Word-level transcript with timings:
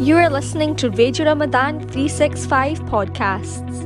You 0.00 0.16
are 0.16 0.28
listening 0.28 0.74
to 0.76 0.90
Radio 0.90 1.24
Ramadan 1.26 1.78
365 1.88 2.80
podcasts. 2.86 3.84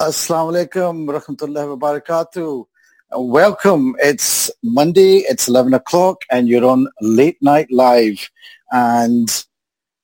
Assalamu 0.00 0.52
alaikum 0.52 1.08
rahmatullahi 1.08 1.76
wa 1.76 1.90
barakatuh. 1.90 2.64
Welcome. 3.16 3.96
It's 3.98 4.48
Monday, 4.62 5.24
it's 5.28 5.48
11 5.48 5.74
o'clock 5.74 6.22
and 6.30 6.48
you're 6.48 6.64
on 6.64 6.86
Late 7.00 7.42
Night 7.42 7.66
Live. 7.72 8.30
And 8.70 9.28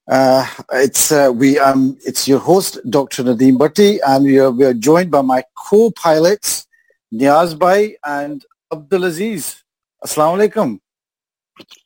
uh, 0.08 0.44
it's 0.72 1.12
uh, 1.12 1.30
we 1.32 1.56
um 1.60 1.96
it's 2.04 2.26
your 2.26 2.40
host 2.40 2.78
Dr. 2.90 3.22
Nadeem 3.22 3.56
Bhatti 3.56 4.00
and 4.04 4.24
we 4.24 4.40
are, 4.40 4.50
we 4.50 4.64
are 4.64 4.74
joined 4.74 5.12
by 5.12 5.22
my 5.22 5.44
co-pilots 5.56 6.66
Niaz 7.12 7.56
Bhai 7.56 7.96
and 8.04 8.44
Abdulaziz. 8.72 9.62
Assalamu 10.04 10.50
alaikum. 10.50 10.80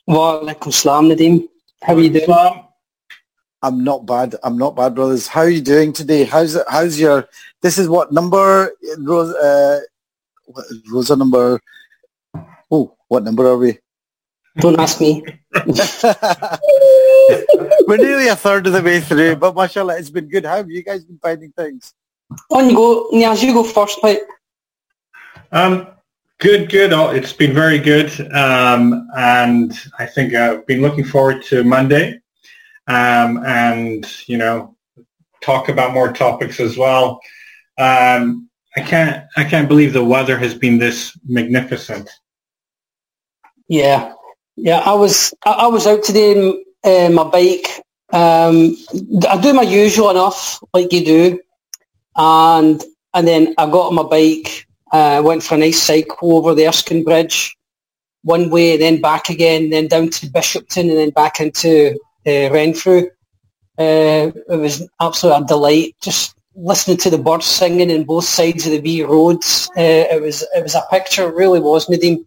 Wa 0.06 0.40
alaikum 0.40 0.72
salam 0.72 1.10
Nadeem. 1.10 1.46
How 1.82 1.94
are 1.94 2.00
you 2.00 2.10
doing? 2.10 2.64
I'm 3.62 3.82
not 3.82 4.06
bad. 4.06 4.36
I'm 4.42 4.56
not 4.56 4.76
bad, 4.76 4.94
brothers. 4.94 5.26
How 5.26 5.40
are 5.42 5.50
you 5.50 5.60
doing 5.60 5.92
today? 5.92 6.24
How's 6.24 6.54
it, 6.54 6.64
how's 6.68 6.98
your? 6.98 7.28
This 7.60 7.78
is 7.78 7.88
what 7.88 8.12
number? 8.12 8.72
Rose, 8.98 9.34
uh, 9.34 9.80
what, 10.44 10.64
Rosa 10.90 11.16
number. 11.16 11.60
Oh, 12.70 12.96
what 13.08 13.24
number 13.24 13.46
are 13.46 13.56
we? 13.56 13.78
Don't 14.58 14.78
ask 14.78 15.00
me. 15.00 15.24
We're 17.86 17.96
nearly 17.96 18.28
a 18.28 18.36
third 18.36 18.66
of 18.66 18.72
the 18.72 18.82
way 18.82 19.00
through, 19.00 19.36
but 19.36 19.54
mashallah, 19.54 19.98
it's 19.98 20.10
been 20.10 20.28
good. 20.28 20.44
How 20.44 20.56
have 20.56 20.70
you 20.70 20.82
guys 20.82 21.04
been 21.04 21.18
finding 21.18 21.52
things? 21.52 21.94
On 22.50 22.68
you 22.68 22.76
go, 22.76 23.08
Niaz. 23.12 23.42
You 23.42 23.54
go 23.54 23.64
first, 23.64 23.98
mate. 24.02 24.20
Um, 25.50 25.86
good, 26.38 26.70
good. 26.70 26.92
Oh, 26.92 27.10
It's 27.10 27.32
been 27.32 27.52
very 27.52 27.78
good, 27.78 28.10
um, 28.34 29.08
and 29.16 29.72
I 29.98 30.06
think 30.06 30.34
I've 30.34 30.66
been 30.66 30.82
looking 30.82 31.04
forward 31.04 31.42
to 31.44 31.64
Monday, 31.64 32.20
um, 32.86 33.44
and 33.44 34.06
you 34.26 34.38
know, 34.38 34.76
talk 35.40 35.68
about 35.68 35.94
more 35.94 36.12
topics 36.12 36.60
as 36.60 36.76
well. 36.76 37.20
Um, 37.78 38.48
I 38.76 38.80
can't, 38.80 39.26
I 39.36 39.44
can't 39.44 39.68
believe 39.68 39.92
the 39.92 40.04
weather 40.04 40.38
has 40.38 40.54
been 40.54 40.78
this 40.78 41.18
magnificent. 41.26 42.08
Yeah, 43.68 44.14
yeah. 44.56 44.78
I 44.78 44.94
was 44.94 45.34
I, 45.44 45.66
was 45.66 45.86
out 45.86 46.02
today 46.02 46.32
in 46.32 46.64
uh, 46.84 47.10
my 47.10 47.24
bike. 47.24 47.82
Um, 48.12 48.76
I 49.28 49.38
do 49.40 49.52
my 49.52 49.62
usual 49.62 50.10
enough, 50.10 50.62
like 50.72 50.92
you 50.92 51.04
do, 51.04 51.40
and 52.16 52.82
and 53.14 53.28
then 53.28 53.54
I 53.58 53.66
got 53.66 53.88
on 53.88 53.94
my 53.94 54.04
bike. 54.04 54.67
Uh, 54.92 55.22
went 55.24 55.42
for 55.42 55.54
a 55.54 55.58
nice 55.58 55.82
cycle 55.82 56.38
over 56.38 56.54
the 56.54 56.66
Erskine 56.66 57.04
Bridge, 57.04 57.56
one 58.22 58.50
way, 58.50 58.76
then 58.76 59.00
back 59.00 59.28
again, 59.28 59.70
then 59.70 59.86
down 59.86 60.08
to 60.10 60.26
Bishopton, 60.26 60.88
and 60.88 60.98
then 60.98 61.10
back 61.10 61.40
into 61.40 61.98
uh, 62.26 62.50
Renfrew. 62.50 63.06
Uh, 63.78 64.32
it 64.50 64.58
was 64.58 64.88
absolutely 65.00 65.44
a 65.44 65.46
delight. 65.46 65.96
Just 66.00 66.34
listening 66.56 66.96
to 66.98 67.10
the 67.10 67.18
birds 67.18 67.46
singing 67.46 67.90
in 67.90 68.04
both 68.04 68.24
sides 68.24 68.66
of 68.66 68.72
the 68.72 68.80
wee 68.80 69.02
roads. 69.02 69.70
Uh, 69.76 70.06
it 70.10 70.20
was 70.20 70.44
it 70.54 70.62
was 70.62 70.74
a 70.74 70.82
picture. 70.90 71.32
Really 71.32 71.60
was, 71.60 71.86
Nadeem. 71.86 72.24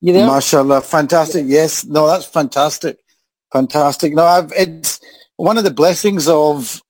You 0.00 0.12
there? 0.12 0.26
Mashallah, 0.26 0.80
fantastic. 0.80 1.44
Yes, 1.46 1.84
no, 1.84 2.06
that's 2.06 2.24
fantastic, 2.24 2.98
fantastic. 3.52 4.14
No, 4.14 4.24
I've 4.24 4.52
it's 4.56 5.00
one 5.36 5.58
of 5.58 5.64
the 5.64 5.70
blessings 5.70 6.28
of 6.28 6.82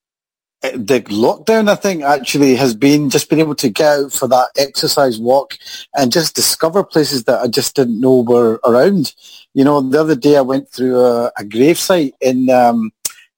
the 0.62 1.00
lockdown. 1.08 1.68
I 1.68 1.74
think 1.74 2.02
actually 2.02 2.56
has 2.56 2.74
been 2.74 3.10
just 3.10 3.30
being 3.30 3.40
able 3.40 3.54
to 3.56 3.68
get 3.68 4.00
out 4.00 4.12
for 4.12 4.28
that 4.28 4.48
exercise 4.56 5.18
walk 5.18 5.56
and 5.96 6.12
just 6.12 6.34
discover 6.34 6.82
places 6.84 7.24
that 7.24 7.40
I 7.40 7.48
just 7.48 7.76
didn't 7.76 8.00
know 8.00 8.20
were 8.22 8.60
around. 8.64 9.14
You 9.54 9.64
know, 9.64 9.80
the 9.80 10.00
other 10.00 10.16
day 10.16 10.36
I 10.36 10.42
went 10.42 10.68
through 10.70 11.00
a, 11.00 11.32
a 11.36 11.44
grave 11.44 11.78
site 11.78 12.14
in 12.20 12.50
um, 12.50 12.92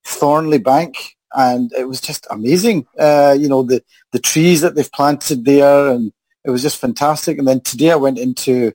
Thornliebank, 0.07 0.97
and 1.35 1.73
it 1.75 1.87
was 1.89 2.01
just 2.01 2.27
amazing. 2.31 2.87
Uh, 2.99 3.37
you 3.39 3.49
know, 3.49 3.63
the 3.63 3.83
the 4.13 4.19
trees 4.19 4.61
that 4.63 4.75
they've 4.75 4.93
planted 4.93 5.45
there, 5.45 5.89
and 5.89 6.13
it 6.45 6.51
was 6.51 6.63
just 6.63 6.79
fantastic. 6.79 7.39
And 7.39 7.47
then 7.47 7.61
today 7.61 7.93
I 7.93 7.97
went 7.97 8.19
into 8.19 8.73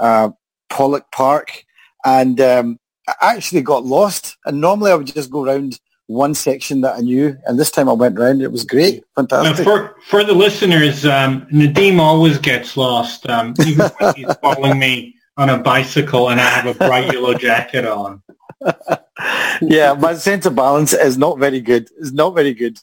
uh, 0.00 0.30
Pollok 0.70 1.10
Park, 1.12 1.64
and 2.04 2.40
um, 2.40 2.78
I 3.20 3.34
actually 3.34 3.62
got 3.62 3.84
lost. 3.84 4.36
And 4.44 4.60
normally 4.60 4.92
I 4.92 4.94
would 4.94 5.06
just 5.06 5.30
go 5.30 5.44
around 5.44 5.80
one 6.08 6.34
section 6.34 6.80
that 6.80 6.96
I 6.96 7.00
knew, 7.00 7.36
and 7.44 7.58
this 7.58 7.70
time 7.70 7.88
I 7.88 7.92
went 7.92 8.18
around. 8.18 8.40
It 8.42 8.50
was 8.50 8.64
great, 8.64 9.04
Now, 9.16 9.22
fantastic. 9.26 9.64
for 9.64 9.94
for 10.06 10.24
the 10.24 10.34
listeners, 10.34 11.04
um, 11.06 11.46
Nadeem 11.52 12.00
always 12.00 12.38
gets 12.38 12.76
lost. 12.76 13.28
Um, 13.28 13.54
even 13.64 13.86
when 13.98 14.14
he's 14.14 14.34
following 14.42 14.78
me 14.78 15.14
on 15.36 15.50
a 15.50 15.58
bicycle, 15.58 16.30
and 16.30 16.40
I 16.40 16.44
have 16.48 16.66
a 16.66 16.74
bright 16.74 17.12
yellow 17.12 17.34
jacket 17.34 17.84
on. 17.86 18.22
yeah, 19.60 19.92
my 19.92 20.14
sense 20.14 20.46
of 20.46 20.56
balance 20.56 20.92
is 20.92 21.18
not 21.18 21.38
very 21.38 21.60
good. 21.60 21.88
It's 21.98 22.10
not 22.12 22.34
very 22.34 22.54
good. 22.54 22.78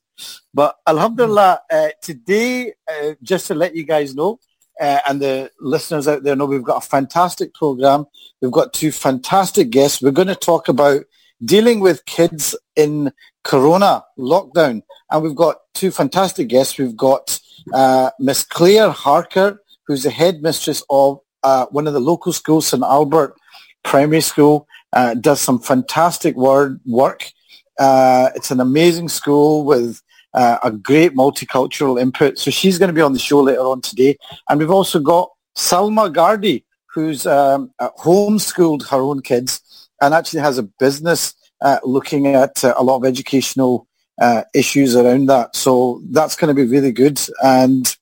But 0.53 0.77
Alhamdulillah, 0.87 1.61
uh, 1.71 1.87
today, 2.01 2.73
uh, 2.89 3.15
just 3.23 3.47
to 3.47 3.55
let 3.55 3.75
you 3.75 3.83
guys 3.83 4.15
know, 4.15 4.39
uh, 4.79 4.99
and 5.09 5.19
the 5.21 5.51
listeners 5.59 6.07
out 6.07 6.23
there 6.23 6.35
know, 6.35 6.45
we've 6.45 6.63
got 6.63 6.83
a 6.85 6.87
fantastic 6.87 7.53
program. 7.53 8.05
We've 8.41 8.51
got 8.51 8.71
two 8.73 8.91
fantastic 8.91 9.69
guests. 9.69 10.01
We're 10.01 10.11
going 10.11 10.27
to 10.27 10.35
talk 10.35 10.67
about 10.67 11.03
dealing 11.43 11.79
with 11.79 12.05
kids 12.05 12.55
in 12.75 13.11
Corona 13.43 14.03
lockdown. 14.17 14.81
And 15.11 15.23
we've 15.23 15.35
got 15.35 15.57
two 15.73 15.91
fantastic 15.91 16.47
guests. 16.47 16.77
We've 16.77 16.95
got 16.95 17.39
uh, 17.73 18.11
Miss 18.19 18.43
Claire 18.43 18.89
Harker, 18.89 19.61
who's 19.87 20.03
the 20.03 20.09
headmistress 20.09 20.83
of 20.89 21.19
uh, 21.43 21.67
one 21.67 21.87
of 21.87 21.93
the 21.93 21.99
local 21.99 22.33
schools, 22.33 22.67
St. 22.67 22.83
Albert 22.83 23.35
Primary 23.83 24.21
School, 24.21 24.67
uh, 24.93 25.13
does 25.13 25.39
some 25.39 25.59
fantastic 25.59 26.35
word, 26.35 26.79
work. 26.85 27.31
Uh, 27.77 28.29
it's 28.35 28.51
an 28.51 28.59
amazing 28.59 29.09
school 29.09 29.63
with 29.63 30.01
uh, 30.33 30.57
a 30.63 30.71
great 30.71 31.13
multicultural 31.13 31.99
input. 32.01 32.39
So 32.39 32.49
she's 32.49 32.79
going 32.79 32.89
to 32.89 32.93
be 32.93 33.01
on 33.01 33.13
the 33.13 33.19
show 33.19 33.41
later 33.41 33.61
on 33.61 33.81
today. 33.81 34.17
And 34.49 34.59
we've 34.59 34.71
also 34.71 34.99
got 34.99 35.29
Salma 35.55 36.13
Gardi, 36.13 36.63
who's 36.87 37.27
um, 37.27 37.71
uh, 37.79 37.89
homeschooled 37.99 38.87
her 38.89 38.97
own 38.97 39.21
kids 39.21 39.61
and 40.05 40.13
actually 40.13 40.41
has 40.41 40.57
a 40.57 40.63
business 40.63 41.33
uh, 41.61 41.79
looking 41.83 42.27
at 42.27 42.63
uh, 42.63 42.73
a 42.77 42.83
lot 42.83 42.97
of 42.97 43.05
educational 43.05 43.87
uh, 44.21 44.43
issues 44.53 44.95
around 44.95 45.25
that. 45.27 45.55
So 45.55 46.01
that's 46.11 46.35
going 46.35 46.55
to 46.55 46.61
be 46.61 46.69
really 46.69 46.91
good. 46.91 47.19
And 47.43 47.93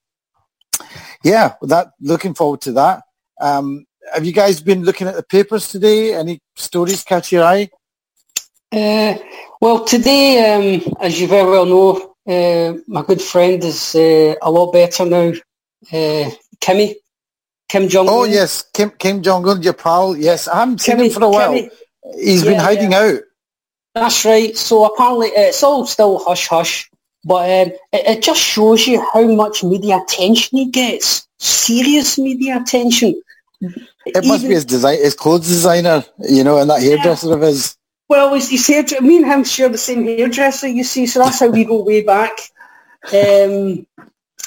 yeah, 1.24 1.54
that 1.62 1.92
looking 2.02 2.34
forward 2.34 2.62
to 2.62 2.74
that. 2.74 3.04
Um, 3.40 3.86
have 4.14 4.26
you 4.26 4.34
guys 4.34 4.62
been 4.62 4.84
looking 4.84 5.08
at 5.08 5.16
the 5.16 5.24
papers 5.24 5.70
today? 5.70 6.14
Any 6.14 6.42
stories 6.56 7.04
catch 7.04 7.32
your 7.32 7.46
eye? 7.46 7.70
Uh, 8.72 9.16
well, 9.62 9.86
today, 9.86 10.54
um, 10.54 10.96
as 11.00 11.22
you 11.22 11.28
very 11.28 11.50
well 11.50 11.66
know, 11.66 12.16
uh, 12.28 12.78
my 12.88 13.02
good 13.04 13.22
friend 13.22 13.64
is 13.64 13.96
uh, 13.96 14.36
a 14.42 14.52
lot 14.52 14.74
better 14.74 15.06
now. 15.06 15.32
Uh, 15.92 16.32
Kimmy, 16.60 16.96
Kim 17.70 17.88
Jong. 17.88 18.08
Oh 18.10 18.26
yes, 18.26 18.64
Kim 18.74 18.92
Kim 18.92 19.22
Jong 19.22 19.48
Un, 19.48 19.62
your 19.62 19.74
pal. 19.74 20.18
Yes, 20.18 20.48
I 20.48 20.60
haven't 20.60 20.82
seen 20.82 21.00
him 21.00 21.10
for 21.10 21.24
a 21.24 21.30
while. 21.30 21.54
Kimmy. 21.54 21.72
He's 22.16 22.44
been 22.44 22.54
Yeah, 22.54 22.62
hiding 22.62 22.94
out. 22.94 23.20
That's 23.96 24.26
right. 24.26 24.56
So 24.58 24.86
apparently, 24.86 25.30
uh, 25.30 25.42
it's 25.42 25.64
all 25.64 25.86
still 25.86 26.20
hush 26.20 26.48
hush, 26.48 26.90
but 27.24 27.44
um, 27.44 27.74
it, 27.92 28.18
it 28.18 28.24
just 28.24 28.42
shows 28.42 28.88
you 28.88 29.06
how 29.14 29.24
much 29.24 29.64
media 29.64 30.00
attention 30.02 30.58
he 30.58 30.66
gets. 30.66 31.28
Serious 31.40 32.18
media 32.18 32.58
attention. 32.58 33.22
It 34.06 34.26
must 34.26 34.44
be 34.44 34.50
his 34.50 34.66
design, 34.66 34.98
his 34.98 35.16
clothes 35.16 35.48
designer, 35.48 36.04
you 36.20 36.44
know, 36.44 36.58
and 36.58 36.70
that 36.70 36.82
hairdresser 36.82 37.34
of 37.34 37.42
his. 37.42 37.78
Well, 38.10 38.34
his 38.34 38.68
hair, 38.68 38.84
me 39.02 39.18
and 39.18 39.26
him 39.26 39.44
share 39.44 39.70
the 39.70 39.78
same 39.78 40.04
hairdresser, 40.04 40.68
you 40.68 40.84
see, 40.84 41.06
so 41.06 41.20
that's 41.20 41.40
how 41.40 41.48
we 41.48 41.64
go 41.64 41.84
way 41.84 42.04
back. 42.04 42.34
Um, 43.12 43.88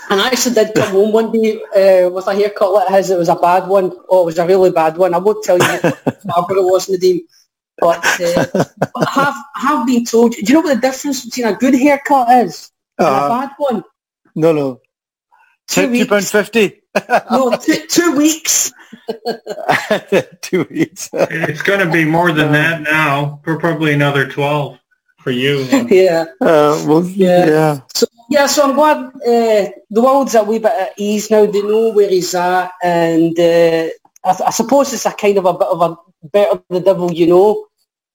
and 0.08 0.20
I 0.20 0.28
actually 0.28 0.54
did 0.54 0.74
come 0.74 0.92
home 0.92 1.12
one 1.12 1.32
day 1.32 1.56
uh, 1.56 2.10
with 2.10 2.26
a 2.26 2.34
haircut 2.34 2.72
like 2.72 2.88
his. 2.88 3.10
It 3.10 3.18
was 3.18 3.28
a 3.28 3.34
bad 3.36 3.66
one. 3.66 3.92
Oh, 4.08 4.22
it 4.22 4.26
was 4.26 4.38
a 4.38 4.46
really 4.46 4.70
bad 4.70 4.96
one. 4.96 5.14
I 5.14 5.18
won't 5.18 5.42
tell 5.42 5.58
you 5.58 5.64
how 5.64 6.46
it 6.48 6.64
was, 6.64 6.86
Nadeem. 6.86 7.22
But, 7.78 8.04
uh, 8.20 8.46
but 8.52 9.08
I 9.08 9.10
have, 9.10 9.34
have 9.54 9.86
been 9.86 10.04
told, 10.04 10.32
do 10.32 10.40
you 10.42 10.54
know 10.54 10.60
what 10.60 10.74
the 10.74 10.80
difference 10.80 11.24
between 11.24 11.46
a 11.46 11.54
good 11.54 11.74
haircut 11.74 12.44
is 12.46 12.70
and 12.98 13.06
Uh, 13.08 13.10
a 13.10 13.28
bad 13.28 13.50
one? 13.58 13.84
no, 14.34 14.52
no. 14.52 14.80
Two 15.68 15.82
Two, 15.82 15.86
two 15.86 15.90
weeks. 15.92 16.08
pound 16.08 16.26
fifty. 16.28 16.80
No, 17.30 17.50
two, 17.56 17.86
two 17.88 18.16
weeks. 18.16 18.72
two 20.42 20.64
weeks. 20.70 21.10
It's 21.12 21.62
going 21.62 21.80
to 21.80 21.90
be 21.92 22.04
more 22.04 22.32
than 22.32 22.52
that 22.52 22.82
now. 22.82 23.40
For 23.44 23.58
probably 23.58 23.92
another 23.92 24.28
twelve 24.28 24.78
for 25.18 25.30
you. 25.32 25.66
Yeah. 25.90 26.26
Uh, 26.40 26.80
well, 26.86 27.04
Yeah. 27.04 27.46
yeah. 27.46 27.80
So 27.94 28.06
yeah, 28.30 28.46
so 28.46 28.62
I'm 28.64 28.74
glad 28.74 28.96
uh, 29.26 29.70
the 29.90 30.02
world's 30.02 30.34
a 30.34 30.42
wee 30.44 30.58
bit 30.58 30.72
at 30.72 30.92
ease 30.96 31.30
now. 31.30 31.46
They 31.46 31.62
know 31.62 31.90
where 31.92 32.08
he's 32.08 32.34
at, 32.34 32.70
and 32.82 33.38
uh, 33.38 33.88
I, 34.24 34.30
I 34.46 34.50
suppose 34.50 34.92
it's 34.92 35.06
a 35.06 35.12
kind 35.12 35.38
of 35.38 35.44
a 35.46 35.52
bit 35.52 35.68
of 35.68 35.80
a 35.82 35.96
better 36.32 36.62
the 36.70 36.80
devil 36.80 37.12
you 37.12 37.26
know. 37.26 37.66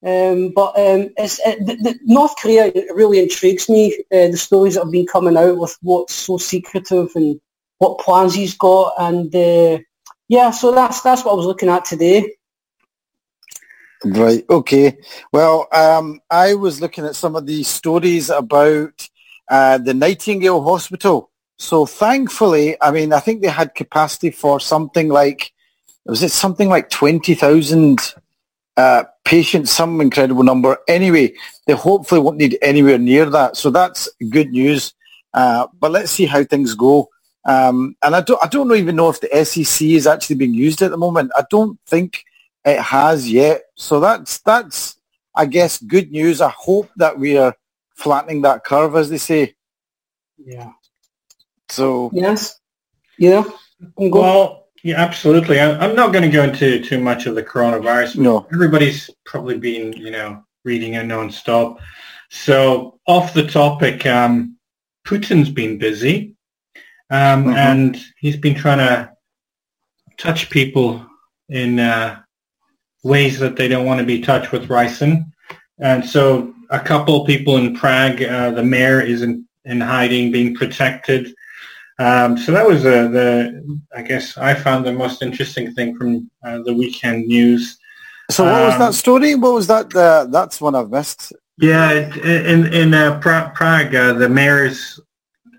Um, 0.04 0.52
but 0.54 0.76
um, 0.76 1.10
it's, 1.16 1.38
uh, 1.46 1.54
the, 1.60 1.76
the 1.76 1.98
North 2.04 2.34
Korea 2.40 2.72
really 2.94 3.20
intrigues 3.20 3.68
me. 3.68 3.94
Uh, 4.12 4.28
the 4.28 4.36
stories 4.36 4.74
that 4.74 4.82
have 4.82 4.92
been 4.92 5.06
coming 5.06 5.36
out 5.36 5.58
with 5.58 5.78
what's 5.82 6.14
so 6.14 6.38
secretive 6.38 7.10
and 7.14 7.40
what 7.78 8.00
plans 8.00 8.34
he's 8.34 8.56
got, 8.56 8.94
and 8.98 9.34
uh, 9.34 9.78
yeah, 10.28 10.50
so 10.50 10.72
that's 10.72 11.02
that's 11.02 11.24
what 11.24 11.32
I 11.32 11.36
was 11.36 11.46
looking 11.46 11.68
at 11.68 11.84
today. 11.84 12.34
Right. 14.04 14.44
Okay. 14.50 14.98
Well, 15.32 15.68
um, 15.72 16.20
I 16.30 16.54
was 16.54 16.80
looking 16.80 17.04
at 17.04 17.14
some 17.14 17.36
of 17.36 17.46
the 17.46 17.62
stories 17.62 18.30
about 18.30 19.08
uh, 19.48 19.78
the 19.78 19.94
Nightingale 19.94 20.62
Hospital. 20.62 21.30
So 21.58 21.86
thankfully, 21.86 22.76
I 22.80 22.90
mean, 22.90 23.12
I 23.12 23.20
think 23.20 23.42
they 23.42 23.48
had 23.48 23.74
capacity 23.74 24.30
for 24.32 24.58
something 24.58 25.08
like, 25.08 25.52
was 26.04 26.22
it 26.22 26.30
something 26.30 26.68
like 26.68 26.90
20,000 26.90 28.14
uh, 28.76 29.04
patients, 29.24 29.70
some 29.70 30.00
incredible 30.00 30.42
number. 30.42 30.78
Anyway, 30.88 31.34
they 31.66 31.74
hopefully 31.74 32.20
won't 32.20 32.38
need 32.38 32.58
anywhere 32.62 32.98
near 32.98 33.28
that. 33.30 33.56
So 33.56 33.70
that's 33.70 34.08
good 34.30 34.50
news. 34.50 34.94
Uh, 35.34 35.66
but 35.78 35.90
let's 35.90 36.10
see 36.10 36.26
how 36.26 36.44
things 36.44 36.74
go. 36.74 37.08
Um, 37.44 37.96
and 38.02 38.14
I 38.14 38.20
don't, 38.20 38.42
I 38.42 38.48
don't 38.48 38.74
even 38.74 38.96
know 38.96 39.10
if 39.10 39.20
the 39.20 39.44
SEC 39.44 39.86
is 39.86 40.06
actually 40.06 40.36
being 40.36 40.54
used 40.54 40.82
at 40.82 40.90
the 40.90 40.96
moment. 40.96 41.32
I 41.36 41.44
don't 41.50 41.78
think 41.86 42.24
it 42.64 42.80
has 42.80 43.30
yet. 43.30 43.62
So 43.74 44.00
that's, 44.00 44.38
that's, 44.38 44.96
I 45.34 45.46
guess, 45.46 45.82
good 45.82 46.10
news. 46.10 46.40
I 46.40 46.50
hope 46.50 46.90
that 46.96 47.18
we 47.18 47.36
are 47.36 47.56
flattening 47.94 48.42
that 48.42 48.64
curve, 48.64 48.96
as 48.96 49.10
they 49.10 49.18
say. 49.18 49.54
Yeah. 50.38 50.72
So 51.68 52.10
Yes. 52.12 52.60
Yeah. 53.18 53.44
Well, 53.96 54.61
yeah, 54.82 54.96
absolutely. 55.00 55.60
I'm 55.60 55.94
not 55.94 56.12
going 56.12 56.22
to 56.24 56.30
go 56.30 56.42
into 56.42 56.82
too 56.82 56.98
much 56.98 57.26
of 57.26 57.34
the 57.34 57.42
coronavirus. 57.42 58.16
no, 58.16 58.46
Everybody's 58.52 59.10
probably 59.24 59.58
been, 59.58 59.92
you 59.92 60.10
know, 60.10 60.44
reading 60.64 60.94
it 60.94 61.06
nonstop. 61.06 61.78
So 62.30 62.98
off 63.06 63.34
the 63.34 63.46
topic, 63.46 64.06
um, 64.06 64.56
Putin's 65.06 65.50
been 65.50 65.78
busy, 65.78 66.34
um, 67.10 67.44
Mhm. 67.44 67.56
and 67.56 68.04
he's 68.18 68.36
been 68.36 68.54
trying 68.54 68.78
to 68.78 69.10
touch 70.16 70.48
people 70.50 71.04
in 71.48 71.78
uh, 71.78 72.20
ways 73.02 73.38
that 73.40 73.56
they 73.56 73.68
don't 73.68 73.84
want 73.86 74.00
to 74.00 74.06
be 74.06 74.20
touched 74.20 74.52
with 74.52 74.68
ricin. 74.68 75.26
And 75.78 76.04
so 76.04 76.54
a 76.70 76.78
couple 76.80 77.24
people 77.24 77.56
in 77.56 77.74
Prague, 77.76 78.22
uh, 78.22 78.50
the 78.52 78.62
mayor 78.64 79.00
is 79.00 79.22
in, 79.22 79.46
in 79.64 79.80
hiding, 79.80 80.30
being 80.32 80.54
protected. 80.54 81.34
Um, 82.02 82.36
so 82.36 82.48
that 82.52 82.66
was 82.66 82.84
uh, 82.84 83.08
the, 83.16 83.78
I 83.96 84.02
guess 84.02 84.36
I 84.36 84.54
found 84.54 84.84
the 84.84 84.92
most 84.92 85.22
interesting 85.22 85.72
thing 85.72 85.96
from 85.96 86.30
uh, 86.44 86.58
the 86.66 86.74
weekend 86.74 87.26
news. 87.26 87.78
So 88.30 88.44
what 88.44 88.62
was 88.66 88.74
Um, 88.74 88.80
that 88.80 88.94
story? 88.94 89.34
What 89.34 89.54
was 89.54 89.66
that? 89.68 89.86
Uh, 89.94 90.26
that's 90.36 90.60
one 90.60 90.74
I've 90.74 90.90
missed. 90.90 91.32
Yeah, 91.58 91.90
in 92.38 92.60
in 92.80 92.94
uh, 92.94 93.20
pra- 93.20 93.52
Prague, 93.54 93.94
uh, 93.94 94.14
the 94.14 94.28
mayors, 94.28 94.98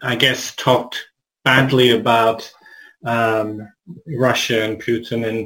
I 0.02 0.16
guess, 0.16 0.56
talked 0.56 0.98
badly 1.46 1.92
about 1.92 2.40
um, 3.06 3.50
Russia 4.28 4.64
and 4.64 4.82
Putin, 4.82 5.20
and 5.30 5.40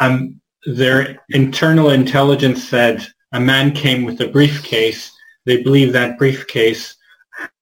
um, 0.00 0.40
their 0.80 0.96
internal 1.28 1.90
intelligence 1.90 2.60
said 2.74 3.06
a 3.32 3.40
man 3.40 3.72
came 3.72 4.04
with 4.04 4.20
a 4.20 4.28
briefcase. 4.28 5.12
They 5.46 5.62
believe 5.62 5.92
that 5.92 6.18
briefcase 6.18 6.96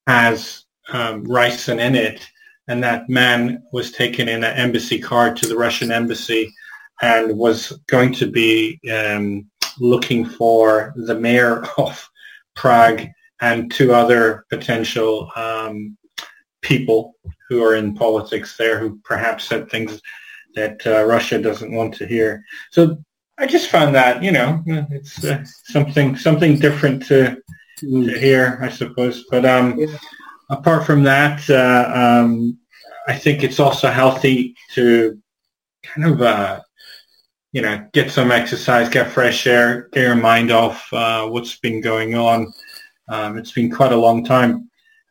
has 0.07 0.65
um, 0.93 1.27
ricin 1.27 1.79
in 1.81 1.95
it, 2.09 2.19
and 2.69 2.83
that 2.83 3.09
man 3.09 3.63
was 3.73 3.91
taken 3.91 4.29
in 4.29 4.45
an 4.45 4.57
embassy 4.57 4.99
car 4.99 5.35
to 5.35 5.47
the 5.47 5.57
Russian 5.57 5.91
embassy 5.91 6.53
and 7.01 7.37
was 7.37 7.73
going 7.89 8.13
to 8.15 8.31
be 8.31 8.79
um, 8.93 9.47
looking 9.79 10.25
for 10.25 10.93
the 10.97 11.15
mayor 11.15 11.65
of 11.79 12.09
Prague 12.55 13.07
and 13.41 13.73
two 13.73 13.93
other 13.93 14.45
potential 14.51 15.31
um, 15.35 15.97
people 16.61 17.15
who 17.49 17.63
are 17.63 17.75
in 17.75 17.95
politics 17.95 18.57
there 18.57 18.79
who 18.79 19.01
perhaps 19.05 19.45
said 19.45 19.69
things 19.69 20.01
that 20.55 20.87
uh, 20.87 21.05
Russia 21.05 21.41
doesn't 21.41 21.73
want 21.73 21.95
to 21.95 22.07
hear. 22.07 22.45
So 22.71 23.03
I 23.39 23.47
just 23.47 23.71
found 23.71 23.95
that, 23.95 24.23
you 24.23 24.31
know, 24.31 24.63
it's 24.91 25.25
uh, 25.25 25.43
something 25.65 26.17
something 26.17 26.59
different 26.59 27.05
to, 27.07 27.37
to 27.79 28.19
hear, 28.19 28.59
I 28.63 28.69
suppose. 28.69 29.25
But 29.31 29.45
um, 29.45 29.79
Yeah. 29.79 29.97
Apart 30.53 30.87
from 30.87 31.03
that, 31.05 31.49
uh, 31.51 31.91
um, 31.95 32.59
I 33.09 33.15
think 33.17 33.43
it's 33.43 33.59
also 33.59 33.89
healthy 33.89 34.55
to 34.75 35.19
kind 35.83 36.13
of 36.13 36.23
uh, 36.23 36.61
you 37.53 37.61
know, 37.61 37.87
get 37.93 38.11
some 38.11 38.33
exercise, 38.33 38.89
get 38.89 39.11
fresh 39.11 39.47
air, 39.47 39.89
get 39.93 40.03
your 40.03 40.15
mind 40.15 40.51
off 40.51 40.91
uh, 40.93 41.27
what's 41.27 41.59
been 41.59 41.81
going 41.81 42.15
on. 42.15 42.53
Um, 43.09 43.37
it's 43.37 43.53
been 43.53 43.71
quite 43.71 43.93
a 43.93 43.97
long 43.97 44.25
time 44.25 44.71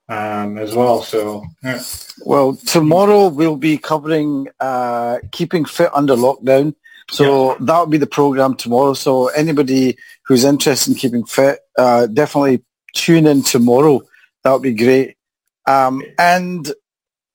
um, 0.10 0.58
as 0.58 0.74
well. 0.74 1.04
So, 1.04 1.44
yeah. 1.64 1.82
Well, 2.26 2.56
tomorrow 2.56 3.28
we'll 3.28 3.58
be 3.58 3.78
covering 3.78 4.48
uh, 4.60 5.20
keeping 5.32 5.66
fit 5.66 5.92
under 5.94 6.16
lockdown. 6.16 6.74
So 7.12 7.58
that 7.60 7.78
will 7.78 7.88
be 7.88 7.98
the 7.98 8.08
program 8.08 8.56
tomorrow. 8.56 8.94
So 8.94 9.28
anybody 9.30 9.98
who's 10.26 10.44
interested 10.44 10.92
in 10.92 10.98
keeping 10.98 11.26
fit, 11.26 11.60
uh, 11.78 12.08
definitely 12.08 12.64
tune 12.94 13.28
in 13.28 13.44
tomorrow. 13.44 14.02
That 14.44 14.54
would 14.54 14.62
be 14.62 14.74
great. 14.74 15.18
Um, 15.66 16.04
and 16.18 16.72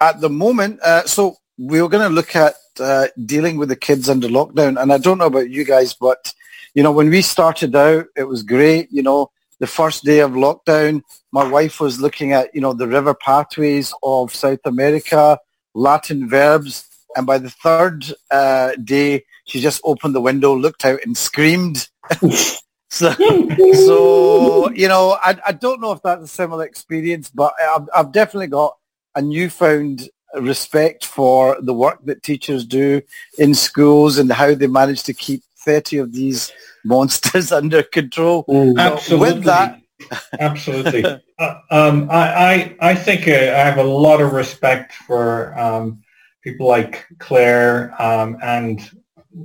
at 0.00 0.20
the 0.20 0.28
moment, 0.30 0.80
uh, 0.82 1.04
so 1.04 1.36
we're 1.58 1.88
going 1.88 2.08
to 2.08 2.14
look 2.14 2.36
at 2.36 2.54
uh, 2.80 3.08
dealing 3.24 3.56
with 3.56 3.68
the 3.68 3.76
kids 3.76 4.08
under 4.08 4.28
lockdown. 4.28 4.80
And 4.80 4.92
I 4.92 4.98
don't 4.98 5.18
know 5.18 5.26
about 5.26 5.50
you 5.50 5.64
guys, 5.64 5.94
but 5.94 6.32
you 6.74 6.82
know, 6.82 6.92
when 6.92 7.08
we 7.08 7.22
started 7.22 7.74
out, 7.74 8.06
it 8.16 8.24
was 8.24 8.42
great. 8.42 8.88
You 8.92 9.02
know, 9.02 9.30
the 9.60 9.66
first 9.66 10.04
day 10.04 10.18
of 10.18 10.32
lockdown, 10.32 11.02
my 11.32 11.48
wife 11.48 11.80
was 11.80 12.00
looking 12.00 12.32
at, 12.32 12.54
you 12.54 12.60
know, 12.60 12.74
the 12.74 12.86
river 12.86 13.14
pathways 13.14 13.94
of 14.02 14.34
South 14.34 14.60
America, 14.66 15.38
Latin 15.74 16.28
verbs. 16.28 16.86
And 17.16 17.26
by 17.26 17.38
the 17.38 17.48
third 17.48 18.04
uh, 18.30 18.72
day, 18.84 19.24
she 19.46 19.60
just 19.60 19.80
opened 19.84 20.14
the 20.14 20.20
window, 20.20 20.54
looked 20.54 20.84
out 20.84 21.00
and 21.04 21.16
screamed. 21.16 21.88
so, 22.88 23.12
so, 23.12 24.70
you 24.70 24.88
know, 24.88 25.18
I, 25.20 25.36
I 25.46 25.52
don't 25.52 25.80
know 25.80 25.92
if 25.92 26.02
that's 26.02 26.24
a 26.24 26.28
similar 26.28 26.64
experience, 26.64 27.30
but 27.30 27.52
I've, 27.60 27.88
I've 27.94 28.12
definitely 28.12 28.46
got 28.48 28.76
a 29.14 29.22
newfound 29.22 30.08
respect 30.34 31.04
for 31.04 31.56
the 31.60 31.72
work 31.72 32.04
that 32.04 32.22
teachers 32.22 32.64
do 32.64 33.02
in 33.38 33.54
schools 33.54 34.18
and 34.18 34.30
how 34.30 34.54
they 34.54 34.66
manage 34.66 35.02
to 35.04 35.14
keep 35.14 35.42
30 35.58 35.98
of 35.98 36.12
these 36.12 36.52
monsters 36.84 37.52
under 37.52 37.82
control. 37.82 38.44
Mm. 38.44 38.78
Absolutely. 38.78 39.34
with 39.34 39.44
that, 39.44 39.80
absolutely. 40.38 41.04
Uh, 41.38 41.60
um, 41.70 42.08
I, 42.10 42.34
I, 42.34 42.76
I 42.80 42.94
think 42.94 43.26
uh, 43.26 43.32
I 43.32 43.64
have 43.64 43.78
a 43.78 43.84
lot 43.84 44.20
of 44.20 44.32
respect 44.32 44.92
for 44.92 45.58
um, 45.58 46.02
people 46.42 46.68
like 46.68 47.04
Claire 47.18 48.00
um, 48.00 48.36
and, 48.42 48.88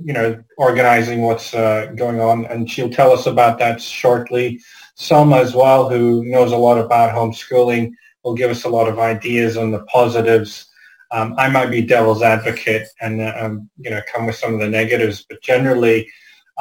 you 0.04 0.12
know, 0.12 0.42
organizing 0.56 1.22
what's 1.22 1.54
uh, 1.54 1.92
going 1.96 2.20
on. 2.20 2.46
And 2.46 2.70
she'll 2.70 2.90
tell 2.90 3.12
us 3.12 3.26
about 3.26 3.58
that 3.58 3.80
shortly. 3.80 4.60
Salma 4.96 5.40
as 5.40 5.54
well, 5.54 5.88
who 5.88 6.24
knows 6.24 6.52
a 6.52 6.56
lot 6.56 6.78
about 6.78 7.14
homeschooling, 7.14 7.92
will 8.24 8.34
give 8.34 8.50
us 8.50 8.64
a 8.64 8.68
lot 8.68 8.88
of 8.88 8.98
ideas 8.98 9.56
on 9.56 9.70
the 9.70 9.82
positives. 9.84 10.66
Um, 11.10 11.34
I 11.36 11.48
might 11.48 11.70
be 11.70 11.82
devil's 11.82 12.22
advocate 12.22 12.88
and, 13.00 13.20
uh, 13.20 13.34
um, 13.38 13.68
you 13.78 13.90
know, 13.90 14.00
come 14.12 14.26
with 14.26 14.36
some 14.36 14.54
of 14.54 14.60
the 14.60 14.68
negatives, 14.68 15.26
but 15.28 15.42
generally, 15.42 16.10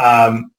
um, 0.01 0.51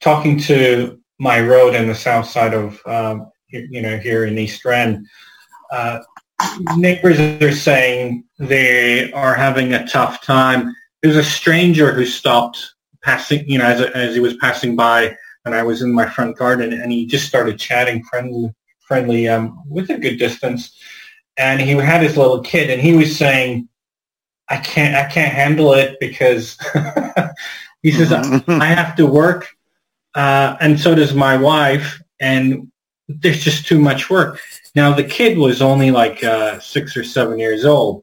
talking 0.00 0.38
to 0.40 0.98
my 1.18 1.40
road 1.40 1.74
in 1.74 1.86
the 1.86 1.94
south 1.94 2.28
side 2.28 2.54
of, 2.54 2.80
um, 2.86 3.30
you 3.48 3.82
know, 3.82 3.98
here 3.98 4.24
in 4.24 4.38
East 4.38 4.64
Rand, 4.64 5.06
uh, 5.70 6.00
neighbors 6.76 7.18
are 7.20 7.52
saying 7.52 8.24
they 8.38 9.12
are 9.12 9.34
having 9.34 9.72
a 9.74 9.86
tough 9.86 10.22
time. 10.22 10.74
There's 11.02 11.16
a 11.16 11.24
stranger 11.24 11.92
who 11.92 12.04
stopped 12.04 12.74
passing, 13.02 13.48
you 13.48 13.58
know, 13.58 13.64
as, 13.64 13.80
as 13.80 14.14
he 14.14 14.20
was 14.20 14.36
passing 14.36 14.76
by 14.76 15.16
and 15.44 15.54
I 15.54 15.62
was 15.62 15.82
in 15.82 15.92
my 15.92 16.06
front 16.06 16.36
garden 16.36 16.72
and 16.72 16.90
he 16.90 17.06
just 17.06 17.26
started 17.26 17.58
chatting 17.58 18.02
friendly, 18.04 18.54
friendly 18.80 19.28
um, 19.28 19.62
with 19.68 19.90
a 19.90 19.98
good 19.98 20.18
distance. 20.18 20.76
And 21.36 21.60
he 21.60 21.70
had 21.70 22.02
his 22.02 22.16
little 22.16 22.42
kid 22.42 22.70
and 22.70 22.80
he 22.80 22.94
was 22.94 23.16
saying, 23.16 23.68
I 24.48 24.56
can't, 24.56 24.96
I 24.96 25.04
can't 25.08 25.32
handle 25.32 25.74
it 25.74 25.98
because 26.00 26.58
he 27.82 27.92
says, 27.92 28.12
I 28.12 28.64
have 28.64 28.96
to 28.96 29.06
work 29.06 29.46
uh, 30.18 30.56
and 30.60 30.80
so 30.80 30.96
does 30.96 31.14
my 31.14 31.36
wife, 31.36 32.02
and 32.18 32.72
there's 33.08 33.44
just 33.44 33.66
too 33.66 33.78
much 33.78 34.10
work. 34.10 34.40
Now 34.74 34.92
the 34.92 35.04
kid 35.04 35.38
was 35.38 35.62
only 35.62 35.92
like 35.92 36.24
uh, 36.24 36.58
six 36.58 36.96
or 36.96 37.04
seven 37.04 37.38
years 37.38 37.64
old, 37.64 38.02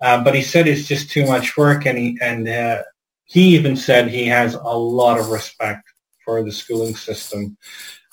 uh, 0.00 0.22
but 0.22 0.34
he 0.34 0.42
said 0.42 0.66
it's 0.66 0.86
just 0.86 1.10
too 1.10 1.26
much 1.26 1.56
work, 1.56 1.86
and 1.86 1.98
he 1.98 2.18
and 2.20 2.48
uh, 2.48 2.82
he 3.24 3.56
even 3.56 3.76
said 3.76 4.08
he 4.08 4.26
has 4.26 4.54
a 4.54 4.60
lot 4.60 5.18
of 5.18 5.30
respect 5.30 5.88
for 6.24 6.42
the 6.42 6.52
schooling 6.52 6.94
system. 6.94 7.56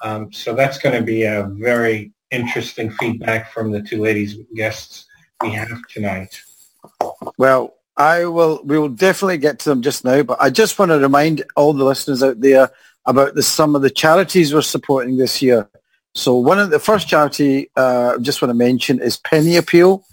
Um, 0.04 0.32
so 0.32 0.54
that's 0.54 0.80
going 0.80 0.96
to 0.96 1.04
be 1.04 1.24
a 1.24 1.48
very 1.52 2.12
interesting 2.32 2.92
feedback 2.92 3.52
from 3.52 3.72
the 3.72 3.82
two 3.82 4.02
ladies 4.02 4.38
guests 4.56 5.06
we 5.42 5.52
have 5.52 5.82
tonight. 5.90 6.42
Well, 7.38 7.76
I 7.98 8.26
will. 8.26 8.62
We 8.64 8.80
will 8.80 8.90
definitely 8.90 9.38
get 9.38 9.60
to 9.60 9.70
them 9.70 9.82
just 9.82 10.04
now, 10.04 10.24
but 10.24 10.42
I 10.42 10.50
just 10.50 10.80
want 10.80 10.92
to 10.92 11.00
remind 11.00 11.44
all 11.56 11.74
the 11.74 11.84
listeners 11.86 12.24
out 12.24 12.40
there 12.40 12.72
about 13.06 13.36
the, 13.36 13.44
some 13.44 13.76
of 13.76 13.82
the 13.82 13.90
charities 13.90 14.54
we're 14.54 14.62
supporting 14.62 15.18
this 15.18 15.42
year. 15.42 15.70
So 16.14 16.36
one 16.36 16.60
of 16.60 16.70
the 16.70 16.80
first 16.80 17.08
charity 17.08 17.70
uh, 17.76 18.16
I 18.16 18.22
just 18.22 18.42
want 18.42 18.50
to 18.50 18.56
mention 18.56 19.02
is 19.02 19.18
Penny 19.18 19.58
Appeal, 19.58 20.06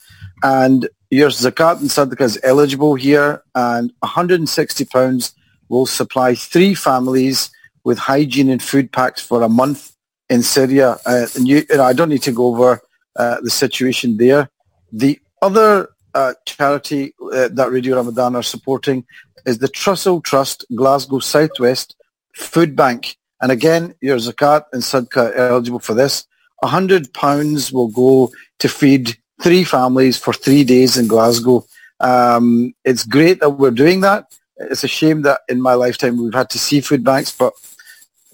and 0.42 0.88
your 1.10 1.30
zakat 1.30 1.80
and 1.80 1.90
sadaqah 1.90 2.20
is 2.20 2.38
eligible 2.42 2.94
here, 2.94 3.42
and 3.54 3.92
160 4.00 4.84
pounds 4.86 5.34
will 5.68 5.86
supply 5.86 6.34
three 6.34 6.74
families 6.74 7.50
with 7.84 7.98
hygiene 7.98 8.50
and 8.50 8.62
food 8.62 8.92
packs 8.92 9.22
for 9.22 9.42
a 9.42 9.48
month 9.48 9.94
in 10.28 10.42
Syria. 10.42 10.98
Uh, 11.06 11.26
and 11.34 11.48
you, 11.48 11.64
I 11.80 11.92
don't 11.92 12.08
need 12.08 12.22
to 12.22 12.32
go 12.32 12.46
over 12.46 12.80
uh, 13.16 13.40
the 13.40 13.50
situation 13.50 14.16
there. 14.18 14.50
The 14.92 15.18
other 15.40 15.90
uh, 16.14 16.34
charity 16.46 17.14
uh, 17.32 17.48
that 17.48 17.70
Radio 17.70 17.96
Ramadan 17.96 18.36
are 18.36 18.42
supporting 18.42 19.04
is 19.46 19.58
the 19.58 19.68
Trussell 19.68 20.22
Trust 20.22 20.64
Glasgow 20.74 21.20
Southwest 21.20 21.96
Food 22.34 22.76
Bank. 22.76 23.16
And 23.40 23.52
again, 23.52 23.94
your 24.00 24.18
zakat 24.18 24.64
and 24.72 24.82
sadaqah 24.82 25.36
are 25.36 25.48
eligible 25.48 25.78
for 25.78 25.94
this. 25.94 26.26
£100 26.62 27.72
will 27.72 27.88
go 27.88 28.32
to 28.58 28.68
feed 28.68 29.16
three 29.40 29.64
families 29.64 30.18
for 30.18 30.32
three 30.32 30.64
days 30.64 30.96
in 30.96 31.06
Glasgow. 31.06 31.64
Um, 32.00 32.74
it's 32.84 33.04
great 33.04 33.40
that 33.40 33.50
we're 33.50 33.70
doing 33.70 34.00
that. 34.00 34.26
It's 34.56 34.84
a 34.84 34.88
shame 34.88 35.22
that 35.22 35.40
in 35.48 35.60
my 35.60 35.74
lifetime 35.74 36.20
we've 36.20 36.34
had 36.34 36.50
to 36.50 36.58
see 36.58 36.80
food 36.80 37.04
banks, 37.04 37.30
but 37.36 37.52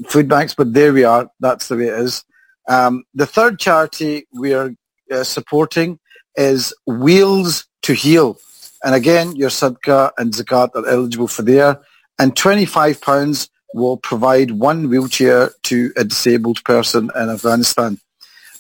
food 0.07 0.29
banks, 0.29 0.55
but 0.55 0.73
there 0.73 0.93
we 0.93 1.05
are. 1.05 1.31
That's 1.41 1.69
the 1.69 1.77
way 1.77 1.89
it 1.89 1.99
is. 1.99 2.25
Um, 2.69 3.05
the 3.15 3.27
third 3.27 3.59
charity 3.59 4.27
we 4.33 4.55
are 4.55 4.75
uh, 5.11 5.25
supporting 5.25 5.99
is 6.37 6.75
Wheels 6.87 7.67
to 7.83 7.93
Heal. 7.93 8.39
And 8.83 8.95
again, 8.95 9.37
your 9.37 9.51
sadaqah 9.51 10.13
and 10.19 10.33
zakat 10.33 10.75
are 10.75 10.87
eligible 10.89 11.29
for 11.29 11.43
there. 11.43 11.81
And 12.19 12.35
£25 12.35 13.49
will 13.75 13.97
provide 13.97 14.53
one 14.53 14.89
wheelchair 14.89 15.51
to 15.65 15.93
a 15.97 16.05
disabled 16.05 16.63
person 16.65 17.11
in 17.15 17.29
Afghanistan. 17.29 17.99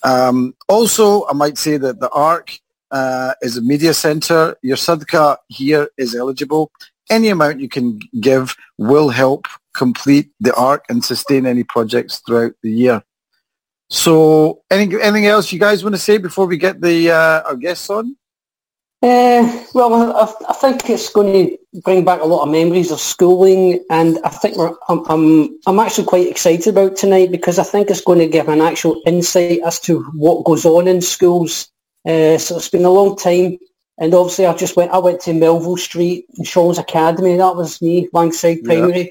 Um, 0.05 0.55
also, 0.69 1.27
I 1.27 1.33
might 1.33 1.59
say 1.59 1.79
that 1.79 1.99
the 1.99 2.11
ARC 2.11 2.59
uh, 2.91 3.35
is 3.43 3.57
a 3.57 3.63
media 3.63 3.95
centre. 3.95 4.57
Your 4.63 4.77
sadaqah 4.77 5.39
here 5.49 5.89
is 5.97 6.15
eligible. 6.15 6.71
Any 7.11 7.29
amount 7.29 7.61
you 7.61 7.69
can 7.69 7.99
give 8.21 8.55
will 8.79 9.09
help 9.09 9.47
complete 9.75 10.31
the 10.41 10.55
ARC 10.55 10.85
and 10.89 11.05
sustain 11.05 11.47
any 11.47 11.65
projects 11.65 12.23
throughout 12.25 12.55
the 12.63 12.71
year. 12.71 13.03
So 13.91 14.63
anything, 14.71 15.01
anything 15.01 15.27
else 15.27 15.53
you 15.53 15.59
guys 15.59 15.83
want 15.83 15.95
to 15.95 16.01
say 16.01 16.19
before 16.19 16.47
we 16.47 16.57
get 16.57 16.81
the 16.81 17.11
uh, 17.11 17.43
our 17.43 17.57
guests 17.57 17.91
on? 17.91 18.17
Uh, 19.03 19.65
well, 19.75 20.17
I, 20.17 20.33
I, 20.49 20.53
think 20.55 20.89
it's 20.89 21.11
going 21.11 21.33
to 21.33 21.59
bring 21.83 22.05
back 22.05 22.21
a 22.21 22.27
lot 22.27 22.43
of 22.43 22.51
memories 22.51 22.91
of 22.91 23.01
schooling, 23.01 23.85
and 23.91 24.19
I 24.25 24.29
think 24.29 24.57
I'm, 24.89 25.05
I'm, 25.09 25.59
I'm 25.67 25.81
actually 25.81 26.07
quite 26.07 26.29
excited 26.29 26.69
about 26.69 26.97
tonight 26.97 27.31
because 27.31 27.59
I 27.59 27.65
think 27.65 27.91
it's 27.91 28.01
going 28.01 28.21
to 28.21 28.29
give 28.29 28.49
an 28.49 28.61
actual 28.61 29.03
insight 29.07 29.61
as 29.65 29.81
to 29.81 30.03
what 30.15 30.45
goes 30.45 30.65
on 30.65 30.87
in 30.87 31.01
schools. 31.01 31.69
Uh, 32.07 32.39
so 32.39 32.57
it's 32.57 32.69
been 32.69 32.85
a 32.85 32.91
long 32.91 33.17
time, 33.17 33.59
and 33.99 34.15
obviously 34.15 34.47
I 34.47 34.55
just 34.55 34.77
went. 34.77 34.93
I 34.93 34.99
went 34.99 35.21
to 35.23 35.35
Melville 35.35 35.77
Street, 35.77 36.27
and 36.37 36.47
Shaw's 36.47 36.79
Academy. 36.79 37.37
That 37.37 37.57
was 37.57 37.83
me, 37.83 38.09
Langside 38.13 38.63
Primary. 38.65 38.99
Yeah. 38.99 39.11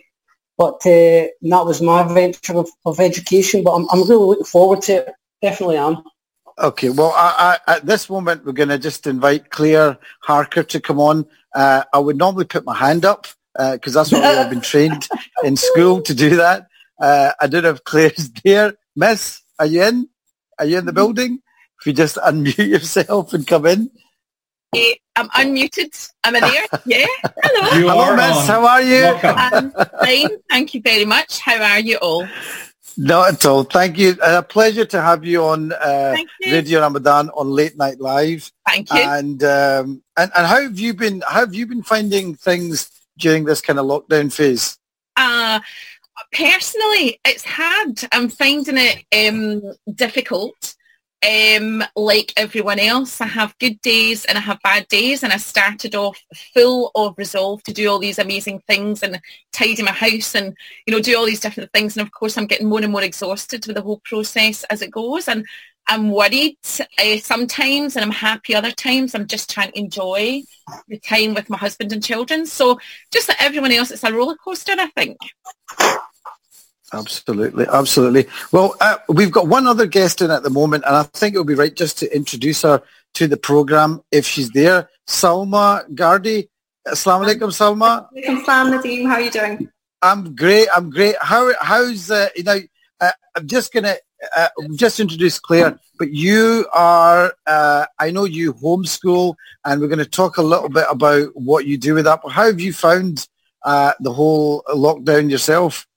But 0.56 0.76
uh, 0.86 1.28
that 1.42 1.66
was 1.66 1.82
my 1.82 2.04
venture 2.14 2.58
of, 2.58 2.70
of 2.86 3.00
education. 3.00 3.64
But 3.64 3.74
I'm, 3.74 3.88
I'm 3.90 4.08
really 4.08 4.26
looking 4.26 4.46
forward 4.46 4.84
to 4.84 5.08
it. 5.08 5.14
Definitely 5.42 5.78
am. 5.78 6.04
Okay, 6.60 6.90
well, 6.90 7.14
I, 7.16 7.58
I, 7.68 7.76
at 7.76 7.86
this 7.86 8.10
moment, 8.10 8.46
we're 8.46 8.54
going 8.54 8.70
to 8.70 8.78
just 8.78 9.08
invite 9.08 9.50
Claire 9.50 9.98
Harker 10.22 10.64
to 10.64 10.80
come 10.80 11.00
on. 11.00 11.26
Uh, 11.54 11.84
I 11.94 12.00
would 12.00 12.18
normally 12.18 12.46
put 12.46 12.66
my 12.66 12.76
hand 12.76 13.06
up 13.06 13.28
because 13.56 13.96
uh, 13.96 14.02
that's 14.02 14.12
what 14.12 14.24
I've 14.24 14.50
been 14.50 14.62
trained 14.62 15.08
in 15.44 15.56
school 15.56 16.02
to 16.02 16.14
do 16.14 16.36
that. 16.38 16.68
Uh, 17.00 17.32
I 17.40 17.48
don't 17.48 17.64
know 17.64 17.72
if 17.72 17.84
Claire's 17.84 18.30
there. 18.44 18.76
Miss, 18.96 19.42
are 19.60 19.66
you 19.66 19.84
in? 19.84 20.10
Are 20.60 20.66
you 20.66 20.78
in 20.78 20.86
the 20.86 20.92
mm-hmm. 20.92 20.96
building? 20.96 21.40
If 21.80 21.88
you 21.88 21.94
just 21.94 22.18
unmute 22.18 22.58
yourself 22.70 23.34
and 23.34 23.46
come 23.46 23.66
in. 23.66 23.92
Hey, 24.74 25.00
I'm 25.16 25.30
unmuted. 25.30 26.12
I'm 26.24 26.36
in 26.36 26.42
there. 26.42 26.66
Yeah. 26.86 27.06
Hello. 27.44 27.80
You 27.80 27.90
Hello, 27.90 28.16
Miss. 28.16 28.38
On. 28.38 28.46
How 28.48 28.66
are 28.66 28.82
you? 28.82 29.06
I'm 29.06 29.72
fine. 29.72 30.30
Thank 30.50 30.74
you 30.74 30.82
very 30.82 31.06
much. 31.06 31.40
How 31.40 31.62
are 31.62 31.80
you 31.80 31.98
all? 31.98 32.28
Not 32.98 33.34
at 33.34 33.46
all. 33.46 33.64
Thank 33.64 33.98
you. 33.98 34.16
A 34.22 34.44
pleasure 34.44 34.86
to 34.86 35.02
have 35.02 35.26
you 35.26 35.44
on 35.44 35.72
uh, 35.74 36.16
you. 36.42 36.52
Radio 36.52 36.82
Ramadan 36.82 37.30
on 37.32 37.50
Late 37.50 37.78
Night 37.78 38.00
Live. 38.00 38.52
Thank 38.68 38.92
you. 38.94 39.00
And 39.00 39.44
um, 39.44 40.04
and 40.18 40.32
and 40.36 40.48
how 40.48 40.62
have 40.62 40.80
you 40.80 40.94
been? 40.94 41.22
How 41.22 41.42
have 41.42 41.56
you 41.56 41.66
been 41.66 41.84
finding 41.84 42.36
things 42.36 42.90
during 43.18 43.46
this 43.46 43.62
kind 43.62 43.80
of 43.80 43.86
lockdown 43.86 44.32
phase? 44.32 44.78
Uh 45.16 45.60
personally, 46.34 47.20
it's 47.26 47.44
hard. 47.46 48.00
I'm 48.12 48.30
finding 48.30 48.78
it 48.78 49.30
um, 49.30 49.74
difficult 49.94 50.76
um, 51.24 51.84
like 51.96 52.34
everyone 52.38 52.80
else, 52.80 53.22
I 53.22 53.28
have 53.28 53.58
good 53.60 53.80
days 53.82 54.26
and 54.26 54.38
I 54.38 54.42
have 54.42 54.60
bad 54.64 54.88
days. 54.88 55.24
And 55.24 55.32
I 55.32 55.38
started 55.38 55.96
off 55.96 56.20
full 56.54 56.92
of 56.96 57.16
resolve 57.18 57.64
to 57.64 57.74
do 57.74 57.90
all 57.90 58.00
these 58.00 58.20
amazing 58.20 58.62
things 58.68 59.04
and 59.04 59.20
tidy 59.52 59.84
my 59.84 59.92
house 59.92 60.36
and, 60.36 60.56
you 60.86 60.94
know, 60.94 61.00
do 61.02 61.18
all 61.18 61.26
these 61.26 61.40
different 61.40 61.72
things. 61.72 61.96
And 61.96 62.06
of 62.06 62.12
course, 62.12 62.38
I'm 62.38 62.48
getting 62.48 62.68
more 62.68 62.82
and 62.82 62.92
more 62.92 63.04
exhausted 63.04 63.66
with 63.66 63.76
the 63.76 63.82
whole 63.82 64.02
process 64.04 64.64
as 64.66 64.82
it 64.82 64.92
goes. 64.92 65.28
And 65.28 65.46
I'm 65.88 66.12
worried 66.12 66.58
uh, 66.80 67.18
sometimes 67.18 67.96
and 67.96 68.06
I'm 68.06 68.12
happy 68.12 68.56
other 68.56 68.72
times. 68.72 69.16
I'm 69.16 69.28
just 69.28 69.50
trying 69.50 69.72
to 69.72 69.80
enjoy 69.80 70.44
the 70.88 71.00
time 71.00 71.34
with 71.34 71.50
my 71.50 71.58
husband 71.58 71.92
and 71.92 72.04
children. 72.04 72.46
So 72.46 72.80
just 73.12 73.28
like 73.28 73.42
everyone 73.42 73.72
else, 73.72 73.92
it's 73.92 74.04
a 74.04 74.14
roller 74.14 74.36
coaster, 74.36 74.74
I 74.78 74.88
think. 74.88 75.18
Absolutely, 76.94 77.66
absolutely. 77.72 78.28
Well, 78.52 78.76
uh, 78.80 78.98
we've 79.10 79.32
got 79.32 79.48
one 79.48 79.66
other 79.66 79.88
guest 79.88 80.22
in 80.22 80.30
at 80.30 80.44
the 80.44 80.50
moment, 80.50 80.84
and 80.86 80.96
I 80.96 81.04
think 81.04 81.34
it 81.34 81.40
would 81.40 81.48
be 81.48 81.56
right 81.56 81.76
just 81.76 81.98
to 82.00 82.16
introduce 82.16 82.62
her 82.62 82.84
to 83.16 83.28
the 83.28 83.38
program 83.38 84.02
if 84.12 84.26
she's 84.26 84.52
there. 84.52 84.90
Salma 85.08 85.90
Gardi. 85.94 86.50
Assalamu 86.88 87.26
alaikum, 87.26 87.50
Salma. 87.52 88.08
Alaikum 88.14 88.46
salam, 88.46 88.74
Nadeem. 88.74 89.08
How 89.08 89.16
are 89.16 89.22
you 89.22 89.32
doing? 89.32 89.70
I'm 90.02 90.36
great. 90.36 90.68
I'm 90.76 90.90
great. 90.90 91.16
How 91.22 91.52
how's 91.62 92.12
uh, 92.12 92.30
you 92.36 92.44
know? 92.44 92.60
Uh, 93.00 93.12
I'm 93.36 93.48
just 93.48 93.74
gonna 93.74 93.96
uh, 94.36 94.50
just 94.76 95.00
introduce 95.00 95.40
Claire, 95.40 95.80
but 95.98 96.12
you 96.12 96.68
are. 96.74 97.34
Uh, 97.48 97.86
I 98.00 98.12
know 98.12 98.26
you 98.26 98.54
homeschool, 98.54 99.36
and 99.66 99.82
we're 99.82 99.88
going 99.88 100.00
to 100.00 100.06
talk 100.06 100.38
a 100.38 100.44
little 100.44 100.70
bit 100.70 100.86
about 100.90 101.30
what 101.36 101.66
you 101.66 101.78
do 101.78 101.96
with 101.96 102.06
that. 102.06 102.20
How 102.30 102.46
have 102.46 102.60
you 102.60 102.74
found 102.74 103.28
uh, 103.64 103.94
the 104.00 104.12
whole 104.12 104.64
lockdown 104.70 105.30
yourself? 105.30 105.88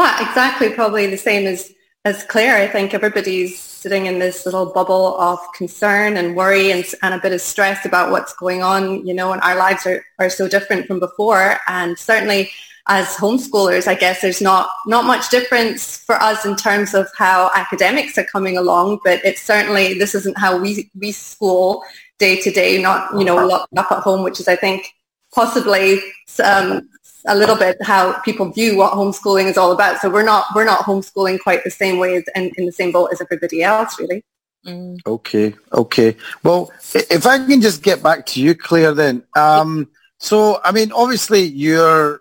Well, 0.00 0.26
exactly. 0.26 0.70
Probably 0.70 1.08
the 1.08 1.18
same 1.18 1.46
as, 1.46 1.74
as 2.06 2.24
Claire. 2.24 2.56
I 2.56 2.66
think 2.66 2.94
everybody's 2.94 3.60
sitting 3.60 4.06
in 4.06 4.18
this 4.18 4.46
little 4.46 4.64
bubble 4.64 5.20
of 5.20 5.38
concern 5.54 6.16
and 6.16 6.34
worry 6.34 6.70
and, 6.70 6.86
and 7.02 7.12
a 7.12 7.18
bit 7.18 7.34
of 7.34 7.42
stress 7.42 7.84
about 7.84 8.10
what's 8.10 8.32
going 8.36 8.62
on, 8.62 9.06
you 9.06 9.12
know, 9.12 9.32
and 9.32 9.42
our 9.42 9.56
lives 9.56 9.86
are, 9.86 10.02
are 10.18 10.30
so 10.30 10.48
different 10.48 10.86
from 10.86 11.00
before. 11.00 11.58
And 11.68 11.98
certainly 11.98 12.50
as 12.88 13.08
homeschoolers, 13.08 13.86
I 13.86 13.94
guess 13.94 14.22
there's 14.22 14.40
not, 14.40 14.70
not 14.86 15.04
much 15.04 15.28
difference 15.28 15.98
for 15.98 16.14
us 16.14 16.46
in 16.46 16.56
terms 16.56 16.94
of 16.94 17.06
how 17.18 17.50
academics 17.54 18.16
are 18.16 18.24
coming 18.24 18.56
along, 18.56 19.00
but 19.04 19.22
it's 19.22 19.42
certainly, 19.42 19.92
this 19.92 20.14
isn't 20.14 20.38
how 20.38 20.58
we, 20.58 20.90
we 20.98 21.12
school 21.12 21.84
day 22.18 22.40
to 22.40 22.50
day, 22.50 22.80
not, 22.80 23.12
you 23.18 23.24
know, 23.26 23.46
locked 23.46 23.76
up 23.76 23.92
at 23.92 23.98
home, 23.98 24.22
which 24.22 24.40
is, 24.40 24.48
I 24.48 24.56
think, 24.56 24.94
possibly 25.34 26.00
um, 26.42 26.88
a 27.26 27.36
little 27.36 27.56
bit 27.56 27.76
how 27.82 28.18
people 28.20 28.50
view 28.50 28.76
what 28.76 28.92
homeschooling 28.92 29.46
is 29.46 29.58
all 29.58 29.72
about. 29.72 30.00
So 30.00 30.10
we're 30.10 30.22
not 30.22 30.46
we're 30.54 30.64
not 30.64 30.80
homeschooling 30.80 31.40
quite 31.40 31.64
the 31.64 31.70
same 31.70 31.98
way 31.98 32.16
as, 32.16 32.24
and 32.34 32.52
in 32.56 32.66
the 32.66 32.72
same 32.72 32.92
boat 32.92 33.10
as 33.12 33.20
everybody 33.20 33.62
else, 33.62 33.98
really. 33.98 34.24
Mm. 34.66 34.98
Okay, 35.06 35.54
okay. 35.72 36.16
Well, 36.42 36.70
if 36.94 37.26
I 37.26 37.38
can 37.38 37.60
just 37.60 37.82
get 37.82 38.02
back 38.02 38.26
to 38.26 38.42
you, 38.42 38.54
Claire, 38.54 38.94
then. 38.94 39.22
Um, 39.34 39.88
so, 40.18 40.60
I 40.62 40.72
mean, 40.72 40.92
obviously, 40.92 41.42
you're 41.42 42.20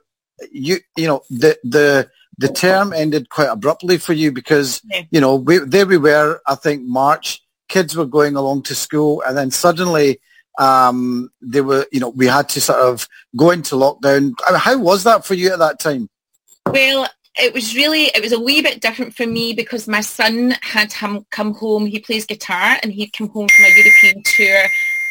you 0.52 0.78
you 0.96 1.08
know 1.08 1.22
the 1.30 1.58
the 1.64 2.10
the 2.38 2.48
term 2.48 2.94
ended 2.94 3.30
quite 3.30 3.50
abruptly 3.50 3.98
for 3.98 4.14
you 4.14 4.32
because 4.32 4.82
yeah. 4.90 5.02
you 5.12 5.20
know 5.20 5.36
we, 5.36 5.58
there 5.60 5.86
we 5.86 5.98
were. 5.98 6.40
I 6.48 6.56
think 6.56 6.84
March. 6.84 7.42
Kids 7.68 7.96
were 7.96 8.08
going 8.08 8.36
along 8.36 8.64
to 8.64 8.74
school, 8.74 9.22
and 9.28 9.38
then 9.38 9.52
suddenly 9.52 10.20
um, 10.60 11.32
they 11.42 11.62
were, 11.62 11.86
you 11.92 12.00
know, 12.00 12.10
we 12.10 12.28
had 12.28 12.50
to 12.50 12.62
sort 12.62 12.80
of 12.80 13.08
go 13.36 13.52
into 13.52 13.76
lockdown. 13.76 14.34
I 14.46 14.52
mean, 14.52 14.60
how 14.60 14.78
was 14.78 15.04
that 15.06 15.26
for 15.26 15.34
you 15.34 15.52
at 15.52 15.60
that 15.60 15.80
time? 15.80 16.10
Well, 16.68 17.08
it 17.38 17.54
was 17.54 17.74
really, 17.76 18.12
it 18.14 18.22
was 18.22 18.34
a 18.34 18.40
wee 18.40 18.62
bit 18.62 18.82
different 18.82 19.16
for 19.16 19.26
me 19.26 19.54
because 19.54 19.88
my 19.88 20.02
son 20.02 20.56
had 20.62 20.92
him 20.92 21.26
come 21.32 21.54
home. 21.54 21.86
He 21.86 22.00
plays 22.00 22.26
guitar 22.26 22.78
and 22.84 22.92
he'd 22.92 23.14
come 23.14 23.30
home 23.30 23.48
from 23.48 23.66
a 23.66 23.70
European 23.70 24.24
tour 24.26 24.66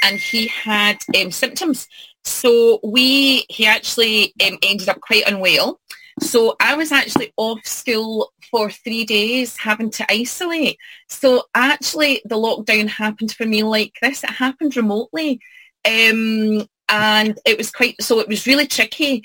and 0.04 0.18
he 0.18 0.48
had 0.48 0.98
um, 1.18 1.30
symptoms. 1.30 1.88
So 2.24 2.78
we, 2.84 3.46
he 3.48 3.66
actually 3.66 4.34
um, 4.46 4.58
ended 4.62 4.90
up 4.90 5.00
quite 5.00 5.26
unwell. 5.26 5.80
So 6.20 6.56
I 6.60 6.74
was 6.74 6.92
actually 6.92 7.32
off 7.38 7.64
school 7.64 8.32
for 8.50 8.70
three 8.70 9.04
days 9.04 9.56
having 9.56 9.90
to 9.90 10.06
isolate. 10.10 10.78
So 11.08 11.44
actually 11.54 12.22
the 12.24 12.36
lockdown 12.36 12.88
happened 12.88 13.32
for 13.32 13.46
me 13.46 13.62
like 13.62 13.94
this. 14.02 14.24
It 14.24 14.30
happened 14.30 14.76
remotely. 14.76 15.40
Um, 15.84 16.68
and 16.88 17.38
it 17.44 17.58
was 17.58 17.70
quite, 17.70 18.00
so 18.02 18.20
it 18.20 18.28
was 18.28 18.46
really 18.46 18.66
tricky. 18.66 19.24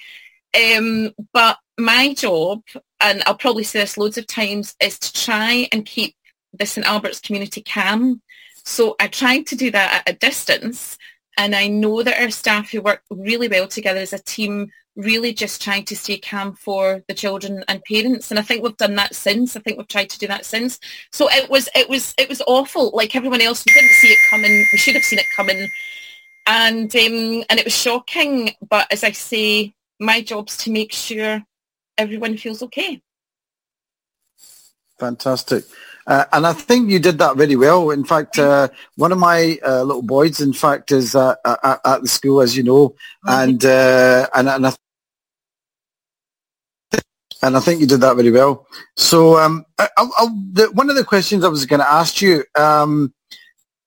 Um, 0.56 1.14
but 1.34 1.58
my 1.78 2.14
job, 2.14 2.62
and 3.02 3.24
I'll 3.26 3.36
probably 3.36 3.64
say 3.64 3.80
this 3.80 3.98
loads 3.98 4.18
of 4.18 4.28
times, 4.28 4.76
is 4.82 5.00
to 5.00 5.14
try 5.14 5.68
and 5.72 5.86
keep 5.86 6.16
the 6.54 6.66
St 6.66 6.86
Albert's 6.86 7.20
community 7.20 7.62
calm. 7.62 8.22
So 8.64 8.96
I 9.00 9.08
tried 9.08 9.48
to 9.48 9.56
do 9.56 9.72
that 9.72 10.04
at 10.06 10.14
a 10.14 10.18
distance. 10.18 10.98
And 11.36 11.56
I 11.56 11.68
know 11.68 12.04
that 12.04 12.22
our 12.22 12.30
staff 12.30 12.70
who 12.70 12.82
work 12.82 13.02
really 13.10 13.48
well 13.48 13.68
together 13.68 14.00
as 14.00 14.14
a 14.14 14.20
team 14.20 14.72
really 14.96 15.34
just 15.34 15.62
trying 15.62 15.86
to 15.86 15.96
stay 15.96 16.18
calm 16.18 16.54
for 16.54 17.04
the 17.08 17.14
children 17.14 17.64
and 17.68 17.84
parents. 17.84 18.30
And 18.30 18.40
I 18.40 18.44
think 18.44 18.64
we've 18.64 18.78
done 18.78 18.96
that 18.96 19.16
since. 19.16 19.56
I 19.56 19.60
think 19.60 19.78
we've 19.78 19.88
tried 19.88 20.10
to 20.12 20.20
do 20.20 20.28
that 20.28 20.46
since. 20.46 20.80
So 21.12 21.30
it 21.32 21.50
was, 21.50 21.70
it 21.76 21.90
was, 21.90 22.14
it 22.18 22.30
was 22.30 22.42
awful. 22.48 22.92
Like 22.94 23.16
everyone 23.16 23.42
else, 23.42 23.64
we 23.66 23.74
didn't 23.74 23.90
see 23.90 24.10
it 24.10 24.20
coming. 24.30 24.52
We 24.72 24.78
should 24.78 24.96
have 24.96 25.04
seen 25.04 25.20
it 25.20 25.26
coming. 25.36 25.68
And, 26.46 26.96
um, 26.96 27.44
and 27.50 27.60
it 27.60 27.66
was 27.66 27.76
shocking. 27.76 28.52
But 28.70 28.92
as 28.92 29.04
I 29.04 29.12
say, 29.12 29.74
my 30.00 30.22
job's 30.22 30.58
to 30.58 30.72
make 30.72 30.92
sure 30.92 31.44
everyone 31.98 32.38
feels 32.38 32.62
okay. 32.64 33.02
Fantastic. 35.00 35.66
Uh, 36.06 36.26
and 36.34 36.46
I 36.46 36.54
think 36.54 36.90
you 36.90 37.00
did 37.00 37.18
that 37.20 37.38
very 37.38 37.56
well. 37.56 37.92
In 37.92 38.04
fact, 38.04 38.38
uh, 38.38 38.68
one 38.96 39.12
of 39.12 39.18
my 39.18 39.58
uh, 39.66 39.84
little 39.84 40.02
boys, 40.02 40.42
in 40.42 40.52
fact, 40.52 40.92
is 40.92 41.16
at, 41.16 41.40
at, 41.46 41.80
at, 41.86 42.02
the 42.02 42.08
school, 42.08 42.42
as 42.42 42.58
you 42.58 42.64
know, 42.64 42.96
and 43.26 43.64
uh, 43.64 44.28
and 44.36 44.50
and 44.50 44.68
I, 44.68 44.76
and 47.44 47.58
I 47.58 47.60
think 47.60 47.82
you 47.82 47.88
did 47.88 48.02
that 48.02 48.16
very 48.16 48.32
well. 48.32 48.66
So, 48.96 49.38
um, 49.38 49.66
I, 49.78 49.90
I, 49.98 50.28
the, 50.54 50.72
one 50.74 50.90
of 50.90 50.96
the 50.96 51.04
questions 51.04 51.44
I 51.44 51.50
was 51.50 51.66
going 51.66 51.82
to 51.82 51.92
ask 51.92 52.22
you, 52.22 52.46
um, 52.56 53.14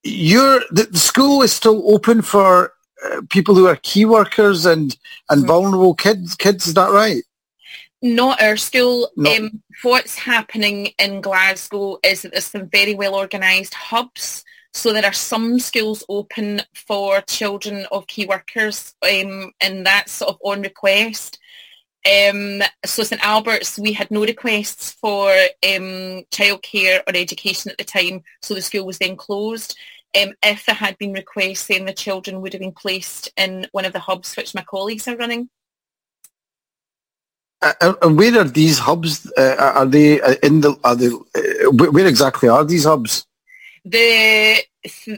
your 0.05 0.61
the, 0.71 0.85
the, 0.85 0.99
school 0.99 1.43
is 1.43 1.53
still 1.53 1.83
open 1.93 2.23
for 2.23 2.75
uh, 3.05 3.23
people 3.31 3.55
who 3.55 3.67
are 3.67 3.77
key 3.77 4.05
workers 4.05 4.67
and 4.67 4.97
and 5.31 5.41
mm-hmm. 5.41 5.49
vulnerable 5.49 5.95
kids. 5.95 6.37
Kids, 6.37 6.67
is 6.67 6.75
that 6.75 6.91
right? 6.91 7.23
Not 8.03 8.41
our 8.43 8.59
school. 8.59 9.11
Um, 9.27 9.63
what's 9.83 10.17
happening 10.17 10.91
in 10.99 11.23
Glasgow 11.23 11.99
is 12.05 12.23
that 12.23 12.33
there's 12.33 12.45
some 12.45 12.69
very 12.69 12.95
well 12.95 13.15
organised 13.15 13.75
hubs. 13.75 14.45
So 14.75 14.93
there 14.93 15.07
are 15.07 15.13
some 15.15 15.59
schools 15.59 16.05
open 16.11 16.61
for 16.75 17.23
children 17.23 17.87
of 17.91 18.07
key 18.07 18.27
workers 18.27 18.95
um, 19.03 19.53
and 19.63 19.87
that's 19.87 20.13
sort 20.13 20.35
of 20.35 20.39
on 20.45 20.61
request. 20.61 21.39
Um, 22.05 22.63
so 22.85 23.03
St 23.03 23.25
Albert's, 23.25 23.79
we 23.79 23.93
had 23.93 24.11
no 24.11 24.23
requests 24.23 24.93
for 24.93 25.31
um, 25.31 26.23
childcare 26.31 27.01
or 27.07 27.17
education 27.17 27.71
at 27.71 27.79
the 27.79 27.85
time, 27.85 28.23
so 28.43 28.55
the 28.55 28.63
school 28.63 28.87
was 28.87 28.99
then 28.99 29.17
closed. 29.17 29.77
Um, 30.21 30.35
if 30.43 30.65
there 30.67 30.75
had 30.75 30.97
been 30.99 31.13
requests, 31.13 31.67
then 31.67 31.85
the 31.85 31.93
children 31.93 32.41
would 32.41 32.53
have 32.53 32.61
been 32.61 32.73
placed 32.73 33.31
in 33.37 33.67
one 33.73 33.85
of 33.85 33.93
the 33.93 33.99
hubs 33.99 34.37
which 34.37 34.55
my 34.55 34.63
colleagues 34.63 35.09
are 35.09 35.17
running. 35.17 35.51
Uh, 37.61 37.95
and 38.03 38.17
where 38.17 38.39
are 38.39 38.45
these 38.45 38.79
hubs? 38.79 39.31
Uh, 39.37 39.57
are 39.59 39.87
they 39.87 40.21
uh, 40.21 40.35
in 40.43 40.61
the? 40.61 40.77
Are 40.85 40.95
they? 40.95 41.09
Uh, 41.09 41.71
where 41.71 42.07
exactly 42.07 42.49
are 42.49 42.65
these 42.65 42.85
hubs? 42.85 43.27
The 43.89 44.57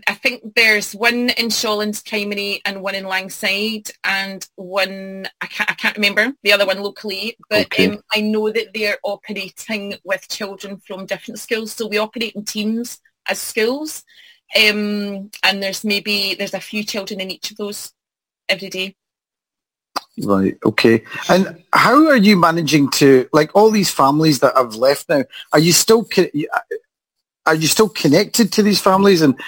I 0.07 0.15
think 0.15 0.55
there's 0.55 0.95
one 0.95 1.31
in 1.31 1.47
Shawlands 1.47 2.07
Primary 2.07 2.61
and 2.67 2.83
one 2.83 2.95
in 2.95 3.07
Langside 3.07 3.91
and 4.05 4.47
one 4.57 5.27
I 5.41 5.47
can't 5.47 5.71
I 5.71 5.75
can't 5.75 5.97
remember 5.97 6.35
the 6.43 6.53
other 6.53 6.67
one 6.67 6.83
locally, 6.83 7.39
but 7.49 7.65
okay. 7.67 7.89
um, 7.89 8.03
I 8.13 8.21
know 8.21 8.51
that 8.51 8.75
they're 8.75 8.99
operating 9.03 9.95
with 10.05 10.29
children 10.29 10.83
from 10.87 11.07
different 11.07 11.41
schools. 11.41 11.73
So 11.73 11.87
we 11.87 11.97
operate 11.97 12.35
in 12.35 12.45
teams 12.45 13.01
as 13.27 13.41
schools, 13.41 14.05
um, 14.55 15.31
and 15.43 15.63
there's 15.63 15.83
maybe 15.83 16.35
there's 16.35 16.53
a 16.53 16.61
few 16.61 16.85
children 16.85 17.23
in 17.23 17.31
each 17.31 17.51
of 17.51 17.57
those 17.57 17.95
every 18.51 18.69
day. 18.69 18.97
Right. 20.23 20.59
Okay. 20.63 21.05
And 21.31 21.63
how 21.73 22.09
are 22.09 22.17
you 22.17 22.37
managing 22.37 22.91
to 22.93 23.29
like 23.33 23.51
all 23.55 23.71
these 23.71 23.91
families 23.91 24.41
that 24.41 24.57
have 24.57 24.75
left 24.75 25.09
now? 25.09 25.25
Are 25.55 25.59
you 25.59 25.73
still 25.73 26.05
are 27.49 27.55
you 27.55 27.67
still 27.67 27.89
connected 27.89 28.53
to 28.53 28.63
these 28.63 28.81
families? 28.81 29.23
And 29.23 29.39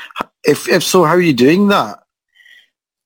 if 0.45 0.69
if 0.69 0.83
so, 0.83 1.05
how 1.05 1.13
are 1.13 1.21
you 1.21 1.35
doing 1.35 1.69
that? 1.69 2.03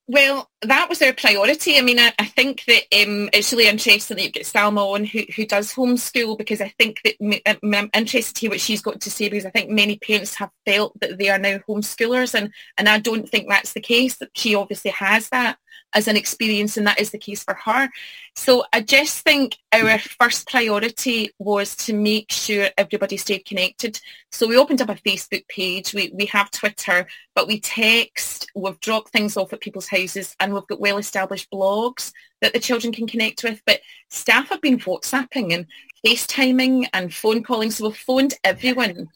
Well, 0.06 0.50
that 0.60 0.90
was 0.90 1.00
our 1.00 1.14
priority. 1.14 1.78
I 1.78 1.80
mean, 1.80 1.98
I, 1.98 2.12
I 2.18 2.26
think 2.26 2.64
that 2.66 2.82
um, 3.02 3.30
it's 3.32 3.52
really 3.52 3.68
interesting 3.68 4.16
that 4.16 4.22
you've 4.22 4.34
got 4.34 4.42
Salma 4.42 4.94
on 4.94 5.04
who, 5.04 5.22
who 5.34 5.46
does 5.46 5.72
homeschool 5.72 6.36
because 6.36 6.60
I 6.60 6.74
think 6.78 7.00
that 7.04 7.14
I'm 7.56 7.90
interested 7.94 8.34
to 8.34 8.40
hear 8.42 8.50
what 8.50 8.60
she's 8.60 8.83
got 8.83 9.00
to 9.00 9.11
say 9.11 9.30
because 9.30 9.46
I 9.46 9.50
think 9.50 9.70
many 9.70 9.96
parents 9.96 10.35
have 10.35 10.50
felt 10.66 10.92
that 11.00 11.16
they 11.16 11.30
are 11.30 11.38
now 11.38 11.59
homeschoolers 11.66 12.35
and, 12.35 12.52
and 12.76 12.87
I 12.87 12.98
don't 12.98 13.26
think 13.26 13.48
that's 13.48 13.72
the 13.72 13.80
case. 13.80 14.18
She 14.35 14.54
obviously 14.54 14.90
has 14.90 15.30
that 15.30 15.57
as 15.94 16.09
an 16.09 16.16
experience 16.16 16.76
and 16.76 16.87
that 16.87 17.00
is 17.00 17.11
the 17.11 17.18
case 17.18 17.42
for 17.42 17.54
her. 17.54 17.88
So 18.35 18.64
I 18.72 18.80
just 18.80 19.20
think 19.20 19.57
our 19.72 19.98
first 19.98 20.48
priority 20.48 21.30
was 21.38 21.76
to 21.76 21.92
make 21.92 22.33
sure 22.33 22.68
everybody 22.76 23.16
stayed 23.16 23.44
connected. 23.44 24.00
So 24.33 24.48
we 24.48 24.59
opened 24.59 24.83
up 24.83 24.88
a 24.88 24.96
Facebook 24.96 25.46
page, 25.48 25.94
we, 25.94 26.11
we 26.12 26.26
have 26.26 26.50
Twitter, 26.50 27.07
but 27.35 27.46
we 27.46 27.61
text, 27.61 28.50
we've 28.54 28.80
dropped 28.80 29.11
things 29.11 29.37
off 29.37 29.52
at 29.52 29.61
people's 29.61 29.88
houses 29.88 30.35
and 30.40 30.52
we've 30.52 30.66
got 30.66 30.80
well-established 30.80 31.50
blogs 31.50 32.12
that 32.42 32.52
the 32.52 32.61
children 32.61 32.92
can 32.92 33.07
connect 33.07 33.44
with. 33.44 33.62
But 33.64 33.80
staff 34.11 34.48
have 34.48 34.61
been 34.61 34.78
WhatsApping 34.78 35.54
and 35.54 35.66
FaceTiming 36.04 36.88
and 36.92 37.14
phone 37.14 37.42
calling. 37.42 37.70
So 37.70 37.87
we've 37.87 37.96
phoned 37.96 38.35
everyone 38.42 39.09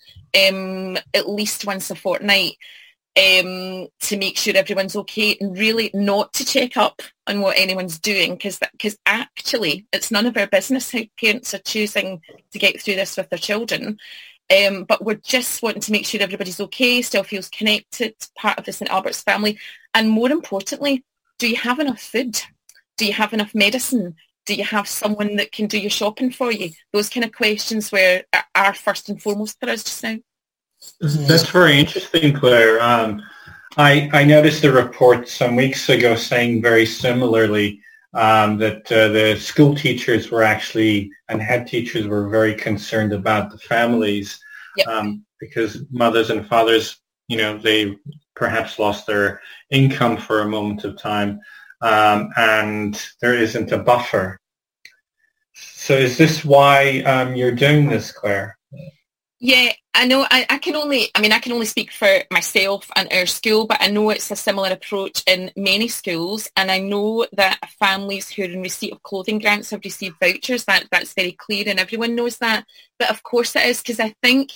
um, 0.49 0.97
at 1.15 1.29
least 1.29 1.67
once 1.67 1.91
a 1.91 1.95
fortnight 1.95 2.57
um, 3.19 3.89
to 4.01 4.17
make 4.17 4.39
sure 4.39 4.57
everyone's 4.57 4.95
okay 4.95 5.37
and 5.41 5.59
really 5.59 5.91
not 5.93 6.33
to 6.35 6.45
check 6.45 6.77
up 6.77 7.03
on 7.27 7.41
what 7.41 7.59
anyone's 7.59 7.99
doing 7.99 8.35
because 8.35 8.61
because 8.73 8.97
actually 9.07 9.87
it's 9.93 10.13
none 10.13 10.27
of 10.27 10.37
our 10.37 10.47
business 10.47 10.93
how 10.93 11.01
parents 11.21 11.53
are 11.53 11.59
choosing 11.59 12.21
to 12.53 12.59
get 12.59 12.81
through 12.81 12.95
this 12.95 13.17
with 13.17 13.29
their 13.31 13.39
children. 13.39 13.99
Um, 14.57 14.85
but 14.85 15.05
we're 15.05 15.15
just 15.17 15.63
wanting 15.63 15.83
to 15.83 15.93
make 15.93 16.07
sure 16.07 16.23
everybody's 16.23 16.61
okay, 16.61 17.03
still 17.03 17.25
feels 17.25 17.49
connected, 17.49 18.15
part 18.37 18.59
of 18.59 18.65
the 18.65 18.73
St 18.73 18.91
Albert's 18.91 19.23
family. 19.23 19.59
And 19.93 20.09
more 20.09 20.31
importantly, 20.31 21.05
do 21.39 21.49
you 21.49 21.57
have 21.57 21.81
enough 21.81 22.01
food? 22.01 22.41
Do 22.97 23.07
you 23.07 23.13
have 23.13 23.35
enough 23.35 23.55
medicine? 23.55 24.15
Do 24.47 24.55
you 24.55 24.65
have 24.65 24.89
someone 24.89 25.37
that 25.37 25.53
can 25.53 25.67
do 25.67 25.79
your 25.79 25.91
shopping 25.91 26.31
for 26.31 26.51
you? 26.51 26.71
Those 26.93 27.11
kind 27.11 27.25
of 27.25 27.33
questions 27.33 27.93
were 27.93 28.23
are 28.55 28.75
first 28.75 29.09
and 29.11 29.21
foremost 29.21 29.59
for 29.61 29.69
us 29.69 29.85
just 29.85 30.03
now. 30.03 30.17
That's 31.01 31.49
very 31.51 31.79
interesting, 31.79 32.35
Claire. 32.35 32.81
Um, 32.83 33.23
I, 33.77 34.11
I 34.13 34.25
noticed 34.25 34.65
a 34.65 34.73
report 34.73 35.29
some 35.29 35.55
weeks 35.55 35.89
ago 35.89 36.17
saying 36.17 36.63
very 36.63 36.87
similarly 36.87 37.81
um, 38.15 38.57
that 38.59 38.91
uh, 38.91 39.09
the 39.09 39.37
school 39.37 39.75
teachers 39.75 40.31
were 40.31 40.43
actually 40.43 41.11
and 41.29 41.41
head 41.41 41.67
teachers 41.67 42.07
were 42.07 42.29
very 42.29 42.55
concerned 42.55 43.13
about 43.13 43.51
the 43.51 43.59
families 43.59 44.41
yep. 44.77 44.89
um, 44.89 45.25
because 45.39 45.85
mothers 45.91 46.31
and 46.31 46.47
fathers, 46.47 46.99
you 47.29 47.37
know, 47.37 47.59
they 47.59 47.97
perhaps 48.35 48.79
lost 48.79 49.07
their 49.07 49.41
income 49.71 50.17
for 50.17 50.41
a 50.41 50.49
moment 50.49 50.85
of 50.85 50.97
time 50.97 51.39
um, 51.83 52.31
and 52.37 53.09
there 53.21 53.35
isn't 53.35 53.73
a 53.73 53.79
buffer. 53.79 54.39
So 55.55 55.95
is 55.95 56.19
this 56.19 56.45
why 56.45 57.01
um, 57.03 57.37
you're 57.37 57.53
doing 57.53 57.89
this, 57.89 58.13
Claire? 58.13 58.58
Yeah, 59.41 59.71
I 59.95 60.05
know. 60.07 60.27
I, 60.29 60.47
I 60.51 60.59
can 60.59 60.75
only, 60.75 61.11
I 61.15 61.21
mean, 61.21 61.31
I 61.31 61.39
can 61.39 61.53
only 61.53 61.67
speak 61.67 61.93
for 61.93 62.09
myself 62.33 62.91
and 62.97 63.09
our 63.13 63.25
school, 63.27 63.69
but 63.69 63.79
I 63.81 63.87
know 63.89 64.11
it's 64.11 64.33
a 64.33 64.37
similar 64.37 64.71
approach 64.71 65.23
in 65.29 65.53
many 65.57 65.87
schools. 65.87 66.51
And 66.57 66.73
I 66.73 66.81
know 66.81 67.25
that 67.37 67.61
families 67.79 68.29
who 68.31 68.43
are 68.43 68.47
in 68.47 68.63
receipt 68.63 68.93
of 68.93 69.03
clothing 69.05 69.39
grants 69.39 69.71
have 69.71 69.83
received 69.85 70.17
vouchers. 70.21 70.65
That 70.65 70.87
That's 70.91 71.15
very 71.15 71.33
clear 71.33 71.65
and 71.69 71.79
everyone 71.79 72.17
knows 72.17 72.39
that. 72.39 72.65
But 72.99 73.11
of 73.11 73.23
course 73.23 73.55
it 73.55 73.65
is 73.67 73.81
because 73.81 74.01
I 74.01 74.13
think, 74.23 74.51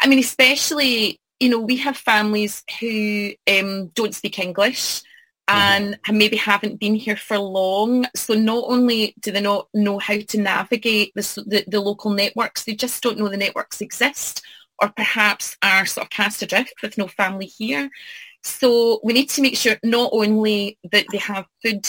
I 0.00 0.08
mean, 0.08 0.18
especially, 0.18 1.20
you 1.40 1.48
know, 1.48 1.60
we 1.60 1.76
have 1.78 1.96
families 1.96 2.64
who 2.80 3.32
um, 3.50 3.88
don't 3.88 4.14
speak 4.14 4.38
English 4.38 5.02
Mm-hmm. 5.50 5.92
and 6.06 6.18
maybe 6.18 6.36
haven't 6.36 6.78
been 6.78 6.94
here 6.94 7.16
for 7.16 7.38
long. 7.38 8.06
So 8.14 8.34
not 8.34 8.64
only 8.66 9.14
do 9.20 9.32
they 9.32 9.40
not 9.40 9.68
know 9.74 9.98
how 9.98 10.18
to 10.18 10.40
navigate 10.40 11.12
the, 11.14 11.22
the, 11.46 11.64
the, 11.66 11.80
local 11.80 12.10
networks, 12.10 12.64
they 12.64 12.74
just 12.74 13.02
don't 13.02 13.18
know 13.18 13.28
the 13.28 13.36
networks 13.36 13.80
exist 13.80 14.42
or 14.80 14.90
perhaps 14.90 15.56
are 15.62 15.86
sort 15.86 16.06
of 16.06 16.10
cast 16.10 16.42
adrift 16.42 16.74
with 16.82 16.98
no 16.98 17.08
family 17.08 17.46
here. 17.46 17.90
So 18.42 19.00
we 19.02 19.12
need 19.12 19.28
to 19.30 19.42
make 19.42 19.56
sure 19.56 19.76
not 19.82 20.10
only 20.12 20.78
that 20.92 21.06
they 21.10 21.18
have 21.18 21.46
food, 21.62 21.86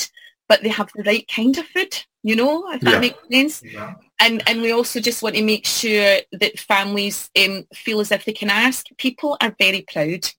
but 0.49 0.63
they 0.63 0.69
have 0.69 0.89
the 0.95 1.03
right 1.03 1.25
kind 1.33 1.57
of 1.57 1.65
food, 1.67 1.97
you 2.23 2.35
know, 2.35 2.69
if 2.71 2.81
that 2.81 2.93
yeah. 2.93 2.99
makes 2.99 3.19
sense. 3.31 3.63
Yeah. 3.63 3.93
And, 4.19 4.43
and 4.47 4.61
we 4.61 4.71
also 4.71 4.99
just 4.99 5.23
want 5.23 5.35
to 5.35 5.43
make 5.43 5.65
sure 5.65 6.17
that 6.31 6.59
families 6.59 7.29
um, 7.41 7.65
feel 7.73 8.01
as 8.01 8.11
if 8.11 8.25
they 8.25 8.33
can 8.33 8.49
ask. 8.49 8.85
People 8.97 9.37
are 9.39 9.55
very 9.57 9.85
proud 9.87 10.29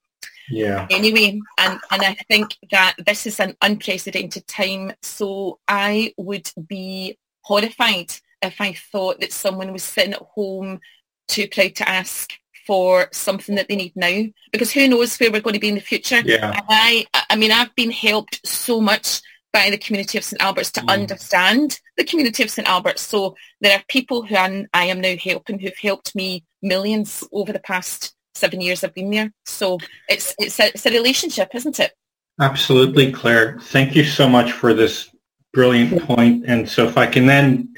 yeah. 0.53 0.87
Anyway, 0.91 1.41
and, 1.59 1.81
and 1.91 2.03
I 2.03 2.17
think 2.29 2.57
that 2.71 2.95
this 3.05 3.27
is 3.27 3.41
an 3.41 3.57
unprecedented 3.63 4.47
time. 4.47 4.93
So 5.03 5.59
I 5.67 6.13
would 6.17 6.51
be 6.67 7.19
horrified 7.43 8.13
if 8.43 8.61
I 8.61 8.75
thought 8.75 9.21
that 9.21 9.33
someone 9.33 9.73
was 9.73 9.83
sitting 9.83 10.15
at 10.15 10.23
home 10.35 10.81
too 11.29 11.49
proud 11.49 11.75
to 11.77 11.89
ask 11.89 12.33
for 12.67 13.09
something 13.13 13.57
that 13.57 13.69
they 13.69 13.77
need 13.77 13.93
now 13.97 14.25
because 14.53 14.71
who 14.71 14.87
knows 14.87 15.17
where 15.19 15.33
we're 15.33 15.41
going 15.41 15.55
to 15.55 15.61
be 15.61 15.69
in 15.69 15.75
the 15.75 15.81
future. 15.81 16.21
Yeah. 16.25 16.53
And 16.53 16.63
I, 16.69 17.07
I 17.31 17.37
mean, 17.37 17.51
I've 17.51 17.75
been 17.75 17.91
helped 17.91 18.47
so 18.47 18.81
much 18.81 19.21
by 19.53 19.71
the 19.71 19.79
community 19.79 20.17
of 20.17 20.25
St 20.25 20.41
Albert's 20.41 20.73
to 20.73 20.81
mm. 20.81 20.93
understand 20.93 21.81
the 21.97 22.05
community 22.05 22.43
of 22.43 22.51
St 22.51 22.69
Albert's. 22.69 23.03
So 23.03 23.37
there 23.61 23.77
are 23.77 23.85
people 23.89 24.25
who 24.25 24.37
I'm, 24.37 24.69
I 24.73 24.87
am 24.87 25.01
now 25.01 25.15
helping 25.23 25.59
who've 25.59 25.77
helped 25.77 26.15
me 26.15 26.45
millions 26.63 27.25
over 27.33 27.53
the 27.53 27.59
past 27.59 28.15
seven 28.35 28.61
years 28.61 28.85
I've 28.85 28.95
been 28.95 29.11
there. 29.11 29.33
So 29.45 29.79
it's 30.09 30.35
it's 30.39 30.59
a, 30.61 30.69
it's 30.69 30.87
a 30.87 30.91
relationship, 30.91 31.55
isn't 31.55 31.81
it? 31.81 31.93
Absolutely, 32.41 33.13
Claire. 33.13 33.59
Thank 33.61 33.95
you 33.95 34.05
so 34.05 34.29
much 34.29 34.53
for 34.53 34.75
this 34.75 35.11
brilliant 35.53 36.03
point. 36.03 36.45
And 36.47 36.69
so 36.69 36.87
if 36.87 36.97
I 36.97 37.07
can 37.07 37.27
then 37.27 37.75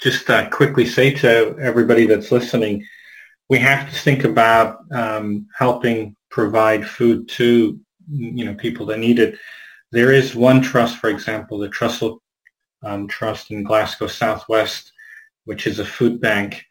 just 0.00 0.28
uh, 0.30 0.48
quickly 0.48 0.86
say 0.86 1.12
to 1.12 1.56
everybody 1.60 2.06
that's 2.06 2.32
listening, 2.32 2.84
we 3.48 3.58
have 3.58 3.88
to 3.88 3.98
think 3.98 4.24
about 4.24 4.78
um, 4.92 5.46
helping 5.56 6.14
provide 6.30 6.86
food 6.86 7.28
to 7.28 7.78
you 8.10 8.44
know 8.44 8.54
people 8.54 8.86
that 8.86 8.98
need 8.98 9.18
it. 9.18 9.38
There 9.92 10.12
is 10.12 10.34
one 10.34 10.60
trust, 10.60 10.98
for 10.98 11.08
example, 11.08 11.58
the 11.58 11.68
Trussell 11.68 12.18
um, 12.82 13.08
Trust 13.08 13.50
in 13.50 13.64
Glasgow 13.64 14.06
Southwest, 14.06 14.92
which 15.44 15.66
is 15.66 15.78
a 15.78 15.84
food 15.84 16.20
bank, 16.20 16.64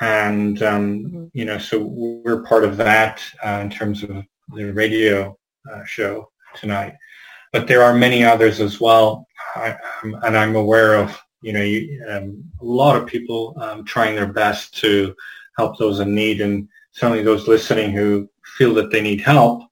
and 0.00 0.62
um, 0.62 1.04
mm-hmm. 1.04 1.24
you 1.32 1.44
know 1.44 1.58
so 1.58 1.78
we're 1.78 2.42
part 2.42 2.64
of 2.64 2.76
that 2.76 3.22
uh, 3.44 3.60
in 3.62 3.70
terms 3.70 4.02
of 4.02 4.24
the 4.54 4.72
radio 4.72 5.36
uh, 5.70 5.84
show 5.84 6.30
tonight. 6.54 6.94
But 7.52 7.66
there 7.66 7.82
are 7.82 7.94
many 7.94 8.24
others 8.24 8.60
as 8.60 8.80
well, 8.80 9.26
I, 9.54 9.76
um, 10.02 10.16
and 10.22 10.36
I'm 10.36 10.56
aware 10.56 10.94
of 10.94 11.18
you 11.42 11.52
know 11.52 11.62
you, 11.62 12.04
um, 12.08 12.44
a 12.60 12.64
lot 12.64 12.96
of 12.96 13.06
people 13.06 13.54
um, 13.60 13.84
trying 13.84 14.14
their 14.14 14.32
best 14.32 14.76
to 14.78 15.14
help 15.58 15.78
those 15.78 16.00
in 16.00 16.14
need, 16.14 16.40
and 16.40 16.68
certainly 16.92 17.22
those 17.22 17.48
listening 17.48 17.90
who 17.92 18.28
feel 18.56 18.74
that 18.74 18.90
they 18.90 19.00
need 19.00 19.20
help, 19.20 19.62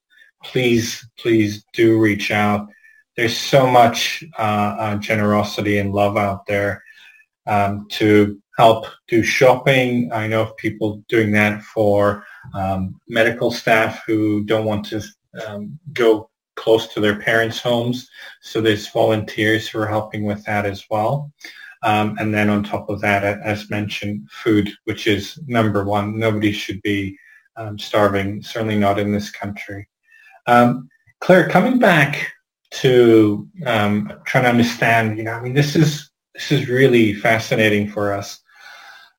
please 0.44 1.08
please 1.18 1.64
do 1.72 1.98
reach 1.98 2.30
out. 2.30 2.68
There's 3.16 3.36
so 3.36 3.66
much 3.66 4.24
uh, 4.38 4.76
uh, 4.78 4.96
generosity 4.96 5.78
and 5.78 5.92
love 5.92 6.16
out 6.16 6.46
there 6.46 6.82
um, 7.46 7.86
to 7.90 8.40
help 8.60 8.84
do 9.08 9.22
shopping. 9.22 10.12
I 10.12 10.26
know 10.26 10.42
of 10.42 10.56
people 10.58 11.02
doing 11.08 11.32
that 11.32 11.62
for 11.62 12.24
um, 12.52 13.00
medical 13.08 13.50
staff 13.50 14.02
who 14.06 14.44
don't 14.44 14.66
want 14.66 14.84
to 14.86 15.00
um, 15.46 15.78
go 15.94 16.28
close 16.56 16.86
to 16.88 17.00
their 17.00 17.18
parents' 17.18 17.58
homes. 17.58 18.06
So 18.42 18.60
there's 18.60 18.86
volunteers 18.88 19.66
who 19.66 19.78
are 19.80 19.86
helping 19.86 20.24
with 20.24 20.44
that 20.44 20.66
as 20.66 20.84
well. 20.90 21.32
Um, 21.82 22.16
and 22.20 22.34
then 22.34 22.50
on 22.50 22.62
top 22.62 22.90
of 22.90 23.00
that, 23.00 23.24
as 23.24 23.70
mentioned, 23.70 24.28
food, 24.30 24.70
which 24.84 25.06
is 25.06 25.40
number 25.46 25.82
one. 25.84 26.18
Nobody 26.18 26.52
should 26.52 26.82
be 26.82 27.16
um, 27.56 27.78
starving, 27.78 28.42
certainly 28.42 28.78
not 28.78 28.98
in 28.98 29.10
this 29.10 29.30
country. 29.30 29.88
Um, 30.46 30.90
Claire, 31.20 31.48
coming 31.48 31.78
back 31.78 32.30
to 32.82 33.48
um, 33.64 34.12
trying 34.26 34.44
to 34.44 34.50
understand, 34.50 35.16
you 35.16 35.24
know, 35.24 35.32
I 35.32 35.40
mean, 35.40 35.54
this 35.54 35.74
is 35.74 36.10
this 36.34 36.52
is 36.52 36.68
really 36.68 37.14
fascinating 37.14 37.88
for 37.88 38.12
us. 38.12 38.39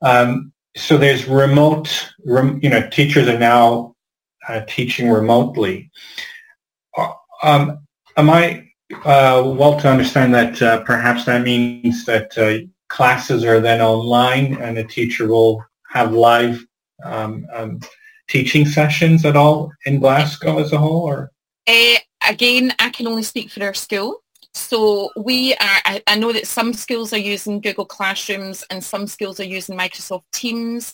Um, 0.01 0.51
so 0.75 0.97
there's 0.97 1.27
remote, 1.27 2.11
rem, 2.25 2.59
you 2.63 2.69
know, 2.69 2.87
teachers 2.89 3.27
are 3.27 3.39
now 3.39 3.95
uh, 4.47 4.61
teaching 4.67 5.09
remotely. 5.09 5.91
Uh, 6.97 7.13
um, 7.43 7.85
am 8.17 8.29
I 8.29 8.67
uh, 9.05 9.43
well 9.45 9.79
to 9.79 9.89
understand 9.89 10.33
that 10.33 10.61
uh, 10.61 10.83
perhaps 10.83 11.25
that 11.25 11.43
means 11.43 12.05
that 12.05 12.37
uh, 12.37 12.65
classes 12.89 13.43
are 13.43 13.59
then 13.59 13.81
online 13.81 14.61
and 14.61 14.77
the 14.77 14.83
teacher 14.83 15.27
will 15.27 15.63
have 15.89 16.13
live 16.13 16.65
um, 17.03 17.45
um, 17.53 17.79
teaching 18.27 18.65
sessions 18.65 19.25
at 19.25 19.35
all 19.35 19.71
in 19.85 19.99
Glasgow 19.99 20.59
as 20.59 20.71
a 20.71 20.77
whole? 20.77 21.03
Or 21.03 21.31
uh, 21.67 21.97
again, 22.27 22.73
I 22.79 22.89
can 22.89 23.07
only 23.07 23.23
speak 23.23 23.51
for 23.51 23.63
our 23.63 23.73
school. 23.73 24.20
So 24.53 25.09
we 25.15 25.53
are, 25.53 25.79
I, 25.85 26.03
I, 26.07 26.15
know 26.15 26.33
that 26.33 26.45
some 26.45 26.73
schools 26.73 27.13
are 27.13 27.17
using 27.17 27.61
Google 27.61 27.85
Classrooms 27.85 28.65
and 28.69 28.83
some 28.83 29.07
schools 29.07 29.39
are 29.39 29.45
using 29.45 29.77
Microsoft 29.77 30.23
Teams. 30.33 30.93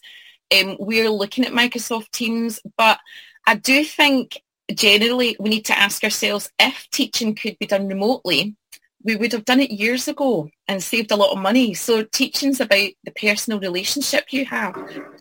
Um, 0.56 0.78
we're 0.80 1.10
looking 1.10 1.44
at 1.44 1.54
Microsoft 1.54 2.12
Teams, 2.12 2.60
but 2.78 3.00
I 3.48 3.56
do 3.56 3.84
think 3.84 4.44
generally 4.74 5.36
we 5.40 5.50
need 5.50 5.66
to 5.66 5.78
ask 5.78 6.04
ourselves 6.04 6.52
if 6.60 6.88
teaching 6.92 7.34
could 7.34 7.58
be 7.60 7.66
done 7.66 7.88
remotely, 7.88 8.56
we 9.08 9.16
would 9.16 9.32
have 9.32 9.46
done 9.46 9.62
it 9.62 9.72
years 9.72 10.10
ago 10.10 10.50
and 10.68 10.84
saved 10.84 11.12
a 11.12 11.16
lot 11.16 11.32
of 11.32 11.42
money. 11.42 11.74
So 11.74 12.04
teaching's 12.04 12.60
about 12.60 12.90
the 13.06 13.12
personal 13.12 13.58
relationship 13.58 14.34
you 14.34 14.44
have. 14.44 14.76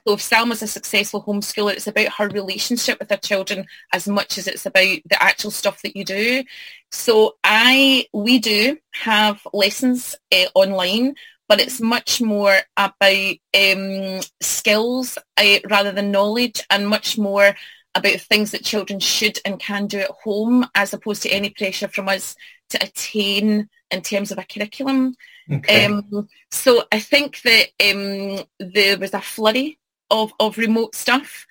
So 0.04 0.14
if 0.14 0.20
Salma's 0.20 0.60
a 0.60 0.66
successful 0.66 1.22
homeschooler, 1.22 1.74
it's 1.74 1.86
about 1.86 2.12
her 2.14 2.28
relationship 2.28 2.98
with 2.98 3.10
her 3.10 3.16
children 3.16 3.64
as 3.92 4.08
much 4.08 4.38
as 4.38 4.48
it's 4.48 4.66
about 4.66 4.98
the 5.08 5.22
actual 5.22 5.52
stuff 5.52 5.82
that 5.82 5.96
you 5.96 6.04
do. 6.04 6.42
So 6.90 7.36
I, 7.44 8.06
we 8.12 8.40
do 8.40 8.76
have 8.90 9.46
lessons 9.52 10.16
uh, 10.32 10.46
online, 10.56 11.14
but 11.48 11.60
it's 11.60 11.80
much 11.80 12.20
more 12.20 12.56
about 12.76 13.36
um, 13.54 14.20
skills 14.42 15.16
uh, 15.36 15.58
rather 15.70 15.92
than 15.92 16.10
knowledge 16.10 16.60
and 16.70 16.88
much 16.88 17.18
more 17.18 17.54
about 17.94 18.20
things 18.20 18.50
that 18.50 18.64
children 18.64 18.98
should 18.98 19.38
and 19.44 19.60
can 19.60 19.86
do 19.86 20.00
at 20.00 20.10
home 20.10 20.66
as 20.74 20.92
opposed 20.92 21.22
to 21.22 21.30
any 21.30 21.50
pressure 21.50 21.86
from 21.86 22.08
us 22.08 22.34
to 22.70 22.82
attain 22.82 23.68
in 23.90 24.02
terms 24.02 24.30
of 24.30 24.38
a 24.38 24.44
curriculum. 24.44 25.14
Okay. 25.50 25.84
Um, 25.84 26.28
so 26.50 26.84
I 26.92 26.98
think 26.98 27.42
that 27.42 27.68
um, 27.84 28.44
there 28.58 28.98
was 28.98 29.14
a 29.14 29.20
flurry 29.20 29.78
of, 30.10 30.32
of 30.40 30.58
remote 30.58 30.94
stuff. 30.94 31.46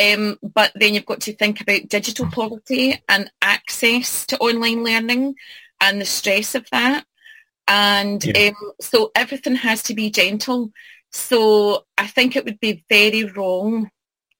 Um, 0.00 0.38
but 0.54 0.70
then 0.76 0.94
you've 0.94 1.06
got 1.06 1.20
to 1.22 1.32
think 1.32 1.60
about 1.60 1.88
digital 1.88 2.26
poverty 2.26 3.02
and 3.08 3.30
access 3.42 4.26
to 4.26 4.38
online 4.38 4.84
learning 4.84 5.34
and 5.80 6.00
the 6.00 6.04
stress 6.04 6.54
of 6.54 6.68
that. 6.70 7.04
And 7.66 8.24
yeah. 8.24 8.50
um, 8.50 8.72
so 8.80 9.10
everything 9.14 9.56
has 9.56 9.82
to 9.84 9.94
be 9.94 10.10
gentle. 10.10 10.70
So 11.10 11.84
I 11.96 12.06
think 12.06 12.36
it 12.36 12.44
would 12.44 12.60
be 12.60 12.84
very 12.88 13.24
wrong 13.24 13.90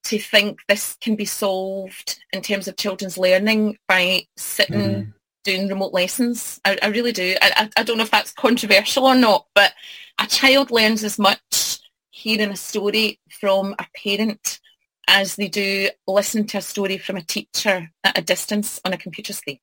to 0.05 0.17
think 0.17 0.59
this 0.67 0.95
can 1.01 1.15
be 1.15 1.25
solved 1.25 2.23
in 2.31 2.41
terms 2.41 2.67
of 2.67 2.77
children's 2.77 3.17
learning 3.17 3.77
by 3.87 4.27
sitting 4.37 4.79
mm 4.79 5.13
doing 5.43 5.67
remote 5.67 5.93
lessons. 5.93 6.59
I, 6.65 6.77
I 6.81 6.87
really 6.87 7.11
do. 7.11 7.35
I, 7.41 7.69
I, 7.75 7.83
don't 7.83 7.97
know 7.97 8.03
if 8.03 8.11
that's 8.11 8.31
controversial 8.31 9.05
or 9.05 9.15
not, 9.15 9.45
but 9.55 9.73
a 10.19 10.27
child 10.27 10.71
learns 10.71 11.03
as 11.03 11.17
much 11.17 11.79
hearing 12.09 12.51
a 12.51 12.55
story 12.55 13.19
from 13.39 13.75
a 13.79 13.85
parent 13.95 14.59
as 15.07 15.35
they 15.35 15.47
do 15.47 15.89
listen 16.07 16.45
to 16.47 16.57
a 16.57 16.61
story 16.61 16.97
from 16.97 17.17
a 17.17 17.23
teacher 17.23 17.89
at 18.03 18.17
a 18.17 18.21
distance 18.21 18.79
on 18.85 18.93
a 18.93 18.97
computer 18.97 19.33
screen. 19.33 19.59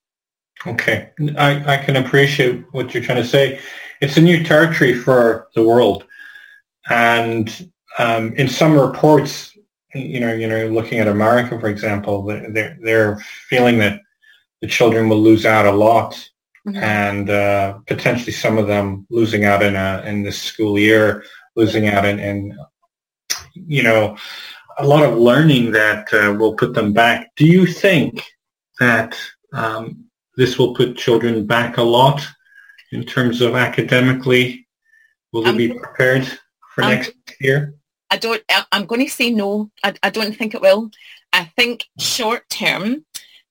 Okay, 0.67 1.11
I, 1.37 1.75
I 1.75 1.77
can 1.77 1.97
appreciate 1.97 2.65
what 2.73 2.95
you're 2.95 3.03
trying 3.03 3.23
to 3.23 3.29
say. 3.29 3.61
It's 4.01 4.17
a 4.17 4.23
new 4.23 4.43
territory 4.43 4.95
for 4.95 5.49
the 5.55 5.63
world. 5.63 6.07
And 6.89 7.71
um, 7.99 8.33
in 8.35 8.49
some 8.49 8.79
reports, 8.79 9.57
you 9.95 10.21
know, 10.21 10.33
you 10.33 10.49
know, 10.49 10.67
looking 10.69 10.99
at 10.99 11.09
America, 11.09 11.59
for 11.61 11.69
example, 11.69 12.23
they're, 12.23 12.79
they're 12.81 13.19
feeling 13.49 13.79
that 13.79 14.01
the 14.61 14.69
children 14.69 15.09
will 15.09 15.21
lose 15.21 15.45
out 15.45 15.67
a 15.67 15.73
lot 15.73 16.13
mm-hmm. 16.67 16.77
and 16.77 17.31
uh, 17.31 17.79
potentially 17.87 18.33
some 18.33 18.59
of 18.59 18.67
them 18.67 19.07
losing 19.11 19.45
out 19.45 19.63
in 19.63 19.77
a 19.77 20.03
in 20.07 20.23
this 20.23 20.41
school 20.41 20.79
year, 20.79 21.25
losing 21.55 21.89
out 21.89 22.05
in, 22.05 22.19
in 22.19 22.59
you 23.55 23.83
know 23.83 24.17
a 24.79 24.87
lot 24.87 25.05
of 25.05 25.19
learning 25.19 25.71
that 25.73 26.13
uh, 26.13 26.35
will 26.39 26.55
put 26.55 26.75
them 26.75 26.93
back. 26.93 27.31
Do 27.37 27.47
you 27.47 27.67
think 27.67 28.23
that 28.79 29.17
um, 29.53 30.05
this 30.37 30.59
will 30.59 30.75
put 30.75 30.99
children 30.99 31.47
back 31.47 31.79
a 31.79 31.83
lot 31.83 32.27
in 32.93 33.05
terms 33.05 33.41
of 33.41 33.55
academically? 33.55 34.67
Will 35.33 35.43
they 35.43 35.51
um, 35.51 35.57
be 35.57 35.73
prepared 35.73 36.27
for 36.75 36.85
um, 36.85 36.91
next 36.91 37.13
year? 37.41 37.75
I 38.11 38.19
don't. 38.19 38.43
I'm 38.71 38.87
going 38.87 39.05
to 39.05 39.11
say 39.11 39.31
no. 39.31 39.71
I, 39.83 39.95
I 40.03 40.11
don't 40.11 40.37
think 40.37 40.55
it 40.55 40.61
will. 40.61 40.91
I 41.33 41.45
think 41.57 41.87
short 41.99 42.49
term, 42.49 43.05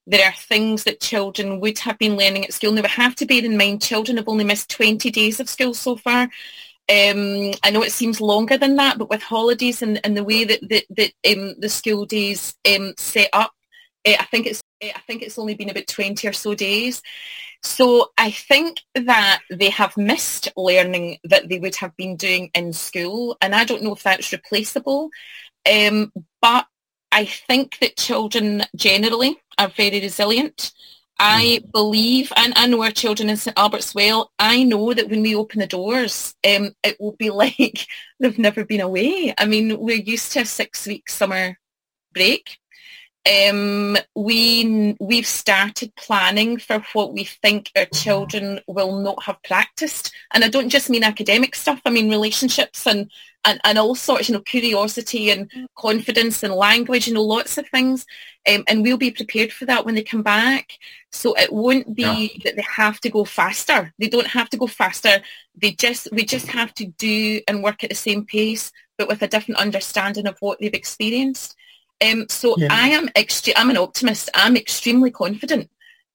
there 0.07 0.27
are 0.27 0.33
things 0.33 0.83
that 0.83 1.01
children 1.01 1.59
would 1.59 1.79
have 1.79 1.97
been 1.97 2.15
learning 2.15 2.45
at 2.45 2.53
school. 2.53 2.71
Now, 2.71 2.83
we 2.83 2.89
have 2.89 3.15
to 3.15 3.25
bear 3.25 3.43
in 3.43 3.57
mind 3.57 3.81
children 3.81 4.17
have 4.17 4.27
only 4.27 4.43
missed 4.43 4.69
20 4.69 5.09
days 5.11 5.39
of 5.39 5.49
school 5.49 5.73
so 5.73 5.95
far. 5.95 6.29
Um, 6.87 7.53
I 7.63 7.71
know 7.71 7.81
it 7.81 7.91
seems 7.91 8.21
longer 8.21 8.57
than 8.57 8.75
that, 8.75 8.99
but 8.99 9.09
with 9.09 9.23
holidays 9.23 9.81
and, 9.81 9.99
and 10.03 10.15
the 10.15 10.23
way 10.23 10.43
that, 10.43 10.59
that, 10.69 10.85
that 10.91 11.11
um, 11.31 11.55
the 11.59 11.69
school 11.69 12.05
days 12.05 12.53
um, 12.69 12.93
set 12.97 13.29
up, 13.33 13.53
uh, 14.07 14.13
I 14.19 14.25
think 14.25 14.45
it's 14.45 14.61
uh, 14.83 14.89
I 14.95 14.99
think 15.07 15.23
it's 15.23 15.39
only 15.39 15.55
been 15.55 15.69
about 15.69 15.87
20 15.87 16.27
or 16.27 16.33
so 16.33 16.53
days. 16.53 17.01
So 17.63 18.11
I 18.17 18.29
think 18.29 18.81
that 18.93 19.41
they 19.49 19.71
have 19.71 19.97
missed 19.97 20.49
learning 20.55 21.17
that 21.23 21.49
they 21.49 21.57
would 21.57 21.75
have 21.77 21.95
been 21.97 22.15
doing 22.15 22.51
in 22.53 22.71
school, 22.73 23.35
and 23.41 23.55
I 23.55 23.65
don't 23.65 23.81
know 23.81 23.93
if 23.93 24.03
that's 24.03 24.31
replaceable. 24.31 25.09
Um, 25.67 26.11
but 26.41 26.67
I 27.15 27.23
think 27.23 27.79
that 27.79 27.95
children 27.95 28.63
generally 28.75 29.39
are 29.57 29.69
very 29.69 30.01
resilient. 30.01 30.73
I 31.17 31.61
mm. 31.63 31.71
believe, 31.71 32.33
and 32.35 32.51
I 32.57 32.67
know 32.67 32.83
our 32.83 32.91
children 32.91 33.29
in 33.29 33.37
St 33.37 33.57
Albert's 33.57 33.95
well, 33.95 34.33
I 34.37 34.63
know 34.63 34.93
that 34.93 35.07
when 35.07 35.21
we 35.21 35.33
open 35.33 35.61
the 35.61 35.65
doors, 35.65 36.35
um, 36.45 36.73
it 36.83 36.99
will 36.99 37.13
be 37.13 37.29
like 37.43 37.87
they've 38.19 38.37
never 38.37 38.65
been 38.65 38.81
away. 38.81 39.33
I 39.37 39.45
mean, 39.45 39.79
we're 39.79 39.95
used 39.95 40.33
to 40.33 40.41
a 40.41 40.45
six-week 40.45 41.09
summer 41.09 41.57
break. 42.13 42.57
Um, 43.25 43.97
we 44.15 44.95
we've 44.99 45.25
started 45.25 45.95
planning 45.95 46.57
for 46.59 46.79
what 46.93 47.13
we 47.13 47.23
think 47.23 47.71
our 47.75 47.85
children 47.85 48.59
will 48.67 48.99
not 48.99 49.23
have 49.23 49.41
practiced, 49.43 50.13
and 50.33 50.43
I 50.43 50.49
don't 50.49 50.69
just 50.69 50.89
mean 50.89 51.03
academic 51.03 51.55
stuff. 51.55 51.81
I 51.85 51.89
mean 51.89 52.09
relationships 52.09 52.85
and 52.85 53.09
and, 53.45 53.61
and 53.63 53.77
all 53.77 53.95
sorts, 53.95 54.27
you 54.27 54.33
know, 54.33 54.41
curiosity 54.41 55.29
and 55.29 55.49
confidence 55.75 56.43
and 56.43 56.53
language, 56.53 57.07
you 57.07 57.13
know, 57.13 57.23
lots 57.23 57.57
of 57.57 57.67
things. 57.69 58.05
Um, 58.51 58.63
and 58.67 58.81
we'll 58.81 58.97
be 58.97 59.11
prepared 59.11 59.53
for 59.53 59.65
that 59.65 59.85
when 59.85 59.95
they 59.95 60.03
come 60.03 60.23
back. 60.23 60.73
So 61.11 61.35
it 61.35 61.53
won't 61.53 61.95
be 61.95 62.03
yeah. 62.03 62.43
that 62.43 62.55
they 62.55 62.65
have 62.75 62.99
to 63.01 63.09
go 63.09 63.23
faster. 63.23 63.93
They 63.99 64.07
don't 64.07 64.27
have 64.27 64.49
to 64.49 64.57
go 64.57 64.67
faster. 64.67 65.21
They 65.55 65.71
just 65.71 66.09
we 66.11 66.25
just 66.25 66.47
have 66.47 66.73
to 66.75 66.85
do 66.85 67.41
and 67.47 67.63
work 67.63 67.83
at 67.83 67.91
the 67.91 67.95
same 67.95 68.25
pace, 68.25 68.71
but 68.97 69.07
with 69.07 69.21
a 69.21 69.27
different 69.27 69.61
understanding 69.61 70.27
of 70.27 70.37
what 70.39 70.59
they've 70.59 70.73
experienced. 70.73 71.54
Um, 72.01 72.27
so 72.29 72.55
yeah. 72.57 72.67
I 72.71 72.89
am 72.89 73.07
extre- 73.09 73.53
I'm 73.55 73.69
an 73.69 73.77
optimist. 73.77 74.29
I'm 74.33 74.57
extremely 74.57 75.11
confident 75.11 75.69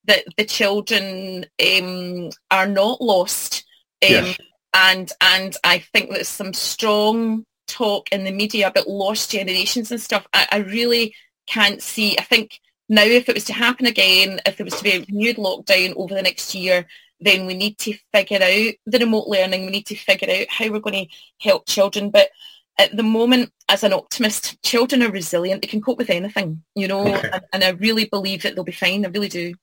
that 0.05 0.25
the 0.37 0.45
children 0.45 1.47
um, 1.61 2.31
are 2.51 2.67
not 2.67 3.01
lost. 3.01 3.65
Um. 4.09 4.35
And 4.73 5.11
and 5.21 5.57
I 5.65 5.81
think 5.81 6.11
there's 6.11 6.29
some 6.29 6.53
strong 6.53 7.45
talk 7.67 8.09
in 8.13 8.23
the 8.23 8.31
media 8.31 8.69
about 8.69 8.89
lost 8.89 9.33
generations 9.33 9.91
and 9.91 10.01
stuff. 10.01 10.29
I, 10.33 10.47
I 10.53 10.57
really 10.59 11.13
can't 11.49 11.83
see. 11.83 12.17
I 12.17 12.23
think 12.23 12.61
now 12.89 13.03
if 13.03 13.29
it 13.29 13.35
was 13.35 13.45
to 13.47 13.53
happen 13.53 13.87
again, 13.87 14.41
if 14.47 14.57
there 14.57 14.65
was 14.65 14.77
to 14.77 14.85
be 14.85 14.93
a 14.93 15.01
renewed 15.01 15.39
lockdown 15.39 15.95
over 15.97 16.15
the 16.15 16.23
next 16.23 16.55
year, 16.55 16.87
then 17.21 17.47
we 17.47 17.55
need 17.55 17.79
to 17.79 17.95
figure 18.13 18.39
out 18.39 18.75
the 18.87 18.99
remote 19.01 19.27
learning. 19.27 19.65
We 19.65 19.73
need 19.73 19.87
to 19.87 19.97
figure 19.97 20.31
out 20.31 20.47
how 20.49 20.71
we're 20.71 20.79
going 20.79 21.07
to 21.07 21.15
help 21.41 21.67
children. 21.67 22.11
But 22.11 22.31
at 22.79 22.97
the 22.97 23.03
moment, 23.03 23.53
as 23.69 23.85
an 23.85 23.93
optimist, 23.93 24.63
children 24.63 25.03
are 25.03 25.11
resilient. 25.11 25.63
They 25.63 25.69
can 25.69 25.83
cope 25.83 25.99
with 25.99 26.11
anything, 26.11 26.63
you 26.75 26.89
know, 26.89 27.07
okay. 27.15 27.31
and, 27.33 27.43
and, 27.53 27.65
I 27.65 27.71
really 27.71 28.07
believe 28.07 28.43
that 28.43 28.55
they'll 28.55 28.65
be 28.65 28.73
fine. 28.73 29.05
I 29.05 29.09
really 29.09 29.29
do. 29.29 29.55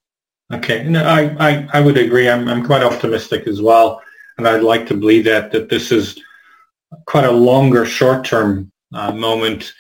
Okay, 0.54 0.84
no, 0.84 1.04
I, 1.04 1.36
I, 1.40 1.68
I 1.74 1.82
would 1.82 1.98
agree. 1.98 2.30
I'm, 2.30 2.48
I'm 2.48 2.66
quite 2.66 2.84
optimistic 2.84 3.48
as 3.48 3.62
well. 3.62 4.02
And 4.38 4.48
I'd 4.48 4.62
like 4.62 4.88
to 4.88 4.94
believe 4.94 5.26
that, 5.26 5.52
that 5.52 5.70
this 5.70 5.92
is 5.92 6.22
quite 7.06 7.26
a 7.26 7.32
longer 7.32 7.86
short-term 7.86 8.72
uh, 8.94 9.12
moment. 9.12 9.74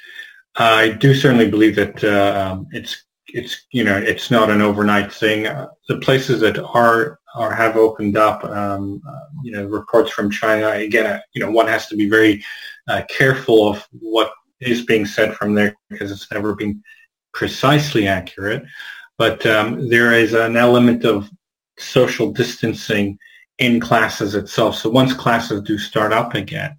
I 0.58 0.90
do 0.90 1.13
certainly 1.13 1.50
believe 1.50 1.76
that 1.76 2.04
uh, 2.04 2.52
um, 2.52 2.68
it's 2.72 3.04
it's 3.28 3.66
you 3.72 3.84
know 3.84 3.98
it's 3.98 4.32
not 4.32 4.50
an 4.50 4.62
overnight 4.62 5.13
thing. 5.13 5.46
Uh, 5.46 5.68
the 5.88 5.98
places 6.00 6.40
that 6.42 6.58
are 6.58 7.20
or 7.38 7.54
have 7.54 7.78
opened 7.78 8.18
up, 8.18 8.44
um, 8.46 9.02
uh, 9.08 9.20
you 9.44 9.52
know, 9.52 9.66
reports 9.66 10.12
from 10.12 10.32
China. 10.32 10.72
Again, 10.72 11.06
uh, 11.06 11.20
you 11.34 11.44
know, 11.44 11.52
one 11.52 11.68
has 11.68 11.88
to 11.88 11.96
be 11.96 12.10
very 12.10 12.44
uh, 12.88 13.04
careful 13.10 13.69
of 13.69 13.86
what 13.91 14.32
is 14.60 14.86
being 14.86 15.06
said 15.06 15.36
from 15.36 15.54
there 15.54 15.76
because 15.89 16.12
it's 16.12 16.32
never 16.32 16.56
been 16.56 16.82
precisely 17.34 18.08
accurate. 18.08 18.63
But 19.17 19.45
um, 19.45 19.89
there 19.89 20.13
is 20.13 20.34
an 20.34 20.58
element 20.58 21.06
of 21.06 21.30
social 21.78 22.32
distancing 22.32 23.17
in 23.60 23.80
classes 23.80 24.36
itself. 24.36 24.76
So 24.76 24.89
once 24.89 25.13
classes 25.13 25.62
do 25.62 25.78
start 25.78 26.13
up 26.13 26.36
again, 26.36 26.78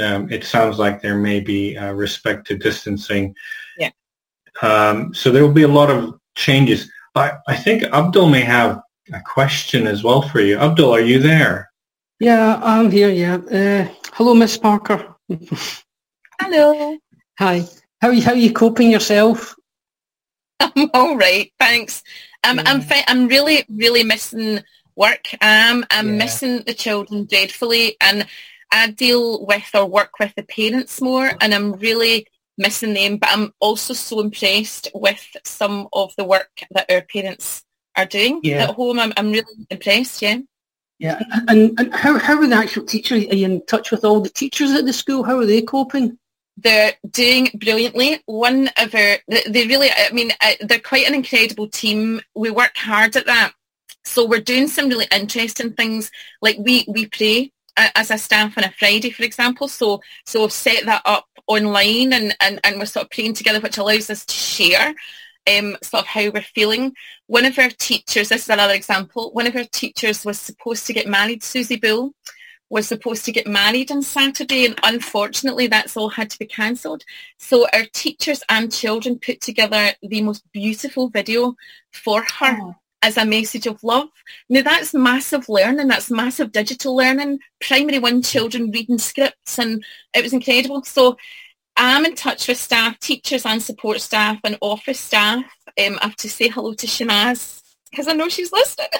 um, 0.00 0.30
it 0.30 0.44
sounds 0.44 0.78
like 0.78 1.02
there 1.02 1.18
may 1.18 1.40
be 1.40 1.76
uh, 1.76 1.92
respect 1.92 2.46
to 2.48 2.56
distancing. 2.56 3.34
Yeah. 3.78 3.90
Um, 4.62 5.12
so 5.14 5.30
there 5.30 5.44
will 5.44 5.52
be 5.52 5.64
a 5.64 5.68
lot 5.68 5.90
of 5.90 6.14
changes. 6.34 6.90
I, 7.14 7.32
I 7.46 7.56
think 7.56 7.82
Abdul 7.84 8.28
may 8.28 8.40
have 8.40 8.80
a 9.12 9.20
question 9.20 9.86
as 9.86 10.02
well 10.02 10.22
for 10.22 10.40
you. 10.40 10.56
Abdul, 10.58 10.92
are 10.92 11.00
you 11.00 11.18
there? 11.18 11.70
Yeah, 12.20 12.60
I'm 12.62 12.90
here. 12.90 13.10
Yeah. 13.10 13.34
Uh, 13.34 13.92
hello, 14.12 14.34
Miss 14.34 14.56
Parker. 14.56 15.11
Hello. 16.40 16.98
Hi. 17.38 17.64
How 18.00 18.08
are 18.08 18.12
you, 18.12 18.22
how 18.22 18.32
are 18.32 18.36
you 18.36 18.52
coping 18.52 18.90
yourself? 18.90 19.54
I'm 20.60 20.90
all 20.94 21.16
right, 21.16 21.52
thanks. 21.58 22.02
Um, 22.44 22.58
yeah. 22.58 22.64
I'm 22.66 22.80
fi- 22.80 23.04
I'm 23.06 23.28
really 23.28 23.64
really 23.68 24.02
missing 24.02 24.60
work. 24.96 25.28
Um, 25.40 25.84
I'm 25.90 26.08
yeah. 26.08 26.18
missing 26.18 26.62
the 26.66 26.74
children 26.74 27.26
dreadfully, 27.26 27.96
and 28.00 28.26
I 28.70 28.90
deal 28.90 29.44
with 29.46 29.70
or 29.74 29.86
work 29.86 30.18
with 30.18 30.34
the 30.34 30.42
parents 30.42 31.00
more, 31.00 31.30
and 31.40 31.54
I'm 31.54 31.72
really 31.74 32.26
missing 32.58 32.94
them. 32.94 33.18
But 33.18 33.30
I'm 33.32 33.52
also 33.60 33.94
so 33.94 34.20
impressed 34.20 34.88
with 34.94 35.24
some 35.44 35.88
of 35.92 36.12
the 36.16 36.24
work 36.24 36.50
that 36.72 36.90
our 36.90 37.02
parents 37.02 37.62
are 37.96 38.06
doing 38.06 38.40
yeah. 38.42 38.64
at 38.64 38.74
home. 38.74 38.98
I'm, 38.98 39.12
I'm 39.16 39.30
really 39.30 39.66
impressed. 39.70 40.22
Yeah. 40.22 40.38
Yeah, 41.02 41.18
and, 41.48 41.76
and 41.80 41.92
how, 41.92 42.16
how 42.16 42.38
are 42.38 42.46
the 42.46 42.54
actual 42.54 42.84
teachers? 42.84 43.26
Are 43.26 43.34
you 43.34 43.46
in 43.46 43.66
touch 43.66 43.90
with 43.90 44.04
all 44.04 44.20
the 44.20 44.30
teachers 44.30 44.70
at 44.70 44.84
the 44.84 44.92
school? 44.92 45.24
How 45.24 45.36
are 45.36 45.46
they 45.46 45.60
coping? 45.60 46.16
They're 46.56 46.92
doing 47.10 47.50
brilliantly. 47.54 48.22
One 48.26 48.70
of 48.76 48.94
our, 48.94 49.16
they 49.26 49.66
really, 49.66 49.88
I 49.90 50.12
mean, 50.12 50.30
they're 50.60 50.78
quite 50.78 51.08
an 51.08 51.16
incredible 51.16 51.66
team. 51.66 52.20
We 52.36 52.52
work 52.52 52.76
hard 52.76 53.16
at 53.16 53.26
that. 53.26 53.52
So 54.04 54.24
we're 54.24 54.38
doing 54.38 54.68
some 54.68 54.88
really 54.88 55.08
interesting 55.10 55.72
things. 55.72 56.08
Like 56.40 56.58
we, 56.60 56.84
we 56.86 57.06
pray 57.06 57.50
uh, 57.76 57.88
as 57.96 58.12
a 58.12 58.16
staff 58.16 58.56
on 58.56 58.62
a 58.62 58.70
Friday, 58.70 59.10
for 59.10 59.24
example. 59.24 59.66
So, 59.66 60.02
so 60.24 60.42
we've 60.42 60.52
set 60.52 60.86
that 60.86 61.02
up 61.04 61.26
online 61.48 62.12
and, 62.12 62.36
and, 62.38 62.60
and 62.62 62.78
we're 62.78 62.86
sort 62.86 63.06
of 63.06 63.10
praying 63.10 63.34
together, 63.34 63.58
which 63.58 63.78
allows 63.78 64.08
us 64.08 64.24
to 64.24 64.34
share 64.34 64.94
um, 65.50 65.76
sort 65.82 66.02
of 66.02 66.06
how 66.06 66.30
we're 66.30 66.42
feeling. 66.42 66.94
One 67.26 67.44
of 67.44 67.58
our 67.58 67.70
teachers, 67.70 68.28
this 68.28 68.42
is 68.42 68.50
another 68.50 68.74
example, 68.74 69.32
one 69.32 69.46
of 69.46 69.56
our 69.56 69.64
teachers 69.64 70.24
was 70.24 70.38
supposed 70.38 70.86
to 70.86 70.92
get 70.92 71.08
married, 71.08 71.42
Susie 71.42 71.76
Bull, 71.76 72.14
was 72.70 72.88
supposed 72.88 73.24
to 73.26 73.32
get 73.32 73.46
married 73.46 73.90
on 73.90 74.02
Saturday 74.02 74.64
and 74.64 74.78
unfortunately 74.82 75.66
that's 75.66 75.94
all 75.94 76.08
had 76.08 76.30
to 76.30 76.38
be 76.38 76.46
cancelled. 76.46 77.04
So 77.38 77.66
our 77.72 77.84
teachers 77.92 78.42
and 78.48 78.72
children 78.72 79.18
put 79.18 79.42
together 79.42 79.92
the 80.02 80.22
most 80.22 80.42
beautiful 80.52 81.08
video 81.08 81.54
for 81.92 82.22
her. 82.38 82.58
Oh. 82.60 82.74
As 83.04 83.16
a 83.16 83.26
message 83.26 83.66
of 83.66 83.82
love. 83.82 84.10
Now 84.48 84.62
that's 84.62 84.94
massive 84.94 85.48
learning, 85.48 85.88
that's 85.88 86.08
massive 86.08 86.52
digital 86.52 86.94
learning, 86.94 87.40
primary 87.60 87.98
one 87.98 88.22
children 88.22 88.70
reading 88.70 88.98
scripts 88.98 89.58
and 89.58 89.84
it 90.14 90.22
was 90.22 90.32
incredible. 90.32 90.84
So 90.84 91.16
I'm 91.76 92.04
in 92.04 92.14
touch 92.14 92.48
with 92.48 92.58
staff, 92.58 92.98
teachers 92.98 93.46
and 93.46 93.62
support 93.62 94.00
staff 94.00 94.38
and 94.44 94.58
office 94.60 95.00
staff. 95.00 95.44
Um, 95.78 95.98
I 96.00 96.06
have 96.06 96.16
to 96.16 96.28
say 96.28 96.48
hello 96.48 96.74
to 96.74 96.86
Shanaz 96.86 97.62
because 97.90 98.08
I 98.08 98.14
know 98.14 98.28
she's 98.28 98.52
listening. 98.52 98.88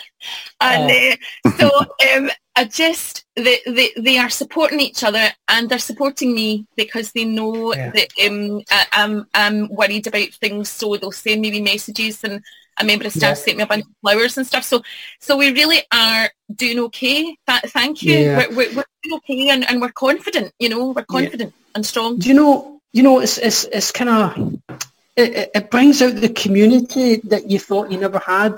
And 0.60 1.18
uh, 1.44 1.50
so 1.58 1.68
um, 2.16 2.30
I 2.54 2.66
just, 2.66 3.24
they, 3.34 3.58
they, 3.66 3.90
they 3.98 4.18
are 4.18 4.30
supporting 4.30 4.78
each 4.78 5.02
other 5.02 5.30
and 5.48 5.68
they're 5.68 5.80
supporting 5.80 6.32
me 6.32 6.64
because 6.76 7.10
they 7.10 7.24
know 7.24 7.74
yeah. 7.74 7.90
that 7.90 8.12
um, 8.24 8.60
I, 8.70 8.86
am 8.92 9.26
I'm, 9.34 9.64
I'm 9.64 9.68
worried 9.74 10.06
about 10.06 10.28
things. 10.28 10.68
So 10.68 10.96
they'll 10.96 11.10
send 11.10 11.40
me 11.40 11.60
messages 11.60 12.22
and 12.22 12.40
a 12.78 12.84
member 12.84 13.06
of 13.06 13.12
staff 13.12 13.30
yeah. 13.36 13.44
sent 13.44 13.56
me 13.56 13.64
a 13.64 13.66
bunch 13.66 13.84
of 13.84 13.90
flowers 14.00 14.38
and 14.38 14.46
stuff. 14.46 14.62
So 14.62 14.82
so 15.18 15.36
we 15.36 15.52
really 15.52 15.82
are 15.92 16.30
doing 16.54 16.78
okay. 16.78 17.36
That, 17.48 17.68
thank 17.70 18.00
you. 18.04 18.18
Yeah. 18.18 18.36
We're, 18.36 18.50
we're, 18.50 18.74
we're, 18.76 18.84
doing 19.02 19.16
okay 19.16 19.48
and, 19.48 19.68
and 19.68 19.80
we're 19.80 19.90
confident, 19.90 20.52
you 20.60 20.68
know, 20.68 20.92
we're 20.92 21.04
confident 21.04 21.52
and 21.74 21.84
strong. 21.84 22.18
Do 22.18 22.28
you 22.28 22.34
know, 22.34 22.80
you 22.92 23.02
know, 23.02 23.20
it's, 23.20 23.38
it's, 23.38 23.64
it's 23.64 23.92
kind 23.92 24.10
of, 24.10 24.80
it, 25.16 25.50
it 25.54 25.70
brings 25.70 26.02
out 26.02 26.16
the 26.16 26.28
community 26.28 27.16
that 27.24 27.50
you 27.50 27.58
thought 27.58 27.90
you 27.90 27.98
never 27.98 28.18
had 28.18 28.56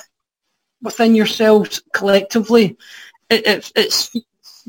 within 0.83 1.15
yourselves 1.15 1.83
collectively. 1.93 2.77
It, 3.31 3.47
it, 3.47 3.73
it 3.75 3.93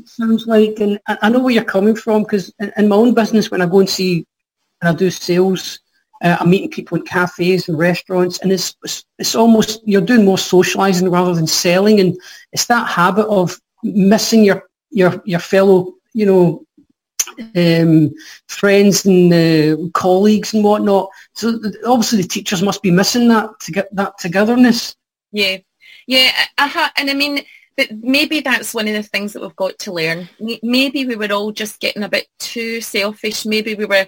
sounds 0.04 0.46
like, 0.46 0.78
and 0.80 0.98
I 1.06 1.28
know 1.28 1.40
where 1.40 1.54
you're 1.54 1.64
coming 1.64 1.96
from 1.96 2.22
because 2.22 2.52
in, 2.58 2.72
in, 2.76 2.88
my 2.88 2.96
own 2.96 3.14
business, 3.14 3.50
when 3.50 3.62
I 3.62 3.66
go 3.66 3.80
and 3.80 3.90
see 3.90 4.26
and 4.80 4.88
I 4.88 4.94
do 4.94 5.10
sales, 5.10 5.80
uh, 6.22 6.36
I'm 6.40 6.50
meeting 6.50 6.70
people 6.70 6.98
in 6.98 7.04
cafes 7.04 7.68
and 7.68 7.78
restaurants, 7.78 8.38
and 8.40 8.50
it's, 8.50 8.74
it's, 8.82 9.04
it's 9.18 9.34
almost 9.34 9.86
you're 9.86 10.00
doing 10.00 10.24
more 10.24 10.38
socializing 10.38 11.10
rather 11.10 11.34
than 11.34 11.46
selling, 11.46 12.00
and 12.00 12.16
it's 12.52 12.66
that 12.66 12.88
habit 12.88 13.26
of 13.26 13.60
missing 13.82 14.42
your 14.42 14.66
your 14.90 15.20
your 15.26 15.40
fellow, 15.40 15.92
you 16.14 16.24
know, 16.24 16.65
um, 17.56 18.14
friends 18.48 19.04
and 19.04 19.32
uh, 19.32 19.76
colleagues 19.94 20.54
and 20.54 20.64
whatnot. 20.64 21.08
So 21.34 21.60
obviously 21.86 22.22
the 22.22 22.28
teachers 22.28 22.62
must 22.62 22.82
be 22.82 22.90
missing 22.90 23.28
that 23.28 23.50
to 23.60 23.72
get 23.72 23.94
that 23.94 24.18
togetherness. 24.18 24.96
Yeah, 25.32 25.58
yeah, 26.06 26.32
uh-huh. 26.58 26.90
and 26.96 27.10
I 27.10 27.14
mean, 27.14 27.44
but 27.76 27.88
maybe 28.02 28.40
that's 28.40 28.72
one 28.72 28.88
of 28.88 28.94
the 28.94 29.02
things 29.02 29.32
that 29.32 29.42
we've 29.42 29.56
got 29.56 29.78
to 29.80 29.92
learn. 29.92 30.28
Maybe 30.62 31.06
we 31.06 31.16
were 31.16 31.32
all 31.32 31.52
just 31.52 31.78
getting 31.78 32.04
a 32.04 32.08
bit 32.08 32.26
too 32.38 32.80
selfish. 32.80 33.44
Maybe 33.44 33.74
we 33.74 33.84
were 33.84 34.06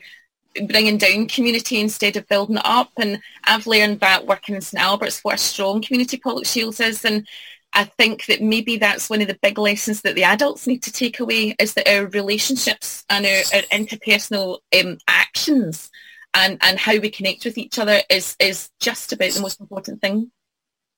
bringing 0.66 0.96
down 0.96 1.28
community 1.28 1.78
instead 1.80 2.16
of 2.16 2.26
building 2.28 2.56
it 2.56 2.62
up. 2.64 2.90
And 2.96 3.20
I've 3.44 3.66
learned 3.66 4.00
that 4.00 4.26
working 4.26 4.54
in 4.54 4.60
St 4.62 4.82
Albert's 4.82 5.22
what 5.22 5.34
a 5.34 5.38
strong 5.38 5.82
community 5.82 6.16
Pollokshields 6.18 6.84
is. 6.84 7.04
And 7.04 7.26
I 7.78 7.84
think 7.84 8.26
that 8.26 8.42
maybe 8.42 8.76
that's 8.76 9.08
one 9.08 9.22
of 9.22 9.28
the 9.28 9.38
big 9.40 9.56
lessons 9.56 10.00
that 10.02 10.16
the 10.16 10.24
adults 10.24 10.66
need 10.66 10.82
to 10.82 10.92
take 10.92 11.20
away 11.20 11.54
is 11.60 11.74
that 11.74 11.88
our 11.88 12.06
relationships 12.06 13.04
and 13.08 13.24
our, 13.24 13.42
our 13.54 13.62
interpersonal 13.70 14.58
um, 14.76 14.98
actions 15.06 15.88
and, 16.34 16.58
and 16.60 16.76
how 16.76 16.96
we 16.98 17.08
connect 17.08 17.44
with 17.44 17.56
each 17.56 17.78
other 17.78 18.00
is, 18.10 18.34
is 18.40 18.70
just 18.80 19.12
about 19.12 19.30
the 19.30 19.40
most 19.40 19.60
important 19.60 20.00
thing. 20.00 20.32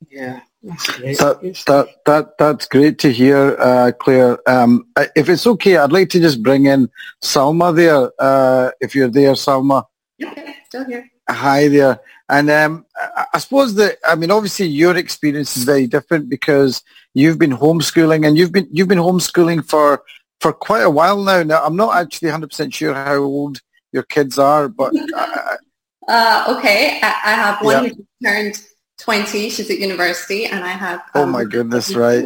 Yeah. 0.09 0.41
That, 0.63 1.63
that, 1.67 1.89
that, 2.07 2.39
that's 2.39 2.67
great 2.67 2.99
to 3.01 3.13
hear, 3.13 3.59
uh, 3.61 3.93
Claire. 4.01 4.39
Um, 4.49 4.87
if 5.15 5.29
it's 5.29 5.47
okay, 5.47 5.77
I'd 5.77 5.93
like 5.93 6.09
to 6.11 6.19
just 6.19 6.43
bring 6.43 6.65
in 6.65 6.89
Salma 7.23 7.77
there, 7.77 8.11
uh, 8.19 8.71
if 8.81 8.95
you're 8.95 9.09
there, 9.09 9.33
Salma. 9.33 9.85
Okay, 10.25 10.57
still 10.65 10.87
here. 10.87 11.11
Hi 11.31 11.69
there. 11.69 12.01
And 12.29 12.49
um, 12.49 12.87
I 13.35 13.39
suppose 13.39 13.75
that 13.75 13.99
I 14.07 14.15
mean, 14.15 14.31
obviously, 14.31 14.67
your 14.67 14.97
experience 14.97 15.57
is 15.57 15.65
very 15.65 15.89
different 15.89 16.29
because 16.29 16.83
you've 17.13 17.39
been 17.39 17.51
homeschooling, 17.51 18.27
and 18.27 18.39
you've 18.39 18.53
been 18.53 18.69
you've 18.71 18.89
been 18.89 18.99
homeschooling 18.99 19.69
for 19.69 20.03
for 20.41 20.53
quite 20.53 20.83
a 20.83 20.91
while 20.91 21.23
now. 21.23 21.43
Now, 21.43 21.65
I'm 21.65 21.77
not 21.77 21.97
actually 21.97 22.29
100 22.29 22.51
percent 22.51 22.73
sure 22.73 22.95
how 22.95 23.17
old 23.17 23.61
your 23.93 24.05
kids 24.05 24.39
are, 24.39 24.69
but 24.69 24.95
uh, 26.09 26.55
okay, 26.57 27.01
I, 27.03 27.21
I, 27.25 27.33
have 27.33 27.63
one 27.63 27.85
yeah. 27.85 27.91
who 27.91 28.07
turned 28.25 28.63
20. 28.99 29.51
She's 29.51 29.69
at 29.69 29.79
university, 29.79 30.47
and 30.47 30.65
I 30.65 30.69
have. 30.69 31.01
Um, 31.15 31.23
oh 31.23 31.27
my 31.27 31.45
goodness! 31.45 31.95
Right. 31.97 32.25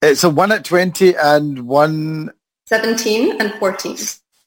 it's 0.00 0.24
a 0.24 0.30
one 0.30 0.52
at 0.52 0.64
20 0.64 1.14
and 1.14 1.66
one. 1.66 2.32
17 2.68 3.40
and 3.40 3.52
14. 3.54 3.96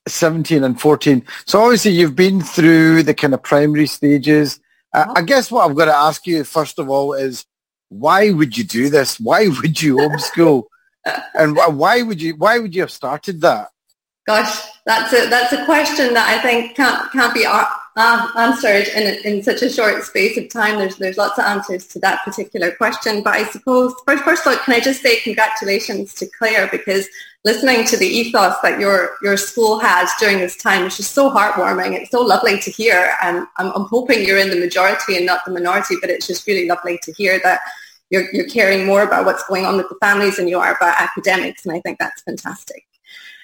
17 0.08 0.64
and 0.64 0.80
14. 0.80 1.24
So 1.46 1.62
obviously 1.62 1.92
you've 1.92 2.16
been 2.16 2.42
through 2.42 3.04
the 3.04 3.14
kind 3.14 3.34
of 3.34 3.44
primary 3.44 3.88
stages. 3.88 4.60
Uh, 4.94 5.14
I 5.16 5.22
guess 5.22 5.52
what 5.52 5.70
I've 5.70 5.76
got 5.76 5.86
to 5.86 5.96
ask 5.96 6.26
you 6.28 6.44
first 6.44 6.80
of 6.80 6.90
all 6.90 7.14
is 7.14 7.46
why 7.90 8.32
would 8.32 8.58
you 8.58 8.64
do 8.64 8.90
this? 8.90 9.20
Why 9.20 9.48
would 9.48 9.82
you 9.82 9.98
homeschool? 9.98 10.64
and 11.36 11.56
why 11.56 12.02
would 12.02 12.22
you 12.22 12.36
why 12.36 12.60
would 12.60 12.76
you 12.76 12.82
have 12.82 12.92
started 12.92 13.42
that? 13.42 13.70
Gosh, 14.28 14.62
that's 14.86 15.14
a 15.14 15.28
that's 15.30 15.52
a 15.52 15.66
question 15.66 16.14
that 16.14 16.30
I 16.30 16.42
think 16.42 16.76
can't 16.76 17.12
can't 17.12 17.34
be 17.34 17.46
uh, 17.46 18.28
answered 18.38 18.88
in 18.90 19.18
in 19.26 19.44
such 19.44 19.64
a 19.64 19.70
short 19.70 20.04
space 20.04 20.38
of 20.38 20.50
time. 20.50 20.78
There's 20.78 20.98
there's 20.98 21.18
lots 21.18 21.40
of 21.40 21.46
answers 21.46 21.88
to 21.88 22.00
that 22.00 22.24
particular 22.24 22.72
question. 22.72 23.24
But 23.24 23.34
I 23.34 23.46
suppose 23.46 23.94
first 24.06 24.24
first 24.24 24.46
of 24.46 24.54
all, 24.54 24.60
can 24.60 24.76
I 24.76 24.80
just 24.80 25.02
say 25.02 25.20
congratulations 25.22 26.14
to 26.16 26.28
Claire 26.38 26.68
because 26.72 27.08
listening 27.44 27.86
to 27.86 27.98
the 27.98 28.06
ethos 28.06 28.56
that 28.62 28.80
your 28.80 29.12
your 29.22 29.38
school 29.38 29.80
has 29.80 30.12
during 30.20 30.38
this 30.38 30.56
time 30.56 30.86
is 30.86 30.98
just 30.98 31.14
so 31.14 31.30
heartwarming. 31.30 31.94
It's 31.94 32.12
so 32.12 32.22
lovely 32.22 32.60
to 32.60 32.72
hear, 32.72 33.16
and 33.24 33.48
I'm, 33.58 33.72
I'm 33.74 33.86
hoping 33.86 34.26
you're 34.26 34.38
in 34.38 34.50
the 34.50 34.60
majority 34.60 35.18
and 35.18 35.26
not 35.26 35.46
the 35.46 35.52
minority. 35.52 35.96
But 36.02 36.10
it's 36.10 36.28
just 36.28 36.48
really 36.48 36.68
lovely 36.68 37.00
to 37.04 37.14
hear 37.14 37.40
that. 37.44 37.62
You're, 38.10 38.30
you're 38.34 38.50
caring 38.50 38.86
more 38.86 39.04
about 39.04 39.24
what's 39.24 39.48
going 39.48 39.66
on 39.66 39.78
with 39.78 39.88
the 39.88 39.96
families 40.02 40.36
than 40.36 40.50
you 40.50 40.60
are 40.60 40.76
about 40.76 41.00
academics, 41.00 41.66
and 41.66 41.74
I 41.74 41.80
think 41.80 41.98
that's 41.98 42.22
fantastic. 42.24 42.86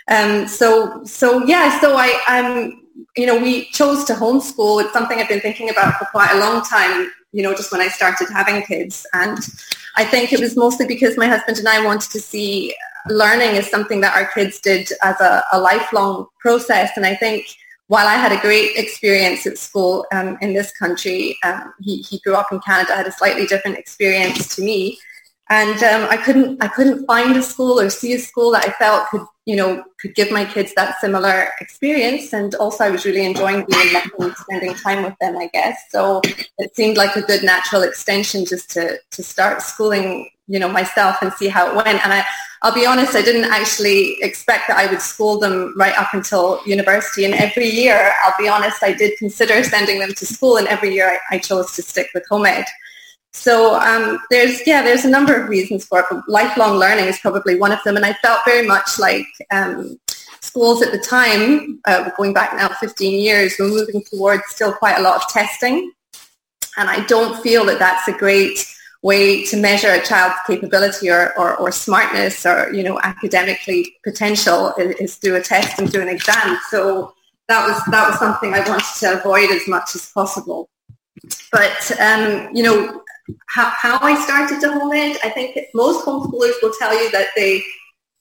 Um, 0.09 0.45
so, 0.45 1.05
so 1.05 1.45
yeah, 1.45 1.79
so 1.79 1.95
I, 1.95 2.21
I'm 2.27 2.81
you 3.15 3.25
know, 3.25 3.37
we 3.37 3.65
chose 3.71 4.03
to 4.05 4.13
homeschool. 4.13 4.83
It's 4.83 4.93
something 4.93 5.19
I've 5.19 5.29
been 5.29 5.41
thinking 5.41 5.69
about 5.69 5.97
for 5.97 6.05
quite 6.05 6.31
a 6.31 6.39
long 6.39 6.63
time, 6.63 7.11
you 7.31 7.43
know, 7.43 7.53
just 7.53 7.71
when 7.71 7.81
I 7.81 7.87
started 7.87 8.27
having 8.31 8.61
kids. 8.63 9.05
And 9.13 9.39
I 9.95 10.05
think 10.05 10.33
it 10.33 10.39
was 10.39 10.55
mostly 10.55 10.85
because 10.85 11.17
my 11.17 11.27
husband 11.27 11.57
and 11.57 11.67
I 11.67 11.83
wanted 11.83 12.11
to 12.11 12.19
see 12.19 12.75
learning 13.09 13.55
is 13.55 13.69
something 13.69 14.01
that 14.01 14.15
our 14.15 14.27
kids 14.33 14.59
did 14.59 14.89
as 15.03 15.19
a, 15.19 15.43
a 15.53 15.59
lifelong 15.59 16.27
process. 16.39 16.91
And 16.95 17.05
I 17.05 17.15
think 17.15 17.45
while 17.87 18.07
I 18.07 18.15
had 18.15 18.31
a 18.31 18.41
great 18.41 18.75
experience 18.75 19.47
at 19.47 19.57
school 19.57 20.05
um, 20.11 20.37
in 20.41 20.53
this 20.53 20.71
country, 20.71 21.37
um, 21.43 21.73
he, 21.81 22.01
he 22.01 22.19
grew 22.19 22.35
up 22.35 22.51
in 22.51 22.59
Canada, 22.59 22.95
had 22.95 23.07
a 23.07 23.11
slightly 23.11 23.45
different 23.45 23.77
experience 23.77 24.55
to 24.55 24.61
me. 24.61 24.97
And 25.49 25.81
um, 25.81 26.07
I 26.09 26.17
couldn't 26.17 26.61
I 26.61 26.67
couldn't 26.67 27.05
find 27.05 27.37
a 27.37 27.41
school 27.41 27.79
or 27.79 27.89
see 27.89 28.13
a 28.13 28.19
school 28.19 28.51
that 28.51 28.65
I 28.65 28.71
felt 28.71 29.07
could 29.07 29.25
you 29.47 29.55
know, 29.55 29.81
could 30.01 30.13
give 30.13 30.29
my 30.29 30.43
kids 30.43 30.73
that 30.75 30.99
similar 30.99 31.47
experience. 31.61 32.33
And 32.33 32.53
also 32.55 32.83
I 32.83 32.89
was 32.89 33.05
really 33.05 33.25
enjoying 33.25 33.65
being 33.65 33.95
and 34.19 34.35
spending 34.35 34.73
time 34.73 35.03
with 35.03 35.15
them, 35.21 35.37
I 35.37 35.47
guess. 35.53 35.79
So 35.89 36.21
it 36.57 36.75
seemed 36.75 36.97
like 36.97 37.15
a 37.15 37.21
good 37.21 37.43
natural 37.43 37.83
extension 37.83 38.43
just 38.43 38.69
to, 38.71 38.99
to 39.09 39.23
start 39.23 39.61
schooling, 39.61 40.29
you 40.47 40.59
know, 40.59 40.69
myself 40.69 41.17
and 41.21 41.31
see 41.33 41.47
how 41.47 41.69
it 41.69 41.75
went. 41.75 42.03
And 42.03 42.13
I, 42.13 42.25
I'll 42.61 42.73
be 42.73 42.85
honest, 42.85 43.15
I 43.15 43.21
didn't 43.21 43.51
actually 43.51 44.21
expect 44.21 44.67
that 44.67 44.77
I 44.77 44.89
would 44.89 45.01
school 45.01 45.39
them 45.39 45.73
right 45.77 45.97
up 45.97 46.13
until 46.13 46.61
university. 46.65 47.25
And 47.25 47.33
every 47.33 47.67
year, 47.69 48.13
I'll 48.23 48.33
be 48.39 48.47
honest, 48.47 48.81
I 48.81 48.93
did 48.93 49.17
consider 49.17 49.63
sending 49.63 49.99
them 49.99 50.13
to 50.13 50.25
school. 50.25 50.57
And 50.57 50.67
every 50.67 50.93
year 50.93 51.19
I, 51.31 51.35
I 51.35 51.39
chose 51.39 51.73
to 51.73 51.81
stick 51.81 52.07
with 52.13 52.25
home 52.29 52.45
ed. 52.45 52.65
So 53.37 53.79
um, 53.79 54.19
there's 54.31 54.65
yeah, 54.65 54.81
there's 54.81 55.05
a 55.05 55.09
number 55.09 55.39
of 55.39 55.47
reasons 55.47 55.85
for 55.85 55.99
it. 55.99 56.05
But 56.09 56.27
lifelong 56.27 56.77
learning 56.77 57.05
is 57.05 57.19
probably 57.19 57.55
one 57.55 57.71
of 57.71 57.79
them, 57.83 57.95
and 57.95 58.05
I 58.05 58.13
felt 58.13 58.39
very 58.45 58.67
much 58.67 58.97
like 58.97 59.27
um, 59.51 59.99
schools 60.41 60.81
at 60.81 60.91
the 60.91 60.97
time, 60.97 61.79
uh, 61.85 62.09
going 62.17 62.33
back 62.33 62.55
now 62.55 62.69
15 62.69 63.19
years, 63.21 63.55
were 63.59 63.67
moving 63.67 64.03
towards 64.03 64.43
still 64.47 64.73
quite 64.73 64.97
a 64.97 65.01
lot 65.01 65.17
of 65.17 65.27
testing, 65.29 65.91
and 66.77 66.89
I 66.89 67.05
don't 67.05 67.39
feel 67.43 67.63
that 67.65 67.77
that's 67.77 68.07
a 68.07 68.13
great 68.13 68.65
way 69.03 69.45
to 69.45 69.57
measure 69.57 69.91
a 69.91 70.03
child's 70.03 70.35
capability 70.45 71.09
or, 71.09 71.37
or, 71.37 71.55
or 71.57 71.71
smartness 71.71 72.45
or 72.45 72.73
you 72.73 72.83
know 72.83 72.99
academically 73.03 73.95
potential 74.03 74.73
is, 74.77 74.95
is 74.95 75.15
through 75.15 75.35
a 75.35 75.41
test 75.41 75.79
and 75.79 75.91
through 75.91 76.01
an 76.01 76.09
exam. 76.09 76.57
So 76.69 77.13
that 77.47 77.65
was 77.67 77.81
that 77.91 78.09
was 78.09 78.19
something 78.19 78.53
I 78.53 78.59
wanted 78.67 78.99
to 78.99 79.19
avoid 79.19 79.49
as 79.51 79.67
much 79.67 79.95
as 79.95 80.11
possible. 80.11 80.69
But 81.51 81.99
um, 81.99 82.49
you 82.55 82.63
know, 82.63 83.03
how, 83.47 83.69
how 83.69 83.99
I 84.01 84.21
started 84.23 84.61
to 84.61 84.71
home 84.71 84.93
ed, 84.93 85.17
I 85.23 85.29
think 85.29 85.57
most 85.73 86.05
homeschoolers 86.05 86.53
will 86.61 86.73
tell 86.79 86.93
you 86.93 87.09
that 87.11 87.29
they 87.35 87.63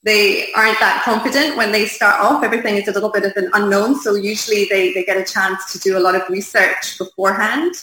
they 0.03 0.51
aren't 0.53 0.79
that 0.79 1.01
confident 1.03 1.57
when 1.57 1.71
they 1.71 1.85
start 1.85 2.21
off. 2.21 2.43
Everything 2.43 2.75
is 2.75 2.87
a 2.87 2.91
little 2.91 3.11
bit 3.11 3.25
of 3.25 3.35
an 3.35 3.49
unknown, 3.53 3.99
so 3.99 4.15
usually 4.15 4.65
they, 4.69 4.93
they 4.93 5.03
get 5.03 5.17
a 5.17 5.25
chance 5.25 5.73
to 5.73 5.79
do 5.79 5.97
a 5.97 5.99
lot 5.99 6.15
of 6.15 6.21
research 6.29 6.97
beforehand. 6.97 7.73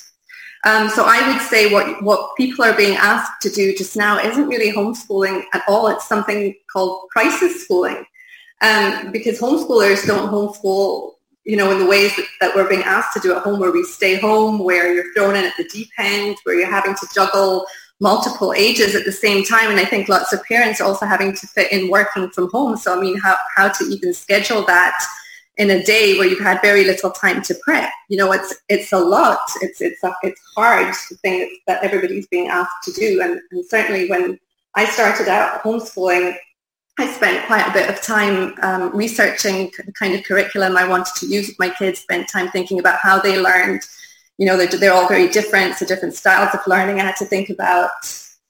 Um, 0.67 0.89
so 0.89 1.05
I 1.07 1.31
would 1.31 1.43
say 1.43 1.73
what, 1.73 2.03
what 2.03 2.37
people 2.37 2.65
are 2.65 2.77
being 2.77 2.97
asked 2.97 3.43
to 3.43 3.51
do 3.51 3.75
just 3.75 3.97
now 3.97 4.19
isn't 4.19 4.49
really 4.49 4.73
homeschooling 4.73 5.43
at 5.53 5.63
all. 5.69 5.89
It's 5.89 6.09
something 6.09 6.55
called 6.73 7.09
crisis 7.11 7.65
schooling. 7.65 8.05
Um, 8.61 9.13
because 9.13 9.39
homeschoolers 9.39 10.07
don't 10.07 10.31
homeschool 10.31 11.15
you 11.45 11.57
know, 11.57 11.71
in 11.71 11.79
the 11.79 11.87
ways 11.87 12.17
that, 12.17 12.27
that 12.41 12.57
we're 12.57 12.69
being 12.69 12.83
asked 12.83 13.13
to 13.15 13.21
do 13.21 13.37
at 13.37 13.43
home, 13.43 13.61
where 13.61 13.71
we 13.71 13.85
stay 13.85 14.17
home, 14.17 14.59
where 14.59 14.93
you're 14.93 15.13
thrown 15.13 15.37
in 15.37 15.45
at 15.45 15.53
the 15.57 15.69
deep 15.69 15.91
end, 15.99 16.37
where 16.45 16.59
you're 16.59 16.71
having 16.71 16.95
to 16.95 17.07
juggle 17.15 17.67
multiple 18.01 18.53
ages 18.55 18.95
at 18.95 19.05
the 19.05 19.13
same 19.13 19.45
time. 19.45 19.71
And 19.71 19.79
I 19.79 19.85
think 19.85 20.09
lots 20.09 20.33
of 20.33 20.43
parents 20.45 20.81
are 20.81 20.85
also 20.85 21.07
having 21.07 21.35
to 21.37 21.47
fit 21.47 21.71
in 21.71 21.91
working 21.91 22.31
from 22.31 22.51
home. 22.51 22.77
So 22.77 22.97
I 22.97 23.01
mean, 23.01 23.19
how, 23.19 23.37
how 23.57 23.69
to 23.69 23.85
even 23.85 24.15
schedule 24.15 24.65
that 24.67 24.99
in 25.57 25.71
a 25.71 25.83
day 25.85 26.19
where 26.19 26.27
you've 26.27 26.41
had 26.41 26.61
very 26.63 26.85
little 26.85 27.11
time 27.11 27.41
to 27.43 27.55
prep. 27.63 27.91
You 28.09 28.17
know, 28.17 28.33
it's 28.33 28.55
it's 28.69 28.93
a 28.93 28.99
lot. 28.99 29.39
It's 29.61 29.81
it's 29.81 30.03
a, 30.03 30.15
it's 30.23 30.41
hard 30.57 30.95
the 31.11 31.17
thing 31.17 31.59
that 31.67 31.83
everybody's 31.83 32.27
being 32.27 32.49
asked 32.49 32.83
to 32.85 32.93
do. 32.93 33.23
And, 33.23 33.41
and 33.51 33.65
certainly 33.67 34.09
when 34.09 34.39
I 34.75 34.87
started 34.87 35.29
out 35.29 35.63
homeschooling, 35.63 36.37
I 36.99 37.13
spent 37.13 37.47
quite 37.47 37.67
a 37.69 37.73
bit 37.73 37.91
of 37.91 38.01
time 38.03 38.55
um, 38.63 38.97
researching 38.97 39.71
the 39.85 39.93
kind 39.93 40.15
of 40.15 40.25
curriculum 40.25 40.77
I 40.77 40.89
wanted 40.89 41.15
to 41.17 41.27
use 41.27 41.49
with 41.49 41.59
my 41.59 41.71
kids, 41.71 42.01
spent 42.01 42.29
time 42.29 42.49
thinking 42.51 42.79
about 42.79 42.99
how 43.01 43.21
they 43.21 43.41
learned. 43.41 43.83
You 44.39 44.47
know, 44.47 44.57
they're, 44.57 44.67
they're 44.67 44.93
all 44.93 45.09
very 45.09 45.29
different, 45.29 45.77
so 45.77 45.87
different 45.87 46.15
styles 46.15 46.55
of 46.55 46.61
learning. 46.67 47.01
I 47.01 47.05
had 47.05 47.17
to 47.17 47.25
think 47.25 47.51
about, 47.51 47.91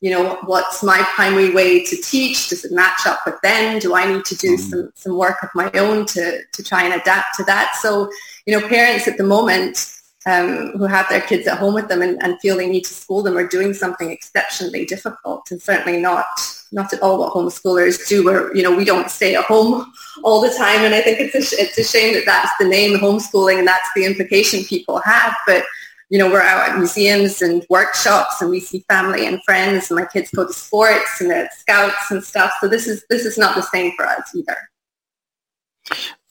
you 0.05 0.11
know, 0.11 0.37
what's 0.45 0.83
my 0.83 0.99
primary 1.15 1.49
way 1.49 1.83
to 1.83 1.97
teach? 1.97 2.51
Does 2.51 2.63
it 2.63 2.73
match 2.73 3.07
up 3.07 3.21
with 3.25 3.41
them? 3.41 3.79
Do 3.79 3.95
I 3.95 4.05
need 4.05 4.27
to 4.27 4.37
do 4.37 4.55
mm-hmm. 4.55 4.71
some, 4.71 4.93
some 4.95 5.17
work 5.17 5.43
of 5.43 5.49
my 5.55 5.71
own 5.73 6.05
to, 6.09 6.43
to 6.45 6.63
try 6.63 6.83
and 6.83 6.93
adapt 6.93 7.37
to 7.37 7.45
that? 7.45 7.77
So, 7.81 8.11
you 8.45 8.53
know, 8.53 8.69
parents 8.69 9.09
at 9.09 9.17
the 9.17 9.25
moment 9.25 9.91
um, 10.27 10.73
who 10.77 10.85
have 10.85 11.09
their 11.09 11.23
kids 11.23 11.47
at 11.47 11.57
home 11.57 11.73
with 11.73 11.89
them 11.89 12.03
and, 12.03 12.23
and, 12.23 12.39
feel 12.41 12.59
they 12.59 12.69
need 12.69 12.85
to 12.85 12.93
school 12.93 13.23
them 13.23 13.39
are 13.39 13.47
doing 13.47 13.73
something 13.73 14.11
exceptionally 14.11 14.85
difficult 14.85 15.51
and 15.51 15.61
certainly 15.61 16.01
not 16.01 16.27
not 16.73 16.93
at 16.95 17.03
all 17.03 17.19
what 17.19 17.35
homeschoolers 17.35 18.09
do 18.09 18.25
where 18.25 18.55
you 18.57 18.63
know 18.63 18.75
we 18.75 18.87
don't 18.87 19.11
stay 19.11 19.35
at 19.35 19.45
home 19.45 19.93
all 20.25 20.41
the 20.41 20.55
time 20.57 20.81
and 20.81 20.95
I 20.95 21.03
think 21.03 21.21
it's 21.21 21.35
a, 21.35 21.61
it's 21.61 21.77
a 21.77 21.85
shame 21.85 22.15
that 22.15 22.25
that's 22.25 22.53
the 22.59 22.67
name 22.67 22.99
homeschooling 22.99 23.59
and 23.59 23.69
that's 23.69 23.89
the 23.95 24.07
implication 24.07 24.65
people 24.65 24.99
have 25.05 25.35
but 25.47 25.65
you 26.11 26.19
know 26.19 26.31
we're 26.31 26.41
out 26.41 26.69
at 26.69 26.77
museums 26.77 27.43
and 27.43 27.65
workshops 27.71 28.41
and 28.41 28.51
we 28.51 28.61
see 28.61 28.85
family 28.89 29.27
and 29.27 29.43
friends 29.45 29.91
and 29.91 29.99
my 29.99 30.07
kids 30.07 30.31
go 30.31 30.47
to 30.47 30.53
sports 30.53 31.21
and 31.21 31.33
at 31.33 31.53
scouts 31.55 32.11
and 32.11 32.23
stuff 32.23 32.53
so 32.61 32.69
this 32.69 32.87
is 32.87 33.05
this 33.11 33.25
is 33.25 33.39
not 33.39 33.55
the 33.55 33.63
same 33.63 33.93
for 33.97 34.07
us 34.07 34.35
either 34.35 34.57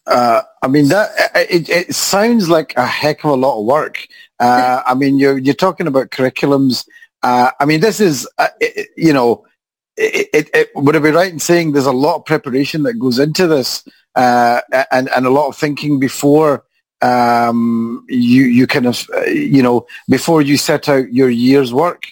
uh, 0.06 0.42
I 0.62 0.68
mean 0.68 0.90
that 0.90 1.12
it, 1.36 1.70
it, 1.70 1.96
sounds 1.96 2.50
like 2.50 2.74
a 2.76 2.86
heck 2.86 3.24
of 3.24 3.32
a 3.32 3.36
lot 3.36 3.60
of 3.60 3.66
work. 3.66 4.06
Uh, 4.40 4.82
I 4.86 4.96
mean, 4.96 5.18
you're 5.18 5.38
you're 5.38 5.54
talking 5.54 5.88
about 5.88 6.10
curriculums. 6.10 6.86
Uh, 7.22 7.52
I 7.60 7.66
mean, 7.66 7.80
this 7.80 8.02
is 8.02 8.28
uh, 8.38 8.50
it, 8.60 8.90
you 8.98 9.14
know, 9.14 9.46
it, 9.96 10.70
would 10.76 10.96
I 10.96 11.00
be 11.00 11.12
right 11.12 11.32
in 11.32 11.40
saying 11.40 11.72
there's 11.72 11.86
a 11.86 11.94
lot 11.94 12.18
of 12.18 12.26
preparation 12.26 12.84
that 12.84 12.96
goes 12.96 13.18
into 13.18 13.48
this, 13.48 13.88
uh, 14.16 14.60
and 14.92 15.10
and 15.10 15.26
a 15.26 15.30
lot 15.30 15.48
of 15.48 15.56
thinking 15.56 16.00
before 16.00 16.66
um, 17.04 18.06
you 18.08 18.44
you 18.44 18.66
kind 18.66 18.88
of 18.88 19.08
uh, 19.16 19.22
you 19.26 19.62
know 19.62 19.86
before 20.10 20.42
you 20.42 20.58
set 20.58 20.90
out 20.90 21.14
your 21.14 21.30
year's 21.30 21.74
work. 21.74 22.06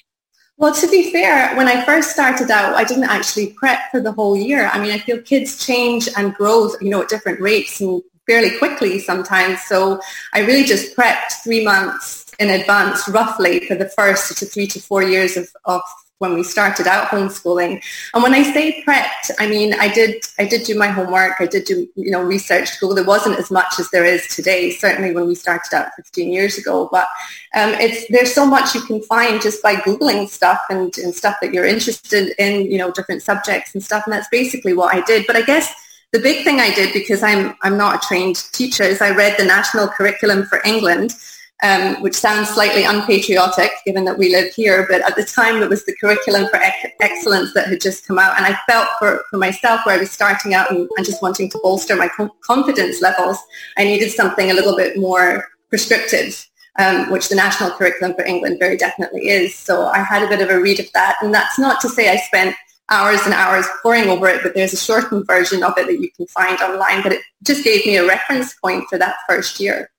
Well, 0.57 0.75
to 0.75 0.87
be 0.87 1.11
fair, 1.11 1.55
when 1.55 1.67
I 1.67 1.83
first 1.85 2.11
started 2.11 2.51
out, 2.51 2.75
I 2.75 2.83
didn't 2.83 3.05
actually 3.05 3.47
prep 3.53 3.79
for 3.89 3.99
the 3.99 4.11
whole 4.11 4.37
year. 4.37 4.69
I 4.71 4.79
mean, 4.79 4.91
I 4.91 4.99
feel 4.99 5.19
kids 5.19 5.65
change 5.65 6.07
and 6.15 6.35
grow, 6.35 6.69
you 6.79 6.91
know, 6.91 7.01
at 7.01 7.09
different 7.09 7.41
rates 7.41 7.81
and 7.81 8.03
fairly 8.27 8.55
quickly 8.59 8.99
sometimes. 8.99 9.59
So 9.63 9.99
I 10.35 10.41
really 10.41 10.63
just 10.63 10.95
prepped 10.95 11.43
three 11.43 11.63
months 11.63 12.25
in 12.37 12.51
advance, 12.51 13.09
roughly, 13.09 13.61
for 13.61 13.73
the 13.73 13.89
first 13.89 14.37
to 14.37 14.45
three 14.45 14.67
to 14.67 14.79
four 14.79 15.01
years 15.01 15.35
of, 15.35 15.49
of 15.65 15.81
when 16.21 16.35
we 16.35 16.43
started 16.43 16.85
out 16.85 17.07
homeschooling. 17.07 17.81
And 18.13 18.21
when 18.21 18.33
I 18.33 18.43
say 18.43 18.83
prepped, 18.83 19.31
I 19.39 19.47
mean 19.47 19.73
I 19.73 19.91
did 19.91 20.23
I 20.37 20.45
did 20.45 20.63
do 20.63 20.77
my 20.77 20.87
homework. 20.87 21.33
I 21.39 21.47
did 21.47 21.65
do 21.65 21.87
you 21.95 22.11
know 22.11 22.21
research. 22.21 22.79
Google. 22.79 22.95
There 22.95 23.03
wasn't 23.03 23.39
as 23.39 23.49
much 23.49 23.79
as 23.79 23.89
there 23.89 24.05
is 24.05 24.27
today. 24.27 24.69
Certainly 24.69 25.13
when 25.15 25.27
we 25.27 25.33
started 25.33 25.73
out 25.73 25.95
15 25.95 26.31
years 26.31 26.59
ago. 26.59 26.87
But 26.91 27.07
um, 27.55 27.71
it's 27.85 28.05
there's 28.09 28.33
so 28.33 28.45
much 28.45 28.75
you 28.75 28.81
can 28.81 29.01
find 29.01 29.41
just 29.41 29.63
by 29.63 29.75
googling 29.75 30.29
stuff 30.29 30.61
and, 30.69 30.95
and 30.99 31.13
stuff 31.13 31.37
that 31.41 31.53
you're 31.53 31.65
interested 31.65 32.33
in. 32.37 32.71
You 32.71 32.77
know 32.77 32.91
different 32.91 33.23
subjects 33.23 33.73
and 33.73 33.83
stuff. 33.83 34.03
And 34.05 34.13
that's 34.13 34.29
basically 34.29 34.73
what 34.73 34.93
I 34.93 35.01
did. 35.01 35.25
But 35.25 35.35
I 35.35 35.41
guess 35.41 35.73
the 36.11 36.19
big 36.19 36.43
thing 36.43 36.59
I 36.59 36.71
did 36.71 36.93
because 36.93 37.23
I'm 37.23 37.55
I'm 37.63 37.77
not 37.77 37.95
a 37.95 38.07
trained 38.07 38.37
teacher 38.51 38.83
is 38.83 39.01
I 39.01 39.09
read 39.09 39.37
the 39.39 39.45
national 39.45 39.87
curriculum 39.87 40.45
for 40.45 40.61
England 40.63 41.15
um, 41.63 42.01
which 42.01 42.15
sounds 42.15 42.49
slightly 42.49 42.83
unpatriotic 42.83 43.71
given 43.85 44.05
that 44.05 44.17
we 44.17 44.29
live 44.29 44.53
here, 44.53 44.87
but 44.89 45.01
at 45.01 45.15
the 45.15 45.23
time 45.23 45.61
it 45.61 45.69
was 45.69 45.85
the 45.85 45.95
curriculum 45.95 46.47
for 46.49 46.57
ec- 46.57 46.95
excellence 46.99 47.53
that 47.53 47.67
had 47.67 47.81
just 47.81 48.07
come 48.07 48.17
out. 48.17 48.35
And 48.37 48.45
I 48.45 48.57
felt 48.67 48.89
for, 48.97 49.23
for 49.29 49.37
myself 49.37 49.85
where 49.85 49.95
I 49.95 49.99
was 49.99 50.11
starting 50.11 50.53
out 50.53 50.71
and, 50.71 50.89
and 50.97 51.05
just 51.05 51.21
wanting 51.21 51.49
to 51.51 51.59
bolster 51.61 51.95
my 51.95 52.09
confidence 52.43 53.01
levels, 53.01 53.37
I 53.77 53.83
needed 53.83 54.11
something 54.11 54.49
a 54.49 54.53
little 54.53 54.75
bit 54.75 54.97
more 54.97 55.47
prescriptive. 55.69 56.47
Um, 56.79 57.11
which 57.11 57.27
the 57.27 57.35
national 57.35 57.71
curriculum 57.71 58.15
for 58.15 58.23
England 58.23 58.57
very 58.57 58.77
definitely 58.77 59.27
is. 59.27 59.53
So 59.53 59.87
I 59.87 59.99
had 59.99 60.23
a 60.23 60.29
bit 60.29 60.39
of 60.39 60.49
a 60.49 60.57
read 60.57 60.79
of 60.79 60.89
that. 60.93 61.17
And 61.21 61.33
that's 61.33 61.59
not 61.59 61.81
to 61.81 61.89
say 61.89 62.09
I 62.09 62.15
spent 62.15 62.55
hours 62.89 63.19
and 63.25 63.33
hours 63.33 63.65
poring 63.83 64.07
over 64.07 64.29
it, 64.29 64.41
but 64.41 64.55
there's 64.55 64.71
a 64.71 64.77
shortened 64.77 65.27
version 65.27 65.63
of 65.63 65.77
it 65.77 65.87
that 65.87 65.99
you 65.99 66.09
can 66.15 66.27
find 66.27 66.61
online. 66.61 67.03
But 67.03 67.11
it 67.11 67.21
just 67.43 67.65
gave 67.65 67.85
me 67.85 67.97
a 67.97 68.07
reference 68.07 68.53
point 68.53 68.85
for 68.89 68.97
that 68.97 69.17
first 69.27 69.59
year. 69.59 69.90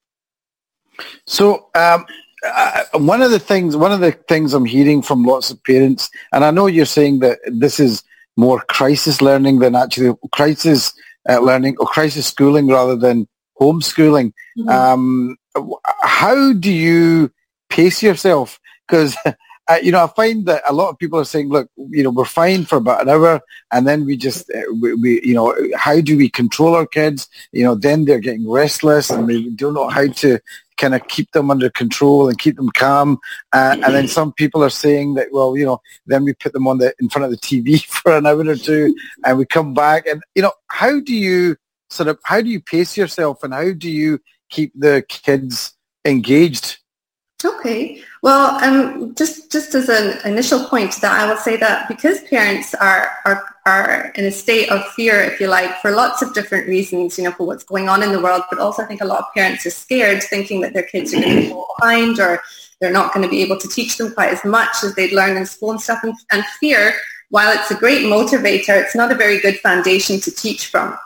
So 1.26 1.68
um, 1.74 2.05
uh, 2.47 2.84
one 2.95 3.22
of 3.22 3.30
the 3.30 3.38
things, 3.38 3.76
one 3.76 3.93
of 3.93 4.01
the 4.01 4.12
things 4.12 4.55
I'm 4.55 4.64
hearing 4.64 5.03
from 5.03 5.24
lots 5.24 5.51
of 5.51 5.62
parents, 5.64 6.11
and 6.32 6.45
I 6.45 6.51
know 6.51 6.66
you're 6.66 6.86
saying 6.86 7.20
that 7.20 7.38
this 7.47 7.78
is 7.78 8.03
more 8.36 8.61
crisis 8.68 9.20
learning 9.20 9.59
than 9.59 9.74
actually 9.74 10.16
crisis 10.32 10.93
uh, 11.28 11.38
learning 11.38 11.76
or 11.78 11.86
crisis 11.86 12.26
schooling 12.26 12.66
rather 12.68 12.97
than 12.97 13.28
homeschooling. 13.61 14.32
Mm-hmm. 14.59 14.68
Um, 14.68 15.36
how 16.03 16.53
do 16.53 16.72
you 16.72 17.30
pace 17.68 18.03
yourself? 18.03 18.59
Because 18.86 19.16
uh, 19.68 19.78
you 19.82 19.93
know, 19.93 20.05
I 20.05 20.09
find 20.09 20.47
that 20.47 20.62
a 20.68 20.72
lot 20.72 20.90
of 20.90 20.99
people 20.99 21.18
are 21.18 21.24
saying, 21.24 21.49
look, 21.49 21.70
you 21.76 22.03
know, 22.03 22.11
we're 22.11 22.24
fine 22.24 22.64
for 22.64 22.76
about 22.76 23.03
an 23.03 23.09
hour 23.09 23.40
and 23.70 23.86
then 23.86 24.05
we 24.05 24.16
just, 24.16 24.51
uh, 24.51 24.61
we, 24.80 24.95
we, 24.95 25.20
you 25.22 25.34
know, 25.34 25.55
how 25.76 26.01
do 26.01 26.16
we 26.16 26.28
control 26.28 26.74
our 26.74 26.86
kids? 26.86 27.28
You 27.53 27.64
know, 27.64 27.74
then 27.74 28.05
they're 28.05 28.18
getting 28.18 28.51
restless 28.51 29.11
and 29.11 29.26
we 29.26 29.51
don't 29.51 29.74
know 29.74 29.88
how 29.88 30.09
to 30.09 30.40
kind 30.82 30.94
of 30.96 31.06
keep 31.06 31.30
them 31.30 31.48
under 31.48 31.70
control 31.70 32.28
and 32.28 32.38
keep 32.38 32.56
them 32.56 32.70
calm. 32.70 33.18
Uh, 33.52 33.76
and 33.84 33.94
then 33.94 34.08
some 34.08 34.32
people 34.32 34.64
are 34.64 34.70
saying 34.70 35.14
that, 35.14 35.28
well, 35.30 35.56
you 35.56 35.64
know, 35.64 35.80
then 36.06 36.24
we 36.24 36.34
put 36.34 36.52
them 36.52 36.66
on 36.66 36.78
the 36.78 36.92
in 37.00 37.08
front 37.08 37.24
of 37.24 37.30
the 37.30 37.36
TV 37.36 37.84
for 37.86 38.16
an 38.16 38.26
hour 38.26 38.40
or 38.40 38.56
two, 38.56 38.94
and 39.24 39.38
we 39.38 39.46
come 39.46 39.72
back. 39.74 40.06
And 40.06 40.20
you 40.34 40.42
know, 40.42 40.52
how 40.66 41.00
do 41.00 41.14
you 41.14 41.56
sort 41.88 42.08
of 42.08 42.18
how 42.24 42.40
do 42.40 42.48
you 42.48 42.60
pace 42.60 42.96
yourself, 42.96 43.44
and 43.44 43.54
how 43.54 43.72
do 43.72 43.88
you 43.88 44.18
keep 44.50 44.72
the 44.74 45.04
kids 45.08 45.72
engaged? 46.04 46.78
Okay. 47.45 48.03
Well, 48.22 48.62
um, 48.62 49.14
just 49.14 49.51
just 49.51 49.74
as 49.74 49.88
an 49.88 50.18
initial 50.24 50.64
point 50.64 51.01
that, 51.01 51.12
I 51.12 51.28
will 51.28 51.38
say 51.38 51.57
that 51.57 51.88
because 51.88 52.20
parents 52.22 52.74
are, 52.74 53.11
are 53.24 53.43
are 53.66 54.12
in 54.14 54.24
a 54.24 54.30
state 54.30 54.68
of 54.70 54.84
fear, 54.93 55.20
if 55.20 55.40
you 55.40 55.49
like, 55.49 55.76
for 55.80 55.90
lots 55.90 56.22
of 56.22 56.34
different 56.34 56.68
reasons, 56.68 57.18
you 57.18 57.24
know, 57.24 57.32
for 57.32 57.47
what's 57.47 57.64
going 57.64 57.88
on 57.88 58.03
in 58.03 58.12
the 58.12 58.20
world, 58.20 58.43
but 58.51 58.59
also 58.59 58.82
I 58.82 58.86
think 58.86 59.01
a 59.01 59.07
lot 59.07 59.20
of 59.20 59.34
parents 59.34 59.66
are 59.66 59.70
scared, 59.70 60.22
thinking 60.22 60.61
that 60.61 60.72
their 60.72 60.82
kids 60.82 61.14
are 61.14 61.20
going 61.20 61.43
to 61.43 61.51
fall 61.51 61.74
behind 61.78 62.18
or 62.18 62.40
they're 62.80 62.93
not 62.93 63.14
going 63.14 63.24
to 63.24 63.30
be 63.30 63.43
able 63.43 63.59
to 63.59 63.68
teach 63.68 63.97
them 63.97 64.12
quite 64.12 64.32
as 64.32 64.45
much 64.45 64.82
as 64.82 64.95
they'd 64.95 65.12
learn 65.12 65.36
in 65.36 65.47
school 65.47 65.70
and 65.70 65.80
stuff. 65.80 66.01
And, 66.03 66.14
and 66.32 66.45
fear, 66.61 66.95
while 67.30 67.57
it's 67.57 67.70
a 67.70 67.76
great 67.76 68.03
motivator, 68.03 68.82
it's 68.82 68.97
not 68.97 69.12
a 69.12 69.16
very 69.16 69.40
good 69.40 69.59
foundation 69.61 70.20
to 70.20 70.30
teach 70.30 70.66
from. 70.66 70.99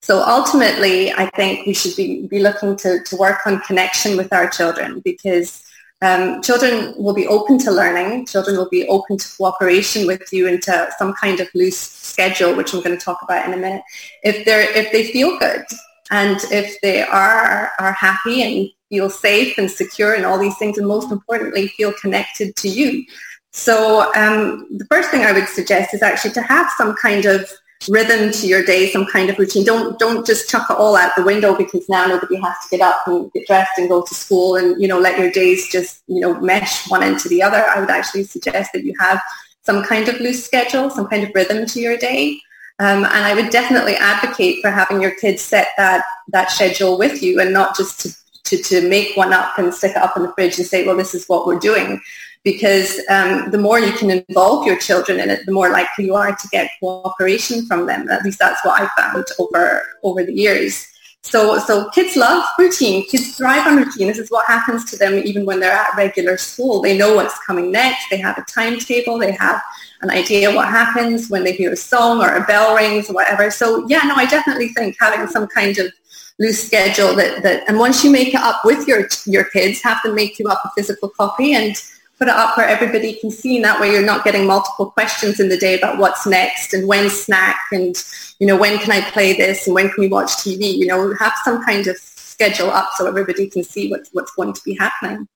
So 0.00 0.20
ultimately, 0.20 1.12
I 1.12 1.30
think 1.30 1.64
we 1.64 1.74
should 1.74 1.94
be, 1.94 2.26
be 2.26 2.40
looking 2.40 2.74
to, 2.78 3.04
to 3.04 3.16
work 3.16 3.46
on 3.46 3.60
connection 3.60 4.16
with 4.16 4.32
our 4.32 4.50
children 4.50 5.00
because 5.04 5.62
um, 6.02 6.42
children 6.42 6.94
will 6.96 7.14
be 7.14 7.28
open 7.28 7.58
to 7.58 7.70
learning. 7.70 8.26
Children 8.26 8.56
will 8.56 8.68
be 8.68 8.86
open 8.88 9.16
to 9.16 9.36
cooperation 9.36 10.06
with 10.06 10.32
you 10.32 10.48
into 10.48 10.90
some 10.98 11.14
kind 11.14 11.38
of 11.38 11.48
loose 11.54 11.78
schedule, 11.78 12.54
which 12.54 12.74
I'm 12.74 12.82
going 12.82 12.98
to 12.98 13.02
talk 13.02 13.20
about 13.22 13.46
in 13.46 13.54
a 13.54 13.56
minute. 13.56 13.82
If 14.24 14.44
they're 14.44 14.68
if 14.76 14.90
they 14.90 15.12
feel 15.12 15.38
good 15.38 15.64
and 16.10 16.38
if 16.50 16.80
they 16.80 17.02
are 17.02 17.70
are 17.78 17.92
happy 17.92 18.42
and 18.42 18.68
feel 18.88 19.08
safe 19.08 19.56
and 19.58 19.70
secure 19.70 20.14
and 20.14 20.26
all 20.26 20.38
these 20.38 20.58
things, 20.58 20.76
and 20.76 20.88
most 20.88 21.12
importantly, 21.12 21.68
feel 21.68 21.92
connected 21.92 22.56
to 22.56 22.68
you. 22.68 23.04
So 23.52 24.12
um, 24.16 24.66
the 24.76 24.86
first 24.86 25.10
thing 25.10 25.22
I 25.22 25.32
would 25.32 25.48
suggest 25.48 25.94
is 25.94 26.02
actually 26.02 26.32
to 26.32 26.42
have 26.42 26.70
some 26.76 26.96
kind 26.96 27.26
of 27.26 27.48
rhythm 27.88 28.30
to 28.32 28.46
your 28.46 28.64
day, 28.64 28.90
some 28.90 29.06
kind 29.06 29.30
of 29.30 29.38
routine. 29.38 29.64
Don't 29.64 29.98
don't 29.98 30.26
just 30.26 30.48
chuck 30.48 30.66
it 30.70 30.76
all 30.76 30.96
out 30.96 31.12
the 31.16 31.22
window 31.22 31.56
because 31.56 31.88
now 31.88 32.06
nobody 32.06 32.36
has 32.36 32.54
to 32.62 32.76
get 32.76 32.80
up 32.80 33.06
and 33.06 33.32
get 33.32 33.46
dressed 33.46 33.78
and 33.78 33.88
go 33.88 34.02
to 34.02 34.14
school 34.14 34.56
and 34.56 34.80
you 34.80 34.88
know 34.88 34.98
let 34.98 35.18
your 35.18 35.30
days 35.30 35.68
just 35.68 36.02
you 36.06 36.20
know 36.20 36.38
mesh 36.40 36.88
one 36.88 37.02
into 37.02 37.28
the 37.28 37.42
other. 37.42 37.64
I 37.64 37.80
would 37.80 37.90
actually 37.90 38.24
suggest 38.24 38.72
that 38.72 38.84
you 38.84 38.94
have 38.98 39.20
some 39.62 39.84
kind 39.84 40.08
of 40.08 40.20
loose 40.20 40.44
schedule, 40.44 40.90
some 40.90 41.06
kind 41.08 41.24
of 41.24 41.30
rhythm 41.34 41.66
to 41.66 41.80
your 41.80 41.96
day. 41.96 42.40
Um, 42.78 43.04
and 43.04 43.24
I 43.24 43.34
would 43.34 43.50
definitely 43.50 43.94
advocate 43.94 44.60
for 44.60 44.70
having 44.70 45.00
your 45.00 45.14
kids 45.14 45.42
set 45.42 45.68
that 45.76 46.04
that 46.28 46.50
schedule 46.50 46.98
with 46.98 47.22
you 47.22 47.40
and 47.40 47.52
not 47.52 47.76
just 47.76 48.00
to, 48.00 48.16
to, 48.44 48.62
to 48.62 48.88
make 48.88 49.16
one 49.16 49.32
up 49.32 49.58
and 49.58 49.72
stick 49.72 49.92
it 49.92 49.98
up 49.98 50.16
in 50.16 50.22
the 50.22 50.32
fridge 50.32 50.58
and 50.58 50.66
say, 50.66 50.86
well, 50.86 50.96
this 50.96 51.14
is 51.14 51.26
what 51.26 51.46
we're 51.46 51.58
doing 51.58 52.00
because 52.44 53.00
um, 53.08 53.50
the 53.50 53.58
more 53.58 53.78
you 53.78 53.92
can 53.92 54.10
involve 54.10 54.66
your 54.66 54.76
children 54.76 55.20
in 55.20 55.30
it, 55.30 55.46
the 55.46 55.52
more 55.52 55.70
likely 55.70 56.06
you 56.06 56.14
are 56.14 56.34
to 56.34 56.48
get 56.48 56.70
cooperation 56.80 57.66
from 57.66 57.86
them. 57.86 58.08
At 58.10 58.24
least 58.24 58.38
that's 58.38 58.64
what 58.64 58.80
I 58.80 58.88
found 59.00 59.24
over 59.38 59.82
over 60.02 60.24
the 60.24 60.32
years. 60.32 60.88
So, 61.24 61.58
so 61.58 61.88
kids 61.90 62.16
love 62.16 62.44
routine. 62.58 63.06
Kids 63.06 63.36
thrive 63.36 63.66
on 63.68 63.76
routine. 63.76 64.08
This 64.08 64.18
is 64.18 64.28
what 64.28 64.44
happens 64.46 64.84
to 64.90 64.96
them 64.96 65.14
even 65.24 65.46
when 65.46 65.60
they're 65.60 65.72
at 65.72 65.96
regular 65.96 66.36
school. 66.36 66.82
They 66.82 66.98
know 66.98 67.14
what's 67.14 67.38
coming 67.46 67.70
next. 67.70 68.10
They 68.10 68.16
have 68.16 68.38
a 68.38 68.44
timetable. 68.52 69.18
They 69.18 69.30
have 69.32 69.62
an 70.02 70.10
idea 70.10 70.52
what 70.52 70.66
happens 70.66 71.30
when 71.30 71.44
they 71.44 71.52
hear 71.52 71.72
a 71.72 71.76
song 71.76 72.20
or 72.20 72.34
a 72.34 72.44
bell 72.44 72.74
rings 72.74 73.08
or 73.08 73.12
whatever. 73.12 73.52
So 73.52 73.86
yeah, 73.86 74.00
no, 74.00 74.16
I 74.16 74.26
definitely 74.26 74.68
think 74.70 74.96
having 74.98 75.28
some 75.28 75.46
kind 75.46 75.78
of 75.78 75.92
loose 76.40 76.66
schedule 76.66 77.14
that, 77.14 77.42
that 77.44 77.68
and 77.68 77.78
once 77.78 78.02
you 78.02 78.10
make 78.10 78.34
it 78.34 78.40
up 78.40 78.62
with 78.64 78.88
your 78.88 79.08
your 79.24 79.44
kids, 79.44 79.80
have 79.82 79.98
them 80.02 80.16
make 80.16 80.40
you 80.40 80.48
up 80.48 80.60
a 80.64 80.70
physical 80.76 81.08
copy 81.10 81.54
and 81.54 81.76
put 82.22 82.28
it 82.28 82.34
up 82.34 82.56
where 82.56 82.68
everybody 82.68 83.14
can 83.14 83.32
see 83.32 83.56
and 83.56 83.64
that 83.64 83.80
way 83.80 83.90
you're 83.90 84.06
not 84.06 84.22
getting 84.22 84.46
multiple 84.46 84.92
questions 84.92 85.40
in 85.40 85.48
the 85.48 85.56
day 85.56 85.76
about 85.76 85.98
what's 85.98 86.24
next 86.24 86.72
and 86.72 86.86
when 86.86 87.10
snack 87.10 87.58
and 87.72 87.96
you 88.38 88.46
know 88.46 88.56
when 88.56 88.78
can 88.78 88.92
I 88.92 89.00
play 89.10 89.32
this 89.32 89.66
and 89.66 89.74
when 89.74 89.88
can 89.88 89.96
we 89.98 90.06
watch 90.06 90.28
TV 90.34 90.72
you 90.72 90.86
know 90.86 91.12
have 91.14 91.32
some 91.42 91.64
kind 91.64 91.88
of 91.88 91.96
schedule 91.96 92.70
up 92.70 92.90
so 92.94 93.08
everybody 93.08 93.50
can 93.50 93.64
see 93.64 93.90
what's 93.90 94.08
what's 94.12 94.30
going 94.36 94.52
to 94.52 94.60
be 94.64 94.76
happening. 94.78 95.26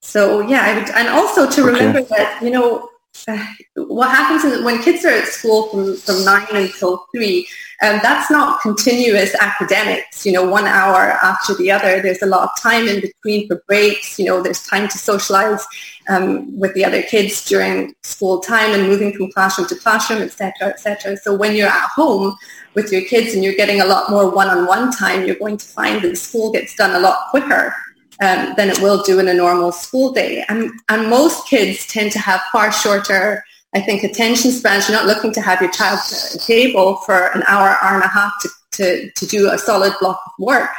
So 0.00 0.40
yeah 0.40 0.62
I 0.62 0.76
would 0.76 0.90
and 0.90 1.06
also 1.06 1.48
to 1.48 1.62
remember 1.62 2.02
that 2.02 2.40
you 2.42 2.50
know 2.50 2.90
what 3.76 4.10
happens 4.10 4.44
is 4.44 4.64
when 4.64 4.82
kids 4.82 5.04
are 5.04 5.10
at 5.10 5.28
school 5.28 5.68
from, 5.68 5.96
from 5.96 6.24
nine 6.24 6.46
until 6.52 7.06
three, 7.14 7.46
um, 7.82 8.00
that's 8.02 8.30
not 8.30 8.60
continuous 8.60 9.34
academics, 9.40 10.24
you 10.24 10.32
know, 10.32 10.48
one 10.48 10.66
hour 10.66 11.12
after 11.22 11.54
the 11.54 11.70
other. 11.70 12.00
There's 12.00 12.22
a 12.22 12.26
lot 12.26 12.44
of 12.44 12.50
time 12.60 12.88
in 12.88 13.00
between 13.00 13.46
for 13.48 13.62
breaks, 13.66 14.18
you 14.18 14.26
know, 14.26 14.42
there's 14.42 14.62
time 14.66 14.88
to 14.88 14.98
socialize 14.98 15.64
um, 16.08 16.58
with 16.58 16.74
the 16.74 16.84
other 16.84 17.02
kids 17.02 17.44
during 17.44 17.94
school 18.02 18.40
time 18.40 18.72
and 18.72 18.88
moving 18.88 19.12
from 19.12 19.30
classroom 19.32 19.68
to 19.68 19.76
classroom, 19.76 20.22
etc., 20.22 20.68
etc. 20.68 21.16
So 21.18 21.36
when 21.36 21.54
you're 21.54 21.68
at 21.68 21.88
home 21.94 22.36
with 22.74 22.90
your 22.90 23.02
kids 23.02 23.34
and 23.34 23.44
you're 23.44 23.54
getting 23.54 23.80
a 23.80 23.86
lot 23.86 24.10
more 24.10 24.30
one-on-one 24.30 24.92
time, 24.92 25.26
you're 25.26 25.36
going 25.36 25.56
to 25.56 25.66
find 25.66 26.02
that 26.02 26.16
school 26.16 26.52
gets 26.52 26.74
done 26.74 26.94
a 26.94 27.00
lot 27.00 27.30
quicker 27.30 27.74
um, 28.22 28.54
than 28.56 28.68
it 28.70 28.80
will 28.80 29.02
do 29.02 29.18
in 29.18 29.28
a 29.28 29.34
normal 29.34 29.72
school 29.72 30.12
day. 30.12 30.44
And, 30.48 30.70
and 30.88 31.10
most 31.10 31.46
kids 31.48 31.86
tend 31.86 32.12
to 32.12 32.18
have 32.18 32.40
far 32.52 32.72
shorter, 32.72 33.44
I 33.74 33.80
think, 33.80 34.04
attention 34.04 34.50
spans. 34.50 34.88
You're 34.88 34.96
not 34.96 35.06
looking 35.06 35.32
to 35.32 35.40
have 35.40 35.60
your 35.60 35.70
child 35.70 35.98
at 35.98 36.34
a 36.34 36.38
table 36.38 36.96
for 36.98 37.28
an 37.28 37.42
hour, 37.46 37.76
hour 37.82 37.94
and 37.94 38.04
a 38.04 38.08
half 38.08 38.32
to, 38.42 38.48
to, 38.72 39.10
to 39.10 39.26
do 39.26 39.50
a 39.50 39.58
solid 39.58 39.94
block 40.00 40.20
of 40.26 40.32
work. 40.38 40.70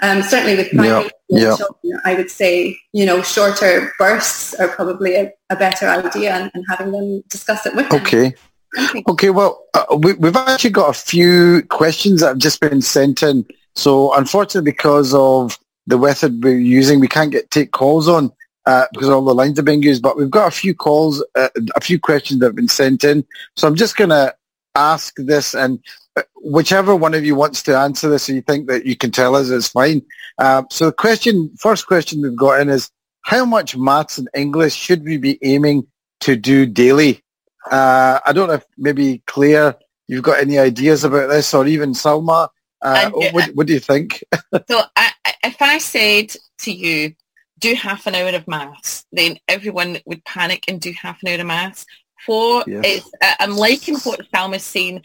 Um, 0.00 0.22
certainly 0.22 0.56
with 0.56 0.70
primary 0.70 1.10
yeah, 1.28 1.40
yeah. 1.40 1.56
children, 1.56 2.00
I 2.04 2.14
would 2.14 2.30
say, 2.30 2.78
you 2.92 3.04
know, 3.04 3.20
shorter 3.22 3.92
bursts 3.98 4.54
are 4.54 4.68
probably 4.68 5.16
a, 5.16 5.32
a 5.50 5.56
better 5.56 5.88
idea 5.88 6.34
and, 6.34 6.50
and, 6.54 6.64
having 6.68 6.92
them 6.92 7.22
discuss 7.28 7.66
it 7.66 7.74
with 7.74 7.88
them. 7.88 8.00
Okay. 8.00 8.34
Okay, 9.08 9.30
well, 9.30 9.64
uh, 9.74 9.96
we, 9.96 10.12
we've 10.14 10.36
actually 10.36 10.70
got 10.70 10.90
a 10.90 10.98
few 10.98 11.62
questions 11.70 12.20
that 12.20 12.28
have 12.28 12.38
just 12.38 12.60
been 12.60 12.82
sent 12.82 13.22
in. 13.22 13.46
So 13.74 14.14
unfortunately, 14.14 14.70
because 14.70 15.14
of 15.14 15.58
the 15.88 15.98
method 15.98 16.44
we're 16.44 16.58
using, 16.58 17.00
we 17.00 17.08
can't 17.08 17.32
get 17.32 17.50
take 17.50 17.72
calls 17.72 18.08
on 18.08 18.30
uh, 18.66 18.84
because 18.92 19.08
all 19.08 19.24
the 19.24 19.34
lines 19.34 19.58
are 19.58 19.62
being 19.70 19.82
used. 19.82 20.02
But 20.02 20.16
we've 20.16 20.30
got 20.30 20.48
a 20.48 20.56
few 20.62 20.74
calls, 20.74 21.24
uh, 21.34 21.48
a 21.74 21.80
few 21.80 21.98
questions 21.98 22.40
that 22.40 22.46
have 22.46 22.56
been 22.62 22.68
sent 22.68 23.04
in. 23.04 23.24
So 23.56 23.66
I'm 23.66 23.74
just 23.74 23.96
going 23.96 24.10
to 24.10 24.34
ask 24.74 25.14
this, 25.16 25.54
and 25.54 25.80
uh, 26.16 26.22
whichever 26.36 26.94
one 26.94 27.14
of 27.14 27.24
you 27.24 27.34
wants 27.34 27.62
to 27.64 27.76
answer 27.76 28.08
this, 28.08 28.28
and 28.28 28.36
you 28.36 28.42
think 28.42 28.68
that 28.68 28.86
you 28.86 28.96
can 28.96 29.10
tell 29.10 29.34
us, 29.34 29.50
it's 29.50 29.68
fine. 29.68 30.02
Uh, 30.38 30.62
so 30.70 30.86
the 30.86 30.92
question, 30.92 31.50
first 31.58 31.86
question 31.86 32.22
we've 32.22 32.36
got 32.36 32.60
in 32.60 32.68
is, 32.68 32.90
how 33.22 33.44
much 33.44 33.76
maths 33.76 34.18
and 34.18 34.28
English 34.34 34.74
should 34.74 35.04
we 35.04 35.16
be 35.16 35.38
aiming 35.42 35.86
to 36.20 36.36
do 36.36 36.66
daily? 36.66 37.22
Uh, 37.70 38.20
I 38.24 38.32
don't 38.32 38.48
know 38.48 38.54
if 38.54 38.64
maybe 38.76 39.22
Claire, 39.26 39.74
you've 40.06 40.22
got 40.22 40.40
any 40.40 40.58
ideas 40.58 41.04
about 41.04 41.28
this, 41.28 41.52
or 41.54 41.66
even 41.66 41.92
Salma. 41.92 42.48
Uh, 42.82 43.10
And- 43.14 43.34
what, 43.34 43.54
what 43.54 43.66
do 43.66 43.72
you 43.72 43.80
think? 43.80 44.22
So 44.68 44.82
I, 44.96 45.10
I- 45.24 45.34
if 45.44 45.60
I 45.62 45.78
said 45.78 46.34
to 46.60 46.72
you, 46.72 47.14
do 47.58 47.74
half 47.74 48.06
an 48.06 48.14
hour 48.14 48.28
of 48.30 48.46
maths, 48.46 49.04
then 49.12 49.38
everyone 49.48 49.98
would 50.06 50.24
panic 50.24 50.64
and 50.68 50.80
do 50.80 50.92
half 50.92 51.20
an 51.22 51.28
hour 51.28 51.40
of 51.40 51.46
maths. 51.46 51.84
For 52.26 52.62
Yes. 52.66 52.84
is, 52.84 53.10
I- 53.22 53.36
I'm 53.40 53.56
liking 53.56 53.96
what 53.98 54.20
Salma's 54.34 54.64
saying. 54.64 55.02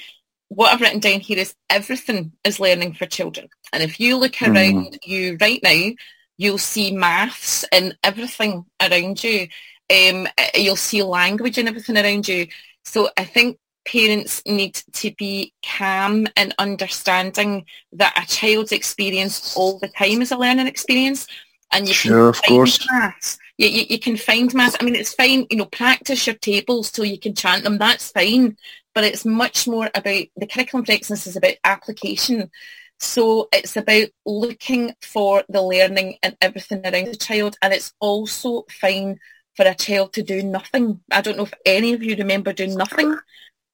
What 0.49 0.71
I've 0.71 0.81
written 0.81 0.99
down 0.99 1.19
here 1.19 1.39
is 1.39 1.55
everything 1.69 2.31
is 2.43 2.59
learning 2.59 2.93
for 2.93 3.07
children. 3.07 3.49
And 3.71 3.81
if 3.81 3.99
you 3.99 4.17
look 4.17 4.33
Mhm. 4.33 4.53
around 4.53 4.99
you 5.03 5.37
right 5.41 5.59
now, 5.63 5.91
you'll 6.37 6.57
see 6.59 6.91
maths 6.91 7.63
and 7.71 7.97
everything 8.03 8.65
around 8.81 9.23
you. 9.23 9.47
Um, 9.91 10.27
uh, 10.37 10.43
you'll 10.55 10.75
see 10.75 11.01
language 11.01 11.57
and 11.57 11.67
everything 11.67 11.97
around 11.97 12.27
you. 12.27 12.47
So 12.85 13.09
I 13.17 13.23
think 13.25 13.57
parents 13.85 14.41
need 14.45 14.75
to 14.93 15.11
be 15.15 15.53
calm 15.65 16.27
and 16.37 16.53
understanding 16.59 17.65
that 17.91 18.17
a 18.21 18.25
child's 18.27 18.71
experience 18.71 19.55
all 19.55 19.79
the 19.79 19.87
time 19.87 20.21
is 20.21 20.31
a 20.31 20.37
learning 20.37 20.67
experience 20.67 21.27
and 21.71 21.87
you 21.87 21.93
Sure, 21.93 22.29
of 22.29 22.35
can 22.35 22.43
find 22.43 22.57
course. 22.57 22.87
maths. 22.91 23.39
You, 23.57 23.67
you, 23.67 23.85
you 23.89 23.99
can 23.99 24.17
find 24.17 24.53
maths. 24.53 24.75
I 24.79 24.85
mean, 24.85 24.95
it's 24.95 25.13
fine, 25.13 25.45
you 25.49 25.57
know, 25.57 25.65
practice 25.65 26.25
your 26.27 26.35
tables 26.35 26.91
till 26.91 27.05
you 27.05 27.19
can 27.19 27.35
chant 27.35 27.63
them. 27.63 27.77
That's 27.77 28.11
fine. 28.11 28.57
But 28.93 29.03
it's 29.05 29.25
much 29.25 29.67
more 29.67 29.89
about, 29.95 30.23
the 30.35 30.47
curriculum 30.47 30.85
for 30.85 30.91
excellence 30.91 31.25
is 31.27 31.35
about 31.35 31.55
application. 31.63 32.51
So 32.99 33.49
it's 33.51 33.75
about 33.75 34.09
looking 34.25 34.95
for 35.01 35.43
the 35.49 35.61
learning 35.61 36.17
and 36.23 36.37
everything 36.41 36.81
around 36.85 37.07
the 37.07 37.15
child. 37.15 37.57
And 37.61 37.73
it's 37.73 37.93
also 37.99 38.65
fine 38.69 39.19
for 39.55 39.65
a 39.65 39.75
child 39.75 40.13
to 40.13 40.23
do 40.23 40.41
nothing. 40.43 41.01
I 41.11 41.21
don't 41.21 41.37
know 41.37 41.43
if 41.43 41.53
any 41.65 41.93
of 41.93 42.03
you 42.03 42.15
remember 42.15 42.53
doing 42.53 42.75
nothing 42.75 43.17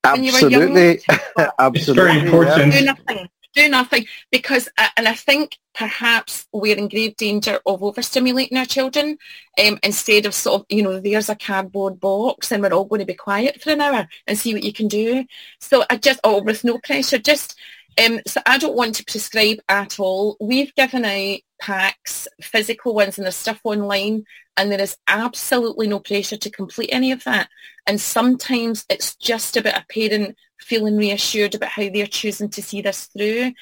when 0.04 0.24
you 0.24 0.34
were 0.34 0.40
young. 0.40 0.78
Absolutely, 0.78 0.82
It's 0.92 1.06
absolutely. 1.60 2.04
very 2.04 2.18
yeah. 2.18 2.24
important. 2.24 2.74
do 2.74 2.86
nothing 2.86 3.30
do 3.54 3.70
nothing 3.70 4.06
because 4.32 4.70
uh, 4.78 4.88
and 4.98 5.08
i 5.08 5.14
think 5.14 5.58
perhaps 5.74 6.48
we're 6.54 6.78
in 6.78 6.88
grave 6.88 7.16
danger 7.16 7.60
of 7.66 7.82
overstimulating 7.82 8.58
our 8.58 8.66
children 8.66 9.18
um, 9.66 9.80
instead 9.84 10.26
of 10.26 10.34
sort 10.34 10.62
of 10.62 10.66
you 10.70 10.84
know 10.84 11.00
there's 11.00 11.30
a 11.30 11.36
cardboard 11.36 12.00
box 12.00 12.52
and 12.52 12.62
we're 12.62 12.74
all 12.74 12.86
going 12.86 13.00
to 13.00 13.06
be 13.06 13.14
quiet 13.14 13.62
for 13.62 13.72
an 13.72 13.82
hour 13.82 14.08
and 14.28 14.38
see 14.38 14.54
what 14.54 14.64
you 14.64 14.74
can 14.74 14.88
do 14.88 15.26
so 15.60 15.84
i 15.90 15.98
just 15.98 16.20
oh 16.24 16.42
with 16.44 16.64
no 16.64 16.78
pressure 16.80 17.18
just 17.18 17.58
um, 17.98 18.20
so 18.28 18.42
I 18.46 18.58
don't 18.58 18.76
want 18.76 18.96
to 18.96 19.06
prescribe 19.06 19.60
at 19.68 20.00
all. 20.00 20.38
We've 20.40 20.74
given 20.76 21.06
out 21.06 21.40
packs, 21.62 22.28
physical 22.42 22.94
ones, 22.94 23.18
and 23.18 23.26
there's 23.26 23.36
stuff 23.36 23.60
online, 23.64 24.24
and 24.56 24.72
there 24.72 24.82
is 24.82 24.98
absolutely 25.08 25.88
no 25.88 26.00
pressure 26.00 26.38
to 26.38 26.50
complete 26.50 26.90
any 26.92 27.12
of 27.12 27.24
that. 27.26 27.50
And 27.88 28.00
sometimes 28.00 28.86
it's 28.90 29.16
just 29.16 29.58
about 29.58 29.78
a 29.78 29.86
parent 29.90 30.38
feeling 30.60 30.98
reassured 30.98 31.56
about 31.56 31.70
how 31.70 31.90
they're 31.90 32.08
choosing 32.08 32.50
to 32.50 32.62
see 32.62 32.82
this 32.82 33.06
through. 33.06 33.54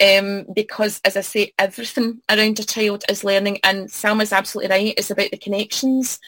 Um, 0.00 0.46
because, 0.54 1.00
as 1.04 1.16
I 1.16 1.22
say, 1.22 1.52
everything 1.58 2.22
around 2.30 2.60
a 2.60 2.64
child 2.64 3.04
is 3.08 3.24
learning, 3.24 3.58
and 3.64 3.90
Salma's 3.90 4.32
absolutely 4.32 4.70
right. 4.70 4.94
It's 4.96 5.10
about 5.10 5.30
the 5.30 5.38
connections 5.38 6.20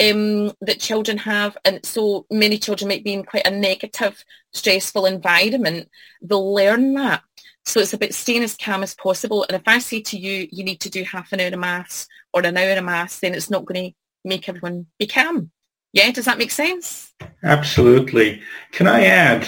um, 0.00 0.52
that 0.60 0.80
children 0.80 1.18
have, 1.18 1.56
and 1.64 1.84
so 1.84 2.26
many 2.30 2.58
children 2.58 2.88
might 2.88 3.04
be 3.04 3.12
in 3.12 3.24
quite 3.24 3.46
a 3.46 3.50
negative, 3.50 4.24
stressful 4.52 5.06
environment. 5.06 5.88
They'll 6.22 6.54
learn 6.54 6.94
that. 6.94 7.22
So 7.64 7.80
it's 7.80 7.92
about 7.92 8.14
staying 8.14 8.44
as 8.44 8.56
calm 8.56 8.82
as 8.82 8.94
possible. 8.94 9.44
And 9.48 9.56
if 9.56 9.66
I 9.66 9.78
say 9.78 10.00
to 10.00 10.16
you, 10.16 10.48
you 10.50 10.64
need 10.64 10.80
to 10.80 10.90
do 10.90 11.04
half 11.04 11.32
an 11.32 11.40
hour 11.40 11.48
of 11.48 11.58
maths 11.58 12.08
or 12.32 12.44
an 12.46 12.56
hour 12.56 12.78
of 12.78 12.84
maths, 12.84 13.20
then 13.20 13.34
it's 13.34 13.50
not 13.50 13.66
going 13.66 13.90
to 13.90 13.96
make 14.24 14.48
everyone 14.48 14.86
be 14.98 15.06
calm. 15.06 15.50
Yeah, 15.92 16.10
does 16.10 16.24
that 16.26 16.38
make 16.38 16.50
sense? 16.50 17.12
Absolutely. 17.42 18.40
Can 18.72 18.86
I 18.86 19.04
add 19.04 19.46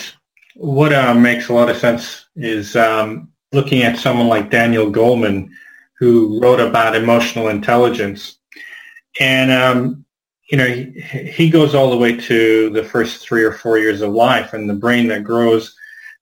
what 0.54 0.92
uh, 0.92 1.14
makes 1.14 1.48
a 1.48 1.52
lot 1.54 1.70
of 1.70 1.76
sense 1.76 2.26
is 2.36 2.76
um, 2.76 3.30
looking 3.52 3.82
at 3.82 3.98
someone 3.98 4.28
like 4.28 4.50
Daniel 4.50 4.90
Goleman, 4.90 5.48
who 5.98 6.40
wrote 6.42 6.60
about 6.60 6.96
emotional 6.96 7.48
intelligence. 7.48 8.38
And, 9.18 9.50
um, 9.50 10.04
you 10.50 10.58
know, 10.58 10.66
he, 10.66 11.30
he 11.30 11.50
goes 11.50 11.74
all 11.74 11.90
the 11.90 11.96
way 11.96 12.16
to 12.16 12.70
the 12.70 12.84
first 12.84 13.22
three 13.22 13.44
or 13.44 13.52
four 13.52 13.78
years 13.78 14.00
of 14.02 14.12
life 14.12 14.52
and 14.52 14.68
the 14.68 14.74
brain 14.74 15.08
that 15.08 15.24
grows 15.24 15.74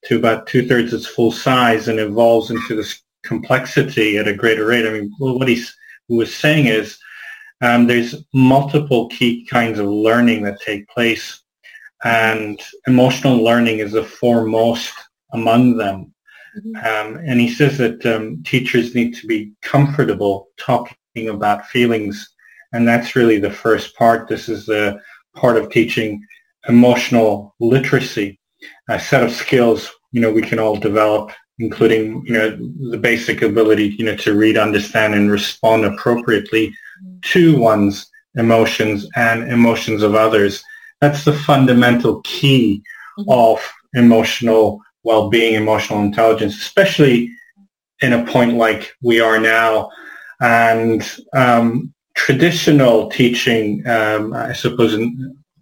to 0.05 0.17
about 0.17 0.47
two-thirds 0.47 0.93
its 0.93 1.07
full 1.07 1.33
size 1.33 1.89
and 1.89 1.99
evolves 1.99 2.51
into 2.51 2.77
this 2.77 3.03
complexity 3.25 4.19
at 4.19 4.29
a 4.29 4.35
greater 4.35 4.67
rate. 4.67 4.87
I 4.87 4.93
mean, 4.93 5.13
what 5.19 5.49
he 5.49 5.65
was 6.09 6.35
saying 6.35 6.67
is 6.67 6.99
um, 7.63 7.87
there's 7.87 8.15
multiple 8.33 9.09
key 9.09 9.47
kinds 9.47 9.79
of 9.79 9.87
learning 9.87 10.43
that 10.45 10.61
take 10.61 10.89
place 10.89 11.43
and 12.05 12.61
emotional 12.87 13.43
learning 13.43 13.81
is 13.81 13.93
the 13.93 14.05
foremost 14.05 14.93
among 15.33 15.77
them. 15.77 16.13
Um, 16.77 17.17
and 17.27 17.41
he 17.41 17.49
says 17.49 17.79
that 17.79 18.05
um, 18.07 18.43
teachers 18.45 18.95
need 18.95 19.15
to 19.17 19.27
be 19.27 19.53
comfortable 19.63 20.49
talking 20.57 21.29
about 21.29 21.67
feelings, 21.67 22.35
and 22.73 22.87
that's 22.87 23.17
really 23.17 23.39
the 23.39 23.51
first 23.51 23.97
part. 23.97 24.29
This 24.29 24.49
is 24.49 24.67
the 24.67 25.01
part 25.35 25.57
of 25.57 25.71
teaching 25.71 26.23
emotional 26.69 27.55
literacy, 27.61 28.39
a 28.89 28.99
set 28.99 29.23
of 29.23 29.31
skills 29.33 29.91
you 30.13 30.21
know 30.21 30.33
we 30.33 30.43
can 30.43 30.59
all 30.59 30.77
develop, 30.77 31.31
including 31.59 32.23
you 32.27 32.33
know 32.33 32.51
the 32.91 32.99
basic 32.99 33.43
ability 33.43 33.95
you 33.99 34.05
know 34.05 34.17
to 34.17 34.35
read, 34.35 34.57
understand, 34.57 35.15
and 35.15 35.31
respond 35.31 35.85
appropriately 35.85 36.75
to 37.23 37.59
one's 37.59 38.07
emotions 38.37 39.07
and 39.17 39.51
emotions 39.51 40.03
of 40.03 40.15
others. 40.15 40.63
That's 41.01 41.25
the 41.25 41.33
fundamental 41.33 42.21
key 42.23 42.83
Mhm. 43.19 43.25
of 43.29 43.73
emotional 43.95 44.81
well-being, 45.05 45.55
emotional 45.55 46.01
intelligence, 46.01 46.57
especially 46.57 47.31
in 48.03 48.13
a 48.13 48.25
point 48.27 48.55
like 48.55 48.93
we 49.03 49.21
are 49.21 49.39
now. 49.39 49.91
And 50.41 51.03
um, 51.35 51.93
traditional 52.19 53.09
teaching, 53.11 53.87
um, 53.87 54.33
I 54.33 54.53
suppose, 54.53 54.93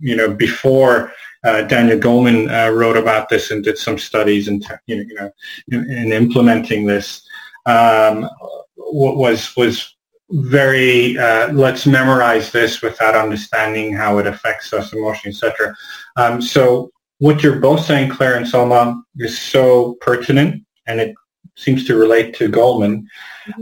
you 0.01 0.17
know, 0.17 0.33
before 0.33 1.13
uh, 1.45 1.63
Daniel 1.63 1.99
Goleman 1.99 2.49
uh, 2.51 2.73
wrote 2.73 2.97
about 2.97 3.29
this 3.29 3.51
and 3.51 3.63
did 3.63 3.77
some 3.77 3.99
studies 3.99 4.49
and 4.49 4.67
you 4.87 4.97
know, 4.97 5.05
you 5.07 5.15
know 5.17 5.31
in, 5.69 5.91
in 5.91 6.13
implementing 6.13 6.87
this, 6.87 7.23
um, 7.67 8.29
was 8.77 9.55
was 9.55 9.95
very 10.31 11.19
uh, 11.19 11.53
let's 11.53 11.85
memorize 11.87 12.51
this 12.51 12.81
without 12.81 13.15
understanding 13.15 13.95
how 13.95 14.17
it 14.17 14.27
affects 14.27 14.73
us 14.73 14.95
emotionally, 14.95 15.35
etc. 15.35 15.77
Um, 16.17 16.41
so 16.41 16.91
what 17.19 17.43
you're 17.43 17.61
both 17.61 17.85
saying, 17.85 18.11
Claire 18.11 18.37
and 18.37 18.47
Salma, 18.47 18.99
is 19.19 19.39
so 19.39 19.99
pertinent, 20.01 20.65
and 20.87 21.01
it 21.01 21.15
seems 21.55 21.87
to 21.87 21.97
relate 21.97 22.35
to 22.37 22.49
Goleman. 22.49 23.05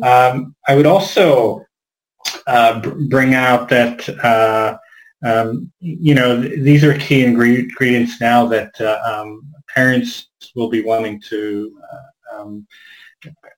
Um, 0.03 0.55
I 0.69 0.77
would 0.77 0.87
also 0.87 1.67
uh, 2.47 2.81
bring 3.09 3.35
out 3.35 3.69
that 3.69 4.09
uh, 4.25 4.77
um, 5.25 5.71
you 5.81 6.15
know 6.15 6.41
these 6.41 6.85
are 6.85 6.99
key 6.99 7.25
ingredients 7.25 8.21
now 8.21 8.47
that 8.47 8.79
uh, 8.81 8.99
um, 9.07 9.43
parents 9.75 10.29
will 10.55 10.69
be 10.69 10.83
wanting 10.83 11.21
to 11.21 11.77
uh, 11.93 12.41
um, 12.41 12.67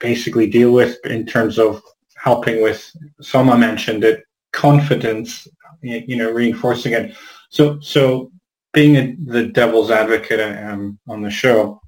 basically 0.00 0.48
deal 0.48 0.72
with 0.72 0.98
in 1.06 1.26
terms 1.26 1.58
of 1.58 1.82
helping 2.16 2.62
with. 2.62 2.90
Salma 3.22 3.58
mentioned 3.58 4.04
it, 4.04 4.22
confidence, 4.52 5.48
you 5.82 6.16
know, 6.16 6.30
reinforcing 6.30 6.92
it. 6.92 7.16
So 7.50 7.80
so 7.80 8.30
being 8.72 8.96
a, 8.96 9.16
the 9.24 9.46
devil's 9.46 9.90
advocate 9.90 10.40
um, 10.58 10.98
on 11.08 11.22
the 11.22 11.30
show, 11.30 11.80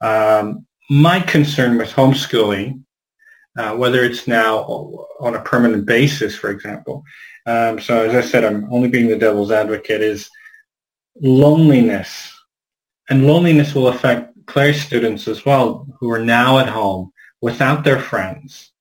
um, 0.00 0.66
my 0.90 1.20
concern 1.20 1.78
with 1.78 1.90
homeschooling, 1.90 2.82
uh, 3.58 3.76
whether 3.76 4.02
it's 4.04 4.26
now 4.26 4.60
on 5.20 5.34
a 5.34 5.42
permanent 5.42 5.84
basis, 5.84 6.34
for 6.34 6.50
example, 6.50 7.04
um, 7.48 7.80
so 7.80 8.02
as 8.02 8.14
I 8.14 8.20
said, 8.28 8.44
I'm 8.44 8.70
only 8.70 8.88
being 8.88 9.08
the 9.08 9.16
devil's 9.16 9.50
advocate, 9.50 10.02
is 10.02 10.28
loneliness. 11.20 12.30
And 13.08 13.26
loneliness 13.26 13.74
will 13.74 13.88
affect 13.88 14.34
Claire's 14.46 14.80
students 14.80 15.26
as 15.26 15.46
well, 15.46 15.86
who 15.98 16.10
are 16.10 16.18
now 16.18 16.58
at 16.58 16.68
home 16.68 17.10
without 17.40 17.84
their 17.84 17.98
friends. 17.98 18.72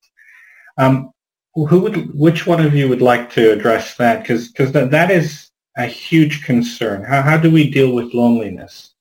Um, 0.78 1.12
who 1.54 1.80
would, 1.80 2.14
which 2.14 2.46
one 2.46 2.64
of 2.64 2.76
you 2.76 2.90
would 2.90 3.02
like 3.02 3.32
to 3.32 3.54
address 3.54 3.96
that? 3.96 4.22
Because 4.22 4.52
that, 4.74 4.92
that 4.92 5.12
is 5.12 5.50
a 5.78 5.86
huge 5.86 6.44
concern. 6.44 7.04
How, 7.04 7.22
how 7.22 7.38
do 7.38 7.50
we 7.50 7.72
deal 7.72 7.94
with 7.94 8.14
loneliness? 8.14 8.94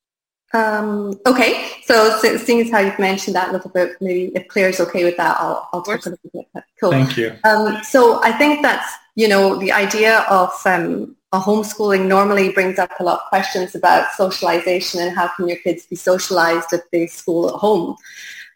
Um, 0.52 1.18
okay, 1.26 1.70
so 1.84 2.16
se- 2.18 2.38
seeing 2.38 2.60
as 2.60 2.70
how 2.70 2.78
you've 2.78 2.98
mentioned 2.98 3.36
that 3.36 3.50
a 3.50 3.52
little 3.52 3.70
bit, 3.70 3.96
maybe 4.00 4.32
if 4.34 4.48
Claire's 4.48 4.80
okay 4.80 5.04
with 5.04 5.16
that, 5.16 5.36
I'll, 5.38 5.68
I'll 5.72 5.82
talk 5.82 6.02
course. 6.02 6.06
a 6.06 6.10
little 6.10 6.30
bit. 6.32 6.64
Cool. 6.80 6.90
Thank 6.92 7.16
you. 7.16 7.36
Um, 7.44 7.82
so 7.82 8.22
I 8.22 8.32
think 8.32 8.62
that's, 8.62 8.90
you 9.16 9.28
know, 9.28 9.56
the 9.56 9.72
idea 9.72 10.20
of 10.30 10.50
um, 10.64 11.16
a 11.32 11.40
homeschooling 11.40 12.06
normally 12.06 12.50
brings 12.50 12.78
up 12.78 12.90
a 13.00 13.02
lot 13.02 13.20
of 13.20 13.28
questions 13.28 13.74
about 13.74 14.12
socialization 14.12 15.00
and 15.00 15.14
how 15.14 15.28
can 15.36 15.48
your 15.48 15.58
kids 15.58 15.84
be 15.86 15.96
socialized 15.96 16.72
if 16.72 16.82
they 16.92 17.06
school 17.06 17.48
at 17.48 17.54
home. 17.56 17.96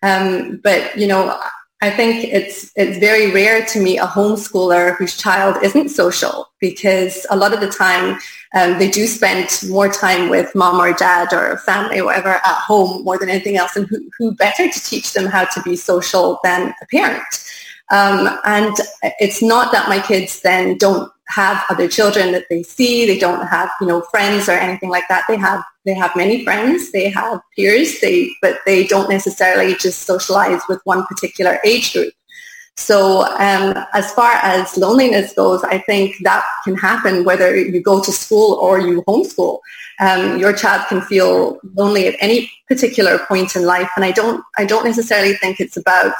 Um, 0.02 0.60
but, 0.62 0.96
you 0.96 1.06
know, 1.06 1.38
I 1.82 1.90
think 1.90 2.24
it's, 2.24 2.70
it's 2.76 2.98
very 2.98 3.32
rare 3.32 3.64
to 3.66 3.80
meet 3.80 3.98
a 3.98 4.06
homeschooler 4.06 4.96
whose 4.96 5.16
child 5.16 5.62
isn't 5.62 5.88
social 5.88 6.50
because 6.60 7.26
a 7.30 7.36
lot 7.36 7.52
of 7.52 7.60
the 7.60 7.70
time 7.70 8.18
um, 8.54 8.78
they 8.78 8.90
do 8.90 9.06
spend 9.06 9.48
more 9.68 9.88
time 9.88 10.28
with 10.28 10.54
mom 10.54 10.80
or 10.80 10.92
dad 10.92 11.32
or 11.32 11.58
family 11.58 12.00
or 12.00 12.06
whatever 12.06 12.28
at 12.30 12.44
home 12.44 13.04
more 13.04 13.16
than 13.16 13.28
anything 13.28 13.56
else. 13.56 13.76
And 13.76 13.86
who, 13.86 14.10
who 14.18 14.34
better 14.34 14.68
to 14.68 14.82
teach 14.82 15.12
them 15.12 15.26
how 15.26 15.44
to 15.44 15.62
be 15.62 15.76
social 15.76 16.40
than 16.42 16.74
a 16.82 16.86
parent? 16.86 17.22
Um, 17.90 18.38
and 18.44 18.74
it's 19.20 19.42
not 19.42 19.72
that 19.72 19.88
my 19.88 20.00
kids 20.00 20.40
then 20.40 20.78
don't 20.78 21.10
have 21.28 21.64
other 21.70 21.88
children 21.88 22.32
that 22.32 22.46
they 22.50 22.62
see. 22.62 23.06
They 23.06 23.18
don't 23.18 23.46
have, 23.46 23.70
you 23.80 23.86
know, 23.86 24.02
friends 24.02 24.48
or 24.48 24.52
anything 24.52 24.90
like 24.90 25.04
that. 25.08 25.24
They 25.28 25.36
have 25.36 25.62
they 25.86 25.94
have 25.94 26.14
many 26.14 26.44
friends. 26.44 26.92
They 26.92 27.08
have 27.10 27.40
peers. 27.56 28.00
They 28.00 28.30
but 28.42 28.58
they 28.66 28.86
don't 28.86 29.08
necessarily 29.08 29.74
just 29.76 30.02
socialize 30.02 30.62
with 30.68 30.80
one 30.84 31.04
particular 31.06 31.58
age 31.64 31.92
group. 31.92 32.12
So 32.80 33.24
um, 33.38 33.76
as 33.92 34.10
far 34.12 34.32
as 34.42 34.76
loneliness 34.78 35.34
goes, 35.34 35.62
I 35.62 35.78
think 35.78 36.16
that 36.22 36.44
can 36.64 36.74
happen 36.76 37.24
whether 37.24 37.54
you 37.54 37.82
go 37.82 38.02
to 38.02 38.10
school 38.10 38.54
or 38.54 38.80
you 38.80 39.02
homeschool. 39.02 39.60
Um, 40.00 40.38
your 40.38 40.54
child 40.54 40.88
can 40.88 41.02
feel 41.02 41.60
lonely 41.74 42.06
at 42.06 42.16
any 42.20 42.50
particular 42.68 43.18
point 43.28 43.54
in 43.54 43.64
life, 43.64 43.90
and 43.96 44.04
I 44.04 44.12
don't 44.12 44.42
I 44.56 44.64
don't 44.64 44.86
necessarily 44.86 45.34
think 45.34 45.60
it's 45.60 45.76
about 45.76 46.14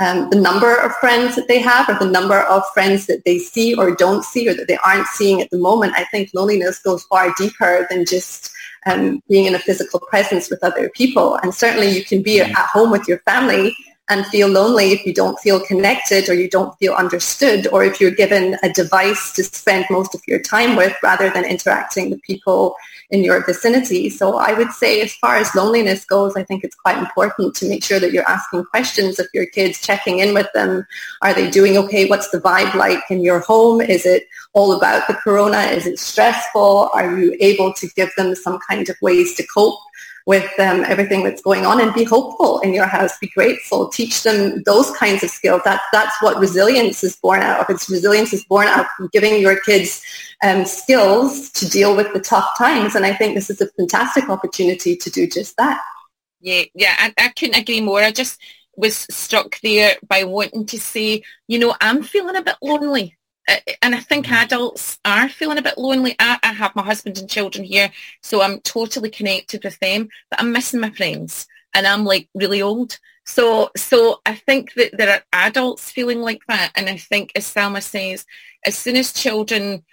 um, 0.00 0.28
the 0.30 0.40
number 0.40 0.74
of 0.74 0.92
friends 0.96 1.36
that 1.36 1.46
they 1.46 1.60
have 1.60 1.88
or 1.88 1.94
the 1.94 2.10
number 2.10 2.40
of 2.40 2.64
friends 2.74 3.06
that 3.06 3.24
they 3.24 3.38
see 3.38 3.72
or 3.76 3.94
don't 3.94 4.24
see 4.24 4.48
or 4.48 4.54
that 4.54 4.66
they 4.66 4.78
aren't 4.84 5.06
seeing 5.06 5.40
at 5.40 5.50
the 5.50 5.58
moment. 5.58 5.94
I 5.96 6.04
think 6.06 6.30
loneliness 6.34 6.80
goes 6.80 7.04
far 7.04 7.32
deeper 7.38 7.86
than 7.88 8.06
just 8.06 8.50
um, 8.86 9.22
being 9.28 9.44
in 9.44 9.54
a 9.54 9.60
physical 9.60 10.00
presence 10.00 10.50
with 10.50 10.64
other 10.64 10.90
people. 10.90 11.36
And 11.36 11.54
certainly 11.54 11.90
you 11.90 12.04
can 12.04 12.22
be 12.22 12.40
at 12.40 12.52
home 12.52 12.90
with 12.90 13.06
your 13.06 13.18
family 13.20 13.76
and 14.12 14.26
feel 14.26 14.48
lonely 14.48 14.92
if 14.92 15.06
you 15.06 15.14
don't 15.14 15.38
feel 15.40 15.58
connected 15.58 16.28
or 16.28 16.34
you 16.34 16.48
don't 16.48 16.78
feel 16.78 16.92
understood 16.92 17.66
or 17.68 17.82
if 17.82 17.98
you're 17.98 18.10
given 18.10 18.58
a 18.62 18.68
device 18.68 19.32
to 19.32 19.42
spend 19.42 19.86
most 19.90 20.14
of 20.14 20.20
your 20.28 20.38
time 20.38 20.76
with 20.76 20.94
rather 21.02 21.30
than 21.30 21.46
interacting 21.46 22.10
with 22.10 22.20
people 22.22 22.76
in 23.10 23.24
your 23.24 23.44
vicinity. 23.44 24.10
So 24.10 24.36
I 24.36 24.52
would 24.52 24.70
say 24.72 25.00
as 25.00 25.14
far 25.14 25.36
as 25.36 25.54
loneliness 25.54 26.04
goes, 26.04 26.36
I 26.36 26.44
think 26.44 26.62
it's 26.62 26.74
quite 26.74 26.98
important 26.98 27.54
to 27.56 27.68
make 27.68 27.82
sure 27.82 28.00
that 28.00 28.12
you're 28.12 28.28
asking 28.28 28.64
questions 28.66 29.18
of 29.18 29.28
your 29.32 29.46
kids, 29.46 29.80
checking 29.80 30.18
in 30.18 30.34
with 30.34 30.48
them. 30.52 30.86
Are 31.22 31.32
they 31.32 31.50
doing 31.50 31.78
okay? 31.78 32.06
What's 32.06 32.30
the 32.30 32.40
vibe 32.40 32.74
like 32.74 33.02
in 33.10 33.22
your 33.22 33.40
home? 33.40 33.80
Is 33.80 34.04
it 34.04 34.28
all 34.52 34.72
about 34.72 35.06
the 35.08 35.14
corona? 35.14 35.58
Is 35.58 35.86
it 35.86 35.98
stressful? 35.98 36.90
Are 36.92 37.18
you 37.18 37.34
able 37.40 37.72
to 37.74 37.88
give 37.96 38.10
them 38.18 38.34
some 38.34 38.58
kind 38.68 38.88
of 38.90 38.96
ways 39.00 39.34
to 39.36 39.46
cope? 39.46 39.78
With 40.26 40.48
um, 40.58 40.84
everything 40.84 41.24
that's 41.24 41.42
going 41.42 41.66
on 41.66 41.80
and 41.80 41.92
be 41.94 42.04
hopeful 42.04 42.60
in 42.60 42.72
your 42.72 42.86
house, 42.86 43.18
be 43.18 43.28
grateful, 43.28 43.88
teach 43.88 44.22
them 44.22 44.62
those 44.64 44.90
kinds 44.92 45.22
of 45.22 45.30
skills. 45.30 45.62
That, 45.64 45.80
that's 45.92 46.14
what 46.22 46.38
resilience 46.38 47.02
is 47.02 47.16
born 47.16 47.40
out 47.40 47.60
of. 47.60 47.66
It's 47.70 47.90
resilience 47.90 48.32
is 48.32 48.44
born 48.44 48.68
out 48.68 48.86
of 49.00 49.10
giving 49.12 49.40
your 49.40 49.58
kids 49.60 50.02
um, 50.42 50.64
skills 50.64 51.50
to 51.50 51.68
deal 51.68 51.96
with 51.96 52.12
the 52.12 52.20
tough 52.20 52.56
times. 52.56 52.94
And 52.94 53.04
I 53.04 53.14
think 53.14 53.34
this 53.34 53.50
is 53.50 53.60
a 53.60 53.68
fantastic 53.70 54.28
opportunity 54.28 54.96
to 54.96 55.10
do 55.10 55.26
just 55.26 55.56
that. 55.56 55.80
Yeah, 56.40 56.62
yeah, 56.74 56.94
I, 56.98 57.14
I 57.18 57.28
couldn't 57.28 57.60
agree 57.60 57.80
more. 57.80 58.00
I 58.00 58.10
just 58.10 58.40
was 58.76 59.06
struck 59.10 59.60
there 59.60 59.96
by 60.06 60.24
wanting 60.24 60.66
to 60.66 60.80
say, 60.80 61.22
you 61.46 61.58
know, 61.58 61.74
I'm 61.80 62.02
feeling 62.02 62.36
a 62.36 62.42
bit 62.42 62.56
lonely 62.62 63.16
and 63.82 63.94
I 63.94 63.98
think 63.98 64.30
adults 64.30 64.98
are 65.04 65.28
feeling 65.28 65.58
a 65.58 65.62
bit 65.62 65.78
lonely. 65.78 66.14
I, 66.18 66.38
I, 66.42 66.52
have 66.52 66.76
my 66.76 66.82
husband 66.82 67.18
and 67.18 67.28
children 67.28 67.64
here, 67.64 67.90
so 68.22 68.40
I'm 68.40 68.60
totally 68.60 69.10
connected 69.10 69.64
with 69.64 69.78
them, 69.80 70.08
but 70.30 70.40
I'm 70.40 70.52
missing 70.52 70.80
my 70.80 70.90
friends 70.90 71.48
and 71.74 71.86
I'm 71.86 72.04
like 72.04 72.28
really 72.34 72.62
old. 72.62 72.98
So, 73.24 73.70
so 73.76 74.20
I 74.26 74.34
think 74.34 74.74
that 74.74 74.96
there 74.96 75.10
are 75.10 75.22
adults 75.32 75.90
feeling 75.90 76.20
like 76.20 76.42
that. 76.48 76.72
And 76.74 76.88
I 76.88 76.96
think, 76.96 77.32
as 77.36 77.52
Salma 77.52 77.82
says, 77.82 78.26
as 78.64 78.76
soon 78.76 78.96
as 78.96 79.12
children 79.12 79.84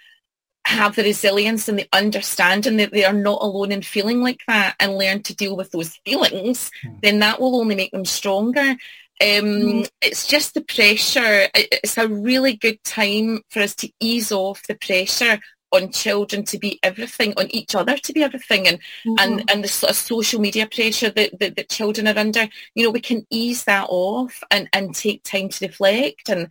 have 0.66 0.94
the 0.94 1.02
resilience 1.02 1.68
and 1.68 1.78
the 1.78 1.88
understanding 1.92 2.76
that 2.76 2.92
they 2.92 3.04
are 3.04 3.12
not 3.12 3.40
alone 3.40 3.72
in 3.72 3.82
feeling 3.82 4.22
like 4.22 4.42
that 4.46 4.74
and 4.78 4.98
learn 4.98 5.22
to 5.22 5.34
deal 5.34 5.56
with 5.56 5.70
those 5.70 5.96
feelings, 6.04 6.70
mm. 6.84 7.00
then 7.02 7.20
that 7.20 7.40
will 7.40 7.56
only 7.56 7.74
make 7.74 7.92
them 7.92 8.04
stronger. 8.04 8.76
Um, 9.20 9.44
mm. 9.44 9.88
It's 10.00 10.26
just 10.26 10.54
the 10.54 10.62
pressure. 10.62 11.48
It's 11.54 11.98
a 11.98 12.08
really 12.08 12.56
good 12.56 12.82
time 12.84 13.42
for 13.50 13.60
us 13.60 13.74
to 13.76 13.90
ease 14.00 14.32
off 14.32 14.66
the 14.66 14.74
pressure 14.74 15.38
on 15.72 15.92
children 15.92 16.44
to 16.44 16.58
be 16.58 16.80
everything, 16.82 17.32
on 17.36 17.50
each 17.50 17.74
other 17.74 17.96
to 17.96 18.12
be 18.12 18.22
everything, 18.22 18.66
and 18.66 18.78
mm-hmm. 18.78 19.14
and 19.18 19.50
and 19.50 19.64
the 19.64 19.68
sort 19.68 19.90
of 19.90 19.96
social 19.96 20.40
media 20.40 20.66
pressure 20.66 21.10
that, 21.10 21.38
that, 21.38 21.56
that 21.56 21.68
children 21.68 22.08
are 22.08 22.18
under. 22.18 22.48
You 22.74 22.84
know, 22.84 22.90
we 22.90 23.00
can 23.00 23.26
ease 23.30 23.64
that 23.64 23.86
off 23.88 24.42
and 24.50 24.68
and 24.72 24.94
take 24.94 25.22
time 25.22 25.48
to 25.50 25.66
reflect 25.66 26.28
and 26.28 26.48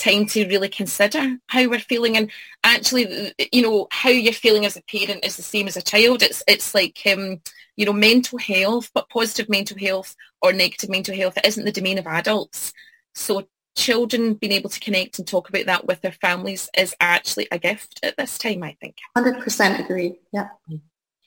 time 0.00 0.26
to 0.26 0.48
really 0.48 0.68
consider 0.68 1.36
how 1.48 1.68
we're 1.68 1.78
feeling 1.78 2.16
and 2.16 2.30
actually 2.64 3.32
you 3.52 3.62
know 3.62 3.86
how 3.92 4.08
you're 4.08 4.32
feeling 4.32 4.64
as 4.64 4.76
a 4.76 4.82
parent 4.82 5.24
is 5.24 5.36
the 5.36 5.42
same 5.42 5.68
as 5.68 5.76
a 5.76 5.82
child 5.82 6.22
it's 6.22 6.42
it's 6.48 6.74
like 6.74 7.00
um 7.06 7.38
you 7.80 7.86
know, 7.86 7.94
mental 7.94 8.38
health, 8.38 8.90
but 8.92 9.08
positive 9.08 9.48
mental 9.48 9.78
health 9.78 10.14
or 10.42 10.52
negative 10.52 10.90
mental 10.90 11.16
health, 11.16 11.38
it 11.38 11.46
isn't 11.46 11.64
the 11.64 11.72
domain 11.72 11.96
of 11.96 12.06
adults. 12.06 12.74
So 13.14 13.48
children 13.74 14.34
being 14.34 14.52
able 14.52 14.68
to 14.68 14.80
connect 14.80 15.18
and 15.18 15.26
talk 15.26 15.48
about 15.48 15.64
that 15.64 15.86
with 15.86 16.02
their 16.02 16.12
families 16.12 16.68
is 16.76 16.94
actually 17.00 17.48
a 17.50 17.58
gift 17.58 17.98
at 18.02 18.18
this 18.18 18.36
time, 18.36 18.62
I 18.62 18.76
think. 18.82 18.96
100% 19.16 19.80
agree. 19.80 20.20
Yeah. 20.30 20.48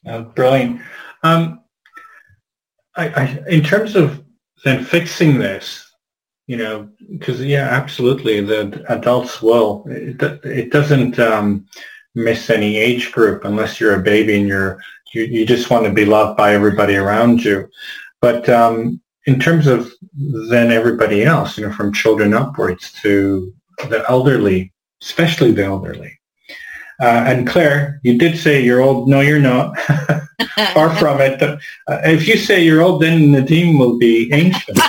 Uh, 0.05 0.21
brilliant. 0.21 0.79
Um, 1.23 1.61
I, 2.95 3.07
I, 3.07 3.43
in 3.49 3.63
terms 3.63 3.95
of 3.95 4.23
then 4.63 4.83
fixing 4.83 5.39
this, 5.39 5.82
you 6.47 6.57
know, 6.57 6.89
because 7.09 7.41
yeah, 7.41 7.69
absolutely, 7.69 8.41
the 8.41 8.83
adults 8.89 9.41
will. 9.41 9.85
It, 9.87 10.21
it 10.43 10.71
doesn't 10.71 11.19
um, 11.19 11.65
miss 12.15 12.49
any 12.49 12.77
age 12.77 13.11
group 13.11 13.45
unless 13.45 13.79
you're 13.79 13.95
a 13.95 14.03
baby 14.03 14.37
and 14.37 14.47
you're 14.47 14.79
you, 15.13 15.23
you 15.23 15.45
just 15.45 15.69
want 15.69 15.85
to 15.85 15.93
be 15.93 16.05
loved 16.05 16.37
by 16.37 16.53
everybody 16.53 16.95
around 16.95 17.43
you. 17.43 17.69
But 18.19 18.49
um, 18.49 19.01
in 19.25 19.39
terms 19.39 19.67
of 19.67 19.91
then 20.13 20.71
everybody 20.71 21.23
else, 21.23 21.57
you 21.57 21.65
know, 21.65 21.73
from 21.73 21.93
children 21.93 22.33
upwards 22.33 22.91
to 23.01 23.53
the 23.89 24.03
elderly, 24.09 24.73
especially 25.01 25.51
the 25.51 25.63
elderly. 25.63 26.19
Uh, 26.99 27.23
and 27.27 27.47
Claire, 27.47 27.99
you 28.03 28.17
did 28.17 28.37
say 28.37 28.61
you're 28.61 28.81
old. 28.81 29.07
No, 29.09 29.21
you're 29.21 29.39
not. 29.39 29.77
Far 30.73 30.95
from 30.99 31.21
it. 31.21 31.41
Uh, 31.41 31.57
if 31.87 32.27
you 32.27 32.37
say 32.37 32.63
you're 32.63 32.81
old, 32.81 33.01
then 33.01 33.31
Nadeem 33.31 33.79
will 33.79 33.97
be 33.97 34.31
ancient. 34.33 34.77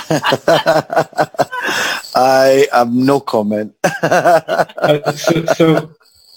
I 2.15 2.67
have 2.71 2.93
no 2.93 3.19
comment. 3.19 3.73
uh, 4.03 5.11
so, 5.11 5.45
so 5.45 5.91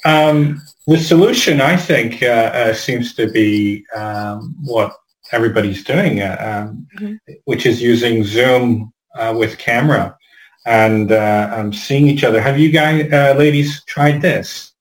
um, 0.04 0.60
the 0.86 0.98
solution, 0.98 1.60
I 1.60 1.76
think, 1.76 2.22
uh, 2.22 2.26
uh, 2.26 2.74
seems 2.74 3.14
to 3.14 3.30
be 3.30 3.84
um, 3.94 4.56
what 4.62 4.92
everybody's 5.32 5.84
doing, 5.84 6.22
uh, 6.22 6.66
um, 6.68 6.86
mm-hmm. 6.98 7.32
which 7.44 7.66
is 7.66 7.82
using 7.82 8.24
Zoom 8.24 8.92
uh, 9.14 9.34
with 9.36 9.58
camera 9.58 10.16
and 10.66 11.12
uh, 11.12 11.50
um, 11.54 11.72
seeing 11.72 12.08
each 12.08 12.24
other. 12.24 12.40
Have 12.40 12.58
you 12.58 12.70
guys, 12.70 13.10
uh, 13.12 13.34
ladies, 13.38 13.84
tried 13.84 14.22
this? 14.22 14.72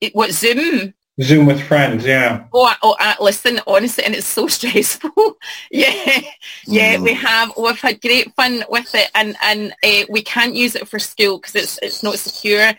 It, 0.00 0.14
what 0.14 0.32
Zoom? 0.32 0.94
Zoom 1.22 1.46
with 1.46 1.62
friends, 1.62 2.04
yeah. 2.04 2.44
Oh, 2.52 2.72
oh 2.82 2.96
uh, 2.98 3.14
listen, 3.20 3.60
honestly, 3.66 4.04
and 4.04 4.14
it's 4.14 4.26
so 4.26 4.46
stressful. 4.48 5.36
yeah, 5.70 6.20
yeah, 6.66 6.96
mm. 6.96 7.02
we 7.02 7.14
have. 7.14 7.52
We've 7.56 7.80
had 7.80 8.00
great 8.00 8.34
fun 8.34 8.64
with 8.68 8.92
it, 8.94 9.10
and 9.14 9.36
and 9.42 9.72
uh, 9.84 10.06
we 10.10 10.22
can't 10.22 10.56
use 10.56 10.74
it 10.74 10.88
for 10.88 10.98
school 10.98 11.38
because 11.38 11.54
it's 11.54 11.78
it's 11.82 12.02
not 12.02 12.18
secure. 12.18 12.72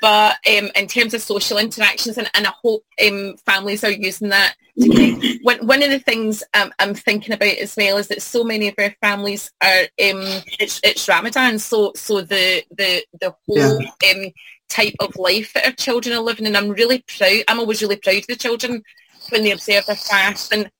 But 0.00 0.36
um, 0.48 0.70
in 0.74 0.88
terms 0.88 1.14
of 1.14 1.22
social 1.22 1.58
interactions, 1.58 2.18
and, 2.18 2.28
and 2.34 2.46
I 2.46 2.52
hope 2.60 2.84
um, 3.06 3.36
families 3.46 3.84
are 3.84 3.90
using 3.90 4.30
that. 4.30 4.54
one, 5.42 5.64
one 5.66 5.82
of 5.82 5.90
the 5.90 6.00
things 6.00 6.42
um, 6.54 6.72
I'm 6.80 6.94
thinking 6.94 7.34
about 7.34 7.58
as 7.58 7.76
well 7.76 7.98
is 7.98 8.08
that 8.08 8.22
so 8.22 8.42
many 8.42 8.68
of 8.68 8.74
our 8.78 8.92
families 9.00 9.52
are 9.62 9.82
um, 9.82 10.42
it's, 10.58 10.80
it's 10.82 11.06
Ramadan, 11.08 11.58
so 11.58 11.92
so 11.94 12.22
the 12.22 12.64
the 12.70 13.04
the 13.20 13.34
whole 13.46 13.82
yeah. 14.02 14.30
Type 14.68 14.94
of 15.00 15.16
life 15.16 15.52
that 15.52 15.66
our 15.66 15.72
children 15.72 16.16
are 16.16 16.22
living, 16.22 16.46
and 16.46 16.56
I'm 16.56 16.70
really 16.70 17.04
proud. 17.18 17.42
I'm 17.48 17.60
always 17.60 17.82
really 17.82 17.96
proud 17.96 18.18
of 18.18 18.26
the 18.26 18.36
children 18.36 18.82
when 19.28 19.42
they 19.42 19.52
observe 19.52 19.86
their 19.86 19.96
fast 19.96 20.52
and 20.52 20.70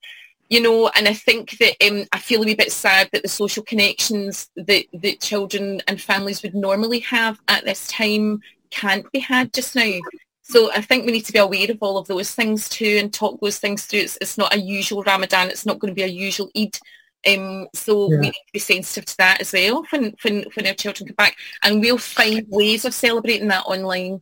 you 0.52 0.60
know, 0.60 0.90
and 0.94 1.08
I 1.08 1.14
think 1.14 1.56
that 1.60 1.76
um, 1.82 2.04
I 2.12 2.18
feel 2.18 2.42
a 2.42 2.44
wee 2.44 2.54
bit 2.54 2.72
sad 2.72 3.08
that 3.12 3.22
the 3.22 3.28
social 3.28 3.62
connections 3.62 4.50
that, 4.54 4.84
that 4.92 5.20
children 5.22 5.80
and 5.88 5.98
families 5.98 6.42
would 6.42 6.54
normally 6.54 6.98
have 6.98 7.40
at 7.48 7.64
this 7.64 7.88
time 7.88 8.42
can't 8.68 9.10
be 9.12 9.18
had 9.18 9.54
just 9.54 9.74
now. 9.74 9.98
So 10.42 10.70
I 10.70 10.82
think 10.82 11.06
we 11.06 11.12
need 11.12 11.24
to 11.24 11.32
be 11.32 11.38
aware 11.38 11.70
of 11.70 11.78
all 11.80 11.96
of 11.96 12.06
those 12.06 12.34
things 12.34 12.68
too 12.68 12.98
and 13.00 13.10
talk 13.10 13.40
those 13.40 13.56
things 13.58 13.86
through. 13.86 14.00
It's, 14.00 14.18
it's 14.20 14.36
not 14.36 14.54
a 14.54 14.60
usual 14.60 15.02
Ramadan. 15.04 15.48
It's 15.48 15.64
not 15.64 15.78
going 15.78 15.90
to 15.90 15.94
be 15.94 16.02
a 16.02 16.06
usual 16.06 16.50
Eid. 16.54 16.78
Um, 17.26 17.68
so 17.74 18.10
yeah. 18.10 18.18
we 18.18 18.26
need 18.26 18.32
to 18.32 18.52
be 18.52 18.58
sensitive 18.58 19.04
to 19.06 19.16
that 19.18 19.40
as 19.40 19.52
well 19.52 19.84
when, 19.90 20.14
when, 20.22 20.44
when 20.54 20.66
our 20.66 20.74
children 20.74 21.08
come 21.08 21.16
back. 21.16 21.36
And 21.62 21.80
we'll 21.80 21.98
find 21.98 22.46
ways 22.48 22.84
of 22.84 22.94
celebrating 22.94 23.48
that 23.48 23.64
online. 23.66 24.20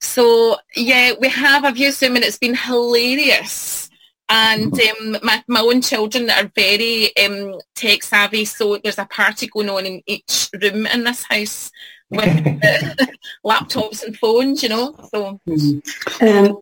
So 0.00 0.56
yeah, 0.74 1.12
we 1.20 1.28
have 1.28 1.64
a 1.64 1.72
view 1.72 1.92
Zoom 1.92 2.16
and 2.16 2.24
it's 2.24 2.38
been 2.38 2.54
hilarious. 2.54 3.88
And 4.28 4.72
um, 4.72 5.16
my, 5.24 5.42
my 5.48 5.60
own 5.60 5.82
children 5.82 6.30
are 6.30 6.50
very 6.54 7.16
um, 7.16 7.58
tech 7.74 8.04
savvy, 8.04 8.44
so 8.44 8.78
there's 8.78 8.98
a 8.98 9.04
party 9.06 9.48
going 9.48 9.68
on 9.68 9.84
in 9.84 10.02
each 10.06 10.48
room 10.62 10.86
in 10.86 11.02
this 11.02 11.24
house 11.24 11.72
with 12.10 12.28
laptops 13.44 14.04
and 14.04 14.16
phones, 14.16 14.62
you 14.62 14.68
know. 14.68 14.94
So 15.12 15.40
um, 16.20 16.60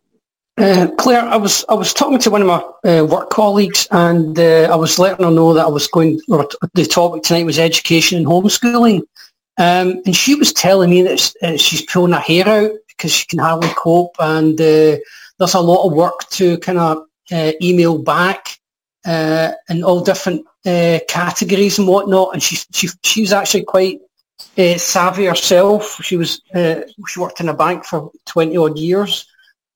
Uh, 0.59 0.91
Claire, 0.97 1.21
I 1.21 1.37
was 1.37 1.63
I 1.69 1.73
was 1.73 1.93
talking 1.93 2.19
to 2.19 2.29
one 2.29 2.41
of 2.41 2.47
my 2.47 2.91
uh, 2.91 3.05
work 3.05 3.29
colleagues, 3.29 3.87
and 3.91 4.37
uh, 4.37 4.67
I 4.69 4.75
was 4.75 4.99
letting 4.99 5.23
her 5.23 5.31
know 5.31 5.53
that 5.53 5.65
I 5.65 5.69
was 5.69 5.87
going. 5.87 6.19
The 6.27 6.85
topic 6.91 7.23
tonight 7.23 7.45
was 7.45 7.57
education 7.57 8.17
and 8.17 8.27
homeschooling, 8.27 9.03
um, 9.57 10.01
and 10.05 10.13
she 10.13 10.35
was 10.35 10.51
telling 10.51 10.89
me 10.89 11.01
that 11.03 11.33
uh, 11.41 11.55
she's 11.55 11.83
pulling 11.83 12.11
her 12.11 12.19
hair 12.19 12.45
out 12.45 12.71
because 12.89 13.13
she 13.13 13.25
can 13.25 13.39
hardly 13.39 13.69
cope, 13.77 14.17
and 14.19 14.59
uh, 14.59 14.97
there's 15.37 15.53
a 15.53 15.61
lot 15.61 15.87
of 15.87 15.93
work 15.93 16.27
to 16.31 16.57
kind 16.57 16.77
of 16.77 17.05
uh, 17.31 17.53
email 17.61 17.97
back 17.97 18.59
in 19.05 19.83
all 19.85 20.03
different 20.03 20.45
categories 20.65 21.79
and 21.79 21.87
whatnot. 21.87 22.33
And 22.33 22.43
she 22.43 22.57
she 22.73 22.89
she 23.01 23.21
was 23.21 23.31
actually 23.31 23.63
quite 23.63 24.01
savvy 24.75 25.27
herself. 25.27 26.03
She 26.03 26.17
was 26.17 26.41
she 26.53 27.19
worked 27.19 27.39
in 27.39 27.47
a 27.47 27.53
bank 27.53 27.85
for 27.85 28.11
twenty 28.25 28.57
odd 28.57 28.77
years 28.77 29.25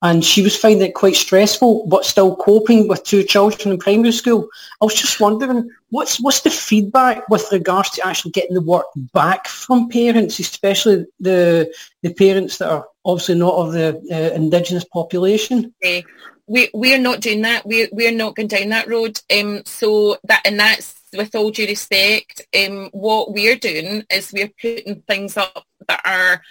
and 0.04 0.22
she 0.22 0.42
was 0.42 0.54
finding 0.54 0.86
it 0.86 0.94
quite 0.94 1.16
stressful, 1.16 1.86
but 1.86 2.04
still 2.04 2.36
coping 2.36 2.86
with 2.86 3.02
two 3.04 3.22
children 3.22 3.72
in 3.72 3.78
primary 3.78 4.12
school. 4.12 4.46
I 4.82 4.84
was 4.84 4.94
just 4.94 5.18
wondering, 5.18 5.70
what's 5.88 6.20
what's 6.20 6.42
the 6.42 6.50
feedback 6.50 7.26
with 7.30 7.50
regards 7.50 7.88
to 7.92 8.06
actually 8.06 8.32
getting 8.32 8.52
the 8.52 8.60
work 8.60 8.84
back 9.14 9.48
from 9.48 9.88
parents, 9.88 10.38
especially 10.38 11.06
the 11.20 11.74
the 12.02 12.12
parents 12.12 12.58
that 12.58 12.70
are 12.70 12.86
obviously 13.06 13.36
not 13.36 13.54
of 13.54 13.72
the 13.72 13.96
uh, 14.12 14.34
indigenous 14.34 14.84
population? 14.84 15.74
Okay. 15.82 16.04
We 16.46 16.68
we're 16.74 16.98
not 16.98 17.22
doing 17.22 17.40
that. 17.40 17.66
We 17.66 17.88
we're 17.90 18.12
not 18.12 18.36
going 18.36 18.48
down 18.48 18.68
that 18.68 18.88
road. 18.88 19.18
Um, 19.34 19.62
so 19.64 20.18
that 20.24 20.42
and 20.44 20.60
that's 20.60 21.00
with 21.14 21.34
all 21.34 21.50
due 21.50 21.66
respect. 21.66 22.42
Um, 22.54 22.90
what 22.92 23.32
we're 23.32 23.56
doing 23.56 24.04
is 24.12 24.34
we're 24.34 24.52
putting 24.60 25.00
things 25.08 25.38
up 25.38 25.64
that 25.88 26.02
are 26.04 26.42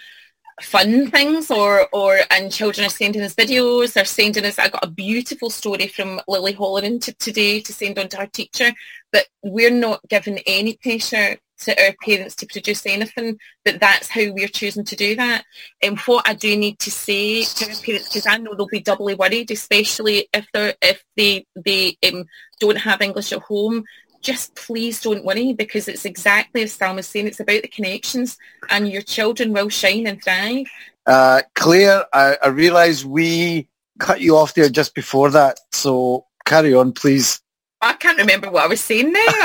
fun 0.62 1.10
things 1.10 1.50
or 1.50 1.88
or 1.92 2.20
and 2.30 2.52
children 2.52 2.86
are 2.86 2.90
sending 2.90 3.22
us 3.22 3.34
videos 3.34 3.92
they're 3.92 4.04
sending 4.04 4.44
us 4.44 4.58
I 4.58 4.68
got 4.68 4.84
a 4.84 4.90
beautiful 4.90 5.50
story 5.50 5.88
from 5.88 6.20
Lily 6.28 6.52
Holland 6.52 7.02
to, 7.02 7.14
today 7.14 7.60
to 7.60 7.72
send 7.72 7.98
on 7.98 8.08
to 8.10 8.18
our 8.18 8.26
teacher 8.28 8.72
but 9.12 9.26
we're 9.42 9.70
not 9.70 10.00
giving 10.08 10.38
any 10.46 10.76
pressure 10.76 11.38
to 11.56 11.84
our 11.84 11.94
parents 12.04 12.34
to 12.36 12.46
produce 12.46 12.84
anything 12.86 13.38
but 13.64 13.80
that's 13.80 14.08
how 14.08 14.30
we're 14.32 14.48
choosing 14.48 14.84
to 14.84 14.96
do 14.96 15.16
that. 15.16 15.44
And 15.82 15.98
what 16.00 16.28
I 16.28 16.34
do 16.34 16.56
need 16.56 16.78
to 16.80 16.90
say 16.90 17.44
to 17.44 17.70
our 17.70 17.76
parents 17.76 18.08
because 18.08 18.26
I 18.26 18.36
know 18.38 18.54
they'll 18.54 18.66
be 18.66 18.80
doubly 18.80 19.14
worried 19.14 19.50
especially 19.50 20.28
if 20.32 20.46
they 20.52 20.74
if 20.82 21.04
they 21.16 21.46
they 21.56 21.96
um, 22.12 22.26
don't 22.60 22.76
have 22.76 23.00
English 23.00 23.32
at 23.32 23.42
home 23.42 23.84
just 24.24 24.54
please 24.56 25.00
don't 25.00 25.24
worry 25.24 25.52
because 25.52 25.86
it's 25.86 26.04
exactly 26.04 26.62
as 26.62 26.72
Sam 26.72 26.96
was 26.96 27.06
saying, 27.06 27.28
it's 27.28 27.40
about 27.40 27.62
the 27.62 27.68
connections 27.68 28.36
and 28.70 28.88
your 28.88 29.02
children 29.02 29.52
will 29.52 29.68
shine 29.68 30.06
and 30.06 30.22
thrive. 30.22 30.66
Uh, 31.06 31.42
Claire, 31.54 32.06
I, 32.12 32.38
I 32.42 32.48
realise 32.48 33.04
we 33.04 33.68
cut 34.00 34.20
you 34.20 34.36
off 34.36 34.54
there 34.54 34.70
just 34.70 34.94
before 34.94 35.30
that, 35.30 35.60
so 35.72 36.26
carry 36.46 36.74
on, 36.74 36.92
please. 36.92 37.40
I 37.82 37.92
can't 37.92 38.16
remember 38.16 38.50
what 38.50 38.64
I 38.64 38.66
was 38.66 38.80
saying 38.80 39.12
there. 39.12 39.24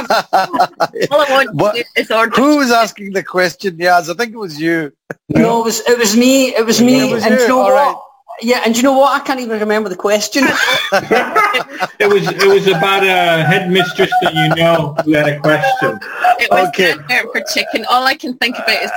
All 1.12 1.22
I 1.22 1.28
want 1.30 1.56
what, 1.56 1.86
is 1.98 2.10
order. 2.10 2.34
Who 2.38 2.58
was 2.58 2.72
asking 2.72 3.12
the 3.12 3.24
question? 3.24 3.76
Yes, 3.78 4.08
I 4.08 4.14
think 4.14 4.32
it 4.32 4.38
was 4.38 4.60
you. 4.60 4.94
No, 5.28 5.60
it 5.60 5.66
was 5.66 5.82
it 5.82 6.00
was 6.00 6.16
me. 6.16 6.56
It 6.56 6.66
was 6.66 6.82
me. 6.82 7.10
It 7.10 7.14
was 7.14 7.26
and 7.26 7.36
you. 7.36 7.42
you 7.42 7.48
know 7.50 7.60
All 7.60 7.74
what? 7.74 7.96
Right. 7.96 8.02
Yeah, 8.42 8.62
and 8.66 8.76
you 8.76 8.84
know 8.84 8.98
what? 8.98 9.20
I 9.20 9.24
can't 9.26 9.40
even 9.40 9.60
remember 9.60 9.90
the 9.90 9.96
question. 9.96 10.44
it 12.00 12.08
was 12.08 12.28
it 12.28 12.48
was 12.48 12.68
about 12.68 13.04
a 13.04 13.44
headmistress 13.44 14.12
that 14.22 14.34
you 14.34 14.56
know 14.56 14.96
who 15.04 15.14
had 15.14 15.28
a 15.28 15.40
question. 15.40 16.00
It 16.40 16.50
was 16.50 16.70
okay. 16.70 16.96
for 17.32 17.42
chicken. 17.54 17.86
All 17.90 18.06
I 18.06 18.16
can 18.16 18.38
think 18.38 18.58
about 18.58 18.84
is 18.84 18.92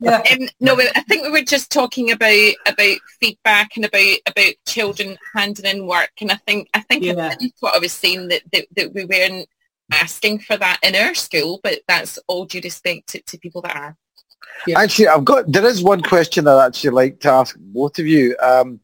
yeah. 0.00 0.22
Um, 0.30 0.48
no, 0.60 0.78
I 0.78 1.00
think 1.08 1.24
we 1.24 1.30
were 1.30 1.42
just 1.42 1.72
talking 1.72 2.12
about 2.12 2.52
about 2.66 2.98
feedback 3.20 3.76
and 3.76 3.84
about 3.84 4.18
about 4.26 4.52
children 4.66 5.18
handing 5.34 5.66
in 5.66 5.86
work, 5.86 6.12
and 6.20 6.30
I 6.30 6.36
think 6.46 6.68
I 6.74 6.80
think 6.80 7.04
yeah. 7.04 7.14
that's 7.14 7.44
what 7.60 7.74
I 7.74 7.78
was 7.78 7.92
saying 7.92 8.28
that, 8.28 8.42
that 8.52 8.66
that 8.76 8.94
we 8.94 9.04
weren't 9.04 9.48
asking 9.92 10.40
for 10.40 10.56
that 10.56 10.78
in 10.82 10.94
our 10.94 11.14
school, 11.14 11.60
but 11.62 11.80
that's 11.88 12.18
all 12.26 12.44
due 12.44 12.60
respect 12.62 13.08
to, 13.08 13.22
to 13.22 13.38
people 13.38 13.62
that 13.62 13.76
are. 13.76 13.96
Yeah. 14.66 14.80
Actually, 14.80 15.08
I've 15.08 15.24
got 15.24 15.50
there 15.50 15.66
is 15.66 15.82
one 15.82 16.02
question 16.02 16.48
I'd 16.48 16.66
actually 16.66 16.90
like 16.90 17.20
to 17.20 17.30
ask 17.30 17.56
both 17.58 17.98
of 17.98 18.06
you. 18.06 18.36
Um, 18.42 18.80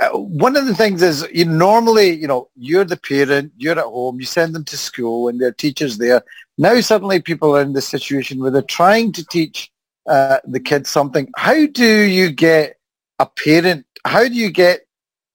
uh, 0.00 0.10
one 0.10 0.56
of 0.56 0.66
the 0.66 0.74
things 0.74 1.02
is 1.02 1.26
you 1.32 1.44
normally, 1.44 2.10
you 2.10 2.28
know, 2.28 2.48
you're 2.56 2.84
the 2.84 2.96
parent, 2.96 3.52
you're 3.56 3.78
at 3.78 3.84
home, 3.84 4.20
you 4.20 4.26
send 4.26 4.54
them 4.54 4.64
to 4.64 4.76
school, 4.76 5.28
and 5.28 5.40
there 5.40 5.48
are 5.48 5.52
teachers 5.52 5.98
there. 5.98 6.22
Now 6.56 6.80
suddenly 6.80 7.20
people 7.20 7.56
are 7.56 7.62
in 7.62 7.72
this 7.72 7.88
situation 7.88 8.38
where 8.38 8.50
they're 8.50 8.62
trying 8.62 9.12
to 9.12 9.24
teach 9.26 9.70
uh, 10.08 10.38
the 10.44 10.60
kids 10.60 10.88
something. 10.88 11.28
How 11.36 11.66
do 11.66 12.02
you 12.02 12.30
get 12.30 12.78
a 13.18 13.26
parent? 13.26 13.86
How 14.04 14.26
do 14.28 14.34
you 14.34 14.50
get? 14.50 14.86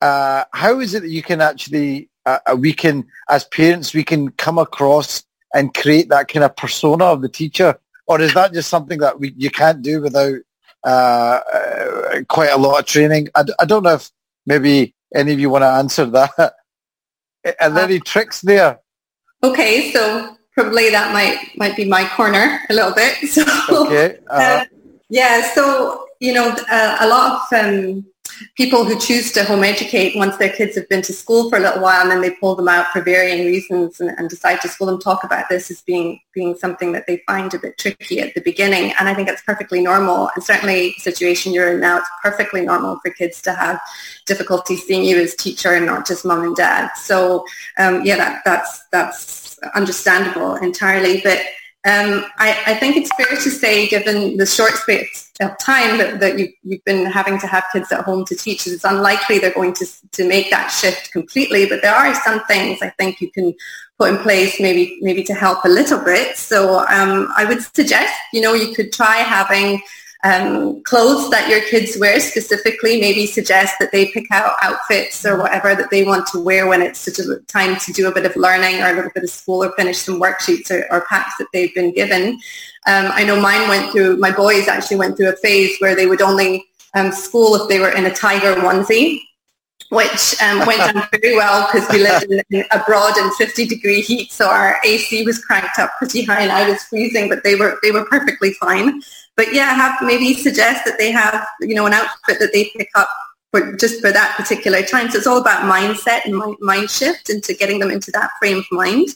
Uh, 0.01 0.43
how 0.53 0.79
is 0.79 0.93
it 0.93 1.01
that 1.01 1.09
you 1.09 1.23
can 1.23 1.39
actually 1.39 2.09
uh, 2.25 2.39
uh, 2.45 2.55
we 2.55 2.73
can 2.73 3.05
as 3.29 3.45
parents 3.45 3.93
we 3.93 4.03
can 4.03 4.29
come 4.31 4.57
across 4.57 5.23
and 5.53 5.73
create 5.73 6.09
that 6.09 6.27
kind 6.27 6.43
of 6.43 6.55
persona 6.55 7.05
of 7.05 7.21
the 7.21 7.29
teacher 7.29 7.77
or 8.07 8.21
is 8.21 8.33
that 8.33 8.53
just 8.53 8.69
something 8.69 8.99
that 8.99 9.19
we, 9.19 9.33
you 9.37 9.49
can't 9.49 9.81
do 9.81 10.01
without 10.01 10.35
uh, 10.83 11.39
uh, 11.53 12.21
quite 12.27 12.49
a 12.49 12.57
lot 12.57 12.79
of 12.79 12.85
training? 12.85 13.29
I, 13.35 13.43
I 13.59 13.65
don't 13.65 13.83
know 13.83 13.95
if 13.95 14.09
maybe 14.45 14.93
any 15.15 15.33
of 15.33 15.39
you 15.39 15.49
want 15.49 15.63
to 15.63 15.67
answer 15.67 16.05
that. 16.05 16.31
Are 16.37 17.69
there 17.69 17.83
uh, 17.83 17.87
any 17.87 17.99
tricks 17.99 18.41
there? 18.41 18.79
Okay, 19.43 19.91
so 19.91 20.37
probably 20.53 20.89
that 20.89 21.13
might 21.13 21.57
might 21.57 21.75
be 21.75 21.85
my 21.85 22.07
corner 22.09 22.61
a 22.69 22.73
little 22.73 22.93
bit. 22.93 23.17
So 23.27 23.43
okay, 23.85 24.19
uh, 24.29 24.65
yeah, 25.09 25.53
so 25.53 26.05
you 26.19 26.33
know, 26.33 26.55
uh, 26.71 26.97
a 27.01 27.07
lot 27.07 27.41
of 27.51 27.65
um, 27.65 28.05
people 28.55 28.83
who 28.85 28.99
choose 28.99 29.31
to 29.31 29.43
home 29.43 29.63
educate 29.63 30.15
once 30.15 30.37
their 30.37 30.49
kids 30.49 30.75
have 30.75 30.87
been 30.89 31.01
to 31.01 31.13
school 31.13 31.49
for 31.49 31.57
a 31.57 31.61
little 31.61 31.81
while 31.81 32.01
and 32.01 32.11
then 32.11 32.21
they 32.21 32.31
pull 32.31 32.55
them 32.55 32.67
out 32.67 32.87
for 32.87 33.01
varying 33.01 33.45
reasons 33.45 33.99
and, 33.99 34.09
and, 34.17 34.29
decide 34.29 34.61
to 34.61 34.67
school 34.67 34.87
them 34.87 34.99
talk 34.99 35.23
about 35.23 35.47
this 35.49 35.69
as 35.69 35.81
being 35.81 36.19
being 36.33 36.55
something 36.55 36.91
that 36.91 37.05
they 37.07 37.21
find 37.27 37.53
a 37.53 37.59
bit 37.59 37.77
tricky 37.77 38.19
at 38.19 38.33
the 38.33 38.41
beginning. 38.41 38.93
And 38.99 39.07
I 39.07 39.13
think 39.13 39.29
it's 39.29 39.41
perfectly 39.43 39.81
normal. 39.81 40.29
And 40.35 40.43
certainly 40.43 40.93
the 40.95 41.01
situation 41.01 41.53
you're 41.53 41.73
in 41.73 41.79
now 41.79 41.97
it's 41.97 42.09
perfectly 42.21 42.61
normal 42.61 42.99
for 42.99 43.11
kids 43.11 43.41
to 43.43 43.53
have 43.53 43.79
difficulty 44.25 44.75
seeing 44.75 45.03
you 45.03 45.17
as 45.17 45.35
teacher 45.35 45.73
and 45.73 45.85
not 45.85 46.07
just 46.07 46.25
mom 46.25 46.43
and 46.43 46.55
dad. 46.55 46.89
So 46.95 47.45
um, 47.77 48.03
yeah 48.03 48.17
that, 48.17 48.41
that's 48.45 48.87
that's 48.87 49.59
understandable 49.75 50.55
entirely. 50.55 51.21
But 51.23 51.39
um, 51.85 52.25
I, 52.37 52.63
I, 52.65 52.75
think 52.75 52.95
it's 52.95 53.11
fair 53.15 53.35
to 53.35 53.49
say, 53.51 53.89
given 53.89 54.37
the 54.37 54.45
short 54.45 54.73
space 54.75 55.29
of 55.41 55.57
time 55.57 55.97
that, 55.97 56.21
that 56.21 56.39
you, 56.39 56.47
have 56.71 56.83
been 56.85 57.05
having 57.05 57.37
to 57.39 57.47
have 57.47 57.65
kids 57.73 57.91
at 57.91 58.05
home 58.05 58.23
to 58.25 58.35
teach, 58.35 58.65
it's 58.67 58.85
unlikely 58.85 59.39
they're 59.39 59.53
going 59.53 59.73
to, 59.73 59.85
to 60.11 60.25
make 60.25 60.49
that 60.49 60.69
shift 60.69 61.11
completely. 61.11 61.65
But 61.65 61.81
there 61.81 61.93
are 61.93 62.15
some 62.15 62.41
things 62.45 62.81
I 62.81 62.89
think 62.91 63.19
you 63.19 63.29
can 63.31 63.53
put 63.99 64.11
in 64.11 64.17
place 64.19 64.61
maybe 64.61 64.97
maybe 65.01 65.23
to 65.23 65.33
help 65.33 65.65
a 65.65 65.69
little 65.69 65.99
bit. 65.99 66.37
So 66.37 66.79
um, 66.87 67.27
I 67.35 67.43
would 67.43 67.61
suggest, 67.75 68.13
you 68.31 68.39
know, 68.39 68.53
you 68.53 68.73
could 68.73 68.93
try 68.93 69.17
having 69.17 69.81
um, 70.23 70.81
clothes 70.83 71.29
that 71.31 71.49
your 71.49 71.61
kids 71.61 71.97
wear 71.99 72.19
specifically. 72.19 72.99
Maybe 72.99 73.25
suggest 73.25 73.75
that 73.79 73.91
they 73.91 74.07
pick 74.11 74.25
out 74.31 74.53
outfits 74.61 75.25
or 75.25 75.37
whatever 75.37 75.75
that 75.75 75.89
they 75.91 76.03
want 76.03 76.27
to 76.27 76.39
wear 76.39 76.67
when 76.67 76.81
it's 76.81 76.99
such 76.99 77.19
a 77.19 77.39
time 77.47 77.77
to 77.79 77.91
do 77.91 78.07
a 78.07 78.13
bit 78.13 78.25
of 78.25 78.35
learning 78.35 78.81
or 78.81 78.91
a 78.91 78.93
little 78.93 79.11
bit 79.13 79.23
of 79.23 79.29
school 79.29 79.63
or 79.63 79.71
finish 79.73 79.97
some 79.97 80.21
worksheets 80.21 80.71
or, 80.71 80.87
or 80.91 81.05
packs 81.09 81.37
that 81.37 81.47
they've 81.51 81.73
been 81.75 81.93
given. 81.93 82.39
Um, 82.85 83.11
I 83.11 83.23
know 83.23 83.39
mine 83.39 83.67
went 83.67 83.91
through, 83.91 84.17
my 84.17 84.31
boys 84.31 84.67
actually 84.67 84.97
went 84.97 85.17
through 85.17 85.29
a 85.29 85.35
phase 85.37 85.77
where 85.79 85.95
they 85.95 86.05
would 86.05 86.21
only 86.21 86.65
um, 86.95 87.11
school 87.11 87.55
if 87.55 87.67
they 87.67 87.79
were 87.79 87.91
in 87.91 88.05
a 88.05 88.13
tiger 88.13 88.55
onesie 88.55 89.19
which 89.93 90.41
um, 90.41 90.65
went 90.65 90.79
down 90.93 91.07
very 91.11 91.35
well 91.35 91.67
because 91.71 91.87
we 91.89 91.99
lived 91.99 92.25
in, 92.29 92.41
in, 92.49 92.65
abroad 92.71 93.15
in 93.17 93.29
50 93.31 93.67
degree 93.67 94.01
heat, 94.01 94.31
so 94.31 94.49
our 94.49 94.77
AC 94.83 95.23
was 95.23 95.43
cranked 95.43 95.77
up 95.79 95.91
pretty 95.97 96.23
high, 96.23 96.41
and 96.41 96.51
I 96.51 96.67
was 96.67 96.81
freezing, 96.83 97.29
but 97.29 97.43
they 97.43 97.55
were 97.55 97.77
they 97.83 97.91
were 97.91 98.05
perfectly 98.05 98.53
fine. 98.53 99.01
But 99.35 99.53
yeah, 99.53 99.69
I 99.71 99.73
have 99.73 100.01
maybe 100.01 100.33
suggest 100.33 100.85
that 100.85 100.97
they 100.97 101.11
have 101.11 101.45
you 101.61 101.75
know 101.75 101.85
an 101.85 101.93
outfit 101.93 102.39
that 102.39 102.51
they 102.53 102.71
pick 102.75 102.89
up 102.95 103.09
for 103.51 103.75
just 103.77 104.01
for 104.01 104.11
that 104.11 104.35
particular 104.35 104.81
time. 104.81 105.09
So 105.09 105.17
it's 105.17 105.27
all 105.27 105.41
about 105.41 105.71
mindset 105.71 106.25
and 106.25 106.57
mind 106.59 106.89
shift 106.89 107.29
into 107.29 107.53
getting 107.53 107.79
them 107.79 107.91
into 107.91 108.11
that 108.11 108.31
frame 108.39 108.57
of 108.57 108.65
mind 108.71 109.09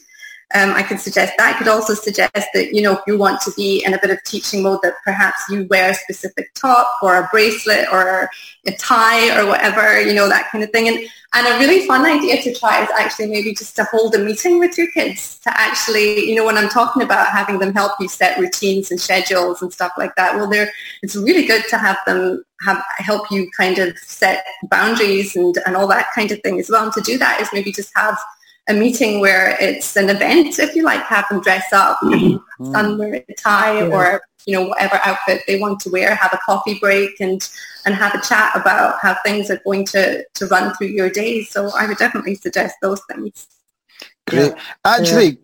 um, 0.54 0.70
I 0.70 0.82
could 0.82 0.98
suggest 0.98 1.34
that. 1.36 1.54
I 1.54 1.58
could 1.58 1.68
also 1.68 1.92
suggest 1.92 2.32
that, 2.34 2.70
you 2.72 2.80
know, 2.80 2.94
if 2.94 3.00
you 3.06 3.18
want 3.18 3.40
to 3.42 3.52
be 3.54 3.84
in 3.84 3.92
a 3.92 3.98
bit 4.00 4.10
of 4.10 4.18
teaching 4.24 4.62
mode 4.62 4.80
that 4.82 4.94
perhaps 5.04 5.42
you 5.50 5.66
wear 5.68 5.90
a 5.90 5.94
specific 5.94 6.54
top 6.54 6.88
or 7.02 7.16
a 7.16 7.28
bracelet 7.30 7.86
or 7.92 8.30
a 8.66 8.72
tie 8.78 9.38
or 9.38 9.46
whatever, 9.46 10.00
you 10.00 10.14
know, 10.14 10.26
that 10.26 10.50
kind 10.50 10.64
of 10.64 10.70
thing. 10.70 10.88
And, 10.88 11.06
and 11.34 11.46
a 11.46 11.58
really 11.58 11.86
fun 11.86 12.06
idea 12.06 12.40
to 12.40 12.54
try 12.54 12.82
is 12.82 12.88
actually 12.98 13.26
maybe 13.26 13.54
just 13.54 13.76
to 13.76 13.84
hold 13.84 14.14
a 14.14 14.18
meeting 14.18 14.58
with 14.58 14.78
your 14.78 14.90
kids 14.92 15.38
to 15.40 15.50
actually, 15.60 16.26
you 16.26 16.34
know, 16.34 16.46
when 16.46 16.56
I'm 16.56 16.70
talking 16.70 17.02
about 17.02 17.28
having 17.28 17.58
them 17.58 17.74
help 17.74 17.92
you 18.00 18.08
set 18.08 18.38
routines 18.38 18.90
and 18.90 18.98
schedules 18.98 19.60
and 19.60 19.70
stuff 19.70 19.92
like 19.98 20.14
that, 20.16 20.34
well, 20.36 20.48
there, 20.48 20.70
it's 21.02 21.14
really 21.14 21.46
good 21.46 21.64
to 21.68 21.76
have 21.76 21.98
them 22.06 22.42
have 22.62 22.82
help 22.96 23.30
you 23.30 23.48
kind 23.56 23.78
of 23.78 23.96
set 23.98 24.44
boundaries 24.64 25.36
and, 25.36 25.56
and 25.66 25.76
all 25.76 25.86
that 25.86 26.08
kind 26.14 26.32
of 26.32 26.40
thing 26.40 26.58
as 26.58 26.70
well. 26.70 26.84
And 26.84 26.92
to 26.94 27.02
do 27.02 27.18
that 27.18 27.40
is 27.40 27.50
maybe 27.52 27.70
just 27.70 27.92
have 27.94 28.18
a 28.68 28.74
meeting 28.74 29.20
where 29.20 29.56
it's 29.60 29.96
an 29.96 30.10
event, 30.10 30.58
if 30.58 30.74
you 30.76 30.82
like, 30.82 31.02
have 31.02 31.26
them 31.30 31.40
dress 31.40 31.72
up, 31.72 31.98
Mm. 32.02 32.72
some 32.72 32.98
wear 32.98 33.24
a 33.28 33.34
tie 33.34 33.78
Yeah. 33.78 33.94
or 33.94 34.20
you 34.46 34.54
know 34.54 34.66
whatever 34.68 35.00
outfit 35.04 35.42
they 35.46 35.58
want 35.58 35.78
to 35.80 35.90
wear, 35.90 36.14
have 36.14 36.32
a 36.32 36.38
coffee 36.44 36.78
break 36.78 37.20
and 37.20 37.48
and 37.84 37.94
have 37.94 38.14
a 38.14 38.20
chat 38.22 38.50
about 38.54 38.96
how 39.00 39.16
things 39.24 39.50
are 39.50 39.60
going 39.64 39.84
to 39.86 40.24
to 40.34 40.46
run 40.46 40.74
through 40.74 40.88
your 40.88 41.10
day. 41.10 41.44
So 41.44 41.70
I 41.76 41.86
would 41.86 41.98
definitely 41.98 42.34
suggest 42.34 42.76
those 42.82 43.00
things. 43.10 43.46
Great. 44.28 44.52
Actually, 44.84 45.38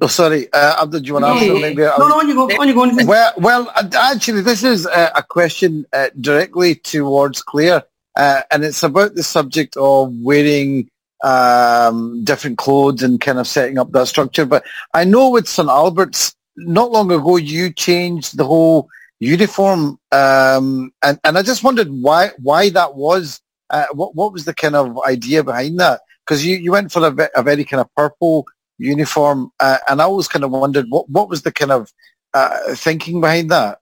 oh, 0.00 0.06
sorry, 0.06 0.52
uh, 0.52 0.82
Abdul, 0.82 1.00
do 1.00 1.06
you 1.06 1.14
want 1.14 1.24
to 1.24 1.28
Yeah, 1.28 1.34
answer? 1.40 1.54
yeah, 1.54 1.60
Maybe 1.60 1.82
No, 1.82 2.08
no, 2.08 2.18
on 2.20 2.28
you 2.28 2.34
go. 2.34 2.44
On 2.60 2.68
you 2.68 2.74
go. 2.74 3.04
Well, 3.04 3.32
well, 3.38 3.72
uh, 3.74 3.88
actually, 3.94 4.42
this 4.42 4.62
is 4.62 4.86
a, 4.86 5.10
a 5.16 5.22
question 5.22 5.84
uh, 5.92 6.10
directly 6.20 6.76
towards 6.76 7.42
Claire, 7.42 7.82
uh, 8.16 8.42
and 8.52 8.64
it's 8.64 8.82
about 8.84 9.14
the 9.16 9.22
subject 9.24 9.76
of 9.76 10.12
wearing 10.22 10.88
um, 11.24 12.22
different 12.24 12.58
clothes 12.58 13.02
and 13.02 13.20
kind 13.20 13.38
of 13.38 13.46
setting 13.46 13.78
up 13.78 13.92
that 13.92 14.08
structure. 14.08 14.46
But 14.46 14.64
I 14.94 15.04
know 15.04 15.30
with 15.30 15.48
St 15.48 15.68
Albert's, 15.68 16.34
not 16.56 16.90
long 16.90 17.10
ago, 17.12 17.36
you 17.36 17.72
changed 17.72 18.36
the 18.36 18.44
whole 18.44 18.88
uniform, 19.18 19.98
um, 20.12 20.92
and 21.02 21.18
and 21.24 21.38
I 21.38 21.42
just 21.42 21.62
wondered 21.62 21.88
why 21.90 22.30
why 22.38 22.70
that 22.70 22.94
was. 22.96 23.40
Uh, 23.70 23.86
what 23.92 24.16
what 24.16 24.32
was 24.32 24.46
the 24.46 24.54
kind 24.54 24.74
of 24.74 24.98
idea 25.06 25.44
behind 25.44 25.78
that? 25.78 26.00
Because 26.26 26.44
you, 26.44 26.56
you 26.56 26.72
went 26.72 26.90
for 26.90 27.06
a, 27.06 27.10
ve- 27.12 27.28
a 27.36 27.42
very 27.42 27.64
kind 27.64 27.80
of 27.80 27.88
purple 27.94 28.44
uniform, 28.78 29.52
uh, 29.60 29.78
and 29.88 30.02
I 30.02 30.04
always 30.04 30.26
kind 30.26 30.44
of 30.44 30.50
wondered 30.50 30.86
what 30.88 31.08
what 31.08 31.28
was 31.28 31.42
the 31.42 31.52
kind 31.52 31.70
of 31.70 31.92
uh, 32.34 32.74
thinking 32.74 33.20
behind 33.20 33.50
that? 33.50 33.78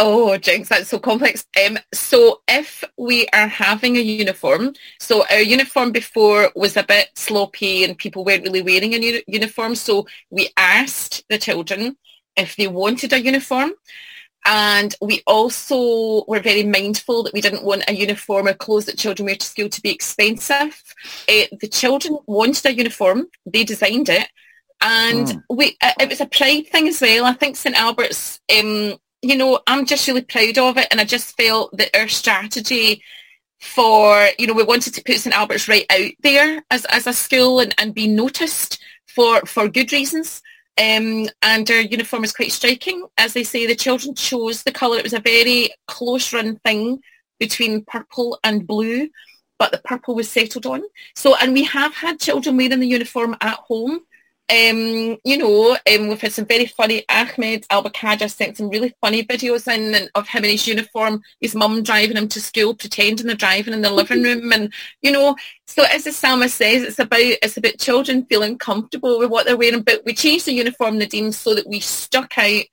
Oh, 0.00 0.36
Jinx, 0.38 0.68
that's 0.68 0.88
so 0.88 0.98
complex. 1.00 1.44
Um, 1.66 1.76
so 1.92 2.40
if 2.46 2.84
we 2.96 3.26
are 3.32 3.48
having 3.48 3.96
a 3.96 4.00
uniform, 4.00 4.74
so 5.00 5.24
our 5.28 5.40
uniform 5.40 5.90
before 5.90 6.52
was 6.54 6.76
a 6.76 6.84
bit 6.84 7.08
sloppy 7.16 7.82
and 7.82 7.98
people 7.98 8.24
weren't 8.24 8.44
really 8.44 8.62
wearing 8.62 8.94
a 8.94 9.22
uniform. 9.26 9.74
So 9.74 10.06
we 10.30 10.50
asked 10.56 11.24
the 11.28 11.36
children 11.36 11.96
if 12.36 12.54
they 12.54 12.68
wanted 12.68 13.12
a 13.12 13.20
uniform. 13.20 13.72
And 14.46 14.94
we 15.02 15.20
also 15.26 16.24
were 16.26 16.40
very 16.40 16.62
mindful 16.62 17.24
that 17.24 17.34
we 17.34 17.40
didn't 17.40 17.64
want 17.64 17.84
a 17.88 17.92
uniform 17.92 18.46
or 18.46 18.54
clothes 18.54 18.86
that 18.86 18.96
children 18.96 19.26
wear 19.26 19.34
to 19.34 19.46
school 19.46 19.68
to 19.68 19.82
be 19.82 19.90
expensive. 19.90 20.80
Uh, 21.28 21.46
the 21.60 21.68
children 21.68 22.18
wanted 22.26 22.64
a 22.66 22.72
uniform. 22.72 23.26
They 23.46 23.64
designed 23.64 24.08
it. 24.08 24.28
And 24.80 25.26
Mm. 25.26 25.42
we, 25.50 25.76
uh, 25.82 25.92
it 25.98 26.08
was 26.08 26.20
a 26.20 26.26
pride 26.26 26.68
thing 26.68 26.86
as 26.86 27.00
well. 27.00 27.24
I 27.24 27.32
think 27.32 27.56
St 27.56 27.74
Albert's, 27.76 28.40
um, 28.56 28.96
you 29.22 29.36
know, 29.36 29.60
I'm 29.66 29.86
just 29.86 30.06
really 30.06 30.22
proud 30.22 30.58
of 30.58 30.76
it. 30.76 30.88
And 30.90 31.00
I 31.00 31.04
just 31.04 31.36
felt 31.36 31.76
that 31.76 31.96
our 31.96 32.08
strategy 32.08 33.02
for, 33.60 34.28
you 34.38 34.46
know, 34.46 34.54
we 34.54 34.62
wanted 34.62 34.94
to 34.94 35.02
put 35.02 35.16
St 35.16 35.34
Albert's 35.34 35.68
right 35.68 35.86
out 35.90 36.12
there 36.22 36.62
as, 36.70 36.84
as 36.86 37.06
a 37.06 37.12
school 37.12 37.60
and, 37.60 37.74
and 37.78 37.94
be 37.94 38.06
noticed 38.06 38.80
for, 39.06 39.40
for 39.46 39.68
good 39.68 39.92
reasons. 39.92 40.42
Um, 40.78 41.28
and 41.42 41.68
our 41.68 41.80
uniform 41.80 42.22
is 42.22 42.32
quite 42.32 42.52
striking. 42.52 43.04
As 43.16 43.32
they 43.32 43.42
say, 43.42 43.66
the 43.66 43.74
children 43.74 44.14
chose 44.14 44.62
the 44.62 44.70
colour. 44.70 44.98
It 44.98 45.02
was 45.02 45.12
a 45.12 45.20
very 45.20 45.70
close 45.88 46.32
run 46.32 46.56
thing 46.64 47.00
between 47.40 47.84
purple 47.84 48.38
and 48.44 48.66
blue, 48.66 49.08
but 49.58 49.72
the 49.72 49.78
purple 49.78 50.14
was 50.14 50.30
settled 50.30 50.66
on. 50.66 50.82
So, 51.16 51.34
and 51.36 51.52
we 51.52 51.64
have 51.64 51.94
had 51.94 52.20
children 52.20 52.56
wearing 52.56 52.78
the 52.78 52.86
uniform 52.86 53.36
at 53.40 53.58
home. 53.58 54.00
Um, 54.50 55.18
you 55.24 55.36
know, 55.36 55.72
um, 55.72 56.08
we've 56.08 56.20
had 56.20 56.32
some 56.32 56.46
very 56.46 56.64
funny, 56.64 57.04
Ahmed 57.10 57.66
Al-Bakaja 57.68 58.30
sent 58.30 58.56
some 58.56 58.70
really 58.70 58.94
funny 59.00 59.22
videos 59.22 59.68
in 59.68 60.08
of 60.14 60.26
him 60.26 60.44
in 60.44 60.50
his 60.52 60.66
uniform, 60.66 61.22
his 61.42 61.54
mum 61.54 61.82
driving 61.82 62.16
him 62.16 62.28
to 62.28 62.40
school, 62.40 62.74
pretending 62.74 63.26
they're 63.26 63.36
driving 63.36 63.74
in 63.74 63.82
the 63.82 63.90
living 63.90 64.22
room. 64.24 64.50
And, 64.52 64.72
you 65.02 65.12
know, 65.12 65.36
so 65.66 65.84
as 65.84 66.04
the 66.04 66.10
Salma 66.10 66.48
says, 66.48 66.82
it's 66.82 66.98
about, 66.98 67.20
it's 67.20 67.58
about 67.58 67.78
children 67.78 68.24
feeling 68.24 68.56
comfortable 68.56 69.18
with 69.18 69.30
what 69.30 69.44
they're 69.44 69.56
wearing. 69.56 69.82
But 69.82 70.02
we 70.06 70.14
changed 70.14 70.46
the 70.46 70.52
uniform, 70.52 70.98
Nadeem, 70.98 71.34
so 71.34 71.54
that 71.54 71.68
we 71.68 71.80
stuck 71.80 72.38
out 72.38 72.64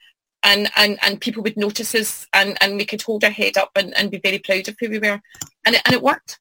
and, 0.43 0.71
and, 0.77 0.97
and 1.01 1.19
people 1.19 1.43
would 1.43 1.57
notice 1.57 1.93
us 1.93 2.25
and, 2.33 2.57
and 2.61 2.77
we 2.77 2.85
could 2.85 3.01
hold 3.01 3.25
our 3.25 3.31
head 3.31 3.57
up 3.57 3.71
and, 3.75 3.93
and 3.97 4.11
be 4.11 4.19
very 4.19 4.39
proud 4.39 4.69
of 4.69 4.77
who 4.79 4.89
we 4.89 4.99
were. 4.99 5.19
And 5.65 5.75
it, 5.75 5.81
and 5.85 5.93
it 5.93 6.01
worked. 6.01 6.39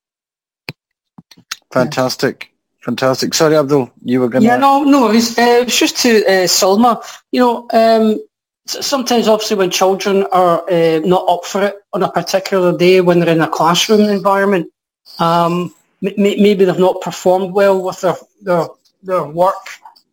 Fantastic, 1.72 2.53
fantastic. 2.84 3.34
Sorry, 3.34 3.56
Abdul, 3.56 3.90
you 4.04 4.20
were 4.20 4.28
going 4.28 4.42
to. 4.42 4.48
Yeah, 4.48 4.56
no, 4.56 4.84
no. 4.84 5.08
Uh, 5.08 5.12
it 5.12 5.64
was 5.64 5.76
just 5.76 5.96
to 5.98 6.24
uh, 6.26 6.46
Salma. 6.46 7.02
You 7.32 7.40
know, 7.40 7.68
um, 7.72 8.20
sometimes 8.66 9.28
obviously 9.28 9.56
when 9.56 9.70
children 9.70 10.24
are 10.32 10.70
uh, 10.70 11.00
not 11.00 11.24
up 11.28 11.44
for 11.44 11.62
it 11.62 11.76
on 11.92 12.02
a 12.02 12.10
particular 12.10 12.76
day 12.76 13.00
when 13.00 13.20
they're 13.20 13.34
in 13.34 13.40
a 13.40 13.48
classroom 13.48 14.02
environment, 14.02 14.70
um, 15.18 15.74
m- 16.04 16.14
maybe 16.16 16.64
they've 16.64 16.78
not 16.78 17.00
performed 17.00 17.52
well 17.52 17.82
with 17.82 18.00
their 18.02 18.16
their, 18.42 18.66
their 19.02 19.24
work. 19.24 19.54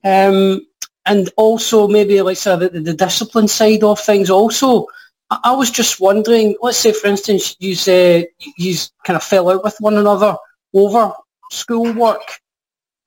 Um, 0.04 0.66
and 1.06 1.30
also 1.36 1.88
maybe 1.88 2.22
like 2.22 2.38
say, 2.38 2.56
the, 2.58 2.70
the 2.70 2.94
discipline 2.94 3.48
side 3.48 3.84
of 3.84 4.00
things 4.00 4.30
also. 4.30 4.86
I, 5.30 5.40
I 5.46 5.52
was 5.52 5.72
just 5.72 6.00
wondering, 6.00 6.56
let's 6.62 6.78
say 6.78 6.94
for 6.94 7.08
instance, 7.08 7.56
you 7.60 7.76
you 8.58 8.76
kind 9.06 9.18
of 9.18 9.24
fell 9.24 9.50
out 9.50 9.64
with 9.64 9.76
one 9.80 9.98
another 9.98 10.36
over 10.74 11.12
schoolwork 11.52 12.40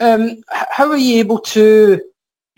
um, 0.01 0.43
how 0.49 0.91
are 0.91 0.97
you 0.97 1.19
able 1.19 1.39
to, 1.39 2.01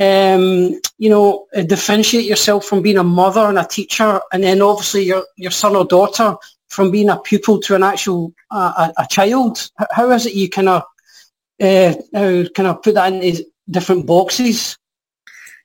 um, 0.00 0.80
you 0.98 1.10
know, 1.10 1.46
uh, 1.54 1.62
differentiate 1.62 2.24
yourself 2.24 2.64
from 2.64 2.82
being 2.82 2.98
a 2.98 3.04
mother 3.04 3.40
and 3.40 3.58
a 3.58 3.64
teacher, 3.64 4.20
and 4.32 4.42
then 4.42 4.62
obviously 4.62 5.04
your 5.04 5.24
your 5.36 5.50
son 5.50 5.76
or 5.76 5.84
daughter 5.84 6.36
from 6.68 6.90
being 6.90 7.08
a 7.08 7.18
pupil 7.18 7.60
to 7.60 7.74
an 7.74 7.82
actual 7.82 8.32
uh, 8.50 8.90
a, 8.98 9.02
a 9.02 9.06
child? 9.08 9.70
How 9.90 10.10
is 10.10 10.26
it 10.26 10.34
you 10.34 10.48
kind 10.48 10.68
of 10.68 10.82
uh, 11.62 11.94
kind 12.12 12.68
of 12.68 12.82
put 12.82 12.94
that 12.94 13.12
into 13.12 13.44
different 13.70 14.06
boxes? 14.06 14.76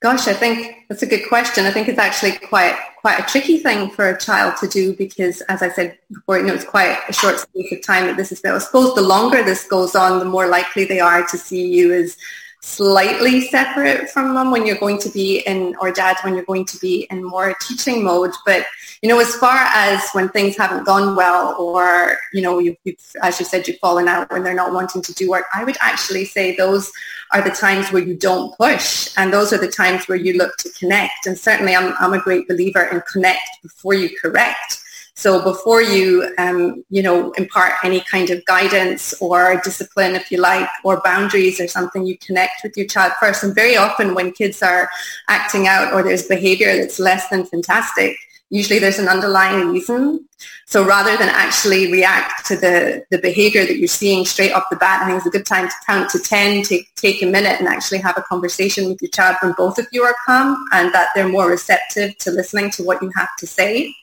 Gosh, 0.02 0.28
I 0.28 0.34
think 0.34 0.88
that's 0.90 1.04
a 1.04 1.06
good 1.06 1.30
question. 1.30 1.66
I 1.66 1.72
think 1.72 1.88
it's 1.88 2.00
actually 2.00 2.32
quite 2.48 2.76
quite 3.02 3.20
a 3.20 3.24
tricky 3.24 3.60
thing 3.60 3.92
for 3.92 4.10
a 4.10 4.20
child 4.20 4.56
to 4.58 4.68
do 4.68 4.96
because, 4.96 5.42
as 5.42 5.62
I 5.62 5.70
said 5.70 5.98
before, 6.12 6.40
you 6.40 6.46
know, 6.46 6.56
it's 6.56 6.66
quite 6.66 6.98
a 7.08 7.14
short 7.14 7.40
space 7.40 7.72
of 7.72 7.84
time 7.84 8.08
that 8.08 8.18
this 8.18 8.32
is. 8.32 8.42
There. 8.42 8.56
I 8.56 8.58
suppose 8.58 8.96
the 8.96 9.02
longer 9.02 9.44
this 9.44 9.68
goes 9.68 9.96
on, 9.96 10.18
the 10.18 10.26
more 10.26 10.48
likely 10.48 10.86
they 10.86 11.00
are 11.00 11.26
to 11.28 11.38
see 11.38 11.68
you 11.68 11.94
as 11.94 12.18
slightly 12.64 13.42
separate 13.42 14.10
from 14.10 14.34
mum 14.34 14.52
when 14.52 14.66
you're 14.66 14.78
going 14.78 15.00
to 15.00 15.10
be 15.10 15.40
in, 15.40 15.76
or 15.82 15.92
dad 15.92 16.18
when 16.24 16.36
you're 16.36 16.46
going 16.46 16.66
to 16.66 16.78
be 16.80 17.08
in 17.10 17.24
more 17.24 17.56
teaching 17.62 18.04
mode. 18.04 18.32
But 18.46 18.66
you 19.02 19.10
know, 19.10 19.20
as 19.20 19.36
far 19.36 19.58
as 19.58 20.08
when 20.12 20.30
things 20.30 20.56
haven't 20.56 20.86
gone 20.86 21.16
well, 21.16 21.56
or 21.60 22.18
you 22.34 22.42
know, 22.42 22.60
you've, 22.60 22.78
you've 22.84 23.16
as 23.24 23.40
you 23.40 23.46
said, 23.46 23.68
you've 23.68 23.80
fallen 23.80 24.08
out 24.08 24.32
when 24.32 24.44
they're 24.44 24.54
not 24.54 24.74
wanting 24.74 25.02
to 25.02 25.14
do 25.14 25.30
work, 25.30 25.46
I 25.54 25.64
would 25.64 25.78
actually 25.82 26.26
say 26.26 26.56
those 26.56 26.92
are 27.34 27.42
the 27.42 27.50
times 27.50 27.92
where 27.92 28.04
you 28.04 28.16
don't 28.16 28.56
push 28.58 29.10
and 29.18 29.32
those 29.32 29.54
are 29.54 29.58
the 29.58 29.68
times 29.68 30.08
where 30.08 30.18
you 30.18 30.38
look 30.38 30.58
to 30.58 30.70
connect 30.72 31.26
and 31.26 31.38
certainly 31.38 31.76
I'm, 31.76 31.94
I'm 32.00 32.14
a 32.14 32.20
great 32.20 32.48
believer 32.48 32.84
in 32.84 33.02
connect 33.12 33.62
before 33.64 33.94
you 33.94 34.10
correct 34.20 34.82
so 35.14 35.44
before 35.44 35.82
you 35.82 36.34
um, 36.38 36.84
you 36.90 37.04
know 37.04 37.32
impart 37.32 37.74
any 37.84 38.00
kind 38.02 38.30
of 38.30 38.44
guidance 38.46 39.14
or 39.22 39.60
discipline 39.64 40.16
if 40.16 40.32
you 40.32 40.38
like 40.38 40.70
or 40.84 41.02
boundaries 41.04 41.60
or 41.60 41.68
something 41.68 42.06
you 42.06 42.18
connect 42.18 42.64
with 42.64 42.76
your 42.78 42.88
child 42.88 43.14
first 43.20 43.44
and 43.44 43.54
very 43.54 43.76
often 43.76 44.14
when 44.14 44.32
kids 44.32 44.62
are 44.62 44.90
acting 45.30 45.68
out 45.68 45.94
or 45.94 46.04
there's 46.04 46.28
behavior 46.28 46.76
that's 46.78 47.00
less 47.00 47.28
than 47.30 47.46
fantastic 47.46 48.16
usually 48.52 48.80
there's 48.80 49.00
an 49.00 49.08
underlying 49.08 49.70
reason. 49.70 50.28
So 50.68 50.86
rather 50.86 51.18
than 51.18 51.30
actually 51.30 51.92
react 51.92 52.46
to 52.48 52.56
the, 52.56 53.04
the 53.10 53.18
behavior 53.18 53.66
that 53.66 53.78
you're 53.78 53.88
seeing 53.88 54.26
straight 54.26 54.52
off 54.52 54.66
the 54.70 54.76
bat, 54.76 55.02
I 55.02 55.08
think 55.08 55.18
it's 55.18 55.26
a 55.26 55.30
good 55.32 55.46
time 55.46 55.68
to 55.68 55.74
count 55.88 56.10
to 56.12 56.20
10, 56.20 56.64
take, 56.64 56.94
take 56.96 57.24
a 57.24 57.26
minute 57.26 57.60
and 57.60 57.68
actually 57.68 58.00
have 58.00 58.18
a 58.18 58.22
conversation 58.24 58.90
with 58.90 59.02
your 59.02 59.10
child 59.10 59.38
when 59.42 59.54
both 59.54 59.80
of 59.80 59.88
you 59.92 60.04
are 60.04 60.16
calm 60.26 60.62
and 60.74 60.94
that 60.94 61.10
they're 61.16 61.30
more 61.30 61.50
receptive 61.50 62.18
to 62.20 62.32
listening 62.32 62.70
to 62.72 62.84
what 62.84 63.02
you 63.02 63.10
have 63.16 63.30
to 63.40 63.48
say. 63.48 63.96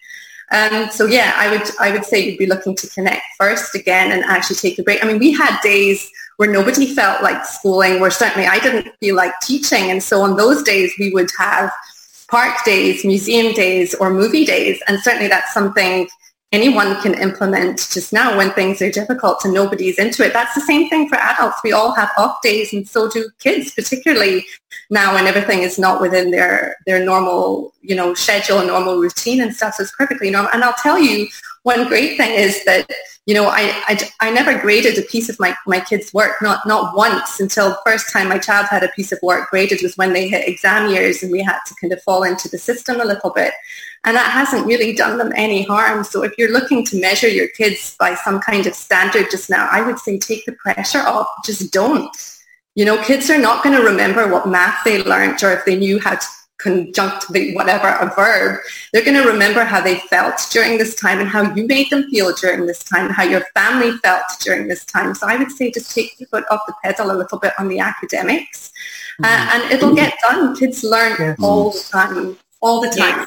Um, 0.50 0.90
so 0.90 1.06
yeah, 1.06 1.34
I 1.36 1.50
would 1.50 1.68
I 1.78 1.92
would 1.92 2.04
say 2.04 2.24
you'd 2.24 2.38
be 2.38 2.46
looking 2.46 2.74
to 2.76 2.88
connect 2.88 3.22
first 3.38 3.74
again 3.74 4.12
and 4.12 4.24
actually 4.24 4.56
take 4.56 4.78
a 4.78 4.82
break. 4.82 5.04
I 5.04 5.06
mean, 5.06 5.18
we 5.18 5.32
had 5.32 5.60
days 5.60 6.10
where 6.36 6.50
nobody 6.50 6.86
felt 6.94 7.22
like 7.22 7.44
schooling, 7.44 8.00
where 8.00 8.10
certainly 8.10 8.46
I 8.46 8.58
didn't 8.58 8.92
feel 9.00 9.14
like 9.14 9.32
teaching, 9.42 9.90
and 9.90 10.02
so 10.02 10.22
on 10.22 10.36
those 10.36 10.62
days 10.62 10.92
we 10.98 11.10
would 11.10 11.30
have 11.38 11.70
park 12.30 12.64
days, 12.64 13.04
museum 13.04 13.54
days, 13.54 13.94
or 13.94 14.10
movie 14.10 14.44
days, 14.44 14.80
and 14.88 14.98
certainly 15.00 15.28
that's 15.28 15.52
something 15.52 16.08
anyone 16.52 17.00
can 17.02 17.14
implement 17.14 17.76
just 17.92 18.12
now 18.12 18.36
when 18.36 18.50
things 18.52 18.80
are 18.80 18.90
difficult 18.90 19.44
and 19.44 19.52
nobody's 19.52 19.98
into 19.98 20.24
it. 20.24 20.32
That's 20.32 20.54
the 20.54 20.62
same 20.62 20.88
thing 20.88 21.08
for 21.08 21.16
adults. 21.16 21.58
We 21.62 21.72
all 21.72 21.94
have 21.94 22.10
off 22.16 22.40
days 22.42 22.72
and 22.72 22.88
so 22.88 23.08
do 23.10 23.28
kids, 23.38 23.72
particularly 23.74 24.46
now 24.90 25.14
when 25.14 25.26
everything 25.26 25.60
is 25.60 25.78
not 25.78 26.00
within 26.00 26.30
their, 26.30 26.76
their 26.86 27.04
normal, 27.04 27.74
you 27.82 27.94
know, 27.94 28.14
schedule 28.14 28.58
and 28.58 28.68
normal 28.68 28.98
routine 28.98 29.40
and 29.40 29.54
stuff. 29.54 29.74
So 29.74 29.82
it's 29.82 29.94
perfectly 29.96 30.30
normal. 30.30 30.50
And 30.54 30.64
I'll 30.64 30.74
tell 30.82 30.98
you, 30.98 31.28
one 31.68 31.86
great 31.86 32.16
thing 32.16 32.32
is 32.32 32.64
that 32.64 32.90
you 33.26 33.34
know 33.34 33.46
I, 33.60 33.62
I, 33.90 33.94
I 34.20 34.30
never 34.30 34.58
graded 34.58 34.96
a 34.96 35.02
piece 35.02 35.28
of 35.28 35.38
my, 35.38 35.54
my 35.66 35.80
kids' 35.80 36.14
work, 36.14 36.40
not 36.40 36.66
not 36.66 36.96
once 36.96 37.40
until 37.40 37.68
the 37.68 37.82
first 37.84 38.10
time 38.10 38.28
my 38.28 38.38
child 38.38 38.66
had 38.70 38.82
a 38.82 38.94
piece 38.96 39.12
of 39.12 39.18
work 39.22 39.50
graded 39.50 39.82
was 39.82 39.96
when 39.98 40.14
they 40.14 40.28
hit 40.28 40.48
exam 40.48 40.90
years 40.90 41.22
and 41.22 41.30
we 41.30 41.42
had 41.42 41.58
to 41.66 41.74
kind 41.80 41.92
of 41.92 42.02
fall 42.02 42.22
into 42.22 42.48
the 42.48 42.58
system 42.58 43.00
a 43.00 43.04
little 43.04 43.30
bit. 43.30 43.52
And 44.04 44.16
that 44.16 44.30
hasn't 44.30 44.66
really 44.66 44.94
done 44.94 45.18
them 45.18 45.32
any 45.36 45.62
harm. 45.64 46.04
So 46.04 46.22
if 46.22 46.32
you're 46.38 46.52
looking 46.52 46.84
to 46.86 47.00
measure 47.00 47.28
your 47.28 47.48
kids 47.48 47.96
by 47.98 48.14
some 48.14 48.40
kind 48.40 48.66
of 48.66 48.74
standard 48.74 49.26
just 49.30 49.50
now, 49.50 49.68
I 49.70 49.82
would 49.82 49.98
say 49.98 50.18
take 50.18 50.46
the 50.46 50.52
pressure 50.52 51.04
off. 51.14 51.28
Just 51.44 51.72
don't. 51.72 52.16
You 52.76 52.84
know, 52.84 53.02
kids 53.02 53.28
are 53.28 53.44
not 53.48 53.64
going 53.64 53.76
to 53.76 53.84
remember 53.84 54.28
what 54.32 54.48
math 54.48 54.84
they 54.84 55.02
learned 55.02 55.42
or 55.42 55.50
if 55.50 55.64
they 55.66 55.76
knew 55.76 55.98
how 55.98 56.14
to 56.14 56.26
conjunctive, 56.58 57.54
whatever, 57.54 57.88
a 57.88 58.12
verb. 58.14 58.60
They're 58.92 59.04
going 59.04 59.22
to 59.22 59.28
remember 59.28 59.64
how 59.64 59.80
they 59.80 59.96
felt 60.10 60.40
during 60.50 60.78
this 60.78 60.94
time 60.94 61.20
and 61.20 61.28
how 61.28 61.54
you 61.54 61.66
made 61.66 61.90
them 61.90 62.08
feel 62.10 62.34
during 62.34 62.66
this 62.66 62.82
time, 62.82 63.10
how 63.10 63.22
your 63.22 63.42
family 63.54 63.92
felt 63.98 64.24
during 64.40 64.68
this 64.68 64.84
time. 64.84 65.14
So 65.14 65.28
I 65.28 65.36
would 65.36 65.50
say 65.52 65.70
just 65.70 65.94
take 65.94 66.18
your 66.18 66.28
foot 66.28 66.44
off 66.50 66.60
the 66.66 66.74
pedal 66.82 67.10
a 67.10 67.16
little 67.16 67.38
bit 67.38 67.52
on 67.58 67.68
the 67.68 67.78
academics 67.78 68.72
uh, 69.22 69.26
mm-hmm. 69.26 69.48
uh, 69.48 69.64
and 69.64 69.72
it'll 69.72 69.94
get 69.94 70.14
done. 70.22 70.56
Kids 70.56 70.84
learn 70.84 71.16
yeah. 71.18 71.34
all 71.40 71.70
the 71.70 71.84
time, 71.90 72.36
all 72.60 72.80
the 72.80 72.90
time. 72.90 73.26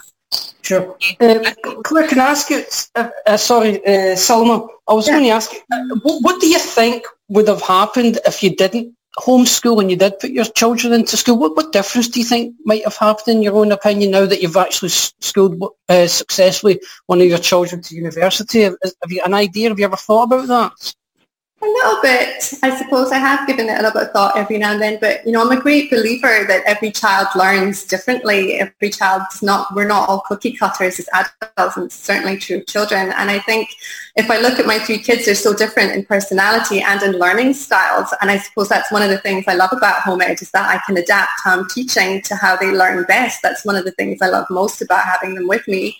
Sure. 0.61 0.95
Uh, 1.19 1.51
Claire, 1.83 2.07
can 2.07 2.19
I 2.19 2.29
ask 2.29 2.49
you, 2.49 2.63
uh, 2.95 3.09
uh, 3.25 3.37
sorry, 3.37 3.85
uh, 3.85 4.15
Salma, 4.15 4.67
I 4.87 4.93
was 4.93 5.07
yeah. 5.07 5.13
going 5.13 5.25
to 5.25 5.29
ask 5.31 5.51
you, 5.53 5.59
uh, 5.71 5.99
what, 6.03 6.21
what 6.21 6.41
do 6.41 6.47
you 6.47 6.59
think 6.59 7.05
would 7.29 7.47
have 7.47 7.61
happened 7.61 8.19
if 8.25 8.43
you 8.43 8.55
didn't 8.55 8.95
homeschool 9.17 9.81
and 9.81 9.91
you 9.91 9.97
did 9.97 10.19
put 10.19 10.31
your 10.31 10.45
children 10.45 10.93
into 10.93 11.17
school? 11.17 11.37
What, 11.37 11.55
what 11.55 11.71
difference 11.71 12.07
do 12.07 12.19
you 12.19 12.25
think 12.25 12.55
might 12.63 12.83
have 12.83 12.95
happened 12.95 13.37
in 13.37 13.43
your 13.43 13.55
own 13.55 13.71
opinion 13.71 14.11
now 14.11 14.25
that 14.25 14.41
you've 14.41 14.57
actually 14.57 14.89
schooled 14.89 15.61
uh, 15.89 16.07
successfully 16.07 16.79
one 17.07 17.21
of 17.21 17.27
your 17.27 17.37
children 17.37 17.81
to 17.81 17.95
university? 17.95 18.61
Have 18.61 18.77
you 19.09 19.21
an 19.25 19.33
idea? 19.33 19.69
Have 19.69 19.79
you 19.79 19.85
ever 19.85 19.97
thought 19.97 20.23
about 20.23 20.47
that? 20.47 20.93
A 21.63 21.67
little 21.67 22.01
bit. 22.01 22.53
I 22.63 22.75
suppose 22.75 23.11
I 23.11 23.19
have 23.19 23.45
given 23.45 23.69
it 23.69 23.73
a 23.73 23.83
little 23.83 23.91
bit 23.91 24.07
of 24.07 24.11
thought 24.13 24.35
every 24.35 24.57
now 24.57 24.71
and 24.71 24.81
then, 24.81 24.97
but 24.99 25.23
you 25.27 25.31
know, 25.31 25.43
I'm 25.43 25.55
a 25.55 25.61
great 25.61 25.91
believer 25.91 26.43
that 26.47 26.63
every 26.65 26.89
child 26.89 27.27
learns 27.35 27.85
differently. 27.85 28.59
Every 28.59 28.89
child's 28.89 29.43
not, 29.43 29.67
we're 29.75 29.87
not 29.87 30.09
all 30.09 30.21
cookie 30.21 30.53
cutters 30.53 30.99
as 30.99 31.07
adults, 31.13 31.77
and 31.77 31.91
certainly 31.91 32.37
true 32.37 32.57
of 32.57 32.65
children. 32.65 33.13
And 33.15 33.29
I 33.29 33.37
think 33.39 33.69
if 34.15 34.31
I 34.31 34.39
look 34.39 34.57
at 34.57 34.65
my 34.65 34.79
three 34.79 34.97
kids, 34.97 35.25
they're 35.25 35.35
so 35.35 35.53
different 35.53 35.91
in 35.91 36.03
personality 36.03 36.81
and 36.81 36.99
in 37.03 37.11
learning 37.19 37.53
styles. 37.53 38.11
And 38.21 38.31
I 38.31 38.39
suppose 38.39 38.67
that's 38.67 38.91
one 38.91 39.03
of 39.03 39.11
the 39.11 39.19
things 39.19 39.45
I 39.47 39.53
love 39.53 39.71
about 39.71 40.01
home 40.01 40.21
ed 40.21 40.41
is 40.41 40.49
that 40.51 40.67
I 40.67 40.81
can 40.87 40.97
adapt 40.97 41.31
how 41.43 41.59
I'm 41.59 41.69
teaching 41.69 42.23
to 42.23 42.35
how 42.35 42.55
they 42.55 42.71
learn 42.71 43.03
best. 43.03 43.43
That's 43.43 43.63
one 43.65 43.75
of 43.75 43.85
the 43.85 43.91
things 43.91 44.17
I 44.19 44.29
love 44.29 44.47
most 44.49 44.81
about 44.81 45.05
having 45.05 45.35
them 45.35 45.47
with 45.47 45.67
me. 45.67 45.95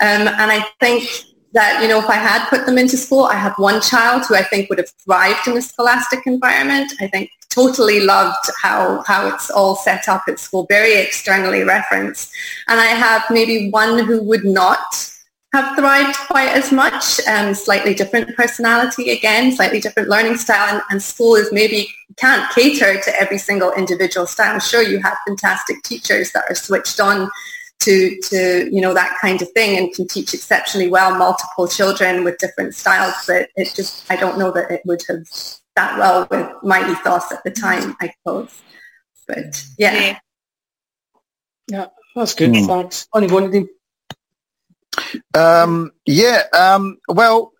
Um, 0.00 0.28
and 0.28 0.52
I 0.52 0.64
think 0.78 1.29
that, 1.52 1.82
you 1.82 1.88
know, 1.88 1.98
if 1.98 2.08
I 2.08 2.14
had 2.14 2.48
put 2.48 2.66
them 2.66 2.78
into 2.78 2.96
school, 2.96 3.24
I 3.24 3.34
have 3.34 3.54
one 3.56 3.80
child 3.80 4.24
who 4.26 4.34
I 4.34 4.44
think 4.44 4.68
would 4.68 4.78
have 4.78 4.90
thrived 5.04 5.48
in 5.48 5.56
a 5.56 5.62
scholastic 5.62 6.26
environment. 6.26 6.92
I 7.00 7.08
think 7.08 7.30
totally 7.48 8.00
loved 8.00 8.48
how, 8.62 9.02
how 9.06 9.26
it's 9.26 9.50
all 9.50 9.74
set 9.74 10.08
up 10.08 10.22
at 10.28 10.38
school, 10.38 10.66
very 10.68 10.94
externally 10.94 11.64
referenced. 11.64 12.32
And 12.68 12.80
I 12.80 12.86
have 12.86 13.24
maybe 13.30 13.70
one 13.70 14.04
who 14.04 14.22
would 14.22 14.44
not 14.44 15.10
have 15.52 15.76
thrived 15.76 16.16
quite 16.28 16.50
as 16.50 16.70
much, 16.70 17.20
um, 17.26 17.54
slightly 17.54 17.92
different 17.92 18.36
personality 18.36 19.10
again, 19.10 19.50
slightly 19.50 19.80
different 19.80 20.08
learning 20.08 20.36
style, 20.36 20.74
and, 20.74 20.82
and 20.90 21.02
school 21.02 21.34
is 21.34 21.52
maybe 21.52 21.88
can't 22.16 22.48
cater 22.54 23.00
to 23.00 23.20
every 23.20 23.38
single 23.38 23.72
individual 23.72 24.28
style. 24.28 24.54
I'm 24.54 24.60
sure 24.60 24.82
you 24.82 25.00
have 25.00 25.16
fantastic 25.26 25.82
teachers 25.82 26.30
that 26.32 26.44
are 26.48 26.54
switched 26.54 27.00
on 27.00 27.28
to 27.80 28.20
to 28.20 28.68
you 28.72 28.80
know 28.80 28.94
that 28.94 29.16
kind 29.20 29.40
of 29.42 29.50
thing 29.52 29.78
and 29.78 29.92
can 29.94 30.06
teach 30.06 30.34
exceptionally 30.34 30.88
well 30.88 31.16
multiple 31.16 31.66
children 31.66 32.24
with 32.24 32.36
different 32.38 32.74
styles 32.74 33.14
but 33.26 33.48
it 33.56 33.72
just 33.74 34.04
i 34.10 34.16
don't 34.16 34.38
know 34.38 34.50
that 34.50 34.70
it 34.70 34.82
would 34.84 35.02
have 35.08 35.24
that 35.76 35.98
well 35.98 36.26
with 36.30 36.48
my 36.62 36.80
ethos 36.90 37.32
at 37.32 37.42
the 37.44 37.50
time 37.50 37.96
i 38.00 38.12
suppose. 38.18 38.62
But 39.26 39.64
yeah. 39.78 40.18
Yeah. 41.68 41.86
That's 42.16 42.34
good. 42.34 42.50
Mm. 42.50 42.66
thanks. 42.66 43.06
Only 43.12 43.32
one 43.32 43.68
um 45.34 45.92
yeah 46.04 46.42
um 46.52 46.98
well 47.08 47.52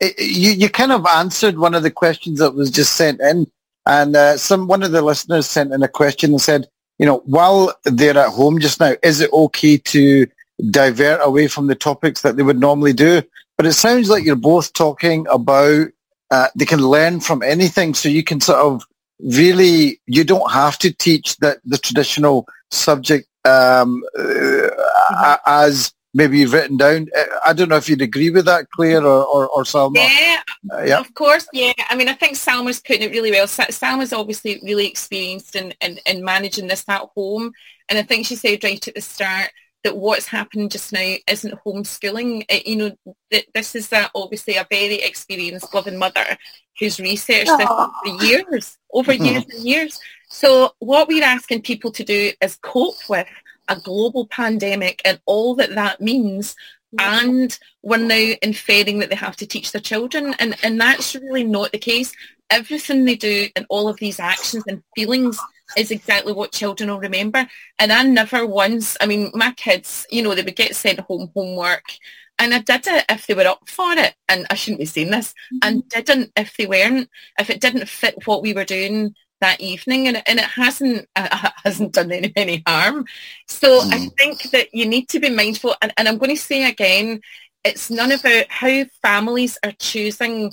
it, 0.00 0.14
you 0.18 0.50
you 0.52 0.68
kind 0.68 0.92
of 0.92 1.06
answered 1.06 1.58
one 1.58 1.74
of 1.74 1.82
the 1.82 1.90
questions 1.90 2.38
that 2.38 2.54
was 2.54 2.70
just 2.70 2.94
sent 2.94 3.20
in 3.20 3.50
and 3.86 4.14
uh, 4.14 4.36
some 4.36 4.68
one 4.68 4.82
of 4.82 4.92
the 4.92 5.02
listeners 5.02 5.46
sent 5.46 5.72
in 5.72 5.82
a 5.82 5.88
question 5.88 6.32
and 6.32 6.42
said 6.42 6.68
you 6.98 7.06
know, 7.06 7.18
while 7.24 7.74
they're 7.84 8.16
at 8.16 8.30
home 8.30 8.60
just 8.60 8.80
now, 8.80 8.94
is 9.02 9.20
it 9.20 9.32
okay 9.32 9.78
to 9.78 10.26
divert 10.70 11.20
away 11.22 11.48
from 11.48 11.66
the 11.66 11.74
topics 11.74 12.22
that 12.22 12.36
they 12.36 12.42
would 12.42 12.60
normally 12.60 12.92
do? 12.92 13.22
But 13.56 13.66
it 13.66 13.72
sounds 13.72 14.08
like 14.08 14.24
you're 14.24 14.36
both 14.36 14.72
talking 14.72 15.26
about 15.28 15.88
uh, 16.30 16.48
they 16.56 16.64
can 16.64 16.80
learn 16.80 17.20
from 17.20 17.42
anything. 17.42 17.94
So 17.94 18.08
you 18.08 18.24
can 18.24 18.40
sort 18.40 18.58
of 18.58 18.84
really, 19.20 20.00
you 20.06 20.24
don't 20.24 20.50
have 20.50 20.78
to 20.78 20.92
teach 20.92 21.36
that 21.38 21.58
the 21.64 21.78
traditional 21.78 22.46
subject 22.70 23.28
um, 23.44 24.02
uh, 24.18 24.22
mm-hmm. 24.22 25.34
as 25.46 25.92
maybe 26.14 26.38
you've 26.38 26.52
written 26.52 26.76
down. 26.76 27.08
Uh, 27.14 27.24
I 27.44 27.52
don't 27.52 27.68
know 27.68 27.76
if 27.76 27.88
you'd 27.88 28.00
agree 28.00 28.30
with 28.30 28.46
that, 28.46 28.70
Claire 28.70 29.04
or, 29.04 29.24
or, 29.24 29.48
or 29.48 29.64
Salma. 29.64 29.96
Yeah, 29.96 30.40
uh, 30.72 30.82
yeah, 30.82 31.00
of 31.00 31.12
course. 31.14 31.46
Yeah, 31.52 31.72
I 31.90 31.96
mean, 31.96 32.08
I 32.08 32.14
think 32.14 32.36
Salma's 32.36 32.80
putting 32.80 33.02
it 33.02 33.10
really 33.10 33.32
well. 33.32 33.48
Salma's 33.48 34.12
obviously 34.12 34.60
really 34.62 34.86
experienced 34.86 35.56
in, 35.56 35.74
in, 35.80 35.98
in 36.06 36.24
managing 36.24 36.68
this 36.68 36.84
at 36.88 37.02
home. 37.14 37.52
And 37.88 37.98
I 37.98 38.02
think 38.02 38.26
she 38.26 38.36
said 38.36 38.64
right 38.64 38.88
at 38.88 38.94
the 38.94 39.00
start 39.00 39.50
that 39.82 39.96
what's 39.96 40.26
happened 40.26 40.70
just 40.70 40.92
now 40.92 41.14
isn't 41.28 41.62
homeschooling. 41.66 42.46
It, 42.48 42.66
you 42.66 42.76
know, 42.76 43.14
th- 43.30 43.48
this 43.52 43.74
is 43.74 43.92
a, 43.92 44.10
obviously 44.14 44.56
a 44.56 44.66
very 44.70 44.94
experienced, 44.94 45.74
loving 45.74 45.98
mother 45.98 46.24
who's 46.78 46.98
researched 46.98 47.50
Aww. 47.50 47.58
this 47.58 48.18
for 48.18 48.24
years, 48.24 48.78
over 48.92 49.12
years 49.12 49.44
and 49.52 49.62
years. 49.62 50.00
So 50.28 50.74
what 50.78 51.06
we're 51.06 51.22
asking 51.22 51.62
people 51.62 51.92
to 51.92 52.02
do 52.02 52.32
is 52.40 52.56
cope 52.56 52.96
with 53.08 53.28
a 53.68 53.76
global 53.76 54.26
pandemic 54.26 55.00
and 55.04 55.20
all 55.26 55.54
that 55.54 55.74
that 55.74 56.00
means 56.00 56.54
and 56.98 57.58
we're 57.82 57.96
now 57.98 58.34
inferring 58.42 58.98
that 58.98 59.10
they 59.10 59.16
have 59.16 59.36
to 59.36 59.46
teach 59.46 59.72
their 59.72 59.80
children. 59.80 60.34
And 60.38 60.56
and 60.62 60.80
that's 60.80 61.14
really 61.14 61.44
not 61.44 61.72
the 61.72 61.78
case. 61.78 62.12
Everything 62.50 63.04
they 63.04 63.16
do 63.16 63.48
and 63.56 63.66
all 63.68 63.88
of 63.88 63.98
these 63.98 64.20
actions 64.20 64.64
and 64.68 64.82
feelings 64.94 65.38
is 65.76 65.90
exactly 65.90 66.32
what 66.32 66.52
children 66.52 66.90
will 66.90 67.00
remember. 67.00 67.46
And 67.78 67.92
i 67.92 68.02
never 68.02 68.46
once 68.46 68.96
i 69.00 69.06
mean 69.06 69.30
my 69.34 69.52
kids 69.52 70.06
you 70.10 70.22
know 70.22 70.34
they 70.34 70.42
would 70.42 70.56
get 70.56 70.76
sent 70.76 71.00
home 71.00 71.30
homework 71.34 71.84
and 72.38 72.52
I 72.52 72.58
did 72.58 72.86
it 72.88 73.04
if 73.08 73.28
they 73.28 73.34
were 73.34 73.46
up 73.46 73.68
for 73.68 73.92
it, 73.92 74.12
and 74.28 74.44
I 74.50 74.56
shouldn't 74.56 74.80
be 74.80 74.86
saying 74.86 75.12
this, 75.12 75.34
mm-hmm. 75.54 75.58
and 75.62 75.88
didn't 75.88 76.32
if 76.36 76.56
they 76.56 76.66
weren't, 76.66 77.08
if 77.38 77.48
it 77.48 77.60
didn't 77.60 77.88
fit 77.88 78.26
what 78.26 78.42
we 78.42 78.52
were 78.52 78.64
doing 78.64 79.14
that 79.40 79.60
evening 79.60 80.08
and, 80.08 80.22
and 80.26 80.38
it 80.38 80.44
hasn't 80.44 81.08
uh, 81.16 81.50
hasn't 81.64 81.92
done 81.92 82.12
any, 82.12 82.32
any 82.36 82.62
harm 82.66 83.04
so 83.46 83.80
mm. 83.80 83.92
i 83.92 84.06
think 84.18 84.42
that 84.50 84.74
you 84.74 84.86
need 84.86 85.08
to 85.08 85.20
be 85.20 85.30
mindful 85.30 85.74
and, 85.82 85.92
and 85.96 86.08
i'm 86.08 86.18
going 86.18 86.34
to 86.34 86.40
say 86.40 86.68
again 86.68 87.20
it's 87.64 87.90
none 87.90 88.12
about 88.12 88.44
how 88.50 88.84
families 89.00 89.58
are 89.64 89.72
choosing 89.72 90.52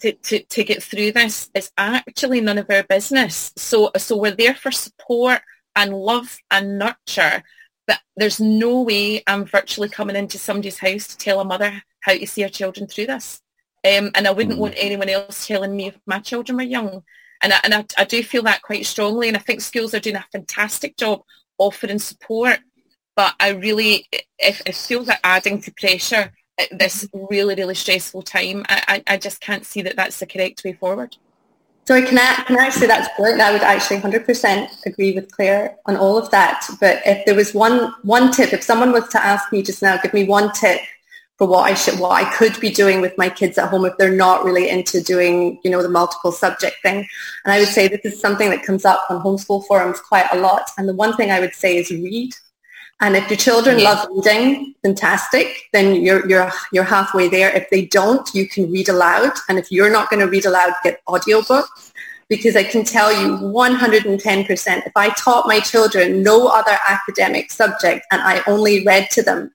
to, 0.00 0.12
to, 0.12 0.42
to 0.44 0.64
get 0.64 0.82
through 0.82 1.12
this 1.12 1.50
it's 1.54 1.72
actually 1.76 2.40
none 2.40 2.58
of 2.58 2.70
our 2.70 2.82
business 2.84 3.52
so 3.56 3.90
so 3.96 4.16
we're 4.16 4.30
there 4.34 4.54
for 4.54 4.70
support 4.70 5.40
and 5.76 5.92
love 5.94 6.36
and 6.50 6.78
nurture 6.78 7.42
but 7.86 8.00
there's 8.16 8.40
no 8.40 8.82
way 8.82 9.22
i'm 9.26 9.44
virtually 9.44 9.88
coming 9.88 10.16
into 10.16 10.38
somebody's 10.38 10.78
house 10.78 11.08
to 11.08 11.16
tell 11.16 11.40
a 11.40 11.44
mother 11.44 11.82
how 12.00 12.12
to 12.12 12.26
see 12.26 12.42
her 12.42 12.48
children 12.48 12.86
through 12.86 13.06
this 13.06 13.40
um, 13.84 14.10
and 14.14 14.26
i 14.26 14.30
wouldn't 14.30 14.56
mm. 14.56 14.60
want 14.60 14.74
anyone 14.76 15.08
else 15.08 15.46
telling 15.46 15.74
me 15.74 15.88
if 15.88 15.98
my 16.06 16.18
children 16.18 16.56
were 16.56 16.62
young 16.62 17.02
and 17.44 17.52
I, 17.52 17.60
and 17.62 17.74
I, 17.74 17.84
I 17.98 18.04
do 18.04 18.22
feel 18.22 18.42
that 18.44 18.62
quite 18.62 18.86
strongly. 18.86 19.28
And 19.28 19.36
I 19.36 19.40
think 19.40 19.60
schools 19.60 19.94
are 19.94 20.00
doing 20.00 20.16
a 20.16 20.26
fantastic 20.32 20.96
job 20.96 21.20
offering 21.58 21.98
support. 21.98 22.58
But 23.14 23.34
I 23.38 23.50
really, 23.50 24.08
if, 24.38 24.62
if 24.66 24.74
schools 24.74 25.08
are 25.08 25.18
adding 25.22 25.60
to 25.62 25.72
pressure 25.72 26.32
at 26.58 26.78
this 26.78 27.06
really, 27.12 27.54
really 27.54 27.74
stressful 27.74 28.22
time, 28.22 28.64
I, 28.68 29.02
I, 29.06 29.14
I 29.14 29.16
just 29.18 29.40
can't 29.40 29.66
see 29.66 29.82
that 29.82 29.94
that's 29.94 30.18
the 30.18 30.26
correct 30.26 30.64
way 30.64 30.72
forward. 30.72 31.16
So 31.86 32.02
can 32.02 32.18
I, 32.18 32.44
can 32.46 32.58
I 32.58 32.70
say 32.70 32.86
that's 32.86 33.14
brilliant? 33.14 33.42
I 33.42 33.52
would 33.52 33.60
actually 33.60 33.98
100% 33.98 34.86
agree 34.86 35.12
with 35.12 35.30
Claire 35.30 35.76
on 35.84 35.98
all 35.98 36.16
of 36.16 36.30
that. 36.30 36.66
But 36.80 37.02
if 37.04 37.26
there 37.26 37.34
was 37.34 37.52
one, 37.52 37.94
one 38.02 38.32
tip, 38.32 38.54
if 38.54 38.62
someone 38.62 38.90
was 38.90 39.06
to 39.08 39.22
ask 39.22 39.52
me 39.52 39.62
just 39.62 39.82
now, 39.82 39.98
give 39.98 40.14
me 40.14 40.24
one 40.24 40.50
tip 40.52 40.80
for 41.36 41.48
what 41.48 41.70
I 41.70 41.74
should, 41.74 41.98
what 41.98 42.12
I 42.12 42.30
could 42.32 42.58
be 42.60 42.70
doing 42.70 43.00
with 43.00 43.16
my 43.18 43.28
kids 43.28 43.58
at 43.58 43.68
home 43.68 43.84
if 43.84 43.96
they're 43.98 44.14
not 44.14 44.44
really 44.44 44.68
into 44.68 45.02
doing, 45.02 45.58
you 45.64 45.70
know, 45.70 45.82
the 45.82 45.88
multiple 45.88 46.30
subject 46.30 46.76
thing. 46.82 47.06
And 47.44 47.52
I 47.52 47.58
would 47.58 47.68
say 47.68 47.88
this 47.88 48.04
is 48.04 48.20
something 48.20 48.50
that 48.50 48.62
comes 48.62 48.84
up 48.84 49.04
on 49.10 49.20
homeschool 49.20 49.66
forums 49.66 50.00
quite 50.00 50.28
a 50.32 50.38
lot. 50.38 50.70
And 50.78 50.88
the 50.88 50.94
one 50.94 51.16
thing 51.16 51.30
I 51.30 51.40
would 51.40 51.54
say 51.54 51.76
is 51.76 51.90
read. 51.90 52.32
And 53.00 53.16
if 53.16 53.28
your 53.28 53.36
children 53.36 53.80
yeah. 53.80 53.90
love 53.90 54.08
reading, 54.12 54.74
fantastic, 54.82 55.68
then 55.72 55.96
you're, 55.96 56.26
you're, 56.28 56.52
you're 56.72 56.84
halfway 56.84 57.28
there. 57.28 57.50
If 57.50 57.68
they 57.70 57.86
don't, 57.86 58.28
you 58.32 58.48
can 58.48 58.70
read 58.70 58.88
aloud. 58.88 59.32
And 59.48 59.58
if 59.58 59.72
you're 59.72 59.90
not 59.90 60.10
going 60.10 60.20
to 60.20 60.28
read 60.28 60.46
aloud, 60.46 60.72
get 60.84 61.04
audiobooks 61.08 61.92
because 62.28 62.56
I 62.56 62.64
can 62.64 62.84
tell 62.84 63.12
you 63.12 63.36
110%, 63.36 64.86
if 64.86 64.92
I 64.96 65.10
taught 65.10 65.46
my 65.46 65.60
children 65.60 66.22
no 66.22 66.46
other 66.46 66.78
academic 66.88 67.50
subject 67.50 68.06
and 68.10 68.22
I 68.22 68.42
only 68.46 68.84
read 68.84 69.10
to 69.10 69.22
them 69.22 69.53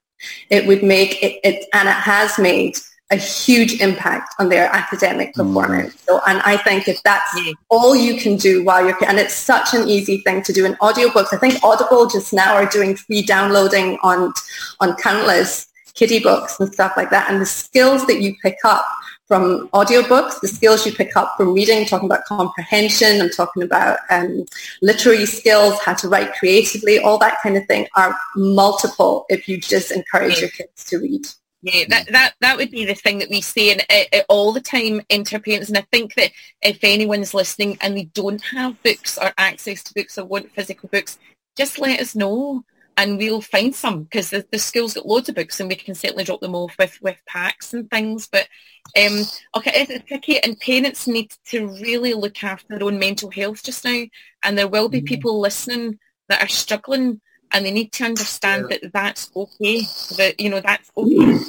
it 0.50 0.68
would 0.68 0.84
make 0.84 1.22
it, 1.24 1.40
it 1.44 1.66
and 1.74 1.88
it 1.88 1.94
has 1.94 2.38
made 2.38 2.78
a 3.12 3.16
huge 3.16 3.82
impact 3.82 4.36
on 4.38 4.50
their 4.50 4.68
academic 4.72 5.34
Mm. 5.34 5.48
performance. 5.48 5.96
So, 6.08 6.22
and 6.28 6.42
I 6.42 6.58
think 6.58 6.88
if 6.88 7.02
that's 7.04 7.32
all 7.70 7.96
you 7.96 8.20
can 8.22 8.36
do 8.36 8.64
while 8.64 8.86
you're, 8.86 8.98
and 9.08 9.18
it's 9.18 9.34
such 9.34 9.74
an 9.74 9.88
easy 9.90 10.20
thing 10.20 10.44
to 10.44 10.54
do 10.54 10.66
in 10.66 10.76
audiobooks. 10.76 11.34
I 11.34 11.38
think 11.38 11.64
Audible 11.64 12.08
just 12.08 12.34
now 12.34 12.54
are 12.54 12.68
doing 12.68 12.96
free 12.96 13.24
downloading 13.24 13.98
on, 14.04 14.32
on 14.80 14.96
countless 14.98 15.66
kiddie 15.96 16.20
books 16.20 16.60
and 16.60 16.72
stuff 16.72 16.94
like 16.96 17.10
that. 17.10 17.30
And 17.30 17.42
the 17.42 17.46
skills 17.48 18.06
that 18.08 18.22
you 18.22 18.36
pick 18.44 18.58
up 18.64 18.86
from 19.30 19.70
audiobooks, 19.70 20.42
the 20.42 20.48
skills 20.48 20.88
you 20.88 20.92
pick 20.92 21.16
up 21.16 21.36
from 21.38 21.54
reading, 21.54 21.86
talking 21.86 22.08
about 22.08 22.26
comprehension, 22.26 23.22
I'm 23.22 23.30
talking 23.30 23.62
about 23.62 24.00
um, 24.10 24.44
literary 24.82 25.28
skills, 25.28 25.80
how 25.82 25.94
to 25.94 26.10
write 26.10 26.34
creatively, 26.34 26.98
all 26.98 27.20
that 27.20 27.38
kind 27.44 27.56
of 27.56 27.64
thing 27.68 27.88
are 27.96 28.18
multiple 28.36 29.28
if 29.30 29.48
you 29.48 29.62
just 29.62 29.92
encourage 29.92 30.40
your 30.40 30.50
kids 30.50 30.84
to 30.86 30.98
read. 30.98 31.28
Yeah, 31.62 31.84
that, 31.90 32.08
that 32.12 32.34
that 32.40 32.58
would 32.58 32.72
be 32.72 32.86
the 32.86 32.96
thing 32.96 33.20
that 33.20 33.30
we 33.30 33.42
say 33.42 33.72
and 33.72 33.86
uh, 33.90 34.18
uh, 34.18 34.22
all 34.30 34.52
the 34.52 34.62
time 34.62 35.02
into 35.10 35.40
parents. 35.40 35.68
And 35.68 35.78
I 35.78 35.86
think 35.92 36.16
that 36.16 36.32
if 36.64 36.80
anyone's 36.82 37.34
listening 37.34 37.78
and 37.82 37.96
they 37.96 38.06
don't 38.06 38.42
have 38.42 38.82
books 38.82 39.18
or 39.18 39.32
access 39.38 39.84
to 39.84 39.94
books 39.94 40.18
or 40.18 40.26
want 40.26 40.52
physical 40.54 40.90
books, 40.90 41.20
just 41.58 41.78
let 41.78 42.00
us 42.00 42.16
know 42.16 42.64
and 43.00 43.18
we'll 43.18 43.40
find 43.40 43.74
some 43.74 44.04
because 44.04 44.30
the, 44.30 44.46
the 44.52 44.60
school's 44.60 44.94
got 44.94 45.06
loads 45.06 45.30
of 45.30 45.36
books 45.36 45.62
and 45.62 45.70
we 45.70 45.76
can 45.76 45.96
certainly 45.96 46.26
drop 46.26 46.42
them 46.42 46.54
off 46.54 46.76
with, 46.78 47.02
with 47.02 47.16
packs 47.26 47.74
and 47.74 47.90
things. 47.90 48.28
But 48.28 48.50
um, 48.98 49.22
okay, 49.56 49.72
it's 49.90 50.06
tricky 50.06 50.38
and 50.44 50.60
parents 50.60 51.08
need 51.08 51.34
to 51.46 51.70
really 51.82 52.14
look 52.14 52.44
after 52.44 52.78
their 52.78 52.86
own 52.86 53.00
mental 53.00 53.32
health 53.32 53.64
just 53.64 53.86
now. 53.86 54.04
And 54.44 54.58
there 54.58 54.68
will 54.68 54.90
be 54.90 55.00
people 55.00 55.40
listening 55.40 55.98
that 56.28 56.44
are 56.44 56.50
struggling 56.50 57.22
and 57.54 57.66
they 57.66 57.72
need 57.72 57.94
to 57.94 58.04
understand 58.04 58.68
that 58.70 58.92
that's 58.92 59.32
okay. 59.34 59.80
That, 60.18 60.36
you 60.38 60.50
know, 60.50 60.60
that's 60.60 60.92
okay. 60.98 61.40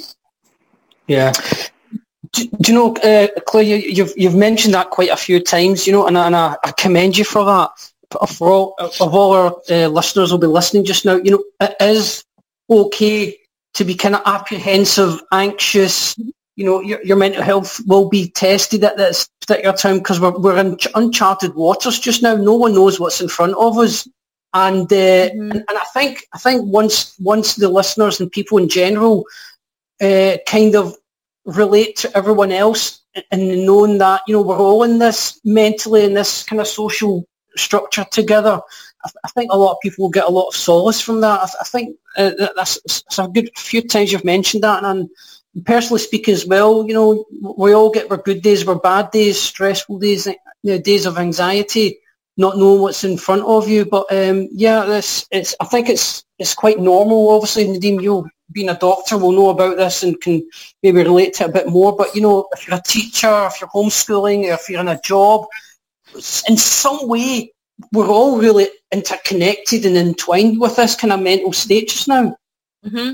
Yeah. 1.07 1.33
Do, 2.31 2.47
do 2.61 2.71
you 2.71 2.73
know, 2.73 2.95
uh, 2.95 3.27
Claire, 3.45 3.63
you, 3.63 3.75
you've 3.75 4.13
you've 4.15 4.35
mentioned 4.35 4.73
that 4.73 4.89
quite 4.89 5.09
a 5.09 5.17
few 5.17 5.41
times, 5.41 5.85
you 5.85 5.91
know, 5.91 6.07
and, 6.07 6.17
and 6.17 6.33
I, 6.33 6.55
I 6.63 6.71
commend 6.71 7.17
you 7.17 7.25
for 7.25 7.43
that. 7.43 7.91
For 8.29 8.49
all 8.49 8.75
of 8.79 9.13
all 9.13 9.33
our 9.33 9.55
uh, 9.69 9.87
listeners 9.87 10.31
will 10.31 10.39
be 10.39 10.47
listening 10.47 10.85
just 10.85 11.05
now, 11.05 11.15
you 11.15 11.31
know, 11.31 11.43
it 11.59 11.75
is 11.79 12.23
okay 12.69 13.37
to 13.73 13.83
be 13.83 13.95
kind 13.95 14.15
of 14.15 14.21
apprehensive, 14.25 15.21
anxious. 15.31 16.17
You 16.57 16.65
know, 16.65 16.81
your, 16.81 17.03
your 17.03 17.17
mental 17.17 17.41
health 17.41 17.79
will 17.87 18.09
be 18.09 18.29
tested 18.29 18.83
at 18.83 18.97
this 18.97 19.27
particular 19.39 19.75
time 19.75 19.97
because 19.99 20.19
we're 20.19 20.37
we're 20.37 20.57
in 20.57 20.77
ch- 20.77 20.87
uncharted 20.95 21.55
waters 21.55 21.99
just 21.99 22.21
now. 22.21 22.35
No 22.35 22.55
one 22.55 22.73
knows 22.73 22.99
what's 22.99 23.21
in 23.21 23.29
front 23.29 23.55
of 23.55 23.77
us, 23.77 24.07
and 24.53 24.91
uh, 24.91 25.29
and, 25.31 25.53
and 25.53 25.65
I 25.69 25.85
think 25.93 26.27
I 26.33 26.37
think 26.37 26.65
once 26.65 27.15
once 27.19 27.55
the 27.55 27.69
listeners 27.69 28.19
and 28.19 28.31
people 28.31 28.57
in 28.57 28.67
general 28.69 29.25
uh, 30.01 30.37
kind 30.47 30.75
of 30.75 30.95
relate 31.45 31.95
to 31.97 32.17
everyone 32.17 32.51
else 32.51 33.01
and 33.31 33.65
knowing 33.65 33.97
that 33.97 34.21
you 34.27 34.33
know 34.33 34.41
we're 34.41 34.57
all 34.57 34.83
in 34.83 34.99
this 34.99 35.39
mentally 35.43 36.05
in 36.05 36.13
this 36.13 36.43
kind 36.43 36.59
of 36.59 36.67
social 36.67 37.25
structure 37.55 38.05
together. 38.11 38.61
I, 39.03 39.07
th- 39.07 39.21
I 39.23 39.27
think 39.29 39.51
a 39.51 39.57
lot 39.57 39.73
of 39.73 39.77
people 39.81 40.03
will 40.03 40.11
get 40.11 40.25
a 40.25 40.31
lot 40.31 40.47
of 40.47 40.55
solace 40.55 41.01
from 41.01 41.21
that. 41.21 41.39
I, 41.41 41.45
th- 41.45 41.55
I 41.61 41.63
think 41.65 41.97
uh, 42.17 42.31
that- 42.37 42.53
that's, 42.55 42.79
that's 42.83 43.19
a 43.19 43.27
good 43.27 43.49
few 43.57 43.81
times 43.81 44.11
you've 44.11 44.25
mentioned 44.25 44.63
that, 44.63 44.83
and 44.83 45.09
I'm 45.55 45.63
personally 45.65 45.99
speaking 46.01 46.33
as 46.33 46.45
well, 46.45 46.87
you 46.87 46.93
know, 46.93 47.25
we 47.57 47.73
all 47.73 47.89
get 47.91 48.09
our 48.09 48.17
good 48.17 48.41
days, 48.41 48.67
our 48.67 48.79
bad 48.79 49.11
days, 49.11 49.41
stressful 49.41 49.99
days, 49.99 50.27
you 50.27 50.35
know, 50.63 50.77
days 50.77 51.05
of 51.05 51.17
anxiety, 51.17 51.99
not 52.37 52.57
knowing 52.57 52.81
what's 52.81 53.03
in 53.03 53.17
front 53.17 53.43
of 53.43 53.67
you. 53.67 53.85
But 53.85 54.05
um, 54.11 54.47
yeah, 54.51 54.85
this 54.85 55.27
it's. 55.31 55.53
I 55.59 55.65
think 55.65 55.89
it's 55.89 56.23
it's 56.39 56.53
quite 56.53 56.79
normal. 56.79 57.29
Obviously, 57.31 57.65
Nadeem, 57.65 58.01
you 58.01 58.29
being 58.51 58.69
a 58.69 58.77
doctor 58.77 59.17
will 59.17 59.31
know 59.31 59.49
about 59.49 59.77
this 59.77 60.03
and 60.03 60.19
can 60.19 60.47
maybe 60.83 61.03
relate 61.03 61.33
to 61.35 61.43
it 61.45 61.49
a 61.49 61.53
bit 61.53 61.67
more. 61.67 61.95
But 61.95 62.15
you 62.15 62.21
know, 62.21 62.47
if 62.53 62.67
you're 62.67 62.77
a 62.77 62.81
teacher, 62.85 63.47
if 63.47 63.59
you're 63.59 63.69
homeschooling, 63.69 64.53
if 64.53 64.69
you're 64.69 64.79
in 64.81 64.87
a 64.87 65.01
job, 65.01 65.45
in 66.13 66.57
some 66.57 67.07
way, 67.07 67.53
we're 67.91 68.07
all 68.07 68.37
really 68.37 68.67
interconnected 68.91 69.85
and 69.85 69.97
entwined 69.97 70.59
with 70.59 70.75
this 70.75 70.95
kind 70.95 71.13
of 71.13 71.21
mental 71.21 71.53
state 71.53 71.89
just 71.89 72.07
now. 72.07 72.35
hmm 72.83 73.13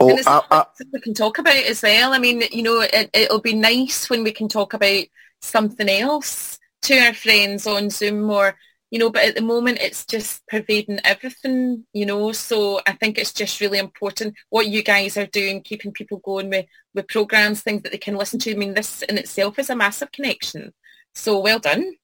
Oh, 0.00 0.10
and 0.10 0.18
it's 0.18 0.26
I, 0.26 0.42
I, 0.50 0.64
we 0.92 1.00
can 1.00 1.14
talk 1.14 1.38
about 1.38 1.54
as 1.54 1.80
well. 1.82 2.12
I 2.12 2.18
mean, 2.18 2.42
you 2.50 2.64
know, 2.64 2.80
it, 2.80 3.08
it'll 3.14 3.40
be 3.40 3.54
nice 3.54 4.10
when 4.10 4.24
we 4.24 4.32
can 4.32 4.48
talk 4.48 4.74
about 4.74 5.04
something 5.40 5.88
else 5.88 6.58
to 6.82 6.98
our 6.98 7.14
friends 7.14 7.68
on 7.68 7.88
Zoom 7.88 8.28
or, 8.28 8.56
you 8.90 8.98
know, 8.98 9.10
but 9.10 9.24
at 9.24 9.36
the 9.36 9.42
moment 9.42 9.78
it's 9.80 10.04
just 10.04 10.44
pervading 10.48 10.98
everything, 11.04 11.86
you 11.92 12.04
know, 12.04 12.32
so 12.32 12.80
I 12.84 12.92
think 12.92 13.16
it's 13.16 13.32
just 13.32 13.60
really 13.60 13.78
important 13.78 14.34
what 14.50 14.66
you 14.66 14.82
guys 14.82 15.16
are 15.16 15.26
doing, 15.26 15.62
keeping 15.62 15.92
people 15.92 16.18
going 16.18 16.50
with, 16.50 16.66
with 16.94 17.06
programs, 17.06 17.62
things 17.62 17.82
that 17.82 17.92
they 17.92 17.98
can 17.98 18.16
listen 18.16 18.40
to. 18.40 18.50
I 18.50 18.54
mean, 18.56 18.74
this 18.74 19.02
in 19.02 19.18
itself 19.18 19.58
is 19.60 19.70
a 19.70 19.76
massive 19.76 20.10
connection. 20.10 20.72
So 21.14 21.38
well 21.38 21.60
done. 21.60 21.94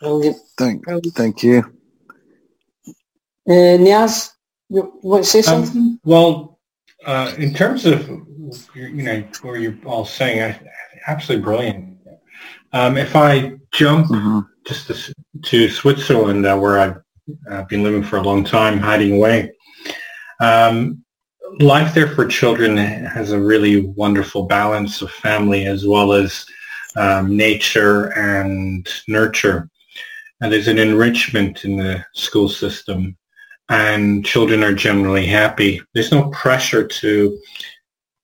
Brilliant. 0.00 0.36
thank, 0.56 0.84
thank 1.14 1.42
you. 1.42 1.58
Uh, 3.48 3.78
Niaz, 3.78 4.32
you 4.68 4.98
want 5.02 5.24
to 5.24 5.30
say 5.30 5.42
something? 5.42 5.80
Um, 5.80 6.00
well, 6.04 6.58
uh, 7.06 7.32
in 7.38 7.54
terms 7.54 7.86
of 7.86 8.08
you 8.74 9.02
know 9.02 9.22
where 9.42 9.56
you're 9.56 9.78
all 9.84 10.04
saying, 10.04 10.42
I, 10.42 10.60
absolutely 11.06 11.44
brilliant. 11.44 11.98
Um, 12.72 12.96
if 12.96 13.16
I 13.16 13.56
jump 13.72 14.08
Mhm. 14.08 14.46
just 14.66 14.88
to, 14.88 15.14
to 15.42 15.70
Switzerland, 15.70 16.44
uh, 16.44 16.58
where 16.58 16.78
I've 16.78 16.96
uh, 17.50 17.62
been 17.64 17.82
living 17.82 18.02
for 18.02 18.16
a 18.16 18.22
long 18.22 18.44
time, 18.44 18.78
hiding 18.78 19.16
away, 19.16 19.52
um, 20.40 21.02
life 21.60 21.94
there 21.94 22.08
for 22.08 22.26
children 22.26 22.76
has 22.76 23.32
a 23.32 23.40
really 23.40 23.86
wonderful 23.86 24.44
balance 24.44 25.00
of 25.00 25.10
family 25.10 25.64
as 25.64 25.86
well 25.86 26.12
as 26.12 26.44
um, 26.96 27.36
nature 27.36 28.06
and 28.18 28.88
nurture. 29.06 29.68
And 30.40 30.52
there's 30.52 30.68
an 30.68 30.78
enrichment 30.78 31.64
in 31.64 31.76
the 31.76 32.04
school 32.14 32.48
system 32.48 33.16
and 33.68 34.24
children 34.24 34.64
are 34.64 34.72
generally 34.72 35.26
happy. 35.26 35.82
There's 35.92 36.12
no 36.12 36.30
pressure 36.30 36.86
to 36.86 37.38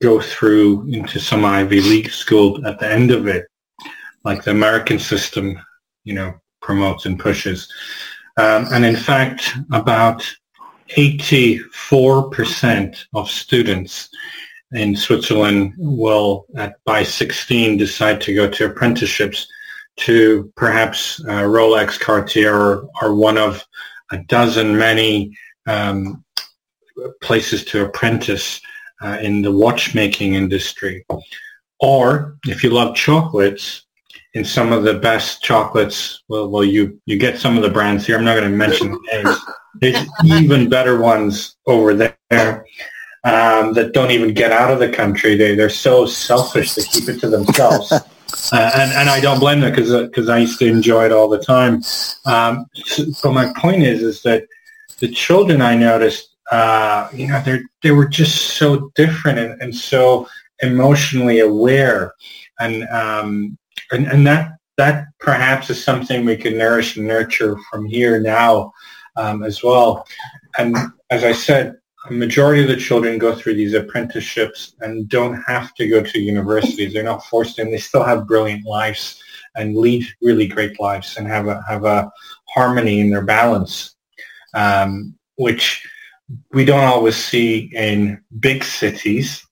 go 0.03 0.21
through 0.21 0.87
into 0.89 1.19
some 1.19 1.45
Ivy 1.45 1.81
League 1.81 2.11
school 2.11 2.65
at 2.67 2.79
the 2.79 2.91
end 2.91 3.11
of 3.11 3.27
it, 3.27 3.47
like 4.25 4.43
the 4.43 4.53
American 4.53 4.99
system, 4.99 5.59
you 6.05 6.15
know, 6.15 6.35
promotes 6.63 7.05
and 7.07 7.19
pushes. 7.19 7.71
Um, 8.37 8.67
and 8.73 8.85
in 8.85 8.97
fact, 8.97 9.55
about 9.73 10.23
84% 10.97 13.05
of 13.15 13.31
students 13.31 14.11
in 14.75 14.97
Switzerland 14.97 15.73
will, 15.79 16.47
at, 16.57 16.77
by 16.85 17.03
16, 17.03 17.77
decide 17.77 18.21
to 18.21 18.35
go 18.35 18.49
to 18.49 18.67
apprenticeships 18.67 19.47
to 19.97 20.53
perhaps 20.57 21.21
uh, 21.25 21.43
Rolex, 21.43 21.99
Cartier, 21.99 22.55
or, 22.55 22.89
or 23.01 23.15
one 23.15 23.39
of 23.39 23.65
a 24.11 24.19
dozen 24.25 24.77
many 24.77 25.37
um, 25.67 26.25
places 27.23 27.65
to 27.67 27.85
apprentice 27.85 28.61
uh, 29.03 29.19
in 29.23 29.43
the 29.43 29.53
watchmaking 29.53 30.35
industry. 30.35 31.07
Or 31.81 32.37
if 32.47 32.65
you 32.65 32.71
love 32.71 32.97
chocolates, 32.97 33.83
in 34.35 34.45
some 34.45 34.73
of 34.73 34.83
the 34.83 34.95
best 34.95 35.43
chocolates, 35.43 36.25
well, 36.29 36.49
well, 36.49 36.65
you, 36.65 37.01
you 37.07 37.17
get 37.17 37.39
some 37.39 37.57
of 37.57 37.63
the 37.63 37.71
brands 37.71 38.05
here. 38.05 38.19
I'm 38.19 38.25
not 38.25 38.37
going 38.37 38.51
to 38.51 38.57
mention 38.57 38.91
the 38.91 38.99
names. 39.13 39.39
There's 39.81 40.07
even 40.25 40.69
better 40.69 41.01
ones 41.01 41.57
over 41.67 41.95
there 41.95 42.65
um, 43.25 43.73
that 43.73 43.93
don't 43.93 44.11
even 44.11 44.35
get 44.35 44.53
out 44.53 44.71
of 44.71 44.79
the 44.79 44.89
country. 44.89 45.37
They, 45.37 45.55
they're 45.55 45.71
so 45.71 46.07
selfish. 46.07 46.75
They 46.75 46.83
keep 46.83 47.09
it 47.09 47.21
to 47.21 47.29
themselves. 47.29 47.93
Uh, 48.53 48.71
and, 48.75 48.93
and 48.93 49.09
I 49.09 49.21
don't 49.21 49.39
blame 49.39 49.61
them 49.61 49.71
because 49.71 49.93
because 50.09 50.29
I 50.29 50.39
used 50.39 50.59
to 50.59 50.67
enjoy 50.67 51.07
it 51.07 51.13
all 51.13 51.29
the 51.29 51.39
time. 51.39 51.83
Um, 52.27 52.67
so, 52.75 53.05
so 53.13 53.33
my 53.33 53.53
point 53.57 53.85
is 53.85 54.03
is 54.03 54.23
that 54.23 54.47
the 54.99 55.09
children 55.09 55.63
I 55.63 55.77
noticed, 55.77 56.35
uh, 56.51 57.09
you 57.13 57.29
know, 57.29 57.41
they 57.43 57.61
they 57.83 57.93
were 57.93 58.09
just 58.09 58.57
so 58.57 58.91
different 58.97 59.39
and, 59.39 59.63
and 59.63 59.75
so 59.75 60.29
emotionally 60.61 61.41
aware, 61.41 62.15
and 62.59 62.89
um, 62.89 63.57
and 63.93 64.07
and 64.09 64.27
that 64.27 64.53
that 64.77 65.07
perhaps 65.21 65.71
is 65.71 65.83
something 65.83 66.25
we 66.25 66.37
can 66.37 66.59
nourish 66.59 66.97
and 66.97 67.07
nurture 67.07 67.57
from 67.71 67.87
here 67.87 68.21
now 68.21 68.73
um, 69.17 69.45
as 69.45 69.63
well. 69.63 70.07
And 70.59 70.77
as 71.11 71.25
I 71.25 71.33
said, 71.33 71.77
a 72.07 72.13
majority 72.13 72.63
of 72.63 72.69
the 72.69 72.77
children 72.77 73.19
go 73.19 73.35
through 73.35 73.55
these 73.55 73.75
apprenticeships 73.75 74.75
and 74.81 75.09
don't 75.09 75.35
have 75.43 75.75
to 75.75 75.89
go 75.89 76.03
to 76.03 76.21
universities. 76.21 76.93
They're 76.93 77.03
not 77.03 77.25
forced 77.25 77.59
in. 77.59 77.71
They 77.71 77.79
still 77.79 78.03
have 78.03 78.27
brilliant 78.27 78.67
lives 78.67 79.23
and 79.57 79.77
lead 79.77 80.07
really 80.21 80.47
great 80.47 80.79
lives 80.81 81.17
and 81.17 81.27
have 81.27 81.47
a 81.47 81.63
have 81.69 81.85
a 81.85 82.11
harmony 82.49 83.01
in 83.01 83.11
their 83.11 83.25
balance, 83.25 83.97
um, 84.55 85.17
which 85.37 85.87
we 86.53 86.65
don't 86.65 86.85
always 86.85 87.17
see 87.17 87.71
in 87.75 88.23
big 88.41 88.65
cities. 88.65 89.47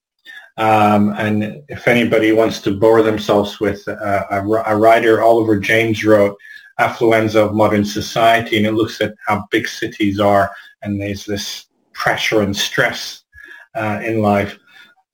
Um, 0.59 1.14
and 1.16 1.62
if 1.68 1.89
anybody 1.89 2.32
wants 2.32 2.60
to 2.62 2.77
bore 2.77 3.02
themselves 3.02 3.60
with 3.60 3.86
a, 3.89 4.62
a 4.66 4.77
writer, 4.77 5.22
Oliver 5.22 5.59
James 5.59 6.05
wrote 6.05 6.36
Affluenza 6.78 7.36
of 7.36 7.55
Modern 7.55 7.85
Society, 7.85 8.59
and 8.59 8.66
it 8.66 8.72
looks 8.72 9.01
at 9.01 9.14
how 9.27 9.47
big 9.51 9.66
cities 9.66 10.20
are, 10.20 10.51
and 10.82 11.01
there's 11.01 11.24
this 11.24 11.66
pressure 11.94 12.43
and 12.43 12.56
stress 12.56 13.23
uh, 13.74 14.01
in 14.05 14.20
life. 14.20 14.59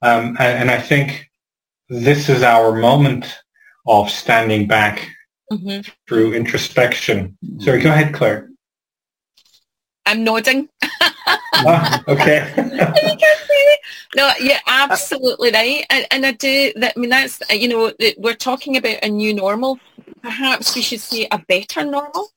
Um, 0.03 0.37
and, 0.39 0.61
and, 0.63 0.71
I 0.71 0.81
think 0.81 1.29
this 1.89 2.29
is 2.29 2.43
our 2.43 2.77
moment 2.77 3.41
of 3.87 4.11
standing 4.11 4.69
back 4.69 5.09
mm-hmm. 5.53 5.89
through 6.09 6.35
introspection. 6.35 7.37
Sorry, 7.59 7.81
go 7.81 7.91
ahead, 7.91 8.15
Claire. 8.15 8.49
I'm 10.07 10.25
nodding. 10.25 10.69
oh, 11.55 11.99
okay. 12.09 12.53
no, 14.17 14.33
you're 14.41 14.57
absolutely 14.67 15.51
right, 15.51 15.85
and, 15.91 16.07
and 16.11 16.25
I 16.25 16.33
do. 16.33 16.73
That, 16.77 16.95
I 16.97 17.01
mean, 17.01 17.11
that's 17.11 17.43
you 17.51 17.69
know, 17.69 17.93
we're 18.17 18.35
talking 18.35 18.77
about 18.77 18.99
a 19.03 19.09
new 19.09 19.35
normal. 19.35 19.79
Perhaps 20.23 20.75
we 20.75 20.83
should 20.83 21.01
say 21.01 21.29
a 21.31 21.39
better 21.47 21.85
normal. 21.85 22.31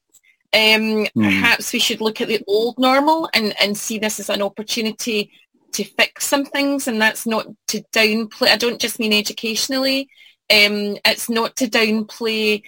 Um, 0.53 1.05
mm. 1.05 1.09
Perhaps 1.15 1.71
we 1.71 1.79
should 1.79 2.01
look 2.01 2.19
at 2.19 2.27
the 2.27 2.43
old 2.47 2.77
normal 2.77 3.29
and, 3.33 3.53
and 3.61 3.77
see 3.77 3.99
this 3.99 4.19
as 4.19 4.29
an 4.29 4.41
opportunity 4.41 5.31
to 5.73 5.83
fix 5.83 6.25
some 6.25 6.45
things, 6.45 6.87
and 6.87 7.01
that's 7.01 7.25
not 7.25 7.47
to 7.69 7.81
downplay. 7.93 8.49
I 8.49 8.57
don't 8.57 8.81
just 8.81 8.99
mean 8.99 9.13
educationally. 9.13 10.09
Um, 10.49 10.97
it's 11.05 11.29
not 11.29 11.55
to 11.57 11.67
downplay 11.67 12.63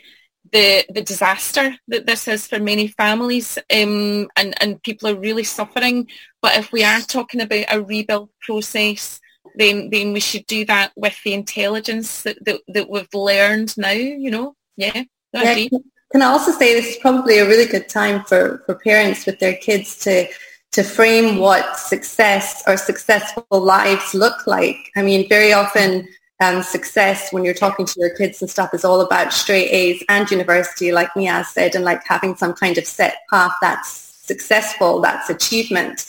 the 0.52 0.86
the 0.94 1.02
disaster 1.02 1.76
that 1.90 2.06
this 2.06 2.28
is 2.28 2.48
for 2.48 2.60
many 2.60 2.88
families, 2.88 3.58
um, 3.58 4.30
and 4.38 4.56
and 4.62 4.82
people 4.84 5.10
are 5.10 5.20
really 5.20 5.44
suffering. 5.44 6.08
But 6.42 6.58
if 6.58 6.72
we 6.72 6.84
are 6.86 7.02
talking 7.02 7.42
about 7.42 7.66
a 7.70 7.82
rebuild 7.82 8.30
process, 8.42 9.20
then 9.56 9.90
then 9.90 10.14
we 10.14 10.22
should 10.22 10.48
do 10.48 10.64
that 10.66 10.94
with 10.96 11.18
the 11.26 11.34
intelligence 11.34 12.24
that 12.24 12.38
that, 12.46 12.62
that 12.70 12.90
we've 12.90 13.14
learned 13.14 13.78
now. 13.78 13.92
You 13.92 14.32
know, 14.32 14.56
yeah. 14.78 15.04
yeah 15.34 15.68
can 16.14 16.22
I 16.22 16.27
also 16.27 16.52
say 16.52 16.76
this 16.76 16.95
is 16.95 16.98
probably 16.98 17.40
a 17.40 17.48
really 17.48 17.65
good 17.65 17.90
time 17.90 18.23
for, 18.23 18.61
for 18.68 18.76
parents 18.76 19.26
with 19.26 19.40
their 19.40 19.56
kids 19.57 19.98
to 19.99 20.27
to 20.73 20.84
frame 20.84 21.38
what 21.38 21.77
success 21.77 22.64
or 22.65 22.77
successful 22.77 23.45
lives 23.52 24.15
look 24.15 24.48
like. 24.48 24.90
I 24.95 25.03
mean, 25.03 25.30
very 25.30 25.53
often 25.53 26.07
um, 26.44 26.64
success 26.64 27.31
when 27.31 27.44
you're 27.45 27.53
talking 27.53 27.85
to 27.85 27.94
your 27.98 28.15
kids 28.15 28.41
and 28.41 28.49
stuff 28.49 28.73
is 28.73 28.84
all 28.84 29.02
about 29.02 29.34
straight 29.34 29.69
A's 29.69 30.03
and 30.10 30.30
university, 30.31 30.91
like 30.91 31.14
Niaz 31.14 31.45
said, 31.45 31.76
and 31.76 31.85
like 31.85 32.02
having 32.07 32.35
some 32.35 32.53
kind 32.53 32.80
of 32.80 32.88
set 32.88 33.18
path 33.30 33.53
that's 33.61 34.15
successful, 34.26 34.99
that's 34.99 35.30
achievement. 35.30 36.07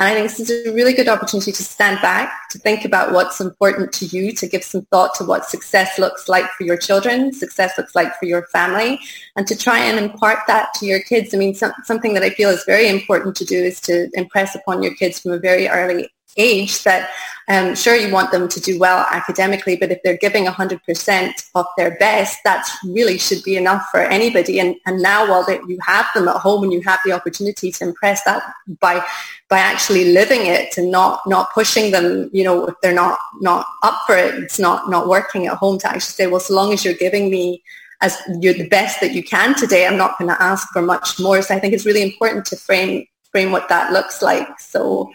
And 0.00 0.08
I 0.08 0.14
think 0.14 0.30
this 0.30 0.40
is 0.40 0.66
a 0.66 0.72
really 0.72 0.94
good 0.94 1.08
opportunity 1.08 1.52
to 1.52 1.62
stand 1.62 2.00
back, 2.00 2.48
to 2.52 2.58
think 2.58 2.86
about 2.86 3.12
what's 3.12 3.38
important 3.38 3.92
to 3.92 4.06
you, 4.06 4.32
to 4.32 4.46
give 4.46 4.64
some 4.64 4.86
thought 4.86 5.14
to 5.16 5.24
what 5.24 5.44
success 5.44 5.98
looks 5.98 6.26
like 6.26 6.50
for 6.52 6.64
your 6.64 6.78
children, 6.78 7.34
success 7.34 7.76
looks 7.76 7.94
like 7.94 8.18
for 8.18 8.24
your 8.24 8.46
family, 8.46 8.98
and 9.36 9.46
to 9.46 9.54
try 9.54 9.78
and 9.78 9.98
impart 9.98 10.38
that 10.46 10.72
to 10.76 10.86
your 10.86 11.00
kids. 11.00 11.34
I 11.34 11.36
mean, 11.36 11.54
some, 11.54 11.74
something 11.84 12.14
that 12.14 12.22
I 12.22 12.30
feel 12.30 12.48
is 12.48 12.64
very 12.64 12.88
important 12.88 13.36
to 13.36 13.44
do 13.44 13.62
is 13.62 13.78
to 13.82 14.08
impress 14.14 14.54
upon 14.54 14.82
your 14.82 14.94
kids 14.94 15.20
from 15.20 15.32
a 15.32 15.38
very 15.38 15.68
early 15.68 16.08
age 16.36 16.82
that 16.84 17.10
um, 17.48 17.74
sure 17.74 17.96
you 17.96 18.12
want 18.12 18.30
them 18.30 18.48
to 18.48 18.60
do 18.60 18.78
well 18.78 19.04
academically, 19.10 19.76
but 19.76 19.90
if 19.90 20.00
they're 20.04 20.16
giving 20.16 20.46
100% 20.46 21.50
of 21.56 21.66
their 21.76 21.96
best, 21.98 22.38
that 22.44 22.64
really 22.84 23.18
should 23.18 23.42
be 23.42 23.56
enough 23.56 23.86
for 23.90 24.00
anybody. 24.00 24.60
And, 24.60 24.76
and 24.86 25.02
now 25.02 25.28
while 25.28 25.44
you 25.66 25.78
have 25.84 26.06
them 26.14 26.28
at 26.28 26.36
home 26.36 26.62
and 26.62 26.72
you 26.72 26.80
have 26.82 27.00
the 27.04 27.12
opportunity 27.12 27.72
to 27.72 27.84
impress 27.84 28.22
that 28.24 28.42
by 28.80 29.04
by 29.48 29.58
actually 29.58 30.12
living 30.12 30.46
it 30.46 30.78
and 30.78 30.92
not 30.92 31.22
not 31.26 31.52
pushing 31.52 31.90
them, 31.90 32.30
you 32.32 32.44
know, 32.44 32.66
if 32.66 32.74
they're 32.82 32.94
not 32.94 33.18
not 33.40 33.66
up 33.82 34.00
for 34.06 34.16
it, 34.16 34.34
it's 34.36 34.60
not 34.60 34.88
not 34.88 35.08
working 35.08 35.48
at 35.48 35.56
home 35.56 35.78
to 35.78 35.88
actually 35.88 36.02
say, 36.02 36.26
well, 36.28 36.38
so 36.38 36.54
long 36.54 36.72
as 36.72 36.84
you're 36.84 36.94
giving 36.94 37.30
me 37.30 37.62
as 38.00 38.16
you're 38.40 38.54
the 38.54 38.68
best 38.68 39.00
that 39.00 39.12
you 39.12 39.22
can 39.22 39.54
today, 39.54 39.86
I'm 39.86 39.96
not 39.96 40.18
going 40.18 40.30
to 40.30 40.42
ask 40.42 40.68
for 40.72 40.82
much 40.82 41.18
more. 41.18 41.42
So 41.42 41.54
I 41.54 41.58
think 41.58 41.74
it's 41.74 41.84
really 41.84 42.02
important 42.02 42.44
to 42.46 42.56
frame 42.56 43.06
frame 43.32 43.50
what 43.50 43.68
that 43.68 43.92
looks 43.92 44.22
like. 44.22 44.60
So 44.60 45.10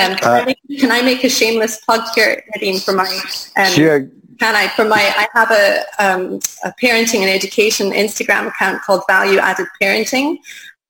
um, 0.00 0.16
can, 0.16 0.28
uh, 0.28 0.32
I 0.32 0.44
make, 0.44 0.80
can, 0.80 0.90
I 0.90 1.02
make, 1.02 1.24
a 1.24 1.28
shameless 1.28 1.84
plug 1.84 2.02
here, 2.14 2.42
Nadeem, 2.56 2.84
for 2.84 2.92
my 2.92 3.08
um, 3.56 3.72
sure. 3.72 4.08
Can 4.38 4.56
I? 4.56 4.68
For 4.68 4.86
my, 4.86 4.96
I 4.96 5.28
have 5.34 5.50
a, 5.50 5.84
um, 5.98 6.40
a 6.64 6.72
parenting 6.82 7.20
and 7.20 7.28
education 7.28 7.90
Instagram 7.90 8.48
account 8.48 8.82
called 8.82 9.02
Value 9.06 9.38
Added 9.38 9.66
Parenting, 9.80 10.38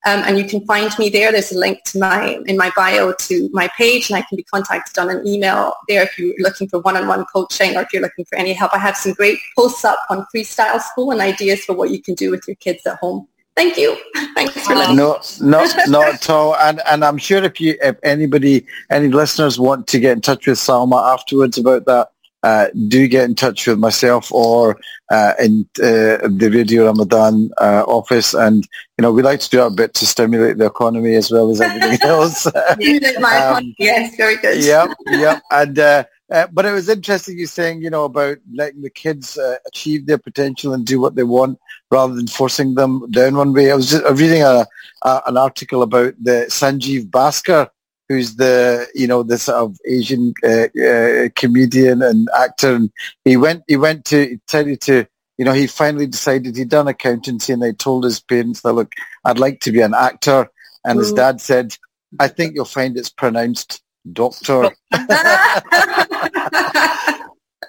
um, 0.07 0.23
and 0.25 0.39
you 0.39 0.45
can 0.45 0.65
find 0.67 0.91
me 0.99 1.09
there. 1.11 1.31
There's 1.31 1.53
a 1.53 1.59
link 1.59 1.83
to 1.87 1.99
my 1.99 2.39
in 2.47 2.57
my 2.57 2.71
bio 2.75 3.13
to 3.13 3.51
my 3.53 3.69
page, 3.77 4.09
and 4.09 4.17
I 4.17 4.23
can 4.23 4.37
be 4.37 4.45
contacted 4.45 4.97
on 4.99 5.11
an 5.11 5.27
email 5.27 5.75
there 5.89 6.03
if 6.03 6.19
you're 6.19 6.35
looking 6.39 6.69
for 6.69 6.79
one-on-one 6.79 7.27
coaching 7.27 7.77
or 7.77 7.83
if 7.83 7.93
you're 7.93 8.03
looking 8.03 8.25
for 8.25 8.39
any 8.39 8.53
help. 8.53 8.73
I 8.73 8.79
have 8.79 8.97
some 8.97 9.13
great 9.13 9.39
posts 9.57 9.85
up 9.85 9.99
on 10.09 10.27
freestyle 10.35 10.81
school 10.81 11.11
and 11.11 11.21
ideas 11.21 11.65
for 11.65 11.75
what 11.75 11.91
you 11.91 12.01
can 12.01 12.15
do 12.15 12.31
with 12.31 12.47
your 12.47 12.57
kids 12.57 12.87
at 12.87 12.99
home. 12.99 13.27
Thank 13.57 13.77
you. 13.77 13.97
Thanks 14.35 14.67
for. 14.67 14.75
No, 14.75 15.21
no, 15.41 15.67
not 15.89 16.15
at 16.15 16.31
all. 16.31 16.57
And 16.57 16.81
and 16.87 17.05
I'm 17.05 17.19
sure 17.19 17.43
if 17.43 17.61
you, 17.61 17.77
if 17.83 17.97
anybody, 18.03 18.67
any 18.91 19.09
listeners 19.09 19.59
want 19.59 19.87
to 19.89 20.01
get 20.01 20.13
in 20.13 20.21
touch 20.21 20.47
with 20.47 20.59
Salma 20.59 21.13
afterwards 21.13 21.59
about 21.59 21.85
that, 21.87 22.11
uh, 22.43 22.69
do 22.89 23.07
get 23.07 23.25
in 23.25 23.35
touch 23.35 23.67
with 23.67 23.79
myself 23.79 24.33
or 24.33 24.79
uh, 25.11 25.35
in 25.41 25.69
uh, 25.83 26.25
the 26.29 26.51
Radio 26.53 26.87
Ramadan 26.87 27.51
uh, 27.61 27.85
office. 27.87 28.33
And, 28.33 28.67
you 28.97 29.03
know, 29.03 29.13
we 29.13 29.23
like 29.23 29.41
to 29.41 29.51
do 29.51 29.61
our 29.61 29.71
bit 29.71 29.93
to 29.95 30.07
stimulate 30.07 30.57
the 30.57 30.67
economy 30.67 31.15
as 31.17 31.31
well 31.31 31.51
as 31.51 31.61
everything 31.61 31.99
else. 32.03 32.47
um, 32.47 33.75
yes, 33.79 34.17
very 34.17 34.37
good. 34.37 34.65
Yeah, 34.65 34.87
yeah. 35.07 35.41
And, 35.51 36.07
uh, 36.31 36.35
uh, 36.35 36.47
but 36.53 36.67
it 36.67 36.73
was 36.73 36.89
interesting 36.89 37.39
you 37.39 37.47
saying, 37.47 37.83
you 37.83 37.91
know, 37.91 38.05
about 38.05 38.39
letting 38.53 38.83
the 38.83 38.91
kids 38.91 39.39
achieve 39.67 40.07
their 40.07 40.19
potential 40.19 40.73
and 40.73 40.87
do 40.87 41.01
what 41.01 41.15
they 41.15 41.23
want 41.23 41.59
rather 41.91 42.15
than 42.15 42.27
forcing 42.27 42.75
them 42.75 43.11
down 43.11 43.37
one 43.37 43.53
way. 43.53 43.71
I 43.71 43.75
was 43.75 43.91
just 43.91 44.05
reading 44.21 44.43
a, 44.43 44.67
a 45.03 45.23
an 45.27 45.37
article 45.37 45.83
about 45.83 46.15
the 46.21 46.47
Sanjeev 46.49 47.11
Bhaskar, 47.11 47.69
who's 48.09 48.37
the 48.37 48.89
you 48.95 49.07
know 49.07 49.23
the 49.23 49.39
sort 49.39 49.59
of 49.59 49.79
Asian 49.87 50.35
uh, 50.45 50.67
uh, 50.85 51.29
comedian 51.37 52.03
and 52.03 52.29
actor, 52.37 52.75
and 52.75 52.91
he 53.25 53.37
went 53.37 53.63
he 53.69 53.77
went 53.77 54.05
to 54.07 54.39
tell 54.47 54.67
you 54.67 54.77
to 54.77 55.07
you 55.39 55.45
know 55.45 55.53
he 55.53 55.67
finally 55.67 56.07
decided 56.07 56.57
he'd 56.57 56.69
done 56.69 56.89
accountancy, 56.89 57.53
and 57.53 57.63
they 57.63 57.73
told 57.73 58.05
his 58.05 58.21
parents 58.21 58.63
that 58.63 58.73
look, 58.73 58.93
I'd 59.25 59.39
like 59.39 59.61
to 59.61 59.73
be 59.73 59.81
an 59.81 59.95
actor, 59.95 60.51
and 60.85 60.99
mm. 60.99 61.03
his 61.03 61.13
dad 61.13 61.41
said, 61.41 61.77
I 62.19 62.29
think 62.29 62.55
you'll 62.55 62.65
find 62.65 62.97
it's 62.97 63.11
pronounced 63.11 63.81
doctor. 64.13 64.71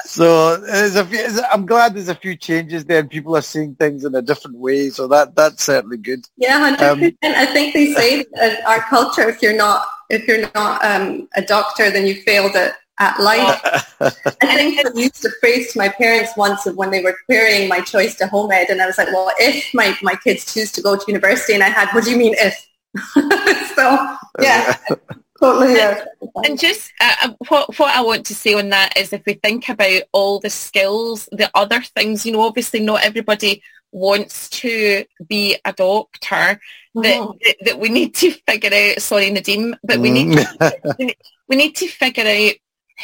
so 0.06 0.58
there's 0.58 0.96
a 0.96 1.06
few, 1.06 1.42
I'm 1.52 1.66
glad 1.66 1.96
there's 1.96 2.10
a 2.10 2.16
few 2.16 2.36
changes 2.36 2.86
there, 2.86 3.00
and 3.00 3.10
people 3.10 3.36
are 3.36 3.42
seeing 3.42 3.76
things 3.76 4.06
in 4.06 4.14
a 4.16 4.22
different 4.22 4.58
way. 4.58 4.90
So 4.90 5.08
that 5.08 5.36
that's 5.36 5.64
certainly 5.64 5.98
good. 5.98 6.26
Yeah, 6.38 6.76
um. 6.80 7.04
I 7.24 7.46
think 7.48 7.74
they 7.74 7.94
say 7.94 8.26
that 8.34 8.64
our 8.66 8.82
culture, 8.82 9.28
if 9.30 9.42
you're 9.42 9.56
not 9.56 9.88
if 10.12 10.28
you're 10.28 10.50
not 10.54 10.84
um, 10.84 11.28
a 11.36 11.42
doctor, 11.42 11.90
then 11.90 12.06
you 12.06 12.22
failed 12.22 12.56
at, 12.56 12.76
at 13.00 13.20
life. 13.20 13.62
I 14.42 14.56
think 14.56 14.86
I 14.86 14.92
used 14.94 15.26
a 15.26 15.30
phrase 15.40 15.72
to 15.74 15.80
my 15.80 15.90
parents 15.90 16.34
once 16.36 16.66
when 16.66 16.92
they 16.92 17.02
were 17.02 17.16
querying 17.26 17.70
my 17.70 17.80
choice 17.80 18.16
to 18.16 18.28
home 18.28 18.52
ed, 18.52 18.70
and 18.70 18.82
I 18.82 18.86
was 18.86 18.98
like, 18.98 19.08
well, 19.08 19.32
if 19.40 19.74
my, 19.74 19.98
my 20.02 20.16
kids 20.16 20.54
choose 20.54 20.72
to 20.74 20.82
go 20.82 20.98
to 20.98 21.04
university, 21.08 21.54
and 21.54 21.64
I 21.64 21.70
had, 21.70 21.90
what 21.94 22.04
do 22.04 22.12
you 22.12 22.18
mean 22.18 22.36
if? 22.38 22.68
so, 23.76 24.18
yeah. 24.42 24.78
Totally, 25.42 25.74
yeah. 25.74 26.06
And 26.46 26.60
just 26.60 26.94
uh, 27.02 27.16
uh, 27.24 27.34
what 27.48 27.80
what 27.80 27.96
I 27.96 28.02
want 28.02 28.28
to 28.28 28.36
say 28.36 28.54
on 28.54 28.70
that 28.70 28.96
is, 28.96 29.12
if 29.12 29.24
we 29.26 29.34
think 29.34 29.70
about 29.70 30.04
all 30.12 30.40
the 30.40 30.52
skills, 30.52 31.28
the 31.32 31.50
other 31.56 31.82
things, 31.82 32.26
you 32.26 32.32
know, 32.32 32.42
obviously 32.42 32.80
not 32.80 33.04
everybody 33.04 33.64
wants 33.92 34.50
to 34.50 35.04
be 35.28 35.58
a 35.66 35.74
doctor 35.74 36.60
that, 36.96 37.20
oh. 37.20 37.38
that, 37.44 37.56
that, 37.62 37.80
we 37.80 37.90
need 37.90 38.16
to 38.16 38.32
figure 38.48 38.70
out 38.74 39.02
sorry 39.02 39.30
Nadeem 39.32 39.76
but 39.84 40.00
we 40.00 40.12
need 40.12 40.38
to, 40.38 40.44
mm. 40.44 41.16
we 41.50 41.56
need 41.56 41.76
to 41.76 41.88
figure 41.88 42.26
out 42.26 42.54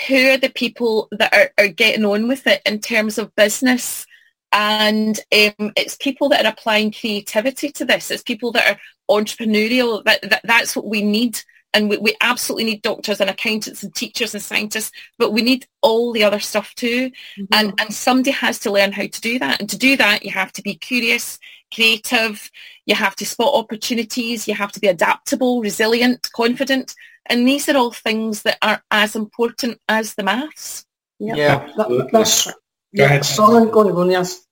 who 0.08 0.30
are 0.30 0.38
the 0.38 0.50
people 0.50 1.10
that 1.12 1.34
are, 1.34 1.52
are 1.58 1.68
getting 1.68 2.06
on 2.06 2.28
with 2.28 2.48
it 2.48 2.62
in 2.66 2.80
terms 2.80 3.18
of 3.18 3.36
business 3.36 4.06
and 4.54 5.20
um, 5.34 5.74
it's 5.76 5.98
people 5.98 6.30
that 6.30 6.46
are 6.46 6.54
applying 6.54 6.92
creativity 6.92 7.70
to 7.70 7.84
this 7.84 8.10
it's 8.10 8.24
people 8.24 8.52
that 8.54 8.76
are 8.76 8.80
entrepreneurial 9.14 10.04
that, 10.06 10.22
that 10.30 10.42
that's 10.46 10.76
what 10.76 10.86
we 10.86 11.02
need 11.02 11.38
and 11.74 11.90
we, 11.90 11.98
we 11.98 12.16
absolutely 12.22 12.66
need 12.66 12.82
doctors 12.82 13.22
and 13.22 13.30
accountants 13.30 13.84
and 13.84 13.94
teachers 13.94 14.34
and 14.34 14.44
scientists, 14.44 14.92
but 15.18 15.32
we 15.32 15.42
need 15.42 15.68
all 15.82 16.12
the 16.14 16.24
other 16.24 16.40
stuff 16.40 16.74
too. 16.76 17.12
Mm-hmm. 17.38 17.46
And, 17.52 17.74
and 17.80 17.94
somebody 17.94 18.32
has 18.32 18.60
to 18.60 18.72
learn 18.72 18.92
how 18.92 19.08
to 19.08 19.22
do 19.22 19.38
that. 19.40 19.60
And 19.60 19.70
to 19.70 19.78
do 19.78 19.98
that, 19.98 20.24
you 20.24 20.32
have 20.32 20.52
to 20.54 20.62
be 20.62 20.76
curious, 20.76 21.38
creative, 21.74 22.50
you 22.86 22.96
have 22.96 23.16
to 23.18 23.26
spot 23.26 23.54
opportunities, 23.54 24.48
you 24.48 24.56
have 24.56 24.72
to 24.72 24.80
be 24.80 24.88
adaptable, 24.88 25.62
resilient, 25.62 26.30
confident. 26.34 26.96
And 27.28 27.48
these 27.48 27.68
are 27.68 27.78
all 27.78 27.92
things 27.92 28.44
that 28.44 28.58
are 28.62 28.82
as 28.90 29.16
important 29.16 29.80
as 29.90 30.16
the 30.16 30.24
maths. 30.24 30.86
Yeah, 31.20 31.36
yeah 31.36 31.74
that, 31.78 32.10
that's, 32.12 32.48
yeah, 32.94 33.22
sorry, 33.22 33.70
go 33.70 33.82
on, 33.82 33.94
go 33.94 34.02
on, 34.02 34.12
yes. 34.12 34.47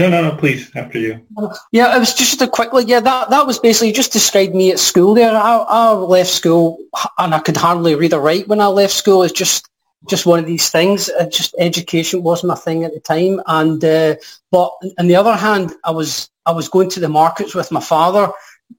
No, 0.00 0.08
no, 0.08 0.22
no, 0.22 0.34
please, 0.34 0.74
after 0.74 0.98
you. 0.98 1.20
Yeah, 1.72 1.94
it 1.94 1.98
was 1.98 2.14
just 2.14 2.40
a 2.40 2.48
quick, 2.48 2.70
quickly, 2.70 2.90
yeah, 2.90 3.00
that, 3.00 3.28
that 3.28 3.46
was 3.46 3.58
basically 3.58 3.92
just 3.92 4.14
described 4.14 4.54
me 4.54 4.70
at 4.70 4.78
school 4.78 5.12
there. 5.12 5.30
I, 5.30 5.58
I 5.58 5.92
left 5.92 6.30
school 6.30 6.78
and 7.18 7.34
I 7.34 7.38
could 7.38 7.58
hardly 7.58 7.94
read 7.94 8.14
or 8.14 8.22
write 8.22 8.48
when 8.48 8.62
I 8.62 8.68
left 8.68 8.94
school. 8.94 9.22
It's 9.22 9.34
just 9.34 9.68
just 10.08 10.24
one 10.24 10.38
of 10.38 10.46
these 10.46 10.70
things. 10.70 11.10
It 11.10 11.30
just 11.30 11.54
education 11.58 12.22
was 12.22 12.42
my 12.42 12.54
thing 12.54 12.84
at 12.84 12.94
the 12.94 13.00
time. 13.00 13.42
And 13.46 13.84
uh, 13.84 14.16
but 14.50 14.72
on 14.98 15.06
the 15.06 15.16
other 15.16 15.36
hand, 15.36 15.72
I 15.84 15.90
was 15.90 16.30
I 16.46 16.52
was 16.52 16.70
going 16.70 16.88
to 16.92 17.00
the 17.00 17.10
markets 17.10 17.54
with 17.54 17.70
my 17.70 17.80
father, 17.80 18.32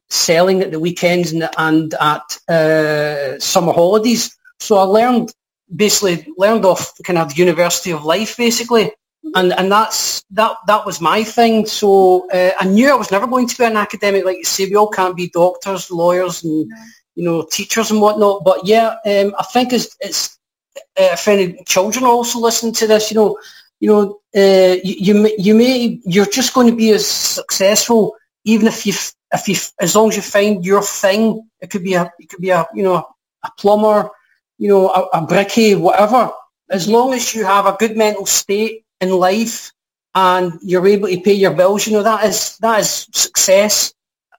selling 0.10 0.62
at 0.62 0.72
the 0.72 0.80
weekends 0.80 1.34
and, 1.34 1.48
and 1.56 1.94
at 2.02 2.40
uh, 2.50 3.40
summer 3.40 3.74
holidays. 3.74 4.36
So 4.60 4.78
I 4.78 4.84
learned 4.86 5.32
basically 5.76 6.26
learned 6.36 6.66
off 6.66 6.94
kind 7.04 7.20
of 7.20 7.30
the 7.30 7.36
University 7.36 7.92
of 7.92 8.06
Life, 8.06 8.38
basically. 8.38 8.92
And 9.36 9.54
and 9.54 9.72
that's 9.72 10.24
that 10.32 10.58
that 10.68 10.86
was 10.86 11.00
my 11.00 11.24
thing. 11.24 11.66
So 11.68 12.30
uh, 12.32 12.52
I 12.60 12.66
knew 12.66 12.90
I 12.90 12.96
was 12.96 13.12
never 13.12 13.28
going 13.28 13.48
to 13.48 13.58
be 13.58 13.64
an 13.66 13.78
academic, 13.78 14.26
like 14.26 14.38
you 14.38 14.44
say. 14.44 14.66
We 14.66 14.76
all 14.76 14.90
can't 14.90 15.16
be 15.16 15.30
doctors, 15.30 15.92
lawyers, 15.92 16.44
and 16.44 16.68
you 17.16 17.24
know 17.24 17.46
teachers 17.52 17.92
and 17.92 18.02
whatnot. 18.02 18.44
But 18.44 18.66
yeah, 18.66 18.96
um, 19.06 19.36
I 19.38 19.44
think 19.44 19.74
it's 19.74 19.96
it's 20.00 20.40
uh, 20.76 21.14
if 21.14 21.28
any 21.28 21.64
children 21.66 22.06
also 22.06 22.40
listen 22.40 22.74
to 22.74 22.88
this, 22.88 23.12
you 23.12 23.16
know, 23.16 23.38
you 23.80 23.90
know, 23.90 24.20
uh, 24.36 24.78
you, 24.84 24.96
you 25.14 25.36
you 25.38 25.56
may 25.56 26.00
you're 26.04 26.26
just 26.26 26.54
going 26.54 26.68
to 26.68 26.76
be 26.76 26.92
as 26.92 27.06
successful 27.06 28.16
even 28.44 28.68
if 28.68 28.86
you 28.86 28.94
if 29.34 29.48
you 29.48 29.56
as 29.80 29.96
long 29.96 30.10
as 30.10 30.16
you 30.16 30.22
find 30.22 30.66
your 30.66 30.82
thing. 30.82 31.48
It 31.62 31.70
could 31.70 31.84
be 31.84 31.94
a 31.94 32.12
it 32.20 32.30
could 32.30 32.42
be 32.42 32.50
a 32.50 32.66
you 32.74 32.84
know 32.84 33.06
a 33.44 33.52
plumber, 33.58 34.10
you 34.58 34.68
know, 34.70 34.90
a, 34.90 35.02
a 35.14 35.28
brickie, 35.28 35.80
whatever. 35.80 36.32
As 36.70 36.88
long 36.88 37.14
as 37.14 37.36
you 37.36 37.46
have 37.46 37.66
a 37.66 37.76
good 37.80 37.98
mental 37.98 38.26
state 38.26 38.86
in 39.02 39.10
life 39.10 39.72
and 40.16 40.54
you're 40.62 40.88
able 40.88 41.08
to 41.08 41.20
pay 41.22 41.34
your 41.34 41.54
bills, 41.54 41.88
you 41.88 41.94
know, 41.94 42.04
that 42.04 42.26
is 42.26 42.58
that 42.58 42.80
is 42.80 43.08
success, 43.12 43.94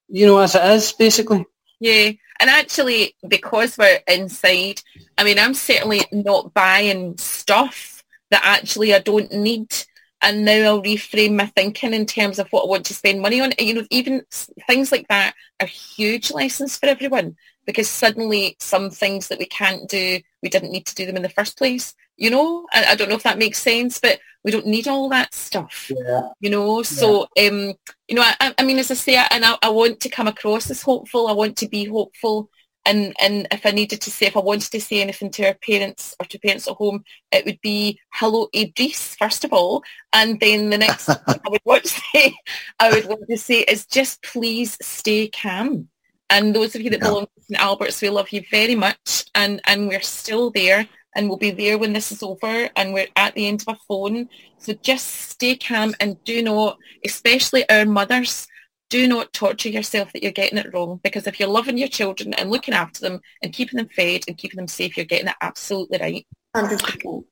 you 0.09 0.27
know, 0.27 0.39
as 0.39 0.55
it 0.55 0.65
is 0.65 0.93
basically. 0.93 1.45
Yeah. 1.81 2.13
And 2.41 2.51
actually, 2.51 3.15
because 3.29 3.79
we're 3.79 4.01
inside, 4.09 4.81
I 5.17 5.25
mean, 5.25 5.39
I'm 5.39 5.55
certainly 5.55 6.01
not 6.11 6.55
buying 6.55 7.17
stuff 7.19 8.03
that 8.31 8.43
actually 8.45 8.95
I 8.95 8.99
don't 8.99 9.33
need. 9.33 9.73
And 10.21 10.45
now 10.45 10.53
I'll 10.53 10.83
reframe 10.83 11.35
my 11.35 11.47
thinking 11.47 11.93
in 11.95 12.07
terms 12.07 12.39
of 12.39 12.49
what 12.51 12.65
I 12.65 12.69
want 12.69 12.87
to 12.87 12.95
spend 12.95 13.21
money 13.21 13.41
on. 13.41 13.53
You 13.59 13.75
know, 13.75 13.87
even 13.91 14.23
things 14.67 14.93
like 14.93 15.09
that 15.09 15.35
are 15.61 15.67
huge 15.67 16.31
lessons 16.31 16.77
for 16.77 16.87
everyone 16.87 17.37
because 17.67 17.89
suddenly 17.89 18.57
some 18.59 18.91
things 18.91 19.29
that 19.29 19.39
we 19.39 19.47
can't 19.47 19.89
do, 19.89 20.21
we 20.43 20.49
didn't 20.49 20.73
need 20.73 20.87
to 20.87 20.95
do 20.95 21.07
them 21.07 21.17
in 21.17 21.23
the 21.23 21.29
first 21.29 21.57
place. 21.57 21.95
You 22.17 22.31
know, 22.31 22.67
I, 22.73 22.87
I 22.93 22.95
don't 22.95 23.09
know 23.09 23.17
if 23.17 23.23
that 23.25 23.39
makes 23.39 23.59
sense, 23.59 23.99
but 23.99 24.21
we 24.45 24.51
don't 24.51 24.67
need 24.67 24.89
all 24.89 25.09
that 25.11 25.35
stuff. 25.35 25.91
Yeah. 25.91 26.29
You 26.41 26.51
know, 26.51 26.83
so 26.83 27.27
Yeah. 27.37 27.49
um, 27.49 27.75
you 28.09 28.15
know, 28.17 28.23
I, 28.23 28.55
I 28.59 28.63
mean, 28.65 28.79
as 28.79 28.91
I 28.91 28.95
say, 28.95 29.17
and 29.17 29.45
I, 29.45 29.57
I 29.63 29.71
want 29.71 30.01
to 30.01 30.09
come 30.09 30.29
across 30.29 30.71
as 30.71 30.83
hopeful. 30.83 31.29
I 31.29 31.33
want 31.33 31.57
to 31.59 31.69
be 31.69 31.85
hopeful. 31.85 32.51
And 32.85 33.15
and 33.21 33.47
if 33.53 33.65
I 33.65 33.71
needed 33.71 34.01
to 34.01 34.11
say, 34.11 34.27
if 34.27 34.37
I 34.37 34.41
wanted 34.41 34.73
to 34.73 34.81
say 34.81 35.01
anything 35.01 35.31
to 35.33 35.47
our 35.47 35.55
parents 35.55 36.17
or 36.19 36.27
to 36.27 36.39
parents 36.41 36.67
at 36.67 36.75
home, 36.75 37.05
it 37.31 37.45
would 37.45 37.61
be 37.61 38.01
hello, 38.13 38.49
Idris, 38.53 39.15
first 39.15 39.45
of 39.45 39.53
all, 39.53 39.85
and 40.13 40.41
then 40.41 40.71
the 40.71 40.79
next 40.79 41.09
I 41.09 41.49
would 41.49 41.61
want 41.65 41.85
to 41.85 42.01
say, 42.13 42.35
I 42.81 42.91
would 42.91 43.07
want 43.07 43.23
to 43.31 43.39
say 43.39 43.61
is 43.61 43.87
just 43.87 44.21
please 44.25 44.77
stay 44.83 45.29
calm. 45.29 45.89
And 46.29 46.57
those 46.57 46.75
of 46.75 46.81
you 46.83 46.91
that 46.91 47.01
Yeah. 47.01 47.09
belong 47.09 47.27
to 47.27 47.45
St 47.45 47.61
Albert's, 47.61 48.03
we 48.03 48.11
love 48.11 48.31
you 48.33 48.43
very 48.51 48.75
much, 48.75 49.27
and 49.37 49.61
and 49.65 49.87
we're 49.87 50.03
still 50.03 50.51
there, 50.51 50.89
and 51.15 51.29
we'll 51.29 51.39
be 51.39 51.51
there 51.51 51.79
when 51.79 51.93
this 51.93 52.13
is 52.13 52.23
over, 52.23 52.69
and 52.77 52.95
we're 52.95 53.09
at 53.17 53.35
the 53.35 53.47
end 53.47 53.63
of 53.67 53.75
a 53.75 53.79
phone. 53.89 54.29
So 54.59 54.73
just 54.75 55.07
stay 55.07 55.57
calm 55.57 55.95
and 56.01 56.23
do 56.25 56.43
not, 56.43 56.79
especially 57.05 57.69
our 57.69 57.85
mothers, 57.85 58.47
do 58.89 59.09
not 59.09 59.33
torture 59.33 59.71
yourself 59.71 60.13
that 60.13 60.23
you're 60.23 60.33
getting 60.33 60.59
it 60.59 60.73
wrong. 60.73 61.01
Because 61.03 61.27
if 61.27 61.41
you're 61.41 61.49
loving 61.49 61.79
your 61.79 61.89
children 61.89 62.35
and 62.35 62.51
looking 62.51 62.75
after 62.75 63.01
them 63.01 63.21
and 63.43 63.53
keeping 63.53 63.79
them 63.79 63.89
fed 63.89 64.23
and 64.29 64.37
keeping 64.37 64.59
them 64.59 64.69
safe, 64.69 64.97
you're 64.97 65.07
getting 65.07 65.29
it 65.29 65.37
absolutely 65.41 65.99
right. 65.99 66.27
100%. 66.55 67.25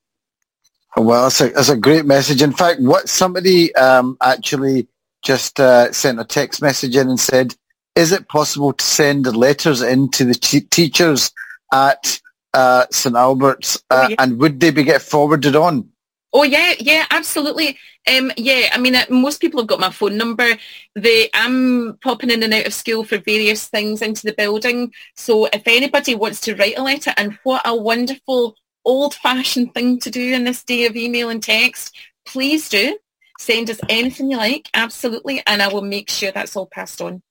Well, 0.97 1.25
that's 1.25 1.41
a, 1.41 1.51
that's 1.51 1.69
a 1.69 1.77
great 1.77 2.05
message. 2.05 2.43
In 2.43 2.53
fact, 2.53 2.81
what 2.81 3.09
somebody 3.09 3.75
um, 3.77 4.17
actually 4.23 4.89
just 5.23 5.61
uh, 5.61 5.93
sent 5.93 6.19
a 6.19 6.25
text 6.25 6.63
message 6.63 6.97
in 6.97 7.09
and 7.09 7.21
said, 7.21 7.55
is 7.95 8.13
it 8.13 8.29
possible 8.29 8.73
to 8.73 8.85
send 8.85 9.27
letters 9.27 9.83
in 9.83 10.11
to 10.13 10.25
the 10.25 10.35
te- 10.35 10.61
teachers 10.61 11.31
at 11.73 12.21
uh, 12.55 12.87
St. 12.91 13.15
Albert's 13.15 13.77
uh, 13.91 14.05
Oh, 14.05 14.09
yeah. 14.09 14.17
and 14.19 14.39
would 14.41 14.61
they 14.61 14.71
be 14.71 14.83
get 14.83 15.03
forwarded 15.03 15.57
on? 15.57 15.89
Oh 16.33 16.45
yeah, 16.45 16.75
yeah, 16.79 17.07
absolutely. 17.11 17.77
Um, 18.09 18.31
yeah, 18.37 18.69
I 18.73 18.79
mean, 18.79 18.95
uh, 18.95 19.05
most 19.11 19.41
people 19.41 19.61
have 19.61 19.67
got 19.67 19.81
my 19.81 19.91
phone 19.91 20.17
number. 20.17 20.47
They, 20.95 21.29
I'm 21.35 21.99
popping 22.03 22.31
in 22.31 22.43
and 22.45 22.55
out 22.55 22.67
of 22.67 22.73
school 22.73 23.03
for 23.03 23.19
various 23.19 23.67
things 23.67 24.01
into 24.01 24.23
the 24.23 24.33
building. 24.35 24.93
So 25.17 25.47
if 25.47 25.63
anybody 25.67 26.15
wants 26.15 26.41
to 26.43 26.55
write 26.55 26.79
a 26.79 26.83
letter, 26.85 27.13
and 27.17 27.37
what 27.43 27.63
a 27.65 27.75
wonderful 27.75 28.55
old-fashioned 28.85 29.75
thing 29.75 29.99
to 30.01 30.11
do 30.11 30.33
in 30.33 30.45
this 30.45 30.63
day 30.63 30.87
of 30.87 30.95
email 30.97 31.31
and 31.31 31.43
text, 31.43 31.97
please 32.25 32.69
do 32.69 32.97
send 33.41 33.69
us 33.69 33.81
anything 33.89 34.31
you 34.31 34.37
like, 34.37 34.69
absolutely, 34.75 35.43
and 35.47 35.61
I 35.63 35.69
will 35.69 35.83
make 35.83 36.11
sure 36.11 36.31
that's 36.31 36.55
all 36.55 36.67
passed 36.67 37.01
on. 37.01 37.23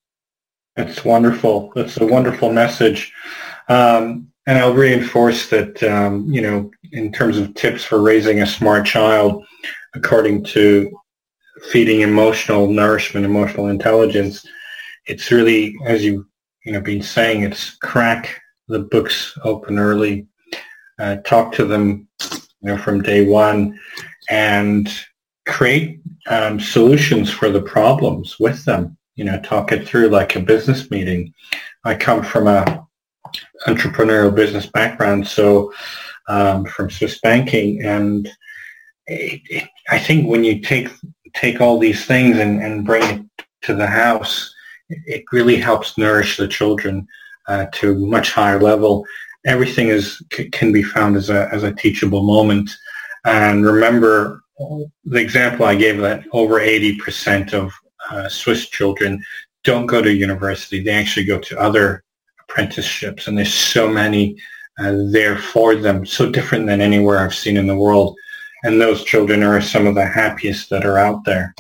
That's 0.76 1.06
wonderful. 1.06 1.72
That's 1.76 1.98
a 1.98 2.06
wonderful 2.06 2.52
message. 2.52 3.14
Um, 3.70 4.32
and 4.49 4.57
I'll 4.57 4.73
reinforce 4.73 5.47
that, 5.49 5.84
um, 5.84 6.26
you 6.26 6.41
know, 6.41 6.71
in 6.91 7.11
terms 7.11 7.38
of 7.38 7.53
tips 7.53 7.84
for 7.84 8.01
raising 8.01 8.41
a 8.41 8.47
smart 8.47 8.84
child, 8.84 9.45
according 9.93 10.43
to 10.45 10.89
feeding 11.69 12.01
emotional 12.01 12.65
nourishment, 12.65 13.27
emotional 13.27 13.67
intelligence, 13.67 14.43
it's 15.05 15.30
really, 15.30 15.76
as 15.85 16.03
you, 16.03 16.26
you 16.65 16.71
know, 16.71 16.81
been 16.81 17.03
saying, 17.03 17.43
it's 17.43 17.76
crack 17.77 18.41
the 18.67 18.80
books 18.80 19.38
open 19.43 19.77
early, 19.77 20.26
uh, 20.97 21.17
talk 21.17 21.51
to 21.53 21.65
them, 21.65 22.07
you 22.31 22.69
know, 22.69 22.77
from 22.80 23.03
day 23.03 23.27
one 23.27 23.80
and 24.31 24.89
create 25.45 25.99
um, 26.26 26.59
solutions 26.59 27.30
for 27.30 27.51
the 27.51 27.61
problems 27.61 28.39
with 28.39 28.65
them 28.65 28.97
you 29.19 29.26
know, 29.26 29.38
talk 29.41 29.73
it 29.73 29.85
through 29.85 30.07
like 30.07 30.38
a 30.38 30.39
business 30.39 30.89
meeting. 30.89 31.34
I 31.84 31.93
come 31.93 32.23
from 32.23 32.47
a 32.47 32.88
entrepreneurial 33.68 34.34
business 34.34 34.65
background, 34.65 35.27
so 35.27 35.72
um, 36.27 36.65
from 36.65 36.89
Swiss 36.89 37.19
banking, 37.19 37.81
and 37.84 38.27
it, 39.07 39.41
it, 39.49 39.69
I 39.89 39.99
think 39.99 40.27
when 40.27 40.43
you 40.43 40.61
take 40.61 40.89
take 41.34 41.61
all 41.61 41.80
these 41.80 42.06
things 42.06 42.38
and, 42.38 42.61
and 42.61 42.85
bring 42.85 43.03
it 43.03 43.26
to 43.61 43.73
the 43.76 43.88
house, 43.88 44.53
it 44.89 45.23
really 45.31 45.56
helps 45.56 45.97
nourish 45.97 46.38
the 46.38 46.47
children 46.47 47.07
uh, 47.47 47.65
to 47.73 47.91
a 47.91 47.95
much 47.95 48.31
higher 48.31 48.60
level. 48.60 49.06
Everything 49.45 49.88
is 49.88 50.22
c- 50.34 50.49
can 50.49 50.72
be 50.72 50.84
found 50.84 51.15
as 51.15 51.30
a 51.30 51.49
as 51.51 51.64
a 51.64 51.73
teachable 51.73 52.23
moment, 52.23 52.69
and 53.26 53.65
remember 53.65 54.43
the 55.06 55.19
example 55.19 55.65
I 55.65 55.76
gave 55.76 55.97
that 55.99 56.23
over 56.31 56.60
eighty 56.60 56.97
percent 56.97 57.53
of 57.53 57.72
uh, 58.11 58.27
Swiss 58.30 58.69
children 58.69 59.23
don't 59.64 59.88
go 59.88 60.01
to 60.01 60.11
university. 60.11 60.81
They 60.81 60.91
actually 60.91 61.26
go 61.26 61.39
to 61.39 61.60
other 61.60 62.03
apprenticeships, 62.49 63.27
and 63.27 63.38
there's 63.38 63.53
so 63.53 63.88
many 63.88 64.35
uh, 64.80 64.95
there 65.11 65.38
for 65.38 65.76
them, 65.76 66.05
so 66.05 66.30
different 66.30 66.65
than 66.65 66.81
anywhere 66.81 67.19
I've 67.19 67.35
seen 67.35 67.57
in 67.57 67.67
the 67.67 67.76
world. 67.76 68.17
And 68.63 68.81
those 68.81 69.03
children 69.03 69.43
are 69.43 69.61
some 69.61 69.88
of 69.88 69.95
the 69.95 70.05
happiest 70.05 70.69
that 70.69 70.85
are 70.85 70.97
out 70.97 71.23
there. 71.26 71.55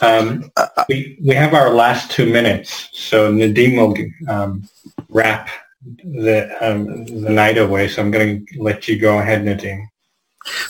Um, 0.00 0.50
we, 0.88 1.18
we 1.22 1.34
have 1.34 1.52
our 1.52 1.74
last 1.74 2.10
two 2.10 2.30
minutes, 2.30 2.88
so 2.92 3.32
Nadeem 3.32 3.76
will 3.76 4.32
um, 4.32 4.66
wrap 5.10 5.50
the, 6.04 6.56
um, 6.60 7.04
the 7.04 7.28
night 7.28 7.58
away. 7.58 7.88
So 7.88 8.00
I'm 8.00 8.10
going 8.10 8.46
to 8.46 8.62
let 8.62 8.88
you 8.88 8.98
go 8.98 9.18
ahead, 9.18 9.44
Nadeem. 9.44 9.86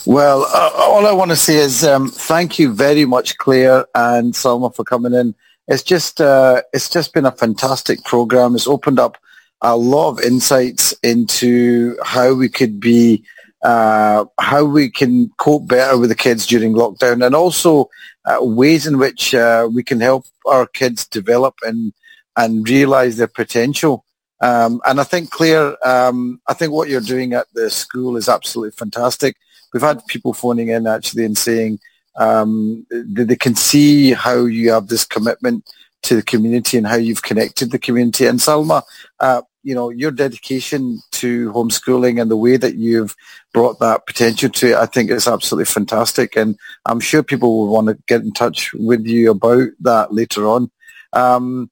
Well, 0.05 0.42
uh, 0.52 0.70
all 0.74 1.06
I 1.06 1.12
want 1.12 1.30
to 1.30 1.36
say 1.36 1.56
is 1.56 1.84
um, 1.84 2.09
thank 2.09 2.59
you 2.59 2.72
very 2.72 3.05
much, 3.05 3.38
Claire 3.38 3.86
and 3.94 4.34
Salma, 4.34 4.74
for 4.74 4.82
coming 4.82 5.14
in. 5.14 5.34
It's 5.70 5.82
just 5.82 6.20
uh, 6.20 6.62
it's 6.72 6.90
just 6.90 7.14
been 7.14 7.26
a 7.26 7.32
fantastic 7.32 8.05
program. 8.05 8.55
It's 8.55 8.66
opened 8.66 8.98
up 8.98 9.16
a 9.62 9.76
lot 9.76 10.10
of 10.10 10.20
insights 10.20 10.92
into 11.02 11.97
how 12.05 12.34
we 12.34 12.48
could 12.48 12.80
be, 12.80 13.24
uh, 13.62 14.24
how 14.40 14.64
we 14.64 14.90
can 14.90 15.30
cope 15.38 15.68
better 15.68 15.97
with 15.97 16.10
the 16.10 16.16
kids 16.16 16.47
during 16.47 16.74
lockdown, 16.74 17.24
and 17.24 17.34
also 17.34 17.88
uh, 18.24 18.38
ways 18.40 18.86
in 18.86 18.98
which 18.98 19.34
uh, 19.34 19.68
we 19.72 19.82
can 19.82 20.01
help 20.01 20.24
our 20.47 20.66
kids 20.66 21.06
develop 21.06 21.55
and 21.62 21.92
and 22.36 22.68
realize 22.68 23.16
their 23.16 23.28
potential. 23.28 24.05
Um, 24.42 24.80
and 24.86 25.01
I 25.01 25.05
think, 25.05 25.30
Claire, 25.30 25.76
um, 25.86 26.40
I 26.48 26.55
think 26.55 26.72
what 26.72 26.88
you're 26.88 27.01
doing 27.01 27.32
at 27.34 27.47
the 27.55 27.70
school 27.70 28.16
is 28.16 28.28
absolutely 28.28 28.72
fantastic 28.72 29.36
we've 29.72 29.82
had 29.82 30.06
people 30.06 30.32
phoning 30.32 30.68
in 30.68 30.86
actually 30.86 31.24
and 31.24 31.36
saying 31.36 31.78
um, 32.16 32.87
they 32.91 33.37
can 33.37 33.55
see 33.55 34.12
how 34.12 34.45
you 34.45 34.73
have 34.73 34.89
this 34.89 35.05
commitment 35.05 35.65
to 36.03 36.16
the 36.16 36.23
community 36.23 36.78
and 36.78 36.87
how 36.87 36.97
you've 36.97 37.23
connected 37.23 37.70
the 37.70 37.78
community. 37.78 38.27
And 38.27 38.39
Salma, 38.39 38.82
uh, 39.20 39.43
you 39.62 39.74
know, 39.74 39.91
your 39.91 40.11
dedication 40.11 41.01
to 41.12 41.53
homeschooling 41.53 42.20
and 42.20 42.31
the 42.31 42.37
way 42.37 42.57
that 42.57 42.77
you've 42.77 43.15
brought 43.53 43.78
that 43.81 44.07
potential 44.07 44.49
to 44.49 44.70
it, 44.70 44.77
I 44.77 44.87
think 44.87 45.11
is 45.11 45.28
absolutely 45.28 45.66
fantastic. 45.66 46.37
And 46.37 46.57
I'm 46.87 47.01
sure 47.01 47.23
people 47.23 47.59
will 47.59 47.73
want 47.73 47.89
to 47.89 47.99
get 48.07 48.23
in 48.23 48.32
touch 48.32 48.73
with 48.73 49.07
you 49.07 49.31
about 49.31 49.69
that 49.81 50.15
later 50.15 50.47
on. 50.47 50.70
Um, 51.12 51.70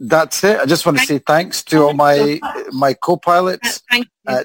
that's 0.00 0.42
it. 0.42 0.58
I 0.58 0.66
just 0.66 0.84
want 0.84 0.98
to 0.98 1.06
say 1.06 1.18
thanks 1.18 1.62
to 1.64 1.82
all 1.82 1.94
my 1.94 2.40
my 2.72 2.92
co-pilots. 2.94 3.82
Uh, 4.26 4.44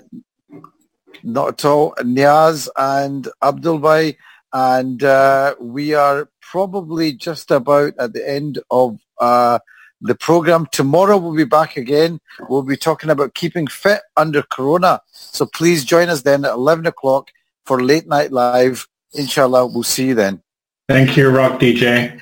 not 1.24 1.48
at 1.50 1.66
all. 1.66 1.96
Niaz 2.00 2.70
and 2.78 3.28
Abdul 3.42 3.80
Bhai. 3.80 4.18
And 4.58 5.04
uh, 5.04 5.54
we 5.60 5.94
are 5.94 6.30
probably 6.42 7.14
just 7.14 7.52
about 7.52 7.94
at 8.00 8.14
the 8.14 8.28
end 8.28 8.58
of 8.72 9.00
uh, 9.20 9.60
the 10.02 10.16
program. 10.16 10.66
Tomorrow 10.72 11.18
we'll 11.20 11.36
be 11.36 11.44
back 11.44 11.78
again. 11.78 12.20
We'll 12.50 12.64
be 12.64 12.76
talking 12.76 13.12
about 13.12 13.36
keeping 13.36 13.68
fit 13.68 14.02
under 14.16 14.42
Corona. 14.42 15.02
So 15.12 15.46
please 15.46 15.86
join 15.86 16.10
us 16.10 16.24
then 16.24 16.44
at 16.44 16.54
11 16.54 16.88
o'clock 16.88 17.30
for 17.68 17.84
Late 17.84 18.08
Night 18.08 18.32
Live. 18.32 18.88
Inshallah, 19.14 19.68
we'll 19.68 19.84
see 19.84 20.08
you 20.08 20.16
then. 20.16 20.42
Thank 20.90 21.16
you, 21.18 21.30
Rock 21.30 21.60
DJ. 21.60 22.20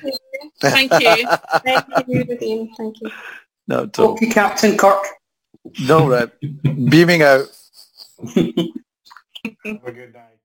Thank 0.60 0.92
you. 0.92 1.26
Thank 1.64 1.86
you, 2.06 2.24
Nadeem. 2.26 2.68
Thank 2.76 3.00
you. 3.00 3.10
No, 3.66 3.84
at 3.84 3.98
all. 3.98 4.10
Okay, 4.10 4.26
Captain 4.26 4.76
Kirk. 4.76 5.06
No, 5.80 6.06
right. 6.06 6.30
Beaming 6.90 7.22
out. 7.22 7.46
Have 8.26 8.36
a 9.64 9.92
good 9.92 10.12
night. 10.12 10.35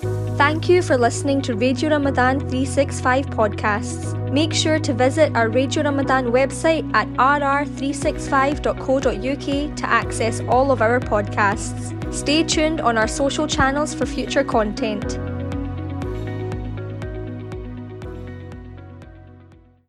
Thank 0.00 0.68
you 0.68 0.82
for 0.82 0.96
listening 0.96 1.42
to 1.42 1.54
Radio 1.54 1.90
Ramadan 1.90 2.40
365 2.40 3.26
podcasts. 3.26 4.32
Make 4.32 4.54
sure 4.54 4.78
to 4.78 4.94
visit 4.94 5.36
our 5.36 5.50
Radio 5.50 5.82
Ramadan 5.82 6.32
website 6.32 6.90
at 6.94 7.06
rr365.co.uk 7.14 9.76
to 9.76 9.86
access 9.86 10.40
all 10.48 10.72
of 10.72 10.80
our 10.80 11.00
podcasts. 11.00 12.14
Stay 12.14 12.42
tuned 12.42 12.80
on 12.80 12.96
our 12.96 13.08
social 13.08 13.46
channels 13.46 13.92
for 13.94 14.06
future 14.06 14.42
content. 14.42 15.18